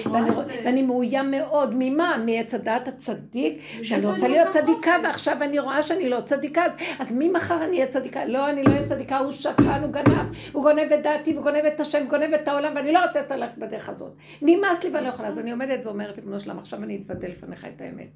נכון, 0.00 0.24
רואה 0.32 0.44
ואני, 0.64 0.82
מאוים 0.82 1.30
מאוד, 1.30 1.72
ממה? 1.78 2.16
מעץ 2.26 2.54
הדעת 2.54 2.88
הצדיק, 2.88 3.58
שאני 3.82 4.06
רוצה 4.06 4.28
להיות 4.28 4.48
צדיקה. 4.48 4.96
ועכשיו 5.04 5.36
אני 5.42 5.58
רואה 5.58 5.82
שאני 5.82 6.08
לא 6.08 6.20
צדיקה, 6.20 6.64
אז- 6.66 6.72
אז 6.98 7.12
ממחר 7.18 7.64
אני 7.64 7.76
אהיה 7.76 7.86
צדיקה? 7.86 8.24
לא, 8.24 8.50
אני 8.50 8.62
לא 8.62 8.70
אהיה 8.72 8.88
צדיקה, 8.88 9.18
הוא 9.18 9.30
שקרן, 9.32 9.82
הוא 9.82 9.90
גנב, 9.92 10.31
הוא 10.52 10.62
גונב 10.62 10.92
את 10.92 11.02
דעתי, 11.02 11.34
הוא 11.34 11.42
גונב 11.42 11.64
את 11.74 11.80
השם, 11.80 12.06
גונב 12.08 12.34
את 12.42 12.48
העולם, 12.48 12.72
ואני 12.76 12.92
לא 12.92 13.00
רוצה 13.06 13.36
ללכת 13.36 13.58
בדרך 13.58 13.88
הזאת. 13.88 14.16
נמאס 14.42 14.84
לי 14.84 14.90
ואני 14.90 15.04
לא 15.04 15.08
יכולה, 15.08 15.28
אז 15.28 15.38
אני 15.38 15.50
עומדת 15.50 15.86
ואומרת, 15.86 16.18
ריבונו 16.18 16.40
שלם, 16.40 16.58
עכשיו 16.58 16.82
אני 16.82 17.02
אתוודה 17.06 17.28
לפניך 17.28 17.64
את 17.64 17.80
האמת. 17.80 18.08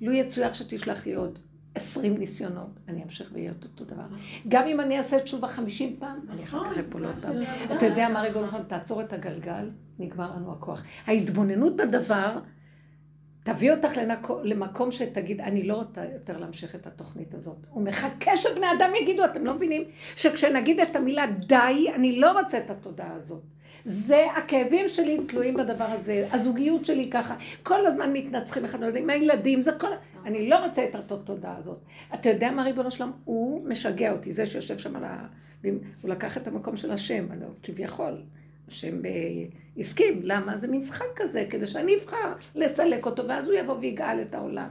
לו 0.00 0.12
יצויר 0.12 0.52
שתשלח 0.52 1.06
לי 1.06 1.14
עוד 1.14 1.38
עשרים 1.74 2.18
ניסיונות, 2.18 2.70
אני 2.88 3.02
אמשיך 3.02 3.30
ואהיה 3.32 3.52
אותו 3.62 3.84
דבר. 3.84 4.04
גם 4.48 4.66
אם 4.66 4.80
אני 4.80 4.98
אעשה 4.98 5.20
תשובה 5.20 5.48
חמישים 5.48 5.96
פעם, 5.98 6.18
אני 6.30 6.44
אחר 6.44 6.64
כך 6.64 6.78
אפול 6.78 7.04
עוד 7.04 7.18
פעם. 7.18 7.36
אתה 7.76 7.86
יודע 7.86 8.08
מה 8.08 8.20
ריבונו 8.20 8.50
שלם, 8.50 8.62
תעצור 8.62 9.00
את 9.00 9.12
הגלגל, 9.12 9.70
נגמר 9.98 10.30
לנו 10.36 10.52
הכוח. 10.52 10.82
ההתבוננות 11.06 11.76
בדבר, 11.76 12.38
תביא 13.48 13.72
אותך 13.72 13.96
לנקו, 13.96 14.38
למקום 14.42 14.90
שתגיד, 14.90 15.40
אני 15.40 15.62
לא 15.62 15.74
רוצה 15.74 16.00
יותר 16.14 16.38
להמשיך 16.38 16.74
את 16.74 16.86
התוכנית 16.86 17.34
הזאת. 17.34 17.56
הוא 17.70 17.82
מחכה 17.82 18.36
שבני 18.36 18.66
אדם 18.78 18.90
יגידו, 19.02 19.24
אתם 19.24 19.46
לא 19.46 19.54
מבינים? 19.54 19.84
שכשנגיד 20.16 20.80
את 20.80 20.96
המילה 20.96 21.26
די, 21.26 21.90
אני 21.94 22.16
לא 22.20 22.40
רוצה 22.40 22.58
את 22.58 22.70
התודעה 22.70 23.12
הזאת. 23.12 23.42
זה, 23.84 24.26
הכאבים 24.36 24.88
שלי 24.88 25.18
תלויים 25.28 25.54
בדבר 25.54 25.84
הזה, 25.84 26.28
הזוגיות 26.32 26.84
שלי 26.84 27.10
ככה, 27.10 27.36
כל 27.62 27.86
הזמן 27.86 28.12
מתנצחים 28.12 28.64
אחד 28.64 28.82
על 28.82 28.96
עם 28.96 29.10
הילדים, 29.10 29.62
זה 29.62 29.72
כל... 29.72 29.88
אני 30.24 30.48
לא 30.48 30.64
רוצה 30.64 30.84
את 30.84 30.94
התודעה 30.94 31.56
הזאת. 31.56 31.78
אתה 32.14 32.28
יודע 32.28 32.50
מה 32.50 32.62
ריבונו 32.62 32.90
שלום? 32.90 33.12
הוא 33.24 33.68
משגע 33.68 34.12
אותי, 34.12 34.32
זה 34.32 34.46
שיושב 34.46 34.78
שם 34.78 34.96
על 34.96 35.04
ה... 35.04 35.26
הוא 35.62 36.10
לקח 36.10 36.36
את 36.36 36.46
המקום 36.46 36.76
של 36.76 36.90
השם, 36.90 37.26
לא- 37.40 37.46
כביכול. 37.62 38.22
השם 38.68 39.04
אה, 39.04 39.10
הסכים, 39.78 40.20
למה? 40.22 40.58
זה 40.58 40.68
משחק 40.68 41.06
כזה, 41.16 41.46
כדי 41.50 41.66
שאני 41.66 41.96
אבחר 41.96 42.32
לסלק 42.54 43.06
אותו, 43.06 43.28
ואז 43.28 43.48
הוא 43.48 43.58
יבוא 43.58 43.76
ויגאל 43.80 44.22
את 44.22 44.34
העולם. 44.34 44.68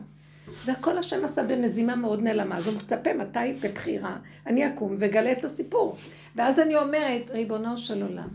זה 0.64 0.72
הכל 0.72 0.98
השם 0.98 1.26
עשה 1.26 1.44
במזימה 1.44 1.96
מאוד 1.96 2.24
נעלמה, 2.24 2.58
אז 2.58 2.68
הוא 2.68 2.76
מצפה 2.76 3.14
מתי 3.14 3.54
בבחירה 3.64 4.18
אני 4.46 4.68
אקום 4.68 4.96
ואגלה 5.00 5.32
את 5.32 5.44
הסיפור. 5.44 5.98
ואז 6.36 6.60
אני 6.60 6.76
אומרת, 6.76 7.32
ריבונו 7.32 7.78
של 7.78 8.04
עולם, 8.04 8.28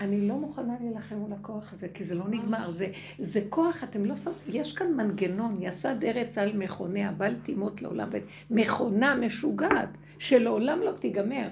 אני 0.00 0.28
לא 0.28 0.34
מוכנה 0.34 0.74
להילחם 0.80 1.16
מול 1.16 1.32
הכוח 1.32 1.72
הזה, 1.72 1.88
כי 1.88 2.04
זה 2.04 2.14
לא 2.14 2.24
נגמר, 2.28 2.70
זה, 2.70 2.86
זה 3.18 3.40
כוח, 3.50 3.84
אתם 3.84 4.04
לא 4.04 4.16
שמים, 4.16 4.36
יש 4.48 4.72
כאן 4.72 4.92
מנגנון, 4.92 5.58
יסד 5.60 6.04
ארץ 6.04 6.38
על 6.38 6.56
מכוניה, 6.56 7.12
בל 7.12 7.34
תימות 7.34 7.82
לעולם, 7.82 8.08
מכונה 8.50 9.14
משוגעת, 9.14 9.88
שלעולם 10.18 10.80
לא 10.80 10.92
תיגמר. 10.92 11.48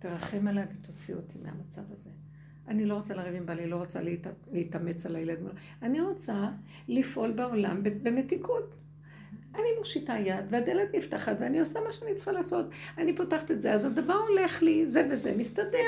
תרחם 0.00 0.48
עליי 0.48 0.64
ותוציא 0.72 1.14
אותי 1.14 1.38
מהמצב 1.42 1.82
הזה. 1.92 2.10
אני 2.68 2.86
לא 2.86 2.94
רוצה 2.94 3.14
לריב 3.14 3.34
עם 3.34 3.46
בעלי, 3.46 3.66
לא 3.66 3.76
רוצה 3.76 4.02
להת... 4.02 4.26
להתאמץ 4.52 5.06
על 5.06 5.16
הילד. 5.16 5.38
אני 5.82 6.00
רוצה 6.00 6.50
לפעול 6.88 7.32
בעולם 7.32 7.82
במתיקות. 8.02 8.74
אני 9.54 9.68
מושיטה 9.78 10.12
יד, 10.12 10.44
והדלת 10.50 10.94
נפתחת, 10.94 11.36
ואני 11.40 11.60
עושה 11.60 11.80
מה 11.86 11.92
שאני 11.92 12.14
צריכה 12.14 12.32
לעשות. 12.32 12.66
אני 12.98 13.16
פותחת 13.16 13.50
את 13.50 13.60
זה, 13.60 13.72
אז 13.72 13.84
הדבר 13.84 14.14
הולך 14.28 14.62
לי, 14.62 14.86
זה 14.86 15.06
וזה, 15.10 15.32
מסתדר. 15.36 15.78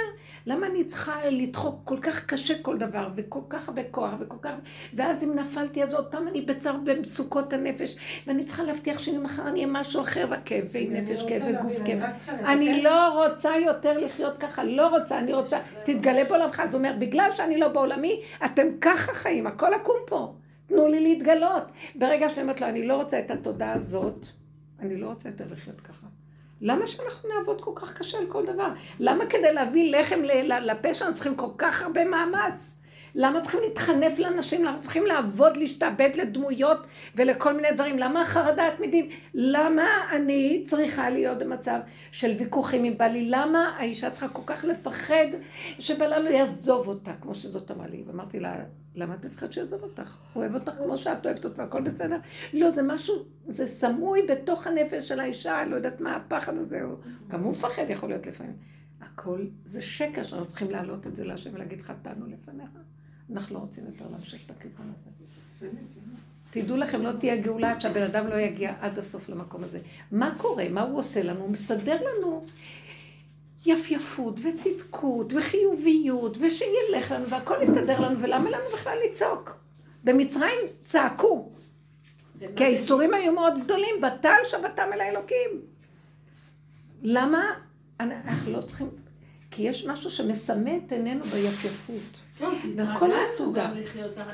למה 0.47 0.67
אני 0.67 0.85
צריכה 0.85 1.31
לדחוק 1.31 1.81
כל 1.85 1.99
כך 2.01 2.27
קשה 2.27 2.63
כל 2.63 2.79
דבר, 2.79 3.09
וכל 3.17 3.41
כך 3.49 3.69
הרבה 3.69 3.83
כוח, 3.91 4.13
וכל 4.21 4.37
כך... 4.43 4.55
ואז 4.95 5.25
אם 5.25 5.35
נפלתי, 5.35 5.83
אז 5.83 5.95
עוד 5.95 6.07
פעם 6.07 6.29
אני 6.29 6.41
בצער 6.41 6.77
במצוקות 6.85 7.53
הנפש, 7.53 7.97
ואני 8.27 8.45
צריכה 8.45 8.63
להבטיח 8.63 8.99
שמחר 8.99 9.49
אני 9.49 9.65
אהיה 9.65 9.67
משהו 9.67 10.01
אחר, 10.01 10.27
וכאבי 10.31 10.89
נפש, 10.89 11.23
כאבי 11.29 11.53
גוף, 11.63 11.75
כאב. 11.85 12.01
אני 12.29 12.83
לא 12.83 13.25
רוצה 13.25 13.57
יותר 13.57 13.99
לחיות 13.99 14.39
ככה, 14.39 14.65
לא 14.65 14.89
רוצה, 14.89 15.19
אני 15.19 15.33
רוצה, 15.33 15.59
תתגלה 15.85 16.25
בעולמך. 16.25 16.61
אז 16.61 16.75
הוא 16.75 16.79
אומר, 16.79 16.95
בגלל 16.99 17.31
שאני 17.37 17.59
לא 17.59 17.69
בעולמי, 17.69 18.23
אתם 18.45 18.67
ככה 18.81 19.15
חיים, 19.15 19.47
הכל 19.47 19.75
עקום 19.75 19.97
פה. 20.07 20.35
תנו 20.67 20.89
לי 20.89 21.01
להתגלות. 21.01 21.63
ברגע 21.95 22.29
שאני 22.29 22.43
אומרת 22.43 22.61
לו, 22.61 22.67
אני 22.67 22.87
לא 22.87 22.97
רוצה 22.97 23.19
את 23.19 23.31
התודעה 23.31 23.73
הזאת, 23.73 24.27
אני 24.81 24.97
לא 24.97 25.07
רוצה 25.07 25.29
יותר 25.29 25.45
לחיות 25.51 25.81
ככה. 25.81 26.07
למה 26.61 26.87
שאנחנו 26.87 27.29
נעבוד 27.29 27.61
כל 27.61 27.73
כך 27.75 27.99
קשה 27.99 28.19
על 28.19 28.27
כל 28.27 28.47
דבר? 28.47 28.69
למה 29.01 29.27
כדי 29.27 29.53
להביא 29.53 29.97
לחם 29.99 30.21
לפה 30.43 30.95
שלנו 30.95 31.15
צריכים 31.15 31.37
כל 31.37 31.51
כך 31.59 31.83
הרבה 31.83 32.05
מאמץ? 32.05 32.82
למה 33.15 33.41
צריכים 33.41 33.61
להתחנף 33.61 34.19
לאנשים? 34.19 34.65
למה 34.65 34.79
צריכים 34.79 35.07
לעבוד, 35.07 35.57
להשתעבד 35.57 36.11
לדמויות 36.15 36.87
ולכל 37.17 37.53
מיני 37.53 37.73
דברים? 37.75 37.99
למה 37.99 38.23
החרדה 38.23 38.69
התמידים? 38.69 39.09
למה 39.35 39.87
אני 40.13 40.63
צריכה 40.67 41.11
להיות 41.11 41.39
במצב 41.39 41.81
של 42.13 42.35
ויכוחים 42.39 42.85
עם 42.85 42.99
בעלי? 42.99 43.31
למה 43.31 43.77
האישה 43.79 44.11
צריכה 44.11 44.29
כל 44.29 44.43
כך 44.47 44.65
לפחד 44.65 45.27
שבעלה 45.79 46.19
לא 46.19 46.29
יעזוב 46.29 46.89
אותה, 46.89 47.13
כמו 47.21 47.35
שזאת 47.35 47.71
אמרה 47.71 47.87
לי? 47.87 48.03
ואמרתי 48.07 48.41
לה, 48.41 48.65
למה 48.95 49.15
את 49.15 49.25
מפחד 49.25 49.53
שיעזוב 49.53 49.83
אותך? 49.83 50.17
הוא 50.33 50.43
אוהב 50.43 50.55
אותך 50.55 50.73
כמו 50.73 50.99
שאת 50.99 51.27
אוהבת 51.27 51.45
אותו 51.45 51.57
והכל 51.57 51.81
בסדר. 51.81 52.17
לא, 52.53 52.71
זה 52.71 52.83
משהו, 52.83 53.15
זה 53.47 53.67
סמוי 53.67 54.23
בתוך 54.29 54.67
הנפש 54.67 55.09
של 55.09 55.21
האישה, 55.21 55.65
לא 55.65 55.77
יודעת 55.77 56.01
מה 56.01 56.17
הפחד 56.17 56.57
הזה, 56.57 56.83
או 56.83 56.97
גם 57.29 57.43
הוא 57.43 57.53
מפחד 57.53 57.85
יכול 57.89 58.09
להיות 58.09 58.27
לפעמים. 58.27 58.57
הכל 59.01 59.47
זה 59.65 59.83
שקר 59.83 60.23
שאנחנו 60.23 60.49
צריכים 60.49 60.71
להעלות 60.71 61.07
את 61.07 61.17
זה 61.17 61.25
להשם 61.25 61.51
ולהגיד 61.55 61.83
חטאנו 61.83 62.27
לפניך. 62.27 62.71
אנחנו 63.33 63.55
לא 63.55 63.61
רוצים 63.61 63.85
יותר 63.87 64.05
להמשיך 64.11 64.47
את 64.47 64.51
הכיוון 64.51 64.93
הזה. 64.97 65.11
תדעו 66.51 66.77
לכם, 66.77 67.03
לא 67.03 67.13
תהיה 67.13 67.37
גאולה 67.37 67.71
עד 67.71 67.81
שהבן 67.81 68.03
אדם 68.03 68.27
לא 68.27 68.35
יגיע 68.35 68.75
עד 68.81 68.99
הסוף 68.99 69.29
למקום 69.29 69.65
הזה. 69.65 69.79
מה 70.13 70.35
קורה? 70.39 70.69
מה 70.69 70.83
הוא 70.83 70.99
עושה 70.99 71.23
לנו? 71.23 71.41
הוא 71.41 71.51
מסדר 71.51 71.99
לנו 72.03 72.45
יפייפות 73.67 74.41
וצדקות 74.45 75.33
וחיוביות 75.33 76.37
ושילך 76.41 77.11
לנו 77.11 77.29
והכל 77.29 77.55
יסתדר 77.63 78.01
לנו 78.01 78.21
ולמה 78.21 78.51
לנו 78.51 78.65
בכלל 78.75 78.99
לצעוק? 79.09 79.57
במצרים 80.05 80.59
צעקו 80.85 81.51
כי 82.57 82.65
האיסורים 82.65 83.15
היו 83.15 83.33
מאוד 83.33 83.55
גדולים, 83.65 83.95
בטל 84.03 84.37
שבתם 84.45 84.91
אל 84.93 85.01
האלוקים. 85.01 85.51
למה? 87.03 87.45
אנחנו 88.01 88.53
לא 88.53 88.61
צריכים, 88.61 88.91
כי 89.51 89.63
יש 89.63 89.87
משהו 89.87 90.11
שמסמא 90.11 90.71
את 90.87 90.93
עינינו 90.93 91.25
ביפייפות. 91.25 92.22
והכל 92.77 93.11
מסודר. 93.23 93.67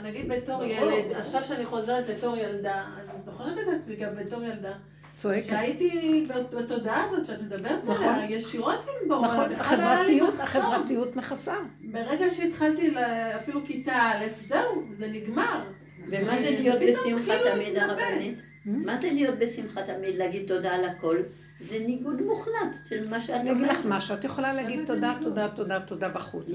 נגיד 0.03 0.29
בתור 0.29 0.65
ילד, 0.65 1.13
עכשיו 1.13 1.45
שאני 1.45 1.65
חוזרת 1.65 2.05
בתור 2.07 2.37
ילדה, 2.37 2.85
אני 2.97 3.25
זוכרת 3.25 3.59
את 3.59 3.75
עצמי 3.79 3.97
גם 3.97 4.11
בתור 4.17 4.43
ילדה. 4.43 4.73
צועקת. 5.17 5.43
שהייתי 5.43 6.27
בתודעה 6.57 7.05
הזאת 7.05 7.27
שאת 7.27 7.43
מדברת 7.43 7.85
נכון. 7.85 8.05
עליה, 8.05 8.37
ישירות 8.37 8.81
עם 8.81 9.09
בורא. 9.09 9.27
נכון, 9.27 9.53
החברתיות, 9.53 10.41
החברתיות 10.41 11.17
מכסה. 11.17 11.55
ברגע 11.81 12.31
שהתחלתי 12.31 12.95
אפילו 13.37 13.61
כיתה 13.65 13.93
א', 13.93 14.25
זהו, 14.49 14.83
זה 14.91 15.09
נגמר. 15.09 15.63
ומה 16.09 16.41
זה 16.41 16.51
להיות 16.51 16.79
בשמחה 16.89 17.33
כאילו 17.39 17.55
תמיד 17.55 17.79
הרבנית? 17.79 18.39
מה 18.65 18.97
זה 18.97 19.11
להיות 19.11 19.39
בשמחה 19.39 19.83
תמיד, 19.83 20.17
להגיד 20.17 20.49
תודה 20.49 20.75
על 20.75 20.85
הכל? 20.85 21.17
זה 21.61 21.79
ניגוד 21.79 22.23
מוחלט 22.23 22.77
של 22.89 23.09
מה 23.09 23.21
שאת 23.21 23.31
אומרת. 23.31 23.47
אני 23.47 23.53
אגיד 23.53 23.67
לך 23.67 23.81
משהו, 23.85 24.15
את 24.15 24.25
יכולה 24.25 24.55
להגיד 24.55 24.81
תודה, 24.87 25.15
תודה, 25.21 25.49
תודה, 25.49 25.81
תודה 25.81 26.09
בחוץ. 26.09 26.51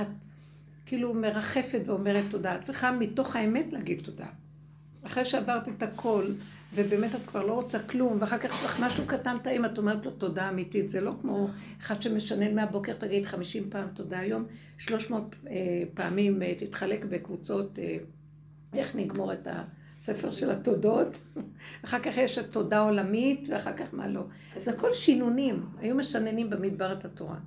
את 0.00 0.06
כאילו 0.86 1.14
מרחפת 1.14 1.80
ואומרת 1.86 2.24
תודה. 2.30 2.54
את 2.54 2.62
צריכה 2.62 2.92
מתוך 2.92 3.36
האמת 3.36 3.72
להגיד 3.72 4.00
תודה. 4.04 4.26
אחרי 5.02 5.24
שעברת 5.24 5.68
את 5.68 5.82
הכל, 5.82 6.24
ובאמת 6.74 7.14
את 7.14 7.20
כבר 7.26 7.46
לא 7.46 7.52
רוצה 7.52 7.78
כלום, 7.78 8.16
ואחר 8.20 8.38
כך 8.38 8.44
יש 8.44 8.64
לך 8.64 8.80
משהו 8.80 9.04
קטן 9.06 9.36
טעים, 9.42 9.64
את 9.64 9.78
אומרת 9.78 10.06
לו 10.06 10.10
תודה 10.10 10.48
אמיתית. 10.48 10.88
זה 10.88 11.00
לא 11.00 11.12
כמו 11.20 11.48
אחד 11.80 12.02
שמשנן 12.02 12.54
מהבוקר, 12.54 12.92
תגיד 12.92 13.26
חמישים 13.26 13.70
פעם 13.70 13.88
תודה 13.94 14.18
היום, 14.18 14.44
שלוש 14.78 15.10
מאות 15.10 15.34
אה, 15.46 15.82
פעמים 15.94 16.42
אה, 16.42 16.54
תתחלק 16.58 17.04
בקבוצות, 17.04 17.78
אה, 17.78 17.96
איך 18.74 18.96
נגמור 18.96 19.32
את 19.32 19.48
הספר 19.50 20.30
של 20.30 20.50
התודות. 20.50 21.18
אחר 21.84 21.98
כך 21.98 22.16
יש 22.16 22.38
את 22.38 22.50
תודה 22.50 22.78
עולמית, 22.78 23.48
ואחר 23.50 23.76
כך 23.76 23.94
מה 23.94 24.08
לא. 24.08 24.22
זה 24.56 24.70
הכל 24.70 24.94
שינונים. 24.94 25.66
היו 25.78 25.96
משננים 25.96 26.50
במדבר 26.50 26.92
את 26.92 27.04
התורה. 27.04 27.38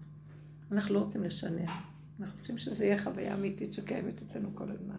אנחנו 0.72 0.96
לא 0.96 1.00
רוצים 1.00 1.24
לשנן. 1.24 1.66
אנחנו 2.22 2.38
רוצים 2.38 2.58
שזה 2.58 2.86
יהיה 2.86 2.98
חוויה 2.98 3.34
אמיתית 3.34 3.74
שקיימת 3.74 4.22
אצלנו 4.22 4.50
כל 4.56 4.64
הזמן. 4.64 4.96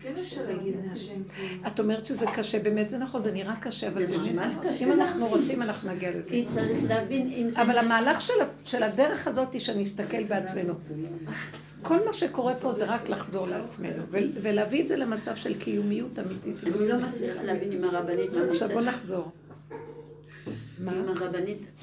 כן 0.00 0.14
אפשר 0.16 0.42
להגיד 0.48 0.74
להשם. 0.90 1.22
את 1.66 1.80
אומרת 1.80 2.06
שזה 2.06 2.26
קשה, 2.34 2.58
באמת 2.58 2.90
זה 2.90 2.98
נכון, 2.98 3.20
זה 3.20 3.32
נראה 3.32 3.56
קשה, 3.60 3.88
אבל 3.88 4.06
באמת, 4.06 4.64
אם 4.82 4.92
אנחנו 4.92 5.26
רוצים, 5.26 5.62
אנחנו 5.62 5.90
נגיע 5.90 6.10
לזה. 6.16 6.30
כי 6.30 6.44
צריך 6.48 6.78
להבין 6.88 7.32
אם 7.32 7.50
זה... 7.50 7.62
אבל 7.62 7.78
המהלך 7.78 8.20
של 8.64 8.82
הדרך 8.82 9.26
הזאת 9.26 9.52
היא 9.52 9.60
שנסתכל 9.60 10.24
בעצמנו. 10.24 10.74
כל 11.82 12.04
מה 12.06 12.12
שקורה 12.12 12.56
פה 12.56 12.72
זה 12.72 12.84
רק 12.84 13.08
לחזור 13.08 13.48
לעצמנו, 13.48 14.02
ולהביא 14.42 14.82
את 14.82 14.88
זה 14.88 14.96
למצב 14.96 15.36
של 15.36 15.58
קיומיות 15.58 16.18
אמיתית. 16.18 16.64
אני 16.64 16.88
לא 16.88 16.98
מצליחה 16.98 17.42
להבין 17.42 17.72
אם 17.72 17.84
הרבנית 17.84 18.30
עכשיו 18.50 18.68
בוא 18.68 18.80
נחזור. 18.80 19.30
אם 20.80 20.88
הרבנית 20.88 21.82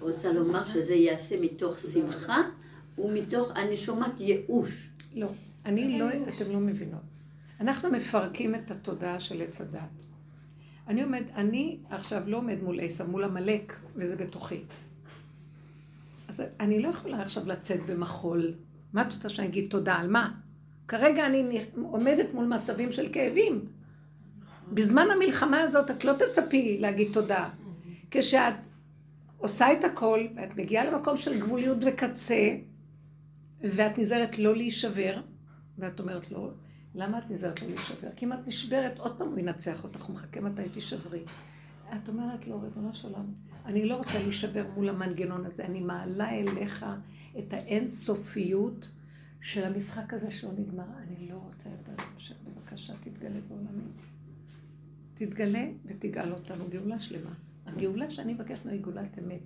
רוצה 0.00 0.32
לומר 0.32 0.64
שזה 0.64 0.94
ייעשה 0.94 1.40
מתוך 1.40 1.78
שמחה 1.78 2.42
ומתוך, 2.98 3.50
אני 3.56 3.76
שומעת 3.76 4.20
ייאוש. 4.20 4.90
לא. 5.14 5.28
אני 5.64 5.98
לא, 5.98 6.06
אתם 6.08 6.52
לא 6.52 6.60
מבינות. 6.60 7.02
אנחנו 7.60 7.90
מפרקים 7.90 8.54
את 8.54 8.70
התודעה 8.70 9.20
של 9.20 9.42
עץ 9.42 9.60
הדת. 9.60 9.80
אני 10.88 11.02
עומד, 11.02 11.22
אני 11.34 11.78
עכשיו 11.90 12.22
לא 12.26 12.36
עומד 12.36 12.62
מול 12.62 12.80
עשר, 12.80 13.06
מול 13.06 13.24
עמלק, 13.24 13.76
וזה 13.96 14.16
בתוכי. 14.16 14.60
אז 16.28 16.42
אני 16.60 16.82
לא 16.82 16.88
יכולה 16.88 17.22
עכשיו 17.22 17.46
לצאת 17.46 17.80
במחול. 17.86 18.54
מה 18.92 19.02
את 19.02 19.12
רוצה 19.12 19.28
שאני 19.28 19.48
אגיד 19.48 19.70
תודה? 19.70 19.94
על 19.94 20.10
מה? 20.10 20.32
כרגע 20.88 21.26
אני 21.26 21.64
עומדת 21.82 22.34
מול 22.34 22.46
מצבים 22.46 22.92
של 22.92 23.08
כאבים. 23.12 23.64
בזמן 24.72 25.06
המלחמה 25.10 25.60
הזאת 25.60 25.90
את 25.90 26.04
לא 26.04 26.12
תצפי 26.12 26.78
להגיד 26.80 27.08
תודה. 27.12 27.48
כשאת 28.10 28.54
עושה 29.38 29.72
את 29.72 29.84
הכל, 29.84 30.26
ואת 30.36 30.56
מגיעה 30.56 30.84
למקום 30.84 31.16
של 31.16 31.40
גבוליות 31.40 31.78
וקצה, 31.86 32.56
ואת 33.60 33.98
נזהרת 33.98 34.38
לא 34.38 34.56
להישבר, 34.56 35.20
ואת 35.78 36.00
אומרת 36.00 36.30
לו, 36.30 36.50
למה 36.94 37.18
את 37.18 37.30
נזהרת 37.30 37.62
לא 37.62 37.68
להישבר? 37.68 38.08
כי 38.16 38.24
אם 38.24 38.32
את 38.32 38.46
נשברת, 38.46 38.98
עוד 38.98 39.18
פעם 39.18 39.28
הוא 39.28 39.38
ינצח 39.38 39.84
אותך, 39.84 40.02
הוא 40.02 40.14
מחכה 40.14 40.40
מתי 40.40 40.68
תישברי. 40.68 41.22
את 41.96 42.08
אומרת 42.08 42.46
לו, 42.46 42.60
ריבונו 42.60 42.94
של 42.94 43.08
עולם, 43.08 43.26
אני 43.64 43.86
לא 43.86 43.96
רוצה 43.96 44.22
להישבר 44.22 44.66
מול 44.74 44.88
המנגנון 44.88 45.46
הזה, 45.46 45.64
אני 45.64 45.80
מעלה 45.80 46.30
אליך 46.30 46.86
את 47.38 47.52
האינסופיות 47.52 48.90
של 49.40 49.64
המשחק 49.64 50.14
הזה 50.14 50.30
שלא 50.30 50.50
נגמר. 50.58 50.84
אני 50.98 51.28
לא 51.30 51.36
רוצה 51.36 51.68
יותר 51.68 51.92
להימשך, 52.02 52.34
בבקשה, 52.44 52.92
תתגלה 53.04 53.40
בעולמי. 53.48 53.82
תתגלה 55.14 55.68
ותגאל 55.86 56.32
אותנו, 56.32 56.64
גאולה 56.68 56.98
שלמה. 56.98 57.34
הגאולה 57.66 58.10
שאני 58.10 58.34
מבקשת 58.34 58.66
היא 58.66 58.80
גאולת 58.80 59.18
אמת. 59.18 59.42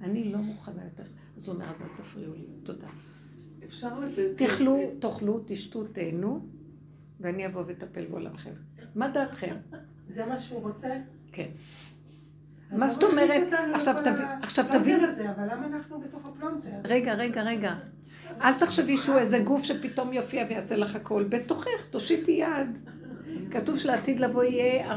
אני 0.00 0.32
לא 0.32 0.38
מוכנה 0.38 0.84
יותר. 0.84 1.04
אז 1.36 1.48
הוא 1.48 1.54
אומר, 1.54 1.64
אז 1.64 1.82
אל 1.82 1.86
תפריעו 1.96 2.34
לי. 2.34 2.46
תודה. 2.62 2.88
לתת... 4.00 4.36
תאכלו, 4.36 4.78
תאכלו, 4.98 5.40
תשתו, 5.46 5.84
תהנו, 5.84 6.46
ואני 7.20 7.46
אבוא 7.46 7.62
ואטפל 7.66 8.04
בעולמכם. 8.06 8.50
מה 8.94 9.08
דעתכם? 9.08 9.54
זה 10.08 10.26
מה 10.26 10.38
שהוא 10.38 10.62
רוצה? 10.62 10.88
כן. 11.32 11.48
מה 12.70 12.88
זאת 12.88 13.02
אומרת? 13.04 13.52
עכשיו 14.42 14.66
תבין. 14.70 15.04
אבל 15.04 15.44
למה 15.52 15.66
אנחנו 15.66 16.00
בתוך 16.00 16.26
הפלונטר? 16.26 16.70
רגע, 16.84 17.14
רגע, 17.14 17.42
רגע. 17.42 17.74
אל 18.40 18.52
תחשבי 18.58 18.96
שהוא 18.96 19.18
איזה 19.18 19.38
גוף 19.38 19.64
שפתאום 19.64 20.12
יופיע 20.12 20.46
ויעשה 20.48 20.76
לך 20.76 20.96
הכל. 20.96 21.24
בתוכך, 21.28 21.86
תושיטי 21.90 22.32
יד. 22.32 22.78
כתוב 23.50 23.78
שלעתיד 23.78 24.20
לבוא 24.20 24.44
יהיה 24.44 24.92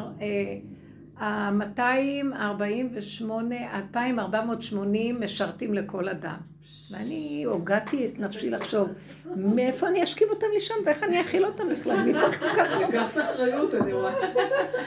ה-248, 1.18 2.42
2480 3.74 5.20
משרתים 5.20 5.74
לכל 5.74 6.10
אדם. 6.10 6.38
ואני 6.92 7.44
הוגעתי 7.44 8.08
את 8.08 8.20
נפשי 8.20 8.50
לחשוב, 8.50 8.90
מאיפה 9.36 9.88
אני 9.88 10.04
אשכיב 10.04 10.30
אותם 10.30 10.48
לשם 10.56 10.74
ואיך 10.86 11.04
אני 11.04 11.22
אכיל 11.22 11.46
אותם 11.46 11.70
בכלל? 11.70 12.04
מי 12.04 12.14
צריך 12.14 12.40
כל 12.40 12.50
כך... 12.50 12.82
לקח 12.90 13.12
את 13.12 13.18
האחריות, 13.18 13.74
אני 13.74 13.94
רואה. 13.94 14.14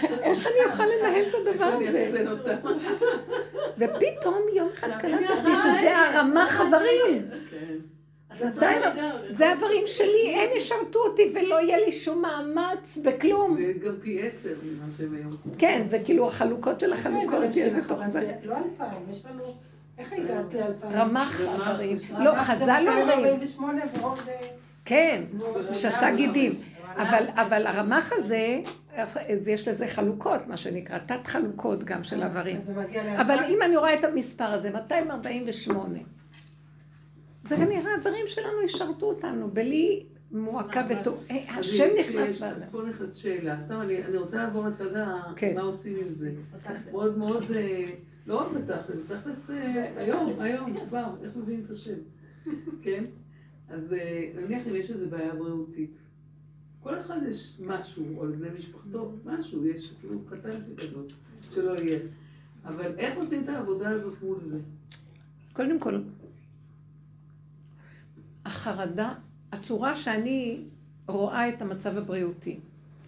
איך 0.02 0.46
אני 0.46 0.70
אוכל 0.70 0.84
לנהל 0.84 1.24
את 1.28 1.34
הדבר 1.34 1.78
הזה? 1.88 2.24
ופתאום 3.78 4.42
יום 4.54 4.68
אחד 4.68 5.00
קלטתי 5.00 5.50
שזה 5.62 5.98
הרמה 5.98 6.46
חברים. 6.48 7.28
שנתיים, 8.38 8.82
זה 9.28 9.52
הדברים 9.52 9.82
שלי, 9.86 10.34
הם 10.36 10.56
ישרתו 10.56 10.98
אותי 10.98 11.34
ולא 11.34 11.60
יהיה 11.60 11.78
לי 11.78 11.92
שום 11.92 12.22
מאמץ 12.22 12.98
בכלום. 13.04 13.56
זה 13.56 13.72
גם 13.86 13.94
פי 14.00 14.22
עשר 14.22 14.54
ממה 14.62 14.92
שהם 14.98 15.14
היום. 15.14 15.32
כן, 15.58 15.82
זה 15.86 15.98
כאילו 16.04 16.28
החלוקות 16.28 16.80
של 16.80 16.92
החלוקות 16.92 17.44
יש 17.54 17.72
בתוך 17.72 18.06
זה. 18.06 18.32
לא 18.42 18.56
אלפיים, 18.56 19.02
יש 19.12 19.24
לנו... 19.26 19.67
איך 19.98 20.12
הגעת 20.12 20.54
לאלפיים? 20.54 20.92
רמ"ח 20.92 21.40
איברים. 21.40 21.96
לא, 22.18 22.34
חז"ל 22.34 22.84
אומרים. 22.88 23.40
כן, 24.84 25.22
שעשה 25.72 26.14
גידים. 26.14 26.52
אבל 27.34 27.66
הרמ"ח 27.66 28.12
הזה, 28.12 28.60
יש 29.46 29.68
לזה 29.68 29.86
חלוקות, 29.86 30.46
מה 30.46 30.56
שנקרא, 30.56 30.98
תת 30.98 31.26
חלוקות 31.26 31.84
גם 31.84 32.04
של 32.04 32.22
איברים. 32.22 32.60
אבל 33.20 33.38
אם 33.48 33.58
אני 33.62 33.76
רואה 33.76 33.94
את 33.94 34.04
המספר 34.04 34.44
הזה, 34.44 34.70
248. 34.70 35.98
זה 37.44 37.56
כנראה 37.56 37.94
הדברים 37.94 38.24
שלנו 38.26 38.62
ישרתו 38.64 39.06
אותנו, 39.06 39.50
בלי 39.50 40.04
מועקה 40.32 40.82
בתור... 40.82 41.14
השם 41.48 41.88
נכנס 42.00 42.26
בזה. 42.28 42.48
אז 42.48 42.68
פה 42.70 42.82
נכנס 42.82 43.16
שאלה. 43.16 43.60
סתם, 43.60 43.80
אני 43.80 44.16
רוצה 44.16 44.36
לעבור 44.36 44.64
לצד 44.64 44.96
ה... 44.96 45.20
כן. 45.36 45.54
מה 45.54 45.60
עושים 45.60 45.96
עם 45.96 46.08
זה. 46.08 46.30
מאוד 46.90 47.18
מאוד... 47.18 47.44
לא 48.28 48.40
רק 48.40 48.52
בתכלס, 48.52 48.98
בתכלס 48.98 49.50
היום, 49.96 50.40
היום, 50.40 50.76
כבר, 50.76 51.14
איך 51.22 51.36
מביאים 51.36 51.62
את 51.64 51.70
השם, 51.70 51.98
כן? 52.82 53.05
אז 53.68 53.96
נניח 54.34 54.66
אם 54.66 54.76
יש 54.76 54.90
איזו 54.90 55.10
בעיה 55.10 55.34
בריאותית. 55.34 55.98
כל 56.82 57.00
אחד 57.00 57.16
יש 57.28 57.60
משהו, 57.60 58.18
או 58.18 58.26
לבני 58.26 58.48
משפחתו, 58.59 59.12
משהו, 59.24 59.66
יש 59.66 59.92
אפילו 59.98 60.20
קטן 60.20 60.60
כגדול, 60.62 61.05
שלא 61.50 61.80
יהיה. 61.80 61.98
אבל 62.64 62.98
איך 62.98 63.16
עושים 63.16 63.44
את 63.44 63.48
העבודה 63.48 63.90
הזאת 63.90 64.22
מול 64.22 64.40
זה? 64.40 64.60
קודם 65.52 65.78
כל, 65.78 66.00
החרדה, 68.44 69.14
הצורה 69.52 69.96
שאני 69.96 70.64
רואה 71.06 71.48
את 71.48 71.62
המצב 71.62 71.96
הבריאותי, 71.96 72.60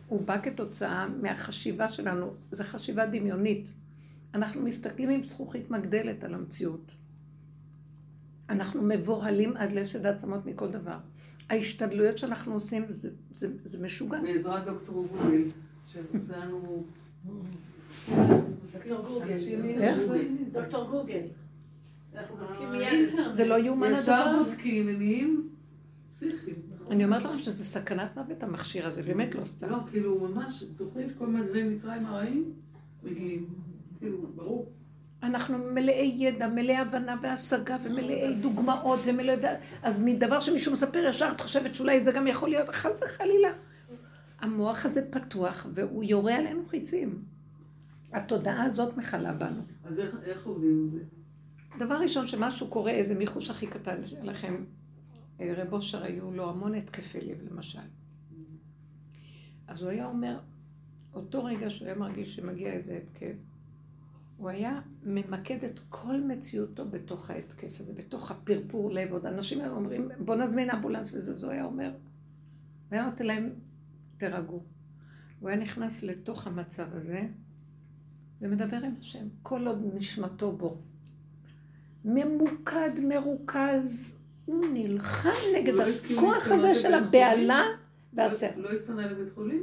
הוא 0.09 0.26
בא 0.26 0.40
כתוצאה 0.42 1.09
מהחשיבה 1.09 1.88
שלנו, 1.88 2.34
זו 2.52 2.64
חשיבה 2.64 3.06
דמיונית. 3.06 3.68
אנחנו 4.35 4.62
מסתכלים 4.62 5.11
עם 5.11 5.23
זכוכית 5.23 5.70
מגדלת 5.70 6.24
על 6.24 6.35
המציאות. 6.35 6.93
אנחנו 8.48 8.82
מבוהלים 8.82 9.57
עד 9.57 9.73
לשד 9.73 10.07
העצמות 10.07 10.47
מכל 10.47 10.69
דבר. 10.69 10.98
ההשתדלויות 11.51 12.19
שאנחנו 12.19 12.55
עושים 12.55 12.85
זה, 12.89 13.11
זה, 13.31 13.48
זה 13.65 13.85
משוגע. 13.85 14.20
בעזרת 14.23 14.65
דוקטור 14.65 15.07
גוגל, 15.07 15.43
שעושה 15.86 16.36
לנו... 16.36 16.85
דוקטור 18.73 19.02
גוגל. 19.05 19.36
דוקטור 20.52 20.90
גוגל. 20.90 21.27
זה 23.32 23.44
לא 23.47 23.59
יאומן 23.59 23.86
הדבר. 23.86 24.01
ישר 24.01 24.44
בודקים 24.44 24.86
מניעים 24.86 25.48
פסיכיים. 26.11 26.57
אני 26.90 27.05
אומרת 27.05 27.24
לכם 27.24 27.39
שזה 27.39 27.65
סכנת 27.65 28.19
מוות 28.19 28.43
המכשיר 28.43 28.86
הזה, 28.86 29.02
באמת 29.02 29.35
לא 29.35 29.44
סתם. 29.44 29.70
לא, 29.70 29.78
כאילו 29.90 30.28
ממש, 30.28 30.65
זוכרים 30.78 31.09
שכל 31.09 31.27
מהדברים 31.27 31.74
מצרים 31.74 32.07
הרעים 32.07 32.52
מגיעים. 33.02 33.48
ברור. 34.35 34.72
אנחנו 35.22 35.59
מלאי 35.59 36.14
ידע, 36.16 36.48
מלאי 36.48 36.77
הבנה 36.77 37.16
והשגה 37.22 37.77
ומלאי 37.82 38.35
דוגמאות 38.35 39.01
ומלאי... 39.05 39.36
אז 39.82 40.02
מדבר 40.02 40.40
שמישהו 40.40 40.72
מספר 40.72 40.98
ישר 41.09 41.28
את 41.36 41.40
חושבת 41.40 41.74
שאולי 41.74 42.05
זה 42.05 42.12
גם 42.12 42.27
יכול 42.27 42.48
להיות 42.48 42.68
חד 42.68 42.90
וחלילה. 43.02 43.48
המוח 44.39 44.86
הזה 44.86 45.10
פתוח 45.10 45.66
והוא 45.74 46.05
יורה 46.05 46.36
עלינו 46.36 46.66
חיצים. 46.66 47.22
התודעה 48.12 48.62
הזאת 48.62 48.97
מכלה 48.97 49.32
בנו. 49.32 49.62
אז 49.85 50.01
איך, 50.01 50.16
איך 50.22 50.47
עובדים 50.47 50.70
עם 50.70 50.89
זה? 50.89 51.01
דבר 51.78 51.94
ראשון, 51.94 52.27
שמשהו 52.27 52.68
קורה, 52.68 52.90
איזה 52.90 53.14
מיחוש 53.14 53.51
הכי 53.51 53.66
קטן 53.66 53.97
לכם, 54.22 54.64
אה, 55.40 55.55
רב 55.56 55.72
אושר 55.72 56.02
היו 56.02 56.31
לו 56.31 56.51
המון 56.51 56.74
התקפי 56.74 57.20
לב 57.20 57.39
למשל. 57.51 57.78
אז 59.68 59.82
הוא 59.82 59.90
היה 59.90 60.06
אומר, 60.06 60.39
אותו 61.14 61.44
רגע 61.44 61.70
שהוא 61.70 61.86
היה 61.86 61.97
מרגיש 61.97 62.36
שמגיע 62.36 62.72
איזה 62.72 62.97
התקף, 62.97 63.36
הוא 64.40 64.48
היה 64.48 64.80
ממקד 65.02 65.64
את 65.64 65.80
כל 65.88 66.20
מציאותו 66.20 66.88
בתוך 66.88 67.30
ההתקף 67.30 67.80
הזה, 67.80 67.92
בתוך 67.92 68.30
הפרפור 68.30 68.92
לב. 68.92 69.12
עוד 69.12 69.26
אנשים 69.26 69.60
היו 69.60 69.72
אומרים, 69.72 70.08
בוא 70.18 70.36
נזמין 70.36 70.70
אמבולנס 70.70 71.14
וזה, 71.14 71.38
זה 71.38 71.50
היה 71.50 71.64
אומר. 71.64 71.92
נותן 72.92 73.26
להם, 73.26 73.50
תירגעו. 74.16 74.62
הוא 75.40 75.48
היה 75.48 75.58
נכנס 75.58 76.02
לתוך 76.02 76.46
המצב 76.46 76.86
הזה 76.92 77.20
ומדבר 78.40 78.76
עם 78.76 78.94
השם, 79.00 79.28
כל 79.42 79.66
עוד 79.66 79.90
נשמתו 79.94 80.52
בו. 80.52 80.78
ממוקד, 82.04 82.90
מרוכז, 83.08 84.18
הוא 84.44 84.64
נלחם 84.72 85.30
נגד 85.56 85.72
לא 85.74 85.82
הכוח 85.82 86.50
הזה 86.50 86.74
של 86.74 86.94
הבהלה 86.94 87.62
והסר. 88.12 88.50
לא 88.56 88.70
התפנה 88.70 89.06
לבית 89.06 89.34
חולים? 89.34 89.62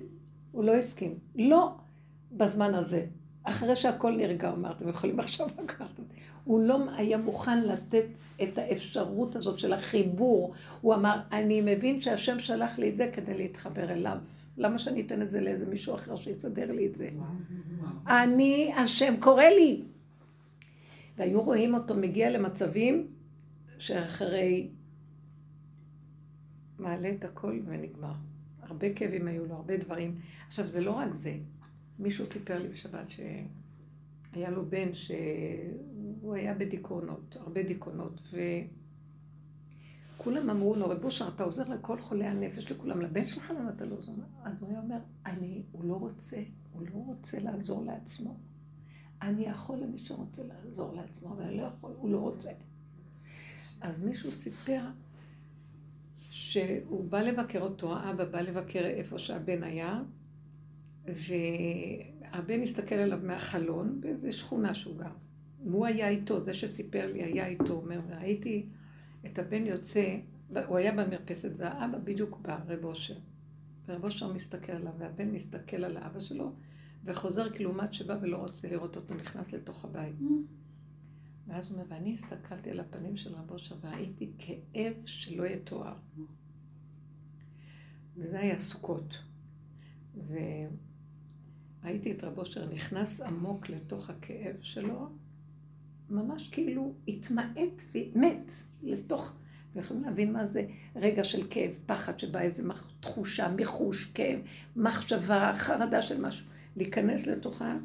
הוא 0.51 0.63
לא 0.63 0.75
הסכים. 0.75 1.19
לא 1.35 1.75
בזמן 2.31 2.73
הזה. 2.73 3.05
אחרי 3.49 3.75
שהכל 3.75 4.11
נרגע, 4.11 4.49
הוא 4.49 4.57
אמר, 4.57 4.71
אתם 4.71 4.89
יכולים 4.89 5.19
עכשיו 5.19 5.47
לקחת. 5.63 5.85
הוא 6.43 6.61
לא 6.61 6.79
היה 6.95 7.17
מוכן 7.17 7.63
לתת 7.63 8.05
את 8.43 8.57
האפשרות 8.57 9.35
הזאת 9.35 9.59
של 9.59 9.73
החיבור. 9.73 10.53
הוא 10.81 10.93
אמר, 10.95 11.19
אני 11.31 11.61
מבין 11.61 12.01
שהשם 12.01 12.39
שלח 12.39 12.79
לי 12.79 12.89
את 12.89 12.97
זה 12.97 13.09
כדי 13.13 13.37
להתחבר 13.37 13.91
אליו. 13.91 14.17
למה 14.57 14.79
שאני 14.79 15.01
אתן 15.01 15.21
את 15.21 15.29
זה 15.29 15.41
לאיזה 15.41 15.65
מישהו 15.65 15.95
אחר 15.95 16.15
שיסדר 16.15 16.71
לי 16.71 16.87
את 16.87 16.95
זה? 16.95 17.09
אני, 18.07 18.73
השם 18.77 19.13
קורא 19.19 19.43
לי. 19.43 19.83
והיו 21.17 21.41
רואים 21.41 21.73
אותו 21.73 21.95
מגיע 21.95 22.31
למצבים 22.31 23.07
שאחרי 23.79 24.69
מעלה 26.79 27.09
את 27.09 27.23
הכל 27.23 27.59
ונגמר. 27.65 28.13
הרבה 28.61 28.93
כאבים 28.93 29.27
היו 29.27 29.45
לו, 29.45 29.55
הרבה 29.55 29.77
דברים. 29.77 30.15
עכשיו, 30.47 30.67
זה 30.67 30.81
לא 30.81 30.91
רק 30.91 31.13
זה. 31.13 31.33
מישהו 31.99 32.27
סיפר 32.27 32.59
לי 32.59 32.67
בשבת 32.67 33.09
שהיה 33.09 34.49
לו 34.49 34.65
בן 34.69 34.93
שהוא 34.93 36.33
היה 36.35 36.53
בדיכאונות, 36.53 37.37
הרבה 37.39 37.63
דיכאונות, 37.63 38.21
וכולם 40.17 40.49
אמרו 40.49 40.75
לו, 40.75 40.89
רב 40.89 41.03
אושר, 41.03 41.27
אתה 41.35 41.43
עוזר 41.43 41.69
לכל 41.69 42.01
חולי 42.01 42.25
הנפש, 42.25 42.71
לכולם, 42.71 43.01
לבן 43.01 43.25
שלך 43.25 43.51
למה 43.51 43.69
אתה 43.69 43.85
לא 43.85 43.95
עוזר? 43.95 44.11
אז 44.43 44.61
הוא 44.61 44.69
היה 44.69 44.79
אומר, 44.79 44.97
אני, 45.25 45.63
הוא 45.71 45.85
לא 45.85 45.93
רוצה, 45.93 46.37
הוא 46.73 46.81
לא 46.81 46.95
רוצה 46.95 47.39
לעזור 47.39 47.85
לעצמו. 47.85 48.37
אני 49.21 49.45
יכול 49.45 49.77
למי 49.77 49.97
שרוצה 49.97 50.41
לעזור 50.43 50.95
לעצמו, 50.95 51.33
אבל 51.33 51.43
אני 51.43 51.57
לא 51.57 51.63
יכול, 51.63 51.91
הוא 51.97 52.09
לא 52.09 52.17
רוצה. 52.17 52.51
אז 53.81 54.03
מישהו 54.03 54.31
סיפר 54.31 54.81
שהוא 56.19 57.09
בא 57.09 57.21
לבקר 57.21 57.61
אותו, 57.61 57.97
האבא 57.97 58.25
בא 58.25 58.41
לבקר 58.41 58.85
איפה 58.85 59.19
שהבן 59.19 59.63
היה, 59.63 60.01
והבן 61.07 62.61
הסתכל 62.63 62.95
עליו 62.95 63.19
מהחלון 63.23 64.01
באיזו 64.01 64.37
שכונה 64.37 64.73
שהוא 64.73 64.97
גר. 64.97 65.11
והוא 65.63 65.85
היה 65.85 66.09
איתו, 66.09 66.39
זה 66.39 66.53
שסיפר 66.53 67.11
לי 67.13 67.23
היה 67.23 67.47
איתו, 67.47 67.73
אומר, 67.73 67.99
ראיתי 68.09 68.69
את 69.25 69.39
הבן 69.39 69.65
יוצא, 69.65 70.17
הוא 70.67 70.77
היה 70.77 70.91
במרפסת 70.91 71.51
והאבא 71.57 71.97
בדיוק 71.97 72.39
בא, 72.41 72.59
רב 72.67 72.85
אושר. 72.85 73.17
ורב 73.87 74.03
אושר 74.03 74.33
מסתכל 74.33 74.71
עליו, 74.71 74.93
והבן 74.97 75.31
מסתכל 75.31 75.83
על 75.83 75.97
האבא 75.97 76.19
שלו, 76.19 76.53
וחוזר 77.03 77.53
כלעומת 77.53 77.93
שבא 77.93 78.17
ולא 78.21 78.37
רוצה 78.37 78.69
לראות 78.69 78.95
אותו 78.95 79.13
נכנס 79.13 79.53
לתוך 79.53 79.85
הבית. 79.85 80.15
ואז 81.47 81.69
הוא 81.69 81.77
אומר, 81.77 81.85
ואני 81.89 82.13
הסתכלתי 82.13 82.71
על 82.71 82.79
הפנים 82.79 83.17
של 83.17 83.35
רב 83.35 83.51
אושר 83.51 83.75
וראיתי 83.81 84.31
כאב 84.37 84.93
שלא 85.05 85.45
יתואר. 85.45 85.95
וזה 88.15 88.39
היה 88.39 88.59
סוכות. 88.59 89.17
וראיתי 91.87 92.11
את 92.11 92.23
רב 92.23 92.39
אושר 92.39 92.65
נכנס 92.73 93.21
עמוק 93.21 93.69
לתוך 93.69 94.09
הכאב 94.09 94.55
שלו, 94.61 95.09
ממש 96.09 96.49
כאילו 96.49 96.93
התמעט 97.07 97.81
ומת 97.95 98.51
לתוך... 98.83 99.33
אתם 99.71 99.79
יכולים 99.79 100.03
להבין 100.03 100.33
מה 100.33 100.45
זה 100.45 100.65
רגע 100.95 101.23
של 101.23 101.43
כאב, 101.49 101.71
פחד 101.85 102.19
שבא 102.19 102.39
איזה 102.39 102.63
תחושה, 102.99 103.47
מיחוש, 103.47 104.05
כאב, 104.13 104.39
מחשבה, 104.75 105.51
חרדה 105.55 106.01
של 106.01 106.21
משהו. 106.21 106.45
להיכנס 106.75 107.27
לתוכה. 107.27 107.75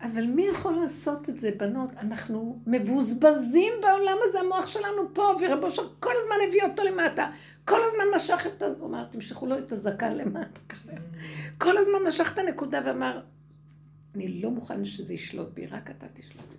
אבל 0.00 0.26
מי 0.26 0.46
יכול 0.46 0.72
לעשות 0.72 1.28
את 1.28 1.40
זה, 1.40 1.50
בנות? 1.56 1.90
אנחנו 1.98 2.58
מבוזבזים 2.66 3.72
בעולם 3.80 4.16
הזה, 4.22 4.40
המוח 4.40 4.66
שלנו 4.66 5.14
פה, 5.14 5.22
ורבו 5.40 5.70
שם 5.70 5.82
כל 6.00 6.12
הזמן 6.22 6.36
הביא 6.48 6.62
אותו 6.62 6.82
למטה. 6.84 7.30
כל 7.64 7.80
הזמן 7.86 8.04
משך 8.16 8.46
את 8.56 8.62
הזמן, 8.62 9.04
תמשכו 9.10 9.46
לו 9.46 9.58
את 9.58 9.72
הזקן 9.72 10.16
למטה. 10.16 10.60
כל 11.58 11.78
הזמן 11.78 12.08
משך 12.08 12.32
את 12.32 12.38
הנקודה 12.38 12.80
ואמר, 12.86 13.20
אני 14.14 14.42
לא 14.42 14.50
מוכן 14.50 14.84
שזה 14.84 15.14
ישלוט 15.14 15.54
בי, 15.54 15.66
רק 15.66 15.90
אתה 15.90 16.06
תשלוט 16.14 16.44
בי. 16.48 16.56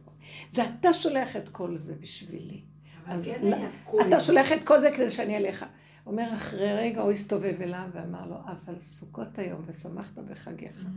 זה 0.50 0.62
אתה 0.80 0.94
שולח 0.94 1.36
את 1.36 1.50
כל 1.50 1.78
זה 1.78 1.96
בשבילי. 1.96 2.62
אז 3.06 3.26
כן 3.26 3.54
אתה 4.08 4.20
שולח 4.20 4.52
את 4.52 4.64
כל 4.64 4.82
זה 4.82 4.92
כדי 4.96 5.10
שאני 5.10 5.38
אליך. 5.38 5.66
אומר 6.06 6.34
אחרי 6.34 6.74
רגע 6.74 7.02
הוא 7.02 7.12
הסתובב 7.12 7.62
אליו 7.62 7.90
ואמר 7.94 8.28
לו, 8.28 8.36
אבל 8.36 8.80
סוכות 8.80 9.40
היום 9.40 9.64
ושמחת 9.66 10.20
בחגיך. 10.20 10.84
Mm. 10.84 10.88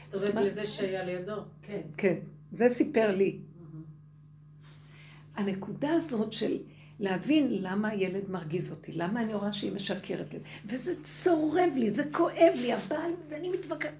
הסתובב 0.00 0.38
לזה 0.38 0.64
שהיה 0.64 1.04
לידו, 1.04 1.36
כן. 1.62 1.80
כן, 1.96 2.18
זה 2.52 2.68
סיפר 2.68 3.16
לי. 3.16 3.38
Mm-hmm. 3.38 5.40
הנקודה 5.40 5.92
הזאת 5.92 6.32
של 6.32 6.58
להבין 7.00 7.48
למה 7.50 7.88
הילד 7.88 8.30
מרגיז 8.30 8.70
אותי, 8.72 8.92
למה 8.92 9.20
אני 9.22 9.34
רואה 9.34 9.52
שהיא 9.52 9.72
משקרת 9.72 10.34
לי, 10.34 10.40
וזה 10.66 11.04
צורב 11.04 11.72
לי, 11.76 11.90
זה 11.90 12.04
כואב 12.12 12.52
לי, 12.56 12.72
הבעל, 12.72 13.10
ואני 13.28 13.48
מתווכחת. 13.48 13.92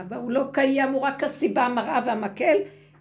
אבא 0.00 0.16
הוא 0.16 0.30
לא 0.30 0.44
קיים, 0.52 0.92
הוא 0.92 1.00
רק 1.00 1.24
הסיבה, 1.24 1.66
המראה 1.66 2.00
והמקל, 2.06 2.56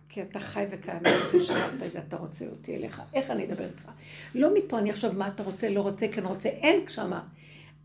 כי 0.09 0.21
אתה 0.21 0.39
חי 0.39 0.65
וקיים, 0.71 1.01
ושלחת 1.35 1.84
את 1.85 1.91
זה, 1.91 1.99
אתה 1.99 2.17
רוצה 2.17 2.45
אותי 2.45 2.75
אליך, 2.75 3.01
איך 3.13 3.31
אני 3.31 3.45
אדבר 3.45 3.63
איתך? 3.65 3.89
לא 4.35 4.49
מפה 4.53 4.80
אני 4.80 4.89
עכשיו 4.89 5.13
מה 5.13 5.27
אתה 5.27 5.43
רוצה, 5.43 5.69
לא 5.69 5.81
רוצה, 5.81 6.07
כן 6.07 6.25
רוצה, 6.25 6.49
אין 6.49 6.80
שמה. 6.88 7.23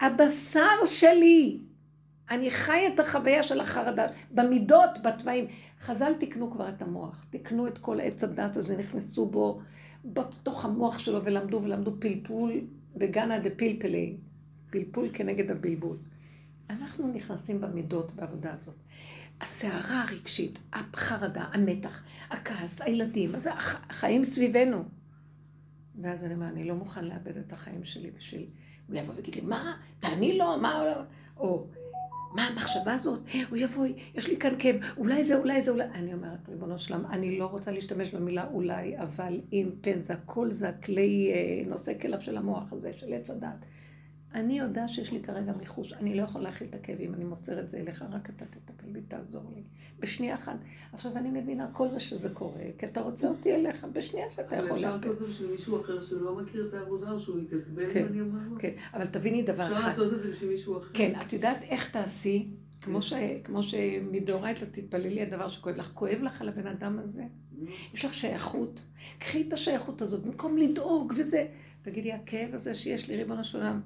הבשר 0.01 0.85
שלי, 0.85 1.59
אני 2.31 2.51
חי 2.51 2.87
את 2.95 3.01
החוויה 3.01 3.43
של 3.43 3.61
החרדה, 3.61 4.07
במידות, 4.31 4.91
בתוואים. 5.05 5.47
חז"ל 5.81 6.13
תקנו 6.21 6.51
כבר 6.51 6.69
את 6.69 6.83
המוח, 6.83 7.25
תקנו 7.31 7.67
את 7.67 7.79
כל 7.79 8.01
עץ 8.01 8.25
הדת 8.25 8.57
הזה, 8.57 8.77
נכנסו 8.77 9.27
בו, 9.27 9.61
בתוך 10.13 10.65
המוח 10.65 10.99
שלו, 10.99 11.25
ולמדו 11.25 11.63
ולמדו 11.63 11.93
פלפול 11.99 12.53
בגנה 12.97 13.39
דה 13.39 13.51
פלפלי, 13.51 14.17
פלפול 14.71 15.09
כנגד 15.13 15.51
הבלבול. 15.51 15.97
אנחנו 16.71 17.13
נכנסים 17.13 17.61
במידות 17.61 18.13
בעבודה 18.13 18.55
הזאת. 18.55 18.77
הסערה 19.41 20.03
הרגשית, 20.03 20.59
החרדה, 20.73 21.45
המתח, 21.53 22.03
הכעס, 22.31 22.81
הילדים, 22.81 23.35
אז 23.35 23.49
החיים 23.53 24.25
סביבנו. 24.25 24.85
ואז 26.03 26.25
אני 26.25 26.35
אומר, 26.35 26.49
אני 26.49 26.65
לא 26.65 26.75
מוכן 26.75 27.05
לאבד 27.05 27.37
את 27.37 27.53
החיים 27.53 27.85
שלי 27.85 28.11
בשביל... 28.11 28.47
הוא 28.89 28.97
יבוא 28.97 29.15
ויגיד 29.15 29.35
לי, 29.35 29.41
מה? 29.41 29.77
תעני 30.01 30.39
לו, 30.39 30.61
מה? 30.61 30.83
או, 31.37 31.67
מה 32.33 32.47
המחשבה 32.47 32.95
הזאת? 32.95 33.21
הוא 33.49 33.57
יבוא, 33.57 33.87
יש 34.15 34.29
לי 34.29 34.37
כאן 34.37 34.55
כאב, 34.59 34.77
אולי 34.97 35.25
זה, 35.25 35.37
אולי 35.39 35.63
זה, 35.63 35.71
אולי... 35.71 35.85
אני 35.85 36.15
אומרת, 36.15 36.49
ריבונו 36.49 36.79
שלם, 36.79 37.07
אני 37.11 37.39
לא 37.39 37.47
רוצה 37.47 37.71
להשתמש 37.71 38.15
במילה 38.15 38.47
אולי, 38.53 38.99
אבל 38.99 39.41
אם 39.53 39.71
פן 39.81 40.01
זה 40.01 40.15
הכל 40.15 40.51
זה 40.51 40.69
הכלי 40.69 41.33
אה, 41.35 41.71
נושא 41.71 41.93
כליו 42.01 42.21
של 42.21 42.37
המוח 42.37 42.73
הזה, 42.73 42.93
של 42.93 43.13
עץ 43.13 43.31
הדת. 43.31 43.65
אני 44.35 44.59
יודע 44.59 44.89
שיש 44.89 45.13
לי 45.13 45.21
כרגע 45.23 45.53
מיחוש, 45.59 45.93
אני 45.93 46.15
לא 46.15 46.23
יכול 46.23 46.41
להכיל 46.41 46.67
את 46.71 46.75
הכאבים, 46.75 47.15
אני 47.15 47.25
מוסר 47.25 47.61
את 47.61 47.69
זה 47.69 47.79
אליך, 47.79 48.05
רק 48.11 48.31
אתה 48.31 48.45
תטפל 48.45 48.91
בי, 48.93 49.01
תעזור 49.01 49.53
לי. 49.55 49.63
בשנייה 50.01 50.35
אחת. 50.35 50.57
עכשיו 50.93 51.17
אני 51.17 51.41
מבינה 51.41 51.69
כל 51.73 51.91
זה 51.91 52.01
שזה 52.01 52.29
קורה, 52.29 52.63
כי 52.79 52.87
אתה 52.87 53.01
רוצה 53.01 53.29
אותי 53.29 53.55
אליך, 53.55 53.87
בשנייה 53.93 54.27
שאתה 54.37 54.57
יכול 54.57 54.71
להגיד. 54.71 54.75
אפשר 54.75 54.93
לעשות 54.93 55.13
את 55.13 55.19
זה 55.19 55.27
בשביל 55.27 55.51
מישהו 55.51 55.81
אחר 55.81 56.01
שלא 56.01 56.37
מכיר 56.37 56.69
את 56.69 56.75
העבודה, 56.75 57.11
או 57.11 57.21
שהוא 57.21 57.41
יתעצבן 57.41 57.93
כן, 57.93 58.05
ואני 58.05 58.21
אומר 58.21 58.41
לו? 58.51 58.57
כן, 58.59 58.73
אבל 58.95 59.07
תביני 59.07 59.43
דבר 59.43 59.63
אחד. 59.63 59.73
אפשר 59.73 59.89
לעשות 59.89 60.15
את 60.15 60.23
זה 60.23 60.31
בשביל 60.31 60.51
מישהו 60.51 60.79
אחר. 60.79 60.91
כן, 60.95 61.13
את 61.27 61.33
יודעת 61.33 61.63
איך 61.63 61.91
תעשי, 61.91 62.51
כמו, 62.81 63.03
ש, 63.03 63.13
כמו 63.45 63.63
שמדאורייתא 63.63 64.65
תתפללי 64.65 65.23
הדבר 65.23 65.49
שכואב 65.49 65.77
לך, 65.77 65.91
כואב 65.95 66.19
לך 66.23 66.43
על 66.43 66.49
הבן 66.49 66.67
אדם 66.67 66.99
הזה? 66.99 67.25
יש 67.95 68.05
לך 68.05 68.15
שייכות? 68.15 68.83
קחי 69.19 69.45
את 69.49 69.53
השייכות 69.53 70.03
הזאת, 70.03 70.27
במקום 70.27 70.59
לדאוג 70.59 71.13
וזה. 71.17 71.47
תגידי, 71.83 72.13
הכאב 72.13 72.55
הזה 72.55 72.75
שיש 72.75 73.09
לי, 73.09 73.17
ריבונו 73.17 73.45
של 73.45 73.59
עולם, 73.59 73.81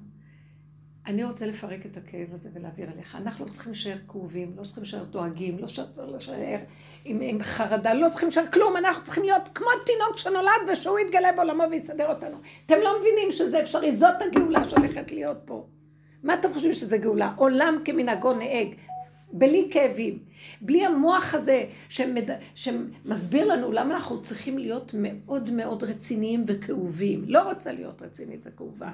אני 1.07 1.23
רוצה 1.23 1.45
לפרק 1.45 1.85
את 1.85 1.97
הכאב 1.97 2.33
הזה 2.33 2.49
ולהעביר 2.53 2.91
אליך. 2.95 3.15
אנחנו 3.15 3.45
לא 3.45 3.51
צריכים 3.51 3.71
להישאר 3.71 3.97
כאובים, 4.07 4.53
לא 4.57 4.63
צריכים 4.63 4.83
להישאר 4.83 5.03
דואגים, 5.03 5.59
לא 5.59 5.67
צריכים 5.67 5.85
להישאר 6.11 6.57
עם, 7.05 7.19
עם 7.21 7.43
חרדה, 7.43 7.93
לא 7.93 8.09
צריכים 8.09 8.27
להישאר 8.27 8.47
כלום, 8.47 8.77
אנחנו 8.77 9.03
צריכים 9.03 9.23
להיות 9.23 9.49
כמו 9.55 9.67
תינוק 9.85 10.17
שנולד 10.17 10.69
ושהוא 10.71 10.99
יתגלה 10.99 11.31
בעולמו 11.31 11.63
ויסדר 11.71 12.09
אותנו. 12.09 12.37
אתם 12.65 12.75
לא 12.83 12.99
מבינים 12.99 13.31
שזה 13.31 13.61
אפשרי, 13.61 13.95
זאת 13.95 14.15
הגאולה 14.21 14.69
שהולכת 14.69 15.11
להיות 15.11 15.37
פה. 15.45 15.65
מה 16.23 16.33
אתם 16.33 16.53
חושבים 16.53 16.73
שזה 16.73 16.97
גאולה? 16.97 17.33
עולם 17.35 17.77
כמנהגו 17.85 18.33
נהג, 18.33 18.67
בלי 19.33 19.69
כאבים, 19.71 20.19
בלי 20.61 20.85
המוח 20.85 21.33
הזה 21.33 21.65
שמד... 21.89 22.29
שמסביר 22.55 23.47
לנו 23.47 23.71
למה 23.71 23.95
אנחנו 23.95 24.21
צריכים 24.21 24.57
להיות 24.57 24.91
מאוד 24.97 25.49
מאוד 25.49 25.83
רציניים 25.83 26.45
וכאובים. 26.47 27.23
לא 27.27 27.41
רוצה 27.41 27.71
להיות 27.71 28.01
רצינית 28.01 28.41
וכאובה. 28.45 28.91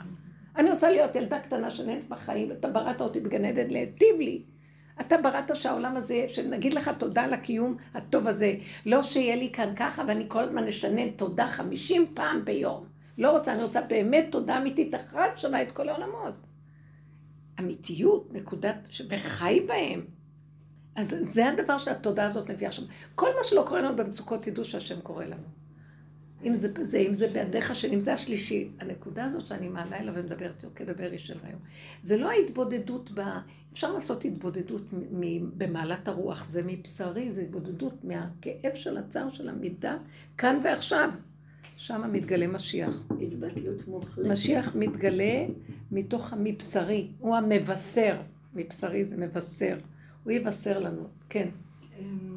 אני 0.59 0.71
רוצה 0.71 0.91
להיות 0.91 1.15
ילדה 1.15 1.39
קטנה 1.39 1.69
שנהנית 1.69 2.09
בחיים, 2.09 2.51
אתה 2.51 2.67
בראת 2.67 3.01
אותי 3.01 3.19
בגן 3.19 3.45
עדן 3.45 3.69
להיטיב 3.69 4.15
לי. 4.19 4.43
אתה 5.01 5.17
בראת 5.17 5.55
שהעולם 5.55 5.97
הזה, 5.97 6.25
שנגיד 6.27 6.73
לך 6.73 6.91
תודה 6.97 7.21
על 7.21 7.33
הקיום 7.33 7.77
הטוב 7.93 8.27
הזה. 8.27 8.55
לא 8.85 9.03
שיהיה 9.03 9.35
לי 9.35 9.49
כאן 9.51 9.73
ככה 9.75 10.03
ואני 10.07 10.25
כל 10.27 10.39
הזמן 10.39 10.67
אשנן 10.67 11.09
תודה 11.09 11.47
חמישים 11.47 12.05
פעם 12.13 12.45
ביום. 12.45 12.85
לא 13.17 13.31
רוצה, 13.31 13.53
אני 13.53 13.63
רוצה 13.63 13.81
באמת 13.81 14.27
תודה 14.31 14.57
אמיתית 14.57 14.95
אחת 14.95 15.37
שווה 15.37 15.61
את 15.61 15.71
כל 15.71 15.89
העולמות. 15.89 16.47
אמיתיות, 17.59 18.33
נקודת, 18.33 18.89
וחי 19.09 19.59
בהם. 19.67 20.05
אז 20.95 21.17
זה 21.21 21.49
הדבר 21.49 21.77
שהתודה 21.77 22.25
הזאת 22.25 22.49
מביאה 22.49 22.71
שם. 22.71 22.83
כל 23.15 23.29
מה 23.37 23.43
שלא 23.43 23.63
קורה 23.67 23.81
לנו 23.81 23.95
במצוקות, 23.95 24.43
תדעו 24.43 24.65
שהשם 24.65 25.01
קורא 25.01 25.25
לנו. 25.25 25.58
אם 26.45 26.53
זה, 26.55 26.67
זה, 26.81 26.97
אם 26.97 27.13
זה 27.13 27.27
בידיך 27.27 27.75
של, 27.75 27.93
אם 27.93 27.99
זה 27.99 28.13
השלישי, 28.13 28.69
הנקודה 28.79 29.25
הזאת 29.25 29.47
שאני 29.47 29.67
מעלה 29.67 29.97
אליו 29.97 30.13
ומדברת 30.17 30.53
איתו 30.57 30.67
כדבר 30.75 31.11
איש 31.11 31.27
של 31.27 31.37
רעיון. 31.43 31.59
זה 32.01 32.17
לא 32.17 32.29
ההתבודדות 32.29 33.11
ב... 33.13 33.21
אפשר 33.73 33.93
לעשות 33.93 34.25
התבודדות 34.25 34.81
במעלת 35.57 36.07
הרוח, 36.07 36.45
זה 36.45 36.61
מבשרי, 36.65 37.31
זה 37.31 37.41
התבודדות 37.41 38.03
מהכאב 38.03 38.73
של 38.73 38.97
הצער 38.97 39.29
של 39.29 39.49
המידה, 39.49 39.97
כאן 40.37 40.59
ועכשיו. 40.63 41.09
שם 41.77 42.11
מתגלה 42.11 42.47
משיח. 42.47 43.03
התבטלות 43.21 43.87
מוחלטת. 43.87 44.29
משיח 44.29 44.75
מתגלה 44.75 45.45
מתוך 45.91 46.33
המבשרי, 46.33 47.11
הוא 47.19 47.35
המבשר. 47.35 48.21
מבשרי 48.53 49.03
זה 49.03 49.17
מבשר. 49.17 49.77
הוא 50.23 50.31
יבשר 50.31 50.79
לנו, 50.79 51.07
כן. 51.29 51.49
אמ, 51.99 52.35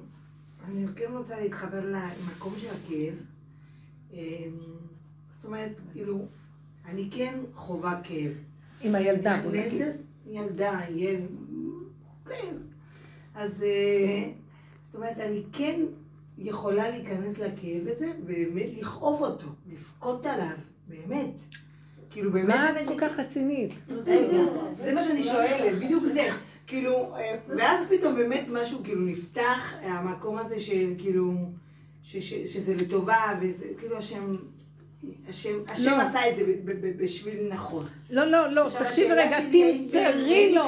אני 0.64 0.86
כן 0.96 1.12
רוצה 1.12 1.40
להתחבר 1.40 1.86
למקום 1.86 2.54
של 2.58 2.66
הכאב. 2.66 3.14
אמ, 4.12 4.18
זאת 5.32 5.44
אומרת, 5.44 5.80
כאילו, 5.93 6.26
אני 6.86 7.09
כן 7.10 7.34
חווה 7.55 8.01
כאב. 8.05 8.32
עם 8.82 8.94
הילדה, 8.94 9.40
בוא 9.43 9.52
נגיד. 9.52 9.82
ילדה, 10.26 10.80
ילד, 10.94 11.26
כן. 12.26 12.56
אז 13.34 13.62
אה, 13.62 14.30
זאת 14.82 14.94
אומרת, 14.94 15.18
אני 15.18 15.43
כן 15.52 15.80
יכולה 16.39 16.90
להיכנס 16.90 17.39
לכאב 17.39 17.89
הזה, 17.90 18.12
ובאמת 18.20 18.70
לכאוב 18.78 19.22
אותו, 19.22 19.47
לבכות 19.72 20.26
עליו, 20.26 20.56
באמת. 20.89 21.40
כאילו 22.10 22.32
באמת... 22.32 22.48
מה 22.48 22.82
את 22.82 22.89
כל 22.89 22.98
כך 23.01 23.18
רצינית? 23.18 23.74
זה 24.72 24.93
מה 24.94 25.02
שאני 25.02 25.22
שואלת, 25.22 25.78
בדיוק 25.78 26.05
זה. 26.05 26.28
כאילו, 26.66 27.16
אה, 27.16 27.39
ואז 27.48 27.86
פתאום 27.89 28.14
באמת 28.14 28.44
משהו 28.48 28.80
כאילו 28.84 29.01
נפתח, 29.01 29.74
המקום 29.82 30.39
הזה 30.39 30.60
של 30.60 30.94
כאילו... 30.98 31.34
שזה 32.02 32.74
לטובה, 32.74 33.38
וזה 33.42 33.66
כאילו 33.78 33.96
השם... 33.96 34.36
השם, 35.28 35.50
השם 35.68 35.90
לא. 35.90 36.02
עשה 36.02 36.30
את 36.30 36.36
זה 36.36 36.44
בשביל 36.96 37.48
נכון. 37.48 37.84
לא, 38.10 38.24
לא, 38.24 38.52
לא, 38.52 38.68
תקשיבי 38.78 39.12
רגע, 39.12 39.38
תמסרי 39.40 40.54
לו. 40.54 40.64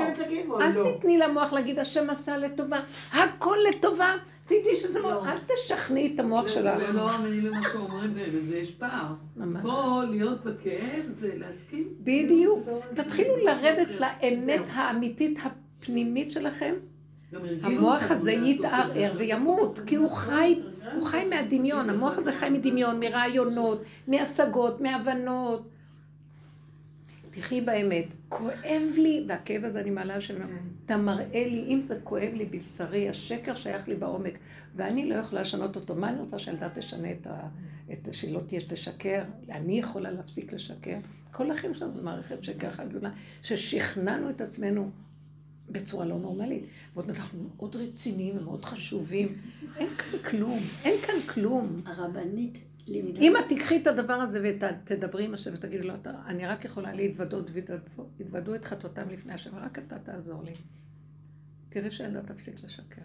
אל 0.61 0.73
לא? 0.73 0.97
תתני 0.99 1.19
למוח 1.19 1.53
להגיד 1.53 1.79
השם 1.79 2.11
עשה 2.11 2.37
לטובה. 2.37 2.81
הכל 3.13 3.57
לטובה. 3.69 4.15
תדעי 4.47 4.77
שזה 4.77 4.99
לא. 4.99 5.11
מאוד, 5.11 5.27
אל 5.27 5.39
תשכנעי 5.55 6.13
את 6.15 6.21
המוח 6.21 6.49
שלך. 6.49 6.77
זה 6.77 6.93
לא 6.93 7.11
המילים 7.11 7.47
למה 7.47 7.69
שאומרים 7.73 8.15
באמת, 8.15 8.33
זה 8.45 8.59
יש 8.59 8.71
פער. 8.71 9.07
פה 9.63 10.03
להיות 10.11 10.45
בכאב 10.45 11.03
זה 11.21 11.31
להסכים. 11.37 11.89
בדיוק. 12.01 12.69
תתחילו 12.95 13.37
לרדת 13.37 13.89
לאמת 14.01 14.63
האמיתית 14.73 15.39
הפנימית 15.45 16.31
שלכם. 16.31 16.75
המוח 17.63 18.11
הזה 18.11 18.33
יתערער 18.33 19.13
וימות, 19.17 19.81
כי 19.87 19.97
הוא 19.97 20.11
חי, 20.11 20.61
הוא 20.95 21.07
חי 21.07 21.25
מהדמיון, 21.25 21.91
המוח 21.91 22.19
הזה 22.19 22.33
חי 22.33 22.51
מדמיון, 22.51 23.01
מרעיונות, 23.01 23.83
מהשגות, 24.09 24.81
מהבנות. 24.81 25.69
תחי 27.31 27.61
באמת, 27.61 28.05
כואב 28.29 28.83
לי, 28.97 29.25
והכאב 29.29 29.65
הזה 29.65 29.81
אני 29.81 29.91
מעלה 29.91 30.17
השם, 30.17 30.35
כן. 30.39 30.57
אתה 30.85 30.97
מראה 30.97 31.49
לי, 31.49 31.65
אם 31.69 31.81
זה 31.81 31.99
כואב 32.05 32.31
לי 32.35 32.45
בבשרי, 32.45 33.09
השקר 33.09 33.55
שייך 33.55 33.89
לי 33.89 33.95
בעומק, 33.95 34.39
ואני 34.77 35.09
לא 35.09 35.15
יכולה 35.15 35.41
לשנות 35.41 35.77
אותו, 35.77 35.95
מה 35.95 36.09
אני 36.09 36.21
רוצה 36.21 36.39
שהילדה 36.39 36.69
תשנה 36.69 37.11
את 37.13 37.27
ה... 37.27 37.49
את, 37.93 38.09
שלא 38.13 38.41
תהיה 38.47 38.61
תשקר, 38.69 39.23
אני 39.51 39.79
יכולה 39.79 40.11
להפסיק 40.11 40.53
לשקר. 40.53 40.97
כל 41.33 41.51
החיים 41.51 41.75
שלנו 41.75 41.95
זו 41.95 42.03
מערכת 42.03 42.45
שקר 42.45 42.71
חגולה, 42.71 43.11
ששכנענו 43.43 44.31
את 44.31 44.41
עצמנו 44.41 44.91
בצורה 45.71 46.05
לא 46.05 46.19
נורמלית. 46.19 46.65
ועוד 46.95 47.11
אנחנו 47.11 47.51
מאוד 47.57 47.77
רציניים 47.77 48.37
ומאוד 48.37 48.65
חשובים. 48.65 49.29
אין 49.77 49.89
כאן 49.89 50.19
כלום, 50.31 50.59
אין 50.85 51.01
כאן 51.07 51.15
כלום. 51.35 51.83
הרבנית 51.87 52.59
לימדה. 52.87 53.21
אם 53.21 53.33
את 53.37 53.49
תיקחי 53.49 53.83
את 53.83 53.87
הדבר 53.87 54.15
הזה 54.15 54.41
ותדברי 54.45 55.25
עם 55.25 55.35
השם 55.35 55.55
ותגידי 55.55 55.85
לו, 55.85 55.95
אני 56.27 56.47
רק 56.47 56.65
יכולה 56.65 56.95
להתוודות 56.95 57.51
ויתוודו 58.19 58.55
את 58.55 58.65
חטאותם 58.65 59.09
לפני 59.11 59.33
השם, 59.33 59.55
רק 59.55 59.79
אתה 59.79 59.99
תעזור 59.99 60.43
לי. 60.43 60.53
תראי 61.69 61.91
שהילדה 61.91 62.23
תפסיק 62.23 62.65
לשקר. 62.65 63.03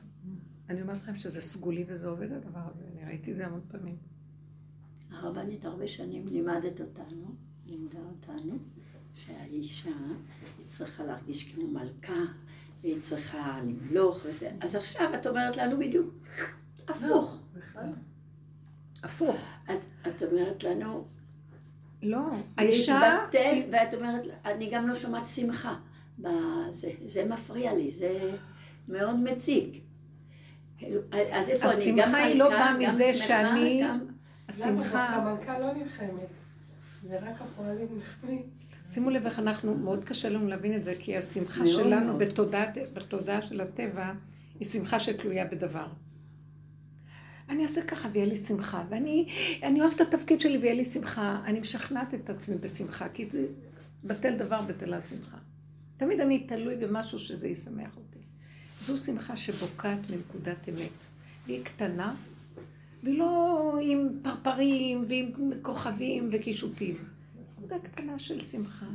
אני 0.69 0.81
אומרת 0.81 0.97
לכם 0.97 1.17
שזה 1.17 1.41
סגולי 1.41 1.85
וזה 1.87 2.07
עובד 2.07 2.31
הדבר 2.31 2.59
הזה, 2.73 2.83
אני 2.93 3.05
ראיתי 3.05 3.33
זה 3.33 3.45
המון 3.45 3.61
פעמים. 3.67 3.95
הרבנית 5.11 5.65
הרבה 5.65 5.87
שנים 5.87 6.27
לימדת 6.27 6.81
אותנו, 6.81 7.35
לימדה 7.65 7.99
אותנו, 7.99 8.57
שהאישה, 9.15 9.89
היא 10.57 10.65
צריכה 10.65 11.03
להרגיש 11.03 11.43
כמו 11.43 11.67
מלכה, 11.67 12.23
והיא 12.83 13.01
צריכה 13.01 13.59
למלוך 13.63 14.19
וזה. 14.25 14.49
אז 14.61 14.75
עכשיו 14.75 15.13
את 15.13 15.27
אומרת 15.27 15.57
לנו 15.57 15.79
בדיוק 15.79 16.13
הפוך. 16.87 17.41
הפוך. 19.03 19.37
את 20.07 20.23
אומרת 20.23 20.63
לנו... 20.63 21.05
לא, 22.03 22.19
האישה... 22.57 22.99
להתבטל, 22.99 23.61
ואת 23.71 23.93
אומרת, 23.93 24.25
אני 24.45 24.69
גם 24.71 24.87
לא 24.87 24.93
שומעת 24.93 25.27
שמחה. 25.27 25.75
בזה, 26.19 26.89
זה 27.05 27.25
מפריע 27.25 27.73
לי, 27.73 27.91
זה 27.91 28.31
מאוד 28.87 29.15
מציק. 29.15 29.83
כאילו, 30.77 31.01
אז 31.31 31.49
איפה 31.49 31.67
אני 31.73 32.01
גם 32.01 32.11
מלכה, 32.11 32.33
לא 32.33 32.49
באה 32.49 32.77
מזה 32.77 33.15
שאני... 33.15 33.83
השמחה... 34.49 35.05
המלכה 35.05 35.59
לא 35.59 35.73
נלחמת, 35.73 36.29
זה 37.03 37.19
רק 37.21 37.41
הפועלים 37.41 37.87
נלחמים. 37.95 38.58
שימו 38.93 39.09
לב 39.09 39.25
איך 39.25 39.39
אנחנו, 39.39 39.77
מאוד 39.77 40.05
קשה 40.05 40.29
לנו 40.29 40.47
להבין 40.47 40.75
את 40.75 40.83
זה, 40.83 40.95
כי 40.99 41.17
השמחה 41.17 41.67
שלנו 41.67 42.17
בתודעה 42.17 43.41
של 43.41 43.61
הטבע 43.61 44.13
היא 44.59 44.67
שמחה 44.67 44.99
שתלויה 44.99 45.45
בדבר. 45.45 45.87
אני 47.49 47.63
אעשה 47.63 47.81
ככה 47.81 48.09
ויהיה 48.11 48.25
לי 48.25 48.35
שמחה, 48.35 48.83
ואני 48.89 49.81
אוהבת 49.81 50.01
את 50.01 50.13
התפקיד 50.13 50.41
שלי 50.41 50.57
ויהיה 50.57 50.73
לי 50.73 50.85
שמחה. 50.85 51.41
אני 51.45 51.59
משכנעת 51.59 52.13
את 52.13 52.29
עצמי 52.29 52.57
בשמחה, 52.57 53.09
כי 53.09 53.29
זה 53.29 53.45
בטל 54.03 54.37
דבר 54.37 54.61
בטלה 54.61 55.01
שמחה. 55.01 55.37
תמיד 55.97 56.19
אני 56.19 56.39
תלוי 56.47 56.75
במשהו 56.75 57.19
שזה 57.19 57.47
ישמח 57.47 57.97
אותי. 57.97 58.19
זו 58.81 58.97
שמחה 58.97 59.35
שבוקעת 59.35 59.99
מנקודת 60.09 60.69
אמת. 60.69 61.05
והיא 61.47 61.63
קטנה, 61.63 62.15
והיא 63.03 63.19
לא 63.19 63.77
עם 63.81 64.07
פרפרים 64.21 65.05
ועם 65.07 65.31
כוכבים 65.61 66.29
וקישוטים. 66.31 67.18
נקודה 67.69 67.89
קטנה 67.89 68.19
של 68.19 68.39
שמחה. 68.39 68.85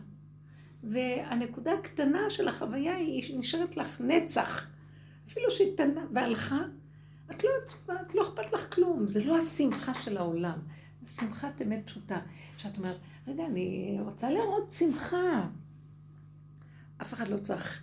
והנקודה 0.82 1.72
הקטנה 1.74 2.30
של 2.30 2.48
החוויה 2.48 2.96
היא 2.96 3.38
נשארת 3.38 3.76
לך 3.76 4.00
נצח. 4.00 4.70
אפילו 5.28 5.50
שהיא 5.50 5.74
קטנה 5.74 6.06
והלכה, 6.12 6.60
את 7.30 7.44
לא 7.44 7.50
עצובה, 7.62 7.94
את 8.02 8.14
לא 8.14 8.22
אכפת 8.22 8.52
לך 8.52 8.74
כלום. 8.74 9.06
זה 9.06 9.24
לא 9.24 9.38
השמחה 9.38 9.94
של 9.94 10.16
העולם. 10.16 10.58
זה 11.06 11.14
שמחת 11.14 11.62
אמת 11.62 11.82
פשוטה. 11.86 12.20
כשאת 12.56 12.78
אומרת, 12.78 12.96
רגע, 13.28 13.46
אני 13.46 13.96
רוצה 14.00 14.30
לראות 14.30 14.70
שמחה. 14.70 15.48
אף 17.02 17.14
אחד 17.14 17.28
לא 17.28 17.36
צריך... 17.36 17.82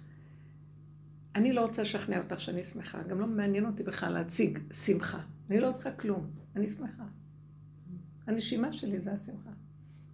אני 1.35 1.53
לא 1.53 1.61
רוצה 1.61 1.81
לשכנע 1.81 2.17
אותך 2.17 2.41
שאני 2.41 2.63
שמחה. 2.63 3.03
גם 3.03 3.19
לא 3.19 3.27
מעניין 3.27 3.65
אותי 3.65 3.83
בכלל 3.83 4.13
להציג 4.13 4.59
שמחה. 4.71 5.19
אני 5.49 5.59
לא 5.59 5.71
צריכה 5.71 5.91
כלום. 5.91 6.29
אני 6.55 6.69
שמחה. 6.69 7.03
הנשימה 8.27 8.73
שלי 8.73 8.99
זה 8.99 9.13
השמחה. 9.13 9.50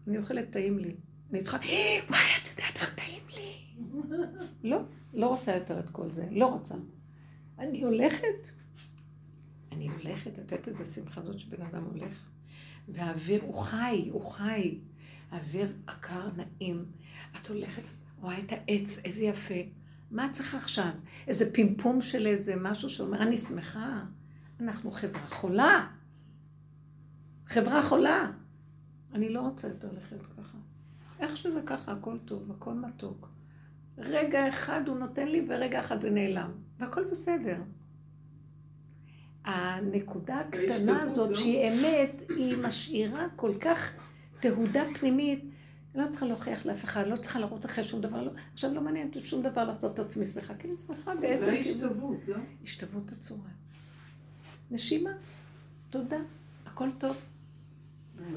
אני 0.08 0.18
אוכלת 0.18 0.50
טעים 0.52 0.80
לי. 0.80 0.96
אני 1.32 1.42
צריכה, 1.42 1.58
וואי, 2.10 2.20
את 2.42 2.48
יודעת 2.48 2.76
איך 2.76 2.96
טעים 2.96 3.24
לי. 3.36 3.54
לא, 4.70 4.82
לא 5.14 5.28
רוצה 5.28 5.56
יותר 5.56 5.80
את 5.80 5.90
כל 5.90 6.12
זה. 6.12 6.28
לא 6.32 6.46
רוצה. 6.46 6.76
אני 7.60 7.84
הולכת. 7.84 8.48
אני 9.72 9.90
הולכת, 9.90 10.32
את 10.40 10.52
יודעת 10.52 10.68
איזה 10.68 10.86
שמחה 10.86 11.22
זאת 11.22 11.40
שבן 11.40 11.62
אדם 11.62 11.84
הולך? 11.84 12.30
והאוויר, 12.88 13.44
הוא 13.44 13.56
חי, 13.56 14.10
הוא 14.12 14.32
חי. 14.32 14.80
האוויר 15.32 15.74
עקר, 15.88 16.30
נעים. 16.38 16.86
את 17.42 17.48
הולכת, 17.48 17.82
רואה 18.22 18.40
את 18.40 18.52
העץ, 18.52 19.02
איזה 19.06 19.24
יפה. 19.24 19.54
מה 20.12 20.26
את 20.26 20.32
צריכה 20.32 20.58
עכשיו? 20.58 20.90
איזה 21.28 21.54
פימפום 21.54 22.02
של 22.02 22.28
איזה 22.28 22.56
משהו 22.56 22.90
שאומר, 22.90 23.22
אני 23.22 23.38
שמחה. 23.38 24.04
אנחנו 24.60 24.92
חברה 24.92 25.28
חולה. 25.30 25.88
חברה 27.46 27.84
חולה. 27.84 28.32
אני 29.14 29.30
לא 29.30 29.42
רוצה 29.42 29.68
יותר 29.68 29.92
לחיות 29.98 30.28
ככה. 30.38 30.58
איך 31.20 31.38
שזה 31.38 31.62
ככה, 31.66 31.92
הכל 31.92 32.18
טוב, 32.26 32.52
הכל 32.52 32.74
מתוק. 32.74 33.30
רגע 33.98 34.50
אחד 34.50 34.82
הוא 34.88 34.98
נותן 34.98 35.28
לי 35.28 35.46
ורגע 35.50 35.80
אחד 35.80 36.02
זה 36.02 36.10
נעלם. 36.10 36.52
והכל 36.80 37.04
בסדר. 37.12 37.58
הנקודה 39.44 40.40
הקטנה 40.40 41.02
הזאת, 41.02 41.30
לא? 41.30 41.36
שהיא 41.36 41.70
אמת, 41.70 42.22
היא 42.30 42.58
משאירה 42.58 43.28
כל 43.36 43.54
כך 43.62 43.98
תהודה 44.40 44.84
פנימית. 45.00 45.44
אני 45.96 46.04
לא 46.06 46.10
צריכה 46.10 46.26
להוכיח 46.26 46.66
לאף 46.66 46.84
אחד, 46.84 47.08
לא 47.08 47.16
צריכה 47.16 47.40
לרוץ 47.40 47.66
אחרי 47.66 47.84
שום 47.84 48.02
דבר. 48.02 48.24
לא, 48.24 48.32
עכשיו 48.54 48.74
לא 48.74 48.82
מעניין 48.82 49.08
אותי 49.08 49.28
שום 49.28 49.44
דבר 49.44 49.64
לעשות 49.64 49.94
את 49.94 50.00
עצמי 50.00 50.26
שמחה, 50.26 50.56
כי 50.56 50.68
אני 50.68 50.78
שמחה 50.78 51.16
בעצם. 51.16 51.44
זה 51.44 51.52
השתוות, 51.52 52.18
לא? 52.28 52.36
השתוות 52.64 53.12
הצורה. 53.12 53.50
נשימה, 54.72 55.12
תודה, 55.90 56.20
הכל 56.66 56.90
טוב. 56.98 57.16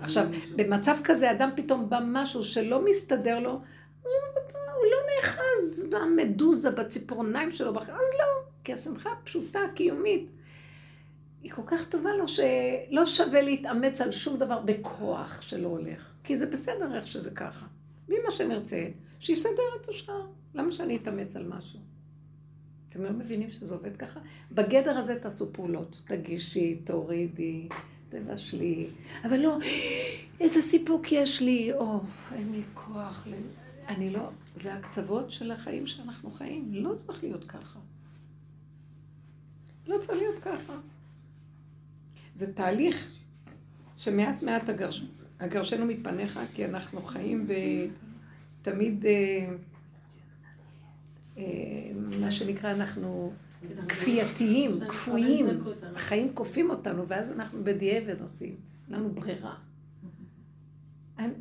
עכשיו, 0.03 0.27
במצב 0.57 0.97
כזה, 1.05 1.31
אדם 1.31 1.51
פתאום 1.57 1.91
בא 1.91 2.01
משהו 2.05 2.45
שלא 2.45 2.85
מסתדר 2.85 3.39
לו, 3.39 3.61
אז 4.05 4.11
הוא 4.77 4.85
לא 4.85 4.97
נאחז 5.17 5.87
במדוזה, 5.91 6.71
בציפורניים 6.71 7.53
שלו, 7.53 7.79
אז 7.79 7.89
לא, 7.89 8.25
כי 8.65 8.73
השמחה 8.73 9.11
הפשוטה, 9.13 9.61
הקיומית, 9.73 10.29
היא 11.43 11.53
כל 11.53 11.63
כך 11.67 11.89
טובה 11.89 12.11
לו, 12.17 12.29
שלא 12.29 13.07
שווה 13.07 13.43
להתאמץ 13.43 14.01
על 14.01 14.13
שום 14.13 14.39
דבר 14.39 14.59
בכוח 14.59 15.43
שלא 15.43 15.69
הולך. 15.69 16.13
כי 16.25 16.37
זה 16.37 16.47
בסדר 16.47 16.95
איך 16.95 17.07
שזה 17.07 17.31
ככה. 17.31 17.67
ואם 18.09 18.21
השם 18.29 18.51
ירצה, 18.51 18.89
שיסדר 19.21 19.63
את 19.81 19.89
השאר. 19.89 20.27
למה 20.55 20.73
שאני 20.73 20.97
אתאמץ 20.97 21.37
על 21.37 21.47
משהו? 21.49 21.81
אתם 22.89 23.03
לא 23.03 23.11
מבינים 23.11 23.51
שזה 23.51 23.75
עובד 23.75 23.97
ככה? 23.97 24.21
בגדר 24.53 24.99
הזה 24.99 25.21
תעשו 25.21 25.53
פעולות. 25.53 26.03
תגישי, 26.05 26.81
תורידי, 26.85 27.69
תבשלי. 28.11 28.87
אבל 29.25 29.41
לא, 29.41 29.59
איזה 30.41 30.63
סיפוק 30.63 31.13
יש 31.13 31.43
לי, 31.43 31.73
או 31.73 32.01
אין 32.35 32.53
לי 32.53 32.63
כוח. 32.75 33.27
אני 33.89 34.11
לא, 34.11 34.31
זה 34.63 34.75
הקצוות 34.75 35.33
של 35.33 35.51
החיים 35.51 35.87
שאנחנו 35.87 36.31
חיים. 36.31 36.69
לא 36.73 36.95
צריך 36.97 37.23
להיות 37.23 37.45
ככה. 37.45 37.79
לא 39.87 39.99
צריך 39.99 40.19
להיות 40.19 40.39
ככה. 40.39 40.73
זה 42.35 42.53
תהליך 42.53 43.17
שמעט 43.97 44.43
מעט 44.43 44.69
הגרש, 44.69 45.05
הגרשנו 45.41 45.87
מפניך, 45.87 46.41
כי 46.55 46.65
אנחנו 46.65 47.03
חיים 47.03 47.47
בתמיד, 48.63 49.07
אה, 49.07 49.49
אה, 51.39 51.45
מה 52.21 52.31
שנקרא, 52.31 52.71
אנחנו 52.71 53.33
כפייתיים, 53.89 54.71
כפויים, 54.89 55.47
החיים 55.97 56.35
כופים 56.35 56.71
אותנו, 56.71 57.07
ואז 57.07 57.33
אנחנו 57.33 57.65
בדיעבד 57.65 58.21
עושים, 58.21 58.57
אין 58.89 58.99
לנו 58.99 59.11
ברירה. 59.15 59.55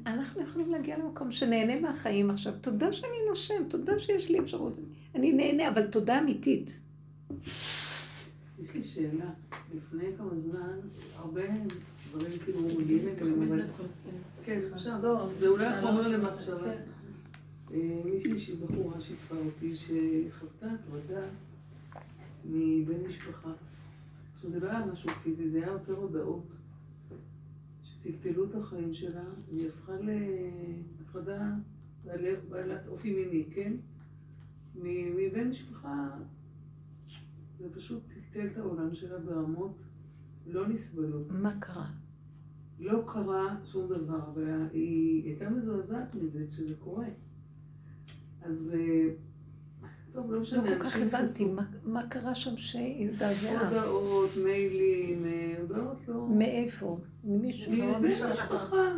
אנחנו 0.06 0.42
יכולים 0.42 0.72
להגיע 0.72 0.98
למקום 0.98 1.32
שנהנה 1.32 1.80
מהחיים 1.80 2.30
עכשיו. 2.30 2.54
תודה 2.62 2.94
שאני 2.94 3.18
נושם, 3.30 3.64
תודה 3.70 4.00
שיש 4.00 4.30
לי 4.30 4.40
אפשרות. 4.40 4.78
אני 5.16 5.34
נהנה, 5.34 5.70
אבל 5.70 5.88
תודה 5.88 6.20
אמיתית. 6.20 6.80
יש 8.62 8.74
לי 8.76 8.82
שאלה. 8.82 9.30
לפני 9.76 10.06
כמה 10.18 10.36
זמן, 10.36 10.80
הרבה 11.16 11.42
דברים 12.10 12.32
כאילו 12.46 12.62
מגיעים 12.80 13.08
אליהם, 13.08 13.44
אבל... 13.44 13.62
כן, 14.46 14.60
לא, 15.02 15.30
זה 15.38 15.48
אולי 15.48 15.82
חומר 15.82 16.08
למחשבה. 16.08 16.72
אה, 17.74 18.02
מישהי 18.06 18.40
שהיא 18.40 18.56
בחורה 18.62 19.02
שיתפה 19.02 19.36
אותי, 19.36 19.76
שחוותה 19.76 20.68
הטרדה 20.68 21.22
מבן 22.50 23.04
משפחה. 23.08 23.52
עכשיו, 24.34 24.52
זה 24.52 24.60
לא 24.60 24.70
היה 24.70 24.86
משהו 24.86 25.10
פיזי, 25.10 25.50
זה 25.50 25.58
היה 25.58 25.68
יותר 25.68 25.96
הודעות. 25.96 26.56
שטלטלו 27.84 28.46
את 28.46 28.56
החיים 28.56 28.94
שלה, 28.94 29.24
והיא 29.50 29.68
הפכה 29.68 29.94
להטרדה 30.02 31.56
בעלת 32.50 32.88
אופי 32.88 33.14
מיני, 33.14 33.46
כן? 33.52 33.74
מבן 34.76 35.50
משפחה 35.50 36.10
זה 37.60 37.70
פשוט 37.74 38.04
טלטל 38.08 38.48
את 38.48 38.58
העולם 38.58 38.94
שלה 38.94 39.20
ברמות 39.20 39.84
לא 40.48 40.68
נסבלות. 40.68 41.32
מה 41.32 41.60
קרה? 41.60 41.92
לא 42.80 43.04
קרה 43.08 43.58
שום 43.66 43.90
דבר, 43.90 44.30
אבל 44.34 44.68
היא 44.74 45.26
הייתה 45.26 45.50
מזועזעת 45.50 46.16
מזה 46.16 46.46
כשזה 46.50 46.76
קורה. 46.76 47.08
אז 48.42 48.76
אה, 48.80 49.10
טוב, 50.14 50.32
לא 50.32 50.40
משנה. 50.40 50.72
לא 50.72 50.78
כל 50.78 50.84
כך 50.84 50.98
הבנתי, 50.98 51.48
מה 51.84 52.08
קרה 52.08 52.36
שם 52.36 52.58
שהזדעזעה? 52.58 53.70
הודעות, 53.70 54.30
מיילים, 54.44 55.26
אה, 55.26 55.56
הודעות 55.62 55.98
לא... 56.08 56.28
מאיפה? 56.30 56.98
ממישהו? 57.24 57.74
מהמשפחה. 57.74 58.94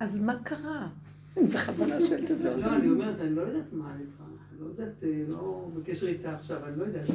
אז 0.00 0.22
מה 0.22 0.36
קרה? 0.42 0.88
אני 1.36 1.46
בכוונה 1.46 2.06
שואלת 2.06 2.30
את 2.30 2.40
זה. 2.40 2.56
לא, 2.56 2.66
אני 2.66 2.88
אומרת, 2.88 3.20
אני 3.20 3.34
לא 3.34 3.42
יודעת 3.42 3.72
מה 3.72 3.94
אני 3.94 4.06
צריכה. 4.06 4.24
לא 4.60 4.66
יודעת, 4.66 5.04
אה, 5.04 5.22
לא 5.28 5.68
בקשר 5.74 6.06
איתה 6.06 6.34
עכשיו, 6.34 6.56
אני 6.66 6.78
לא 6.78 6.84
יודעת. 6.84 7.06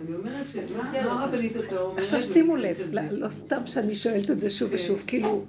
אני 0.00 0.14
אומרת 0.14 0.46
שמה 0.48 1.22
הרבנית 1.24 1.56
אתה 1.56 1.80
אומרת? 1.80 1.98
עכשיו 1.98 2.22
שימו 2.22 2.56
לב, 2.56 2.76
לא 3.10 3.28
סתם 3.28 3.66
שאני 3.66 3.94
שואלת 3.94 4.30
את 4.30 4.40
זה 4.40 4.50
שוב 4.50 4.68
כן. 4.68 4.74
ושוב, 4.74 5.02
כאילו, 5.06 5.44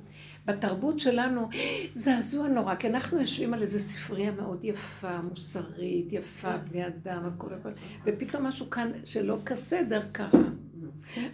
בתרבות 0.45 0.99
שלנו, 0.99 1.49
זעזוע 1.93 2.47
נורא, 2.47 2.75
כי 2.75 2.87
אנחנו 2.87 3.19
יושבים 3.19 3.53
על 3.53 3.61
איזו 3.61 3.79
ספרייה 3.79 4.31
מאוד 4.31 4.63
יפה, 4.63 5.21
מוסרית, 5.21 6.13
יפה, 6.13 6.57
בני 6.57 6.87
אדם, 6.87 7.25
הכל 7.25 7.53
הכל, 7.53 7.69
ופתאום 8.05 8.43
משהו 8.43 8.69
כאן 8.69 8.91
שלא 9.03 9.37
כסדר 9.45 10.01
קרה. 10.11 10.41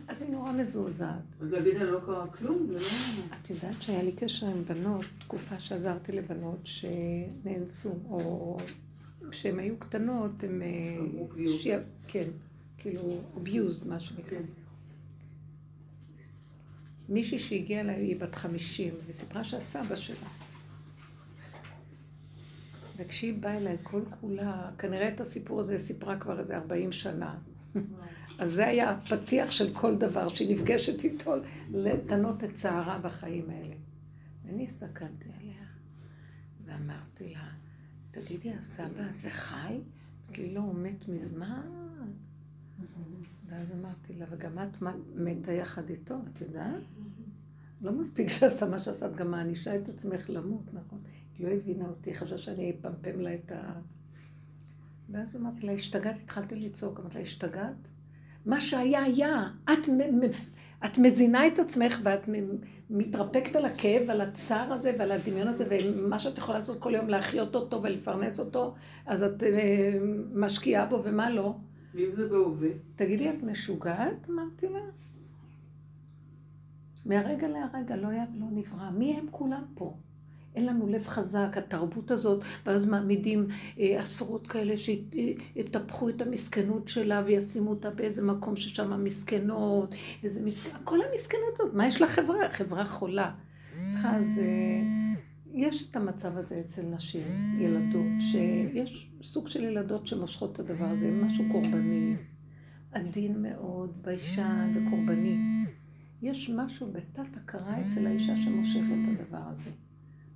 אז 0.08 0.22
היא 0.22 0.32
נורא 0.32 0.52
מזועזעת. 0.52 1.16
אז 1.42 1.52
להגיד 1.52 1.76
לה 1.76 1.84
לא 1.84 2.00
קרה 2.06 2.28
כלום, 2.28 2.68
זה 2.68 2.74
לא... 2.74 3.36
את 3.42 3.50
יודעת 3.50 3.82
שהיה 3.82 4.04
לי 4.04 4.12
קשר 4.12 4.48
עם 4.48 4.64
בנות, 4.64 5.06
תקופה 5.20 5.60
שעזרתי 5.60 6.12
לבנות 6.12 6.60
שנאנסו, 6.64 7.94
או 8.10 8.58
כשהן 9.32 9.60
היו 9.60 9.78
קטנות, 9.80 10.44
הן... 10.44 10.62
כן, 12.08 12.26
כאילו, 12.78 13.02
abused, 13.36 13.88
מה 13.88 14.00
שנקרא. 14.00 14.38
מישהי 17.12 17.40
שהגיעה 17.40 17.82
אליי, 17.82 17.96
היא 17.96 18.20
בת 18.20 18.36
חמישים, 18.36 18.94
וסיפרה 19.08 19.44
שהסבא 19.44 19.96
שלה. 19.96 20.28
וכשהיא 22.98 23.34
באה 23.40 23.58
אליי 23.58 23.78
כל 23.84 24.02
כולה, 24.22 24.72
כנראה 24.78 25.08
את 25.08 25.22
הסיפור 25.22 25.60
הזה 25.60 25.78
סיפרה 25.78 26.20
כבר 26.20 26.40
איזה 26.40 26.58
ארבעים 26.58 26.92
שנה. 26.92 27.36
אז 28.40 28.52
זה 28.52 28.68
היה 28.68 28.92
הפתיח 28.92 29.52
של 29.52 29.74
כל 29.74 29.98
דבר 29.98 30.28
שהיא 30.28 30.56
נפגשת 30.56 31.04
איתו, 31.04 31.34
לתנות 31.72 32.44
את 32.44 32.54
צערה 32.54 33.00
בחיים 33.00 33.50
האלה. 33.50 33.76
ואני 34.46 34.64
הסתכלתי 34.64 35.30
עליה, 35.40 35.64
ואמרתי 36.66 37.34
לה, 37.34 37.50
תגידי, 38.12 38.54
הסבא 38.54 39.04
הזה 39.10 39.30
חי? 39.30 39.78
כי 40.34 40.54
לא, 40.54 40.60
הוא 40.60 40.76
מת 40.76 41.08
מזמן. 41.08 41.62
ואז 43.50 43.72
אמרתי 43.72 44.14
לה, 44.14 44.26
וגם 44.30 44.60
את 44.60 44.84
מתה 45.16 45.52
יחד 45.52 45.90
איתו, 45.90 46.16
את 46.34 46.42
יודעת? 46.42 46.82
לא 47.82 47.92
מספיק 47.92 48.30
שעשה 48.30 48.70
מה 48.70 48.80
שעשה, 48.80 49.06
את 49.06 49.16
גם 49.16 49.32
מענישה 49.32 49.76
את 49.76 49.90
עצמך 49.90 50.30
למות, 50.30 50.74
נכון? 50.74 51.00
היא 51.38 51.48
לא 51.48 51.54
הבינה 51.54 51.88
אותי, 51.88 52.14
חשבה 52.14 52.38
שאני 52.38 52.72
אפמפם 52.80 53.20
לה 53.20 53.34
את 53.34 53.52
ה... 53.52 53.74
ואז 55.10 55.36
אמרתי 55.36 55.66
לה, 55.66 55.72
השתגעת? 55.72 56.16
התחלתי 56.24 56.56
לצעוק, 56.56 57.00
אמרתי 57.00 57.18
לה, 57.18 57.24
השתגעת? 57.24 57.88
מה 58.46 58.62
שהיה 58.62 59.04
היה. 59.04 59.48
את, 59.64 59.90
את 60.86 60.98
מזינה 60.98 61.48
את 61.48 61.60
עצמך 61.60 62.00
ואת 62.04 62.30
מתרפקת 62.90 63.56
על 63.56 63.66
הכאב, 63.66 64.10
על 64.10 64.22
הצער 64.22 64.74
הזה 64.74 64.96
ועל 65.00 65.12
הדמיון 65.12 65.48
הזה, 65.48 65.66
ומה 65.70 66.20
שאת 66.20 66.38
יכולה 66.38 66.60
לעשות 66.60 66.80
כל 66.80 66.94
יום, 66.96 67.10
להחיות 67.10 67.56
אותו 67.56 67.84
ולפרנס 67.84 68.40
אותו, 68.40 68.76
אז 69.06 69.24
את 69.24 69.44
אה, 69.44 70.00
משקיעה 70.34 70.86
בו 70.86 71.02
ומה 71.04 71.30
לא. 71.30 71.56
ואם 71.96 72.10
זה 72.14 72.28
בהווה? 72.28 72.70
תגידי, 72.96 73.30
את 73.30 73.44
משוגעת? 73.44 74.30
אמרתי 74.30 74.68
לה. 74.70 74.80
מהרגע 77.06 77.48
להרגע 77.48 77.96
לא 77.96 78.08
היה 78.08 78.26
ולא 78.36 78.46
נברא. 78.52 78.90
מי 78.90 79.14
הם 79.18 79.26
כולם 79.32 79.64
פה? 79.74 79.98
אין 80.56 80.66
לנו 80.66 80.88
לב 80.88 81.08
חזק, 81.08 81.50
התרבות 81.56 82.12
הזאת, 82.12 82.44
ואז 82.66 82.86
מעמידים 82.86 83.48
אה, 83.80 84.02
עשרות 84.02 84.48
כאלה 84.48 84.78
שיטפחו 84.78 86.10
את 86.10 86.22
המסכנות 86.22 86.88
שלה 86.88 87.24
וישימו 87.26 87.70
אותה 87.70 87.90
באיזה 87.90 88.22
מקום 88.22 88.56
ששם 88.56 88.94
המסכנות, 88.94 89.96
וזה 90.24 90.42
מסכנות, 90.42 90.82
כל 90.84 91.00
המסכנות 91.02 91.60
הזאת, 91.60 91.74
מה 91.74 91.88
יש 91.88 92.02
לחברה? 92.02 92.50
חברה 92.50 92.86
חולה. 92.86 93.32
אז 94.04 94.40
אה, 94.44 94.82
יש 95.54 95.90
את 95.90 95.96
המצב 95.96 96.38
הזה 96.38 96.62
אצל 96.66 96.82
נשים, 96.82 97.28
ילדות, 97.60 98.12
שיש 98.32 99.12
סוג 99.24 99.48
של 99.48 99.64
ילדות 99.64 100.08
שמושכות 100.08 100.54
את 100.54 100.60
הדבר 100.60 100.86
הזה, 100.86 101.26
משהו 101.26 101.44
קורבני, 101.52 102.16
עדין 102.92 103.42
מאוד, 103.42 103.90
ביישן 104.02 104.68
וקורבני. 104.76 105.38
יש 106.22 106.50
משהו 106.50 106.92
בתת 106.92 107.38
הכרה 107.38 107.82
אצל 107.82 108.08
האישה 108.08 108.36
שמושך 108.36 108.82
את 108.92 109.20
הדבר 109.20 109.44
הזה. 109.48 109.70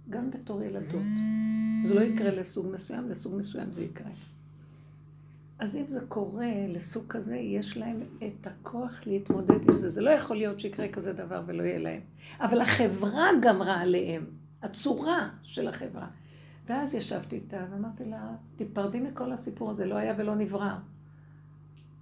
גם 0.10 0.32
בתור 0.32 0.62
ילדות. 0.62 1.04
זה 1.88 1.96
לא 1.96 2.02
יקרה 2.02 2.32
לסוג 2.32 2.68
מסוים, 2.74 3.10
לסוג 3.10 3.36
מסוים 3.36 3.72
זה 3.72 3.84
יקרה. 3.84 4.12
אז 5.60 5.76
אם 5.76 5.84
זה 5.88 6.00
קורה 6.08 6.52
לסוג 6.68 7.04
כזה, 7.08 7.38
יש 7.38 7.78
להם 7.78 8.04
את 8.18 8.48
הכוח 8.48 9.08
להתמודד 9.08 9.70
עם 9.70 9.76
זה. 9.76 9.90
זה 9.90 10.02
לא 10.02 10.10
יכול 10.10 10.38
להיות 10.38 10.60
שיקרה 10.60 10.88
כזה 10.88 11.14
דבר 11.14 11.44
ולא 11.46 11.64
יהיה 11.64 11.80
להם. 11.80 12.02
אבל 12.40 12.62
החברה 12.62 13.28
גמרה 13.42 13.82
עליהם, 13.82 14.26
הצורה 14.62 15.30
של 15.44 15.68
החברה. 15.68 16.08
ואז 16.66 16.96
ישבתי 16.96 17.36
איתה 17.36 17.66
ואמרתי 17.72 18.06
לה, 18.06 18.36
תיפרדי 18.56 19.00
מכל 19.00 19.32
הסיפור 19.32 19.72
הזה, 19.72 19.86
לא 19.86 19.96
היה 19.96 20.14
ולא 20.18 20.36
נברא. 20.36 20.76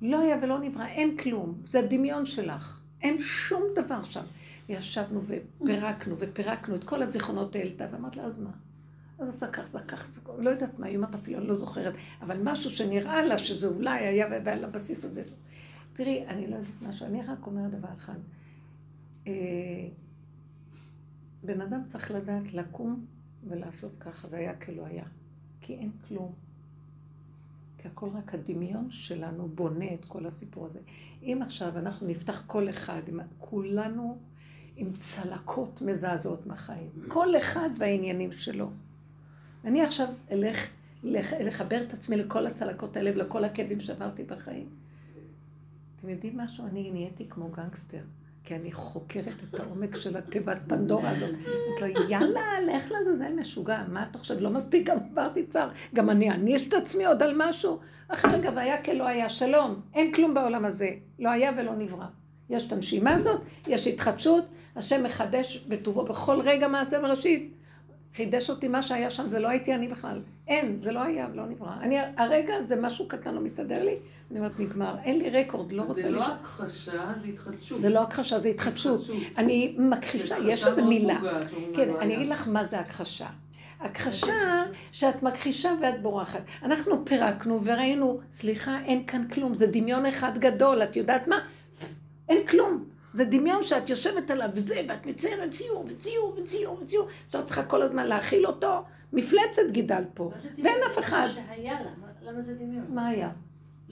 לא 0.02 0.20
היה 0.20 0.38
ולא 0.42 0.60
נברא, 0.60 0.86
אין 0.86 1.18
כלום, 1.18 1.62
זה 1.66 1.80
הדמיון 1.80 2.26
שלך. 2.26 2.83
אין 3.04 3.20
שום 3.20 3.64
דבר 3.76 4.04
שם. 4.04 4.24
וישבנו 4.70 5.22
ופירקנו 5.24 6.16
ופירקנו 6.20 6.76
את 6.76 6.84
כל 6.84 7.04
הזיכרונות 7.04 7.56
העלתה, 7.56 7.88
ואמרת 7.92 8.16
לה, 8.16 8.24
אז 8.24 8.40
מה? 8.40 8.52
אז 9.20 9.30
עשה 9.30 9.48
כך, 9.48 9.68
זה 9.68 9.80
כך, 9.88 10.12
זה 10.12 10.22
לא 10.38 10.50
יודעת 10.50 10.80
מה, 10.80 10.88
אם 10.88 11.04
את 11.04 11.16
אפילו, 11.16 11.40
אני 11.40 11.48
לא 11.48 11.56
זוכרת, 11.56 11.94
אבל 12.22 12.38
משהו 12.44 12.72
שנראה 12.72 13.26
לה 13.26 13.38
שזה 13.38 13.68
אולי 13.68 14.00
היה, 14.00 14.28
ועל 14.46 14.64
הבסיס 14.64 15.06
הזה. 15.06 15.24
תראי, 15.94 16.26
אני 16.28 16.48
לא 16.48 16.56
יודעת 16.56 16.82
משהו, 16.82 17.06
אני 17.06 17.22
רק 17.22 17.48
אומרת 17.48 17.72
דבר 17.72 17.90
אחד. 17.98 18.18
אה, 19.28 19.34
בן 21.44 21.62
אדם 21.62 21.82
צריך 21.86 22.12
לדעת 22.12 22.54
לקום 22.54 23.06
ולעשות 23.48 23.98
ככה, 23.98 24.28
והיה 24.32 24.56
כלא 24.56 24.86
היה. 24.86 25.06
כי 25.62 25.74
אין 25.74 25.92
כלום. 26.08 26.34
כי 27.84 27.90
הכל 27.90 28.10
רק 28.14 28.34
הדמיון 28.34 28.92
שלנו 28.92 29.48
בונה 29.48 29.94
את 29.94 30.06
כל 30.06 30.26
הסיפור 30.26 30.66
הזה. 30.66 30.80
אם 31.24 31.40
עכשיו 31.42 31.78
אנחנו 31.78 32.08
נפתח 32.08 32.44
כל 32.48 32.70
אחד, 32.70 33.02
כולנו 33.40 34.18
עם 34.76 34.94
צלקות 35.00 35.82
מזעזעות 35.82 36.46
מהחיים. 36.46 36.90
כל 37.08 37.38
אחד 37.38 37.70
והעניינים 37.78 38.32
שלו. 38.32 38.70
אני 39.66 39.82
עכשיו 39.82 40.08
אלך 40.32 40.68
לחבר 41.04 41.84
את 41.84 41.94
עצמי 41.94 42.18
לכל 42.18 42.48
הצלקות 42.48 42.98
האלה 42.98 43.12
ולכל 43.16 43.44
הכאבים 43.44 43.80
שעברתי 43.80 44.24
בחיים. 44.24 44.70
אתם 46.00 46.10
יודעים 46.10 46.38
משהו? 46.38 46.66
אני 46.68 46.92
נהייתי 46.92 47.30
כמו 47.30 47.50
גנגסטר. 47.50 48.04
כי 48.44 48.56
אני 48.56 48.72
חוקרת 48.72 49.34
את 49.50 49.60
העומק 49.60 49.96
של 49.96 50.18
התיבת 50.18 50.58
פנדורה 50.68 51.10
הזאת. 51.10 51.30
אמרתי 51.30 51.94
לו, 51.94 52.10
יאללה, 52.10 52.42
לך 52.68 52.92
לעזאזל 52.92 53.34
משוגע, 53.34 53.84
מה 53.88 54.06
אתה 54.12 54.18
חושב? 54.18 54.40
לא 54.40 54.50
מספיק, 54.50 54.88
גם 54.88 54.98
עברתי 55.12 55.46
צער. 55.46 55.70
גם 55.96 56.10
אני 56.10 56.32
אעניש 56.32 56.68
את 56.68 56.74
עצמי 56.74 57.06
עוד 57.06 57.24
על 57.24 57.34
משהו. 57.38 57.80
אחרי 58.08 58.32
רגע, 58.32 58.52
והיה 58.56 58.84
כלא 58.84 59.08
היה, 59.08 59.30
שלום, 59.30 59.82
אין 59.94 60.14
כלום 60.14 60.34
בעולם 60.34 60.66
הזה. 60.66 60.90
לא 61.20 61.30
היה 61.30 61.52
ולא 61.58 61.76
נברא. 61.76 62.06
יש 62.50 62.68
את 62.68 62.72
הנשימה 62.72 63.14
הזאת, 63.14 63.42
יש 63.68 63.88
התחדשות, 63.88 64.46
השם 64.76 65.04
מחדש 65.04 65.66
בטובו 65.68 66.04
בכל 66.06 66.42
רגע 66.42 66.68
מעשה 66.68 67.02
בראשית. 67.02 67.54
חידש 68.16 68.50
אותי 68.50 68.68
מה 68.68 68.82
שהיה 68.82 69.10
שם, 69.10 69.28
זה 69.28 69.40
לא 69.40 69.48
הייתי 69.48 69.76
אני 69.76 69.88
בכלל. 69.88 70.22
אין, 70.48 70.78
זה 70.78 70.92
לא 70.92 71.04
היה, 71.04 71.28
לא 71.34 71.46
נברא. 71.46 71.74
אני, 71.82 71.98
הרגע 72.18 72.54
זה 72.66 72.82
משהו 72.82 73.08
קטן, 73.08 73.34
לא 73.34 73.42
מסתדר 73.42 73.84
לי, 73.84 73.96
אני 74.32 74.40
אומרת, 74.40 74.60
נגמר. 74.60 74.96
אין 75.04 75.20
לי 75.20 75.30
רקורד, 75.30 75.72
לא 75.72 75.82
רוצה 75.82 76.10
לשאול. 76.10 76.20
זה 76.20 76.20
לא 76.20 76.34
הכחשה, 76.34 77.14
זה 77.18 77.28
התחדשות. 77.28 77.82
זה 77.82 77.90
לא 77.90 78.02
הכחשה, 78.02 78.40
זה 78.40 78.50
התחדשות. 78.50 79.02
אני 79.38 79.76
מכחישה, 79.80 80.36
יש 80.46 80.66
איזו 80.66 80.86
מילה. 80.86 81.20
כן, 81.76 81.90
אני 82.00 82.16
אגיד 82.16 82.30
לך 82.30 82.48
מה 82.48 82.66
זה 82.66 82.80
הכחשה. 82.80 83.28
הכחשה 83.80 84.64
שאת 84.92 85.24
מכחישה 85.24 85.74
ואת 85.82 86.02
בורחת. 86.02 86.42
אנחנו 86.64 87.06
פירקנו 87.06 87.66
וראינו, 87.66 88.20
סליחה, 88.32 88.80
אין 88.86 89.06
כאן 89.06 89.28
כלום, 89.28 89.56
זה 89.56 89.68
דמיון 89.68 90.06
אחד 90.06 90.38
גדול, 90.38 90.84
את 90.84 90.96
יודעת 90.96 91.28
מה? 91.28 91.40
אין 92.30 92.48
כלום. 92.48 92.86
זה 93.14 93.26
דמיון 93.26 93.64
שאת 93.64 93.90
יושבת 93.90 94.32
עליו 94.32 94.50
וזה, 94.54 94.82
ואת 94.90 95.06
מציירת 95.06 95.52
ציור 95.52 95.86
וציור 95.88 96.36
וציור 96.38 96.80
וציור, 96.82 97.08
עכשיו 97.26 97.46
צריכה 97.46 97.64
כל 97.64 97.82
הזמן 97.82 98.08
להכיל 98.08 98.48
אותו, 98.48 98.84
מפלצת 99.14 99.62
גידלת 99.72 100.08
פה, 100.14 100.32
ואין 100.64 100.78
אף 100.92 101.00
אחד. 101.00 101.28
שהיה 101.34 101.74
לה, 101.82 101.90
למה 102.32 102.42
זה 102.42 102.54
דמיון? 102.54 102.86
מה 102.90 103.08
היה? 103.08 103.30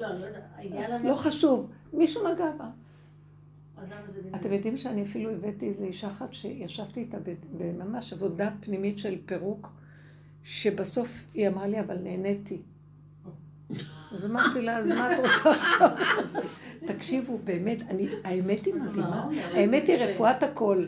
לא, 0.02 0.90
לא. 0.90 0.98
לא 1.10 1.16
חשוב, 1.16 1.72
מישהו 1.94 2.28
נגע 2.28 2.52
בה. 2.58 2.70
אתם 4.36 4.54
יודעים 4.54 4.78
שאני 4.78 5.04
אפילו 5.04 5.30
הבאתי 5.30 5.68
איזו 5.68 5.86
אישה 5.86 6.08
אחת 6.08 6.34
שישבתי 6.34 7.00
איתה 7.00 7.18
בממש 7.58 8.14
עבודה 8.14 8.50
פנימית 8.60 9.00
של 9.00 9.18
פירוק, 9.26 9.70
שבסוף 10.44 11.24
היא 11.34 11.48
אמרה 11.48 11.68
לי, 11.68 11.80
אבל 11.80 11.98
נהניתי. 12.04 12.62
אז 14.14 14.26
אמרתי 14.26 14.62
לה, 14.62 14.78
אז 14.78 14.90
מה 14.90 15.14
את 15.14 15.20
רוצה 15.20 15.50
עכשיו? 15.50 15.90
תקשיבו, 16.88 17.40
באמת, 17.44 17.82
אני, 17.90 18.08
האמת 18.24 18.66
היא 18.66 18.74
מדהימה. 18.74 19.30
האמת 19.54 19.88
היא 19.88 19.96
רפואת 19.98 20.44
הכל. 20.44 20.86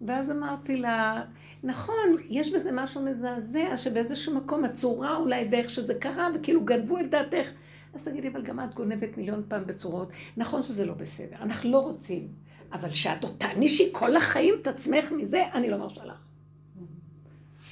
ואז 0.00 0.30
אמרתי 0.30 0.76
לה, 0.76 1.24
נכון, 1.62 2.16
יש 2.28 2.52
בזה 2.52 2.70
משהו 2.72 3.02
מזעזע, 3.02 3.76
שבאיזשהו 3.76 4.34
מקום 4.34 4.64
הצורה 4.64 5.16
אולי 5.16 5.48
ואיך 5.50 5.70
שזה 5.70 5.94
קרה, 5.94 6.28
וכאילו 6.34 6.64
גנבו 6.64 6.98
את 6.98 7.10
דעתך. 7.10 7.50
אז 7.94 8.04
תגידי, 8.04 8.28
אבל 8.28 8.42
גם 8.42 8.60
את 8.60 8.74
גונבת 8.74 9.16
מיליון 9.16 9.42
פעם 9.48 9.66
בצורות. 9.66 10.08
נכון 10.36 10.62
שזה 10.62 10.86
לא 10.86 10.94
בסדר, 10.94 11.36
אנחנו 11.40 11.70
לא 11.70 11.78
רוצים. 11.78 12.28
אבל 12.72 12.92
שאת 12.92 13.24
עוד 13.24 13.34
תענישי 13.38 13.88
כל 13.92 14.16
החיים 14.16 14.54
את 14.62 14.66
עצמך 14.66 15.12
מזה, 15.12 15.42
אני 15.54 15.70
לא 15.70 15.76
מרשה 15.76 16.04
לך. 16.04 16.18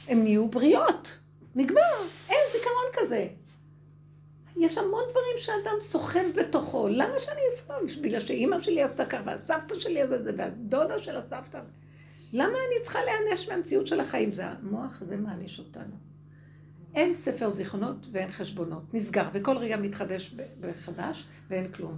הם 0.09 0.23
נהיו 0.23 0.49
בריאות. 0.49 1.19
נגמר, 1.55 1.81
אין 2.29 2.41
זיכרון 2.53 2.87
כזה. 2.93 3.29
יש 4.57 4.79
המון 4.79 5.03
דברים 5.11 5.37
שאדם 5.37 5.81
סוחב 5.81 6.25
בתוכו. 6.37 6.89
למה 6.89 7.19
שאני 7.19 7.41
אסבול? 7.55 8.03
בגלל 8.03 8.21
שאימא 8.21 8.61
שלי 8.61 8.83
עשתה 8.83 9.07
ככה, 9.07 9.23
והסבתא 9.27 9.79
שלי 9.79 10.03
עשתה 10.03 10.23
זה, 10.23 10.33
והדודה 10.37 10.99
של 10.99 11.17
הסבתא. 11.17 11.61
למה 12.33 12.53
אני 12.53 12.83
צריכה 12.83 12.99
להיענש 13.05 13.49
מהמציאות 13.49 13.87
של 13.87 14.01
החיים? 14.01 14.33
זה 14.33 14.47
המוח 14.47 15.03
הזה 15.03 15.17
מעניש 15.17 15.59
אותנו. 15.59 16.12
אין 16.95 17.15
ספר 17.15 17.49
זיכרונות 17.49 18.07
ואין 18.13 18.31
חשבונות. 18.31 18.95
נסגר, 18.95 19.29
וכל 19.33 19.57
רגע 19.57 19.77
מתחדש 19.77 20.35
מחדש, 20.61 21.25
ואין 21.49 21.73
כלום. 21.73 21.97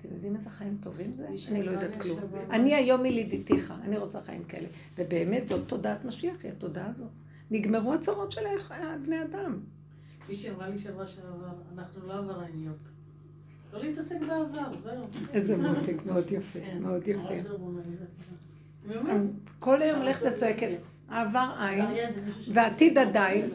אתם 0.00 0.14
יודעים 0.14 0.36
איזה 0.36 0.50
חיים 0.50 0.78
טובים 0.82 1.12
זה? 1.12 1.26
אני 1.48 1.62
לא 1.62 1.70
יודעת 1.70 2.02
כלום. 2.02 2.18
אני 2.50 2.74
היום 2.74 3.02
מלידיתיך, 3.02 3.74
אני 3.84 3.98
רוצה 3.98 4.20
חיים 4.22 4.44
כאלה. 4.44 4.68
ובאמת 4.98 5.48
זאת 5.48 5.68
תודעת 5.68 6.04
משיח, 6.04 6.36
היא 6.42 6.52
התודעה 6.52 6.90
הזאת. 6.90 7.08
נגמרו 7.50 7.94
הצרות 7.94 8.32
של 8.32 8.40
בני 9.04 9.22
אדם. 9.22 9.60
מישהי 10.28 10.50
אמרה 10.50 10.68
לי 10.68 10.78
שבוע 10.78 11.06
שעבר, 11.06 11.52
אנחנו 11.74 12.06
לא 12.06 12.14
עברייניות. 12.14 12.76
לא 13.72 13.82
להתעסק 13.82 14.20
בעבר, 14.20 14.72
זהו. 14.72 15.04
איזה 15.32 15.56
מותק, 15.56 15.96
מאוד 16.06 16.24
יפה, 16.32 16.58
כן. 16.60 16.78
מאוד 16.80 17.08
יפה. 17.08 17.34
כל 19.58 19.82
היום 19.82 19.98
הולכת 20.00 20.26
וצועקת, 20.32 20.68
העבר 21.08 21.56
עין, 21.60 21.84
ועתיד 22.52 22.98
עדיין, 22.98 23.50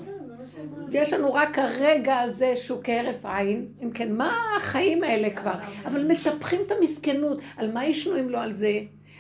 ויש 0.92 1.14
לנו 1.14 1.34
רק 1.34 1.60
הרגע 1.60 2.20
הזה 2.20 2.56
שהוא 2.56 2.84
כהרף 2.84 3.26
עין, 3.26 3.68
אם 3.84 3.92
כן, 3.92 4.16
מה 4.16 4.38
החיים 4.58 5.04
האלה 5.04 5.30
כבר? 5.30 5.56
אבל 5.86 6.12
מטפחים 6.12 6.62
את 6.68 6.72
המסכנות, 6.72 7.40
על 7.58 7.72
מה 7.72 7.86
ישנו 7.86 8.20
אם 8.20 8.30
לא 8.30 8.42
על 8.42 8.54
זה? 8.54 8.80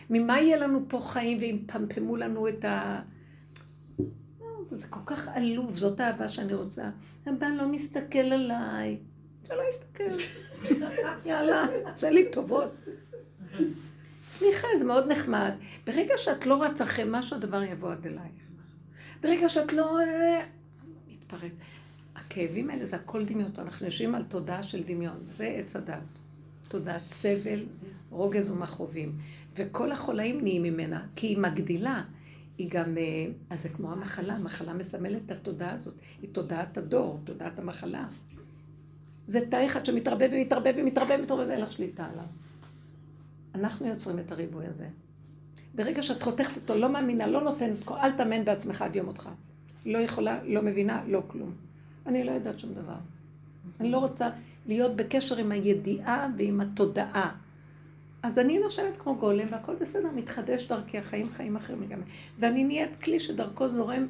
ממה 0.09 0.39
יהיה 0.39 0.57
לנו 0.57 0.79
פה 0.87 0.99
חיים 0.99 1.37
ואם 1.37 1.59
פמפמו 1.67 2.15
לנו 2.15 2.47
את 2.47 2.65
ה... 2.65 2.99
זה 4.71 4.87
כל 4.87 4.99
כך 5.05 5.27
עלוב, 5.27 5.77
זאת 5.77 5.99
האהבה 5.99 6.27
שאני 6.27 6.53
רוצה. 6.53 6.89
הבן 7.25 7.55
לא 7.55 7.67
מסתכל 7.67 8.19
עליי, 8.19 8.97
שלא 9.47 9.61
יסתכל. 9.69 10.03
יאללה, 11.25 11.65
עושה 11.91 12.09
לי 12.09 12.31
טובות. 12.31 12.71
סליחה, 14.29 14.67
זה 14.79 14.85
מאוד 14.85 15.11
נחמד. 15.11 15.51
ברגע 15.87 16.13
שאת 16.17 16.45
לא 16.45 16.63
רצה 16.63 16.83
אחרי 16.83 17.05
משהו, 17.07 17.35
הדבר 17.35 17.63
יבוא 17.63 17.91
עד 17.91 18.05
אלייך. 18.05 18.41
ברגע 19.21 19.49
שאת 19.49 19.73
לא... 19.73 19.97
מתפרק. 21.33 21.51
הכאבים 22.15 22.69
האלה 22.69 22.85
זה 22.85 22.95
הכל 22.95 23.25
דמיון. 23.25 23.51
אנחנו 23.57 23.85
יושבים 23.85 24.15
על 24.15 24.23
תודעה 24.23 24.63
של 24.63 24.83
דמיון. 24.83 25.17
זה 25.35 25.45
עץ 25.45 25.75
הדת. 25.75 25.97
תודעת 26.67 27.07
סבל, 27.07 27.65
רוגז 28.09 28.51
ומכאובים. 28.51 29.15
וכל 29.55 29.91
החולאים 29.91 30.41
נהיים 30.41 30.63
ממנה, 30.63 31.05
כי 31.15 31.27
היא 31.27 31.37
מגדילה. 31.37 32.03
היא 32.57 32.69
גם, 32.71 32.97
אה, 32.97 33.03
אז 33.49 33.63
זה 33.63 33.69
כמו 33.69 33.91
המחלה, 33.91 34.33
המחלה 34.33 34.73
מסמלת 34.73 35.21
את 35.25 35.31
התודעה 35.31 35.73
הזאת. 35.73 35.93
היא 36.21 36.29
תודעת 36.31 36.77
הדור, 36.77 37.19
תודעת 37.23 37.59
המחלה. 37.59 38.07
זה 39.25 39.39
תא 39.49 39.65
אחד 39.65 39.85
שמתרבה 39.85 40.25
ומתרבה 40.31 40.69
ומתרבה 40.77 41.15
ומתרבה 41.19 41.47
ואין 41.47 41.61
לך 41.61 41.71
שליטה 41.71 42.05
עליו. 42.05 42.25
אנחנו 43.55 43.87
יוצרים 43.87 44.19
את 44.19 44.31
הריבוי 44.31 44.65
הזה. 44.65 44.87
ברגע 45.75 46.01
שאת 46.01 46.21
חותכת 46.21 46.61
אותו, 46.61 46.79
לא 46.79 46.89
מאמינה, 46.89 47.27
לא 47.27 47.41
נותנת, 47.41 47.91
אל 47.91 48.11
תאמן 48.11 48.45
בעצמך 48.45 48.81
עד 48.81 48.95
יום 48.95 49.07
אותך. 49.07 49.29
לא 49.85 49.97
יכולה, 49.97 50.43
לא 50.43 50.61
מבינה, 50.61 51.03
לא 51.07 51.23
כלום. 51.27 51.51
אני 52.05 52.23
לא 52.23 52.31
יודעת 52.31 52.59
שום 52.59 52.73
דבר. 52.73 52.95
אני 53.79 53.91
לא 53.91 53.97
רוצה 53.97 54.29
להיות 54.67 54.95
בקשר 54.95 55.37
עם 55.37 55.51
הידיעה 55.51 56.27
ועם 56.37 56.61
התודעה. 56.61 57.35
אז 58.23 58.39
אני 58.39 58.59
נושמת 58.59 58.97
כמו 58.99 59.15
גולם 59.15 59.47
והכל 59.51 59.75
בסדר, 59.75 60.11
מתחדש 60.15 60.67
דרכי 60.67 60.97
החיים, 60.97 61.29
חיים 61.29 61.55
אחרים 61.55 61.81
לגמרי. 61.81 62.05
ואני 62.39 62.63
נהיית 62.63 62.95
כלי 62.95 63.19
שדרכו 63.19 63.69
זורם, 63.69 64.07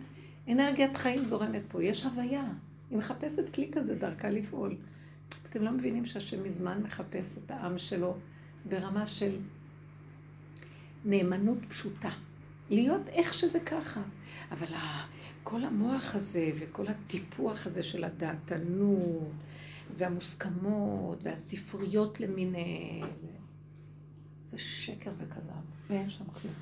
אנרגיית 0.48 0.98
חיים 0.98 1.26
זורמת 1.26 1.62
פה, 1.68 1.84
יש 1.84 2.06
הוויה. 2.06 2.48
היא 2.90 2.98
מחפשת 2.98 3.54
כלי 3.56 3.70
כזה 3.72 3.96
דרכה 3.96 4.30
לפעול. 4.30 4.76
אתם 5.50 5.64
לא 5.64 5.72
מבינים 5.72 6.06
שהשם 6.06 6.44
מזמן 6.44 6.82
מחפש 6.84 7.38
את 7.38 7.52
העם 7.52 7.78
שלו 7.78 8.16
ברמה 8.66 9.08
של 9.08 9.36
נאמנות 11.06 11.58
פשוטה. 11.68 12.10
להיות 12.70 13.08
איך 13.08 13.34
שזה 13.34 13.60
ככה. 13.60 14.02
אבל 14.52 14.68
כל 15.44 15.64
המוח 15.64 16.16
הזה 16.16 16.52
וכל 16.60 16.88
הטיפוח 16.88 17.68
הזה 17.68 17.84
של 17.84 18.04
הדעתנות 18.04 19.32
והמוסכמות 19.98 21.24
והספריות 21.24 22.20
למיניהן, 22.20 23.08
זה 24.44 24.58
שקר 24.58 25.12
וכזב, 25.18 25.52
ואין 25.90 26.10
שם 26.10 26.26
כלום. 26.26 26.54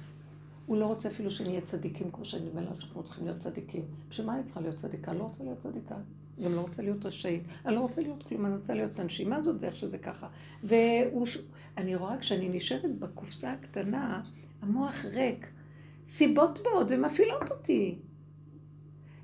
הוא 0.65 0.77
לא 0.77 0.85
רוצה 0.85 1.09
אפילו 1.09 1.31
שנהיה 1.31 1.61
צדיקים 1.61 2.11
כמו 2.11 2.25
שאני 2.25 2.49
אומר 2.49 2.61
לה 2.61 2.71
שאנחנו 2.79 3.03
צריכים 3.03 3.25
להיות 3.25 3.39
צדיקים. 3.39 3.83
בשביל 4.09 4.27
מה 4.27 4.35
אני 4.35 4.43
צריכה 4.43 4.61
להיות 4.61 4.75
צדיקה? 4.75 5.13
לא 5.13 5.23
רוצה 5.23 5.43
להיות 5.43 5.59
צדיקה. 5.59 5.95
גם 6.43 6.53
לא 6.55 6.61
רוצה 6.61 6.81
להיות 6.81 7.05
רשאית. 7.05 7.43
אני 7.65 7.75
לא 7.75 7.79
רוצה 7.79 8.01
להיות 8.01 8.23
כלום, 8.23 8.45
אני 8.45 8.55
רוצה 8.55 8.73
להיות 8.73 8.91
את 8.91 8.99
הנשימה 8.99 9.35
הזאת 9.35 9.55
ואיך 9.59 9.75
שזה 9.75 9.97
ככה. 9.97 10.27
ואני 10.63 11.95
רואה 11.95 12.17
כשאני 12.17 12.49
נשארת 12.49 12.99
בקופסה 12.99 13.51
הקטנה, 13.51 14.23
המוח 14.61 15.05
ריק. 15.05 15.47
סיבות 16.05 16.59
באות 16.63 16.87
ומפעילות 16.89 17.51
אותי. 17.51 17.99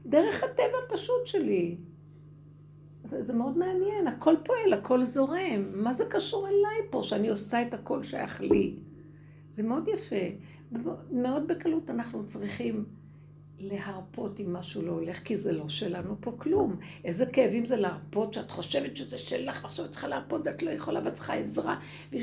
דרך 0.05 0.43
הטבע 0.43 0.77
הפשוט 0.87 1.25
שלי. 1.25 1.77
זה, 3.03 3.23
זה 3.23 3.33
מאוד 3.33 3.57
מעניין, 3.57 4.07
הכל 4.07 4.35
פועל, 4.43 4.73
הכל 4.73 5.03
זורם. 5.03 5.71
מה 5.73 5.93
זה 5.93 6.05
קשור 6.09 6.47
אליי 6.47 6.89
פה, 6.89 7.03
שאני 7.03 7.29
עושה 7.29 7.61
את 7.61 7.73
הכל 7.73 8.03
שייך 8.03 8.41
לי? 8.41 8.75
זה 9.51 9.63
מאוד 9.63 9.87
יפה. 9.87 10.25
מאוד 11.11 11.47
בקלות 11.47 11.89
אנחנו 11.89 12.25
צריכים 12.25 12.85
להרפות 13.59 14.39
אם 14.39 14.53
משהו 14.53 14.81
לא 14.81 14.91
הולך, 14.91 15.19
כי 15.19 15.37
זה 15.37 15.53
לא 15.53 15.69
שלנו 15.69 16.15
פה 16.19 16.35
כלום. 16.37 16.75
איזה 17.03 17.25
כאבים 17.25 17.65
זה 17.65 17.75
להרפות 17.75 18.33
שאת 18.33 18.51
חושבת 18.51 18.97
שזה 18.97 19.17
שלך, 19.17 19.63
ועכשיו 19.63 19.85
את 19.85 19.91
צריכה 19.91 20.07
להרפות 20.07 20.41
ואת 20.45 20.63
לא 20.63 20.71
יכולה 20.71 21.01
ואת 21.05 21.13
צריכה 21.13 21.33
עזרה, 21.33 21.79
ואת 22.11 22.21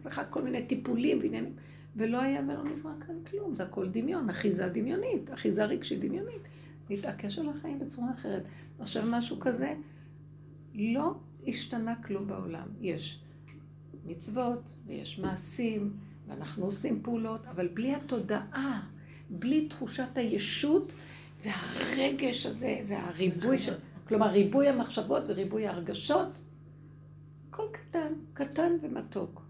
צריכה 0.00 0.24
כל 0.24 0.42
מיני 0.42 0.62
טיפולים 0.62 1.18
ועניינים. 1.18 1.52
ולא 1.96 2.20
היה 2.20 2.40
ולא 2.48 2.62
נברא 2.62 2.92
כאן 3.06 3.14
כלום, 3.30 3.56
זה 3.56 3.62
הכל 3.62 3.88
דמיון, 3.88 4.30
אחיזה 4.30 4.68
דמיונית, 4.68 5.30
אחיזה 5.32 5.64
רגשית 5.64 6.00
דמיונית. 6.00 6.42
נתעקש 6.90 7.38
על 7.38 7.48
החיים 7.48 7.78
בצורה 7.78 8.08
אחרת. 8.14 8.42
עכשיו 8.78 9.02
משהו 9.06 9.40
כזה, 9.40 9.74
לא 10.74 11.14
השתנה 11.46 12.02
כלום 12.02 12.26
בעולם. 12.26 12.66
יש 12.80 13.22
מצוות 14.06 14.62
ויש 14.86 15.18
מעשים, 15.18 15.96
ואנחנו 16.28 16.64
עושים 16.64 17.02
פעולות, 17.02 17.46
אבל 17.46 17.68
בלי 17.68 17.94
התודעה, 17.94 18.86
בלי 19.30 19.68
תחושת 19.68 20.16
הישות 20.16 20.92
והרגש 21.44 22.46
הזה 22.46 22.80
והריבוי 22.88 23.58
של... 23.58 23.74
כלומר, 24.08 24.26
ריבוי 24.30 24.68
המחשבות 24.68 25.22
וריבוי 25.26 25.66
ההרגשות, 25.66 26.28
הכל 27.48 27.66
קטן, 27.72 28.12
קטן 28.34 28.72
ומתוק. 28.82 29.42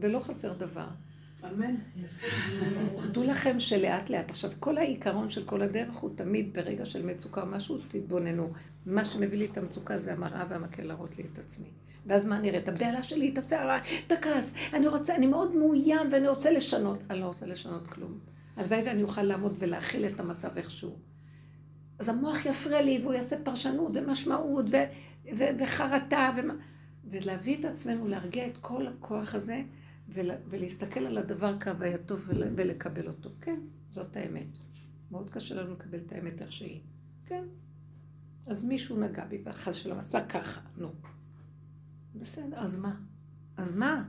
ולא 0.00 0.20
חסר 0.20 0.52
דבר. 0.52 0.88
אמן. 1.52 1.74
דעו 3.12 3.24
לכם 3.24 3.60
שלאט 3.60 4.10
לאט, 4.10 4.30
עכשיו 4.30 4.50
כל 4.60 4.78
העיקרון 4.78 5.30
של 5.30 5.44
כל 5.44 5.62
הדרך 5.62 5.94
הוא 5.94 6.10
תמיד 6.16 6.54
ברגע 6.54 6.84
של 6.84 7.06
מצוקה 7.06 7.40
או 7.42 7.46
משהו, 7.46 7.78
תתבוננו. 7.88 8.52
מה 8.86 9.04
שמביא 9.04 9.38
לי 9.38 9.44
את 9.44 9.58
המצוקה 9.58 9.98
זה 9.98 10.12
המראה 10.12 10.44
והמקל 10.48 10.82
להראות 10.82 11.18
לי 11.18 11.24
את 11.32 11.38
עצמי. 11.38 11.66
ואז 12.06 12.24
מה 12.24 12.40
נראה? 12.40 12.58
את 12.58 12.68
הבהלה 12.68 13.02
שלי, 13.02 13.28
את 13.32 13.38
הסערה, 13.38 13.78
את 14.06 14.12
הכעס. 14.12 14.54
אני 14.72 14.88
רוצה, 14.88 15.14
אני 15.14 15.26
מאוד 15.26 15.56
מאוים 15.56 16.08
ואני 16.12 16.28
רוצה 16.28 16.50
לשנות. 16.52 17.02
אני 17.10 17.20
לא 17.20 17.26
רוצה 17.26 17.46
לשנות 17.46 17.86
כלום. 17.86 18.18
הלוואי 18.56 18.82
ואני 18.86 19.02
אוכל 19.02 19.22
לעמוד 19.22 19.56
ולהכיל 19.58 20.06
את 20.06 20.20
המצב 20.20 20.56
איכשהו. 20.56 20.96
אז 21.98 22.08
המוח 22.08 22.46
יפריע 22.46 22.82
לי 22.82 22.98
והוא 23.02 23.14
יעשה 23.14 23.36
פרשנות 23.42 23.92
ומשמעות 23.94 24.66
ו- 24.70 24.76
ו- 25.36 25.44
וחרטה 25.58 26.32
ו- 26.36 26.40
ולהביא 27.10 27.60
את 27.60 27.64
עצמנו, 27.64 28.08
להרגיע 28.08 28.46
את 28.46 28.56
כל 28.60 28.86
הכוח 28.86 29.34
הזה 29.34 29.62
ולהסתכל 30.08 31.00
על 31.00 31.18
הדבר 31.18 31.60
כהווייתו 31.60 32.16
ולקבל 32.28 33.08
אותו. 33.08 33.30
כן, 33.40 33.60
זאת 33.90 34.16
האמת. 34.16 34.46
מאוד 35.10 35.30
קשה 35.30 35.54
לנו 35.54 35.72
לקבל 35.72 35.98
את 36.06 36.12
האמת 36.12 36.42
איך 36.42 36.52
שהיא. 36.52 36.80
כן. 37.26 37.44
אז 38.46 38.64
מישהו 38.64 39.00
נגע 39.00 39.24
בי 39.24 39.42
וחס 39.44 39.74
שלום 39.74 39.98
עשה 39.98 40.26
ככה, 40.26 40.60
נו. 40.76 40.92
בסדר, 42.14 42.58
אז 42.58 42.80
מה? 42.80 42.96
אז 43.56 43.76
מה? 43.76 44.08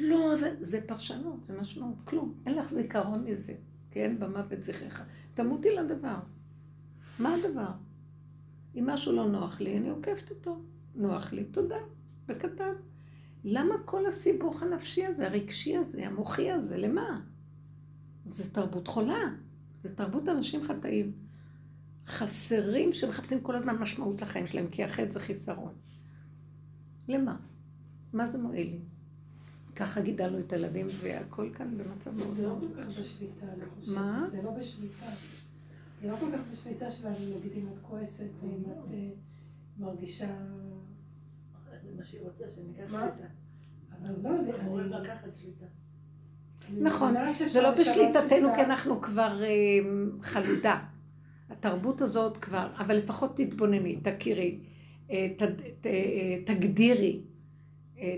לא, 0.00 0.34
אבל 0.38 0.50
זה 0.60 0.86
פרשנות, 0.86 1.44
זה 1.44 1.60
משמעות, 1.60 1.96
כלום. 2.04 2.34
אין 2.46 2.54
לך 2.54 2.70
זיכרון 2.70 3.24
מזה, 3.24 3.54
כן? 3.90 4.16
במוות 4.18 4.62
זכרך. 4.62 5.02
תמותי 5.34 5.68
לדבר. 5.74 6.16
מה 7.18 7.34
הדבר? 7.34 7.70
אם 8.74 8.86
משהו 8.86 9.12
לא 9.12 9.28
נוח 9.28 9.60
לי, 9.60 9.78
אני 9.78 9.88
עוקפת 9.88 10.30
אותו. 10.30 10.62
נוח 10.94 11.32
לי, 11.32 11.44
תודה. 11.44 11.78
בקטן. 12.26 12.72
למה 13.44 13.74
כל 13.84 14.06
הסיבוך 14.06 14.62
הנפשי 14.62 15.06
הזה, 15.06 15.26
הרגשי 15.26 15.76
הזה, 15.76 16.06
המוחי 16.06 16.50
הזה, 16.50 16.78
למה? 16.78 17.20
זה 18.24 18.50
תרבות 18.50 18.88
חולה, 18.88 19.22
זה 19.82 19.96
תרבות 19.96 20.28
אנשים 20.28 20.62
חטאים. 20.62 21.12
חסרים 22.06 22.92
שמחפשים 22.92 23.40
כל 23.40 23.54
הזמן 23.54 23.76
משמעות 23.76 24.22
לחיים 24.22 24.46
שלהם, 24.46 24.66
כי 24.70 24.84
החטא 24.84 25.10
זה 25.10 25.20
חיסרון. 25.20 25.72
למה? 27.08 27.36
מה 28.12 28.30
זה 28.30 28.38
מועיל 28.38 28.70
לי? 28.70 28.80
ככה 29.76 30.00
גידלנו 30.00 30.38
את 30.38 30.52
הילדים, 30.52 30.86
והכל 31.00 31.50
כאן 31.54 31.78
במצב 31.78 32.14
מאוד... 32.14 32.30
זה 32.30 32.46
לא 32.46 32.56
כל 32.60 32.82
כך 32.82 33.00
בשליטה, 33.00 33.46
אני 33.46 33.64
חושבת. 33.76 33.94
מה? 33.94 34.24
זה 34.28 34.42
לא 34.42 34.50
בשליטה. 34.50 35.06
זה 36.02 36.08
לא 36.08 36.16
כל 36.16 36.26
כך 36.32 36.40
בשליטה 36.52 36.90
שלנו, 36.90 37.16
נגיד 37.38 37.52
אם 37.56 37.68
את 37.72 37.78
כועסת, 37.82 38.30
ואם 38.42 38.62
את 38.72 38.90
אה, 38.92 39.08
מרגישה... 39.78 40.36
מה 41.96 42.04
שהיא 42.04 42.20
רוצה, 42.20 42.44
שניקח 42.54 42.90
שליטה. 42.90 43.28
אבל 43.92 44.10
לא 44.22 44.28
יודע, 44.28 44.54
אני... 44.60 45.04
לקחת 45.04 45.32
שליטה. 45.32 45.66
נכון, 46.80 47.14
זה 47.48 47.62
לא 47.62 47.70
בשליטתנו 47.70 48.54
כי 48.54 48.62
אנחנו 48.62 49.00
כבר 49.00 49.42
אה, 49.44 49.50
חלודה. 50.22 50.84
התרבות 51.50 52.00
הזאת 52.00 52.36
כבר, 52.36 52.72
אבל 52.78 52.96
לפחות 52.96 53.36
תתבונני, 53.36 54.00
תכירי, 54.00 54.60
אה, 55.10 55.26
אה, 55.86 56.38
תגדירי, 56.46 57.20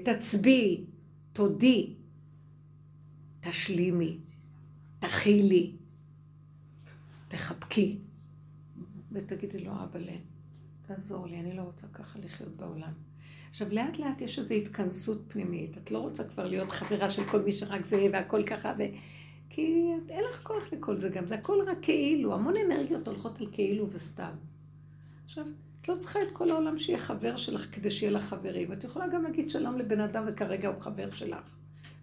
תצביעי, 0.04 0.84
תודי, 1.32 1.94
תשלימי, 3.40 4.18
תכילי, 4.98 5.72
תחבקי, 7.28 7.98
ותגידי 9.12 9.58
לו, 9.58 9.72
אבא, 9.72 9.98
תעזור 10.86 11.26
לי, 11.26 11.40
אני 11.40 11.56
לא 11.56 11.62
רוצה 11.62 11.86
ככה 11.86 12.18
לחיות 12.18 12.56
בעולם. 12.56 12.92
עכשיו, 13.54 13.68
לאט 13.72 13.98
לאט 13.98 14.20
יש 14.20 14.38
איזו 14.38 14.54
התכנסות 14.54 15.22
פנימית. 15.28 15.78
את 15.78 15.90
לא 15.90 15.98
רוצה 15.98 16.24
כבר 16.24 16.46
להיות 16.46 16.72
חברה 16.72 17.10
של 17.10 17.24
כל 17.24 17.42
מי 17.42 17.52
שרק 17.52 17.84
זה 17.84 18.06
והכל 18.12 18.42
ככה, 18.42 18.72
ו... 18.78 18.82
כי 19.50 19.86
אין 20.08 20.24
לך 20.30 20.42
כוח 20.42 20.72
לכל 20.72 20.96
זה 20.96 21.08
גם, 21.08 21.26
זה 21.26 21.34
הכל 21.34 21.58
רק 21.66 21.78
כאילו, 21.82 22.34
המון 22.34 22.54
אנרגיות 22.66 23.08
הולכות 23.08 23.40
על 23.40 23.46
כאילו 23.52 23.90
וסתם. 23.90 24.30
עכשיו, 25.24 25.44
את 25.80 25.88
לא 25.88 25.96
צריכה 25.96 26.22
את 26.22 26.28
כל 26.32 26.50
העולם 26.50 26.78
שיהיה 26.78 26.98
חבר 26.98 27.36
שלך 27.36 27.74
כדי 27.74 27.90
שיהיה 27.90 28.12
לך 28.12 28.24
חברים. 28.24 28.72
את 28.72 28.84
יכולה 28.84 29.08
גם 29.08 29.22
להגיד 29.22 29.50
שלום 29.50 29.78
לבן 29.78 30.00
אדם 30.00 30.24
וכרגע 30.26 30.68
הוא 30.68 30.80
חבר 30.80 31.10
שלך. 31.10 31.54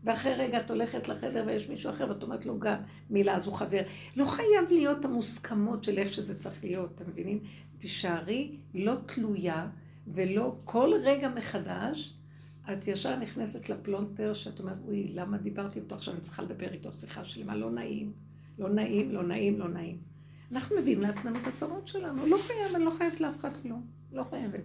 ואחרי 0.03 0.33
רגע 0.33 0.59
את 0.59 0.71
הולכת 0.71 1.07
לחדר 1.07 1.43
ויש 1.47 1.69
מישהו 1.69 1.89
אחר 1.89 2.09
ואת 2.09 2.23
אומרת 2.23 2.45
לו 2.45 2.59
גם 2.59 2.77
מילה, 3.09 3.35
אז 3.35 3.45
הוא 3.45 3.53
חבר. 3.53 3.81
לא 4.15 4.25
חייב 4.25 4.71
להיות 4.71 5.05
המוסכמות 5.05 5.83
של 5.83 5.97
איך 5.97 6.13
שזה 6.13 6.39
צריך 6.39 6.63
להיות, 6.63 6.91
אתם 6.95 7.09
מבינים? 7.09 7.39
תישארי 7.77 8.51
לא 8.73 8.93
תלויה 9.05 9.67
ולא 10.07 10.55
כל 10.63 10.93
רגע 11.03 11.29
מחדש, 11.29 12.17
את 12.73 12.87
ישר 12.87 13.15
נכנסת 13.15 13.69
לפלונטר 13.69 14.33
שאת 14.33 14.59
אומרת, 14.59 14.77
אוי, 14.85 15.07
למה 15.13 15.37
דיברתי 15.37 15.79
איתו 15.79 15.95
עכשיו, 15.95 16.13
אני 16.13 16.21
צריכה 16.21 16.43
לדבר 16.43 16.71
איתו 16.71 16.93
שיחה 16.93 17.25
שלמה, 17.25 17.55
לא 17.55 17.71
נעים, 17.71 18.13
לא 18.57 18.69
נעים, 18.69 19.11
לא 19.11 19.23
נעים, 19.23 19.59
לא 19.59 19.67
נעים. 19.67 19.97
אנחנו 20.51 20.75
מביאים 20.77 21.01
לעצמנו 21.01 21.39
את 21.39 21.47
הצרות 21.47 21.87
שלנו, 21.87 22.27
לא 22.27 22.37
חייב, 22.47 22.75
אני 22.75 22.83
לא 22.85 22.91
חייבת 22.91 23.19
לאף 23.19 23.35
אחד 23.35 23.51
כלום, 23.61 23.87
לא 24.11 24.23
חייבת. 24.23 24.63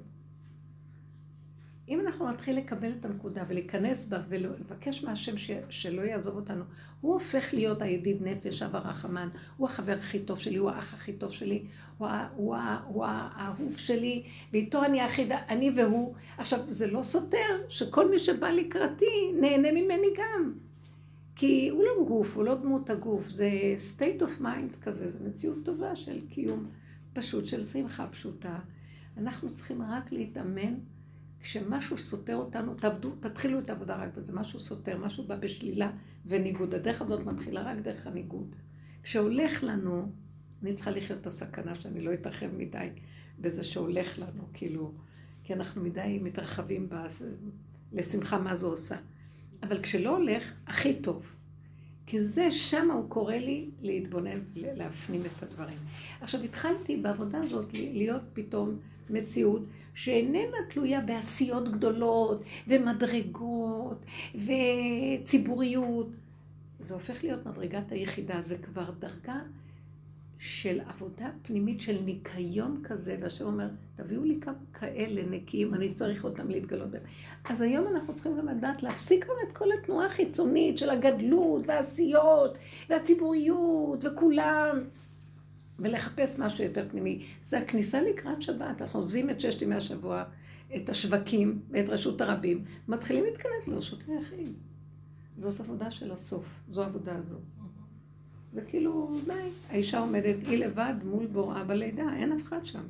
אם 1.89 2.01
אנחנו 2.01 2.31
נתחיל 2.31 2.59
לקבל 2.59 2.93
את 3.01 3.05
הנקודה 3.05 3.45
ולהיכנס 3.49 4.09
בה 4.09 4.19
ולבקש 4.29 5.05
מהשם 5.05 5.37
ש... 5.37 5.51
שלא 5.71 6.03
יעזוב 6.03 6.37
אותנו, 6.37 6.65
הוא 7.01 7.13
הופך 7.13 7.55
להיות 7.55 7.83
הידיד 7.83 8.23
נפש, 8.23 8.63
אב 8.63 8.77
הרחמן, 8.77 9.29
הוא 9.57 9.69
החבר 9.69 9.93
הכי 9.93 10.19
טוב 10.19 10.39
שלי, 10.39 10.57
הוא 10.57 10.71
האח 10.71 10.95
הכי 10.95 11.13
טוב 11.13 11.33
שלי, 11.33 11.65
הוא, 11.99 12.09
ה... 12.09 12.29
הוא, 12.37 12.57
ה... 12.57 12.81
הוא 12.87 13.05
האהוב 13.07 13.79
שלי, 13.79 14.25
ואיתו 14.53 14.85
אני 14.85 15.01
הכי, 15.01 15.29
אני 15.49 15.71
והוא. 15.77 16.15
עכשיו, 16.39 16.61
זה 16.69 16.87
לא 16.87 17.03
סותר 17.03 17.49
שכל 17.69 18.11
מי 18.11 18.19
שבא 18.19 18.49
לקראתי 18.49 19.33
נהנה 19.41 19.73
ממני 19.73 20.09
גם. 20.17 20.53
כי 21.37 21.69
הוא 21.69 21.85
לא 21.85 22.05
גוף, 22.07 22.37
הוא 22.37 22.45
לא 22.45 22.55
דמות 22.55 22.91
הגוף, 22.91 23.29
זה 23.29 23.51
state 23.97 24.23
of 24.23 24.43
mind 24.43 24.83
כזה, 24.83 25.09
זה 25.09 25.29
מציאות 25.29 25.59
טובה 25.65 25.97
של 25.97 26.27
קיום 26.29 26.67
פשוט, 27.13 27.47
של 27.47 27.65
שמחה 27.65 28.07
פשוטה. 28.07 28.59
אנחנו 29.17 29.55
צריכים 29.55 29.83
רק 29.83 30.13
להתאמן. 30.13 30.75
כשמשהו 31.43 31.99
סותר 31.99 32.37
אותנו, 32.37 32.75
תעבדו, 32.75 33.11
תתחילו 33.21 33.59
את 33.59 33.71
העבודה 33.71 33.97
רק 33.97 34.15
בזה, 34.17 34.33
משהו 34.33 34.59
סותר, 34.59 34.99
משהו 34.99 35.25
בא 35.25 35.37
בשלילה 35.37 35.91
וניגוד. 36.27 36.75
הדרך 36.75 37.03
הזאת 37.03 37.27
מתחילה 37.27 37.63
רק 37.63 37.79
דרך 37.79 38.07
הניגוד. 38.07 38.55
כשהולך 39.03 39.65
לנו, 39.65 40.13
אני 40.63 40.73
צריכה 40.73 40.91
לחיות 40.91 41.21
את 41.21 41.27
הסכנה 41.27 41.75
שאני 41.75 42.01
לא 42.01 42.15
אתרחב 42.15 42.47
מדי 42.57 42.89
בזה 43.39 43.65
שהולך 43.65 44.19
לנו, 44.19 44.43
כאילו, 44.53 44.93
כי 45.45 45.55
אנחנו 45.55 45.83
מדי 45.83 46.19
מתרחבים 46.23 46.89
בזה, 46.91 47.31
לשמחה 47.93 48.39
מה 48.39 48.55
זה 48.55 48.67
עושה. 48.67 48.97
אבל 49.63 49.83
כשלא 49.83 50.17
הולך, 50.17 50.53
הכי 50.67 50.95
טוב. 50.95 51.37
כי 52.07 52.21
זה, 52.21 52.51
שם 52.51 52.91
הוא 52.91 53.11
קורא 53.11 53.35
לי 53.35 53.71
להתבונן, 53.83 54.41
להפנים 54.55 55.23
את 55.27 55.43
הדברים. 55.43 55.79
עכשיו, 56.21 56.43
התחלתי 56.43 56.97
בעבודה 56.97 57.39
הזאת 57.39 57.73
להיות 57.73 58.23
פתאום 58.33 58.79
מציאות 59.11 59.63
שאיננה 59.97 60.57
תלויה 60.71 61.01
בעשיות 61.01 61.73
גדולות 61.73 62.43
ומדרגות 62.69 64.07
וציבוריות. 64.35 66.09
זה 66.79 66.95
הופך 66.95 67.25
להיות 67.25 67.47
מדרגת 67.47 67.93
היחידה, 67.93 68.41
זה 68.41 68.59
כבר 68.59 68.91
דרגה 68.99 69.39
של 70.39 70.81
עבודה 70.89 71.31
פנימית 71.43 71.81
של 71.81 72.01
ניקיון 72.05 72.81
כזה, 72.85 73.17
והשם 73.21 73.45
אומר, 73.45 73.69
תביאו 73.97 74.25
לי 74.25 74.41
כמה 74.41 74.55
כאלה 74.73 75.23
נקיים, 75.31 75.75
אני 75.75 75.93
צריך 75.93 76.25
אותם 76.25 76.51
להתגלות 76.51 76.91
בהם. 76.91 77.03
אז 77.45 77.61
היום 77.61 77.87
אנחנו 77.89 78.15
צריכים 78.15 78.39
גם 78.39 78.49
לדעת 78.49 78.83
להפסיק 78.83 79.25
כבר 79.25 79.35
את 79.49 79.57
כל 79.57 79.69
התנועה 79.73 80.07
החיצונית 80.07 80.79
של 80.79 80.91
הגדלות 80.91 81.63
והעשיות 81.67 82.59
והציבוריות 82.89 84.05
וכולם. 84.05 84.79
ולחפש 85.79 86.39
משהו 86.39 86.65
יותר 86.65 86.89
פנימי. 86.89 87.27
זה 87.43 87.59
הכניסה 87.59 88.03
לקראת 88.03 88.43
שבת. 88.43 88.83
אנחנו 88.83 89.01
עוזבים 89.01 89.31
את 89.31 89.41
ששת 89.41 89.63
ימי 89.63 89.75
השבוע, 89.75 90.25
את 90.77 90.89
השווקים 90.89 91.61
ואת 91.71 91.89
רשות 91.89 92.21
הרבים, 92.21 92.65
מתחילים 92.89 93.25
להתכנס 93.25 93.69
לרשות 93.69 94.05
היחיד. 94.09 94.53
זאת 95.39 95.61
עבודה 95.61 95.91
של 95.91 96.13
הסוף, 96.13 96.45
זו 96.71 96.83
עבודה 96.83 97.17
הזו. 97.17 97.37
זה 98.53 98.63
כאילו, 98.63 99.19
די, 99.27 99.33
האישה 99.71 99.99
עומדת, 99.99 100.37
היא 100.47 100.59
לבד 100.59 100.95
מול 101.05 101.27
בוראה 101.27 101.65
בלידה, 101.65 102.05
אין 102.17 102.33
אף 102.33 102.43
אחד 102.43 102.67
שם. 102.67 102.83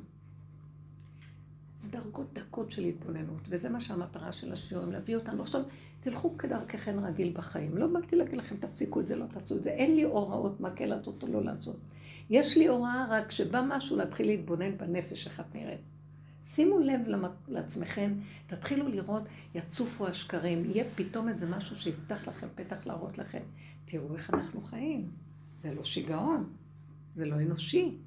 זה 1.77 1.91
דרגות 1.91 2.33
דקות 2.33 2.71
של 2.71 2.83
התבוננות, 2.83 3.41
וזה 3.49 3.69
מה 3.69 3.79
שהמטרה 3.79 4.31
של 4.31 4.53
השיעורים, 4.53 4.91
להביא 4.91 5.15
אותנו. 5.15 5.41
עכשיו, 5.41 5.61
תלכו 5.99 6.37
כדרככם 6.37 6.99
רגיל 7.05 7.31
בחיים. 7.33 7.77
לא 7.77 7.87
באתי 7.87 8.15
להגיד 8.15 8.37
לכם, 8.37 8.55
תפסיקו 8.55 8.99
את 8.99 9.07
זה, 9.07 9.15
לא 9.15 9.25
תעשו 9.33 9.57
את 9.57 9.63
זה. 9.63 9.69
אין 9.69 9.95
לי 9.95 10.03
הוראות 10.03 10.59
מה 10.59 10.71
כן 10.71 10.89
לעשות 10.89 11.23
או 11.23 11.27
לא 11.27 11.43
לעשות. 11.43 11.79
יש 12.29 12.57
לי 12.57 12.67
הוראה 12.67 13.05
רק 13.09 13.31
שבא 13.31 13.61
משהו 13.67 13.97
להתחיל 13.97 14.25
להתבונן 14.25 14.77
בנפש 14.77 15.27
איך 15.27 15.39
את 15.39 15.55
נראית. 15.55 15.81
שימו 16.43 16.79
לב 16.79 17.01
לעצמכם, 17.47 18.13
תתחילו 18.47 18.87
לראות, 18.87 19.23
יצופו 19.55 20.07
השקרים, 20.07 20.65
יהיה 20.65 20.83
פתאום 20.95 21.29
איזה 21.29 21.49
משהו 21.49 21.75
שיפתח 21.75 22.27
לכם 22.27 22.47
פתח 22.55 22.85
להראות 22.85 23.17
לכם. 23.17 23.41
תראו 23.85 24.13
איך 24.15 24.33
אנחנו 24.33 24.61
חיים. 24.61 25.11
זה 25.57 25.73
לא 25.73 25.83
שיגעון, 25.83 26.53
זה 27.15 27.25
לא 27.25 27.35
אנושי. 27.41 27.97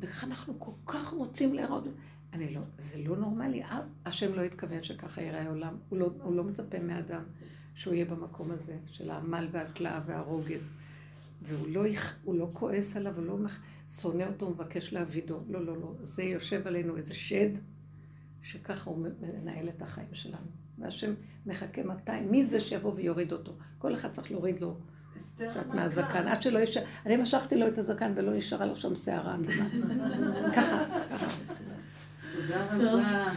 ואיך 0.00 0.24
אנחנו 0.24 0.54
כל 0.58 0.72
כך 0.86 1.08
רוצים 1.08 1.54
להראות. 1.54 1.84
אני 2.32 2.54
לא, 2.54 2.60
זה 2.78 2.98
לא 2.98 3.16
נורמלי. 3.16 3.62
השם 4.06 4.34
לא 4.34 4.40
התכוון 4.40 4.82
שככה 4.82 5.22
יראה 5.22 5.42
העולם. 5.42 5.76
הוא 5.88 5.98
לא, 5.98 6.10
הוא 6.22 6.36
לא 6.36 6.44
מצפה 6.44 6.78
מאדם 6.78 7.22
שהוא 7.74 7.94
יהיה 7.94 8.04
במקום 8.04 8.50
הזה, 8.50 8.78
של 8.86 9.10
העמל 9.10 9.48
והתלאה 9.52 10.00
והרוגז. 10.06 10.74
והוא 11.46 11.68
לא, 11.68 11.84
לא 12.26 12.50
כועס 12.52 12.96
עליו, 12.96 13.16
הוא 13.16 13.26
לא 13.26 13.36
שונא 13.90 14.22
אותו, 14.22 14.50
מבקש 14.50 14.92
להעבידו. 14.92 15.40
לא, 15.48 15.66
לא, 15.66 15.76
לא. 15.76 15.94
זה 16.00 16.22
יושב 16.22 16.66
עלינו 16.66 16.96
איזה 16.96 17.14
שד, 17.14 17.50
שככה 18.42 18.90
הוא 18.90 19.06
מנהל 19.20 19.68
את 19.68 19.82
החיים 19.82 20.08
שלנו. 20.12 20.46
והשם 20.78 21.14
מחכה 21.46 21.82
מתי, 21.82 22.20
מי 22.30 22.44
זה 22.44 22.60
שיבוא 22.60 22.92
ויוריד 22.96 23.32
אותו? 23.32 23.56
כל 23.78 23.94
אחד 23.94 24.10
צריך 24.10 24.30
להוריד 24.30 24.60
לו 24.60 24.76
קצת 25.36 25.66
מהזקן. 25.74 26.28
עד 26.28 26.42
שלא 26.42 26.58
יש... 26.58 26.78
אני 27.06 27.16
משכתי 27.16 27.56
לו 27.56 27.68
את 27.68 27.78
הזקן 27.78 28.12
ולא 28.16 28.34
נשארה 28.34 28.66
לו 28.66 28.76
שם 28.76 28.94
שערה. 28.94 29.36
ככה, 30.56 30.84
ככה. 31.10 31.26
תודה 32.36 32.66
רבה. 32.70 33.32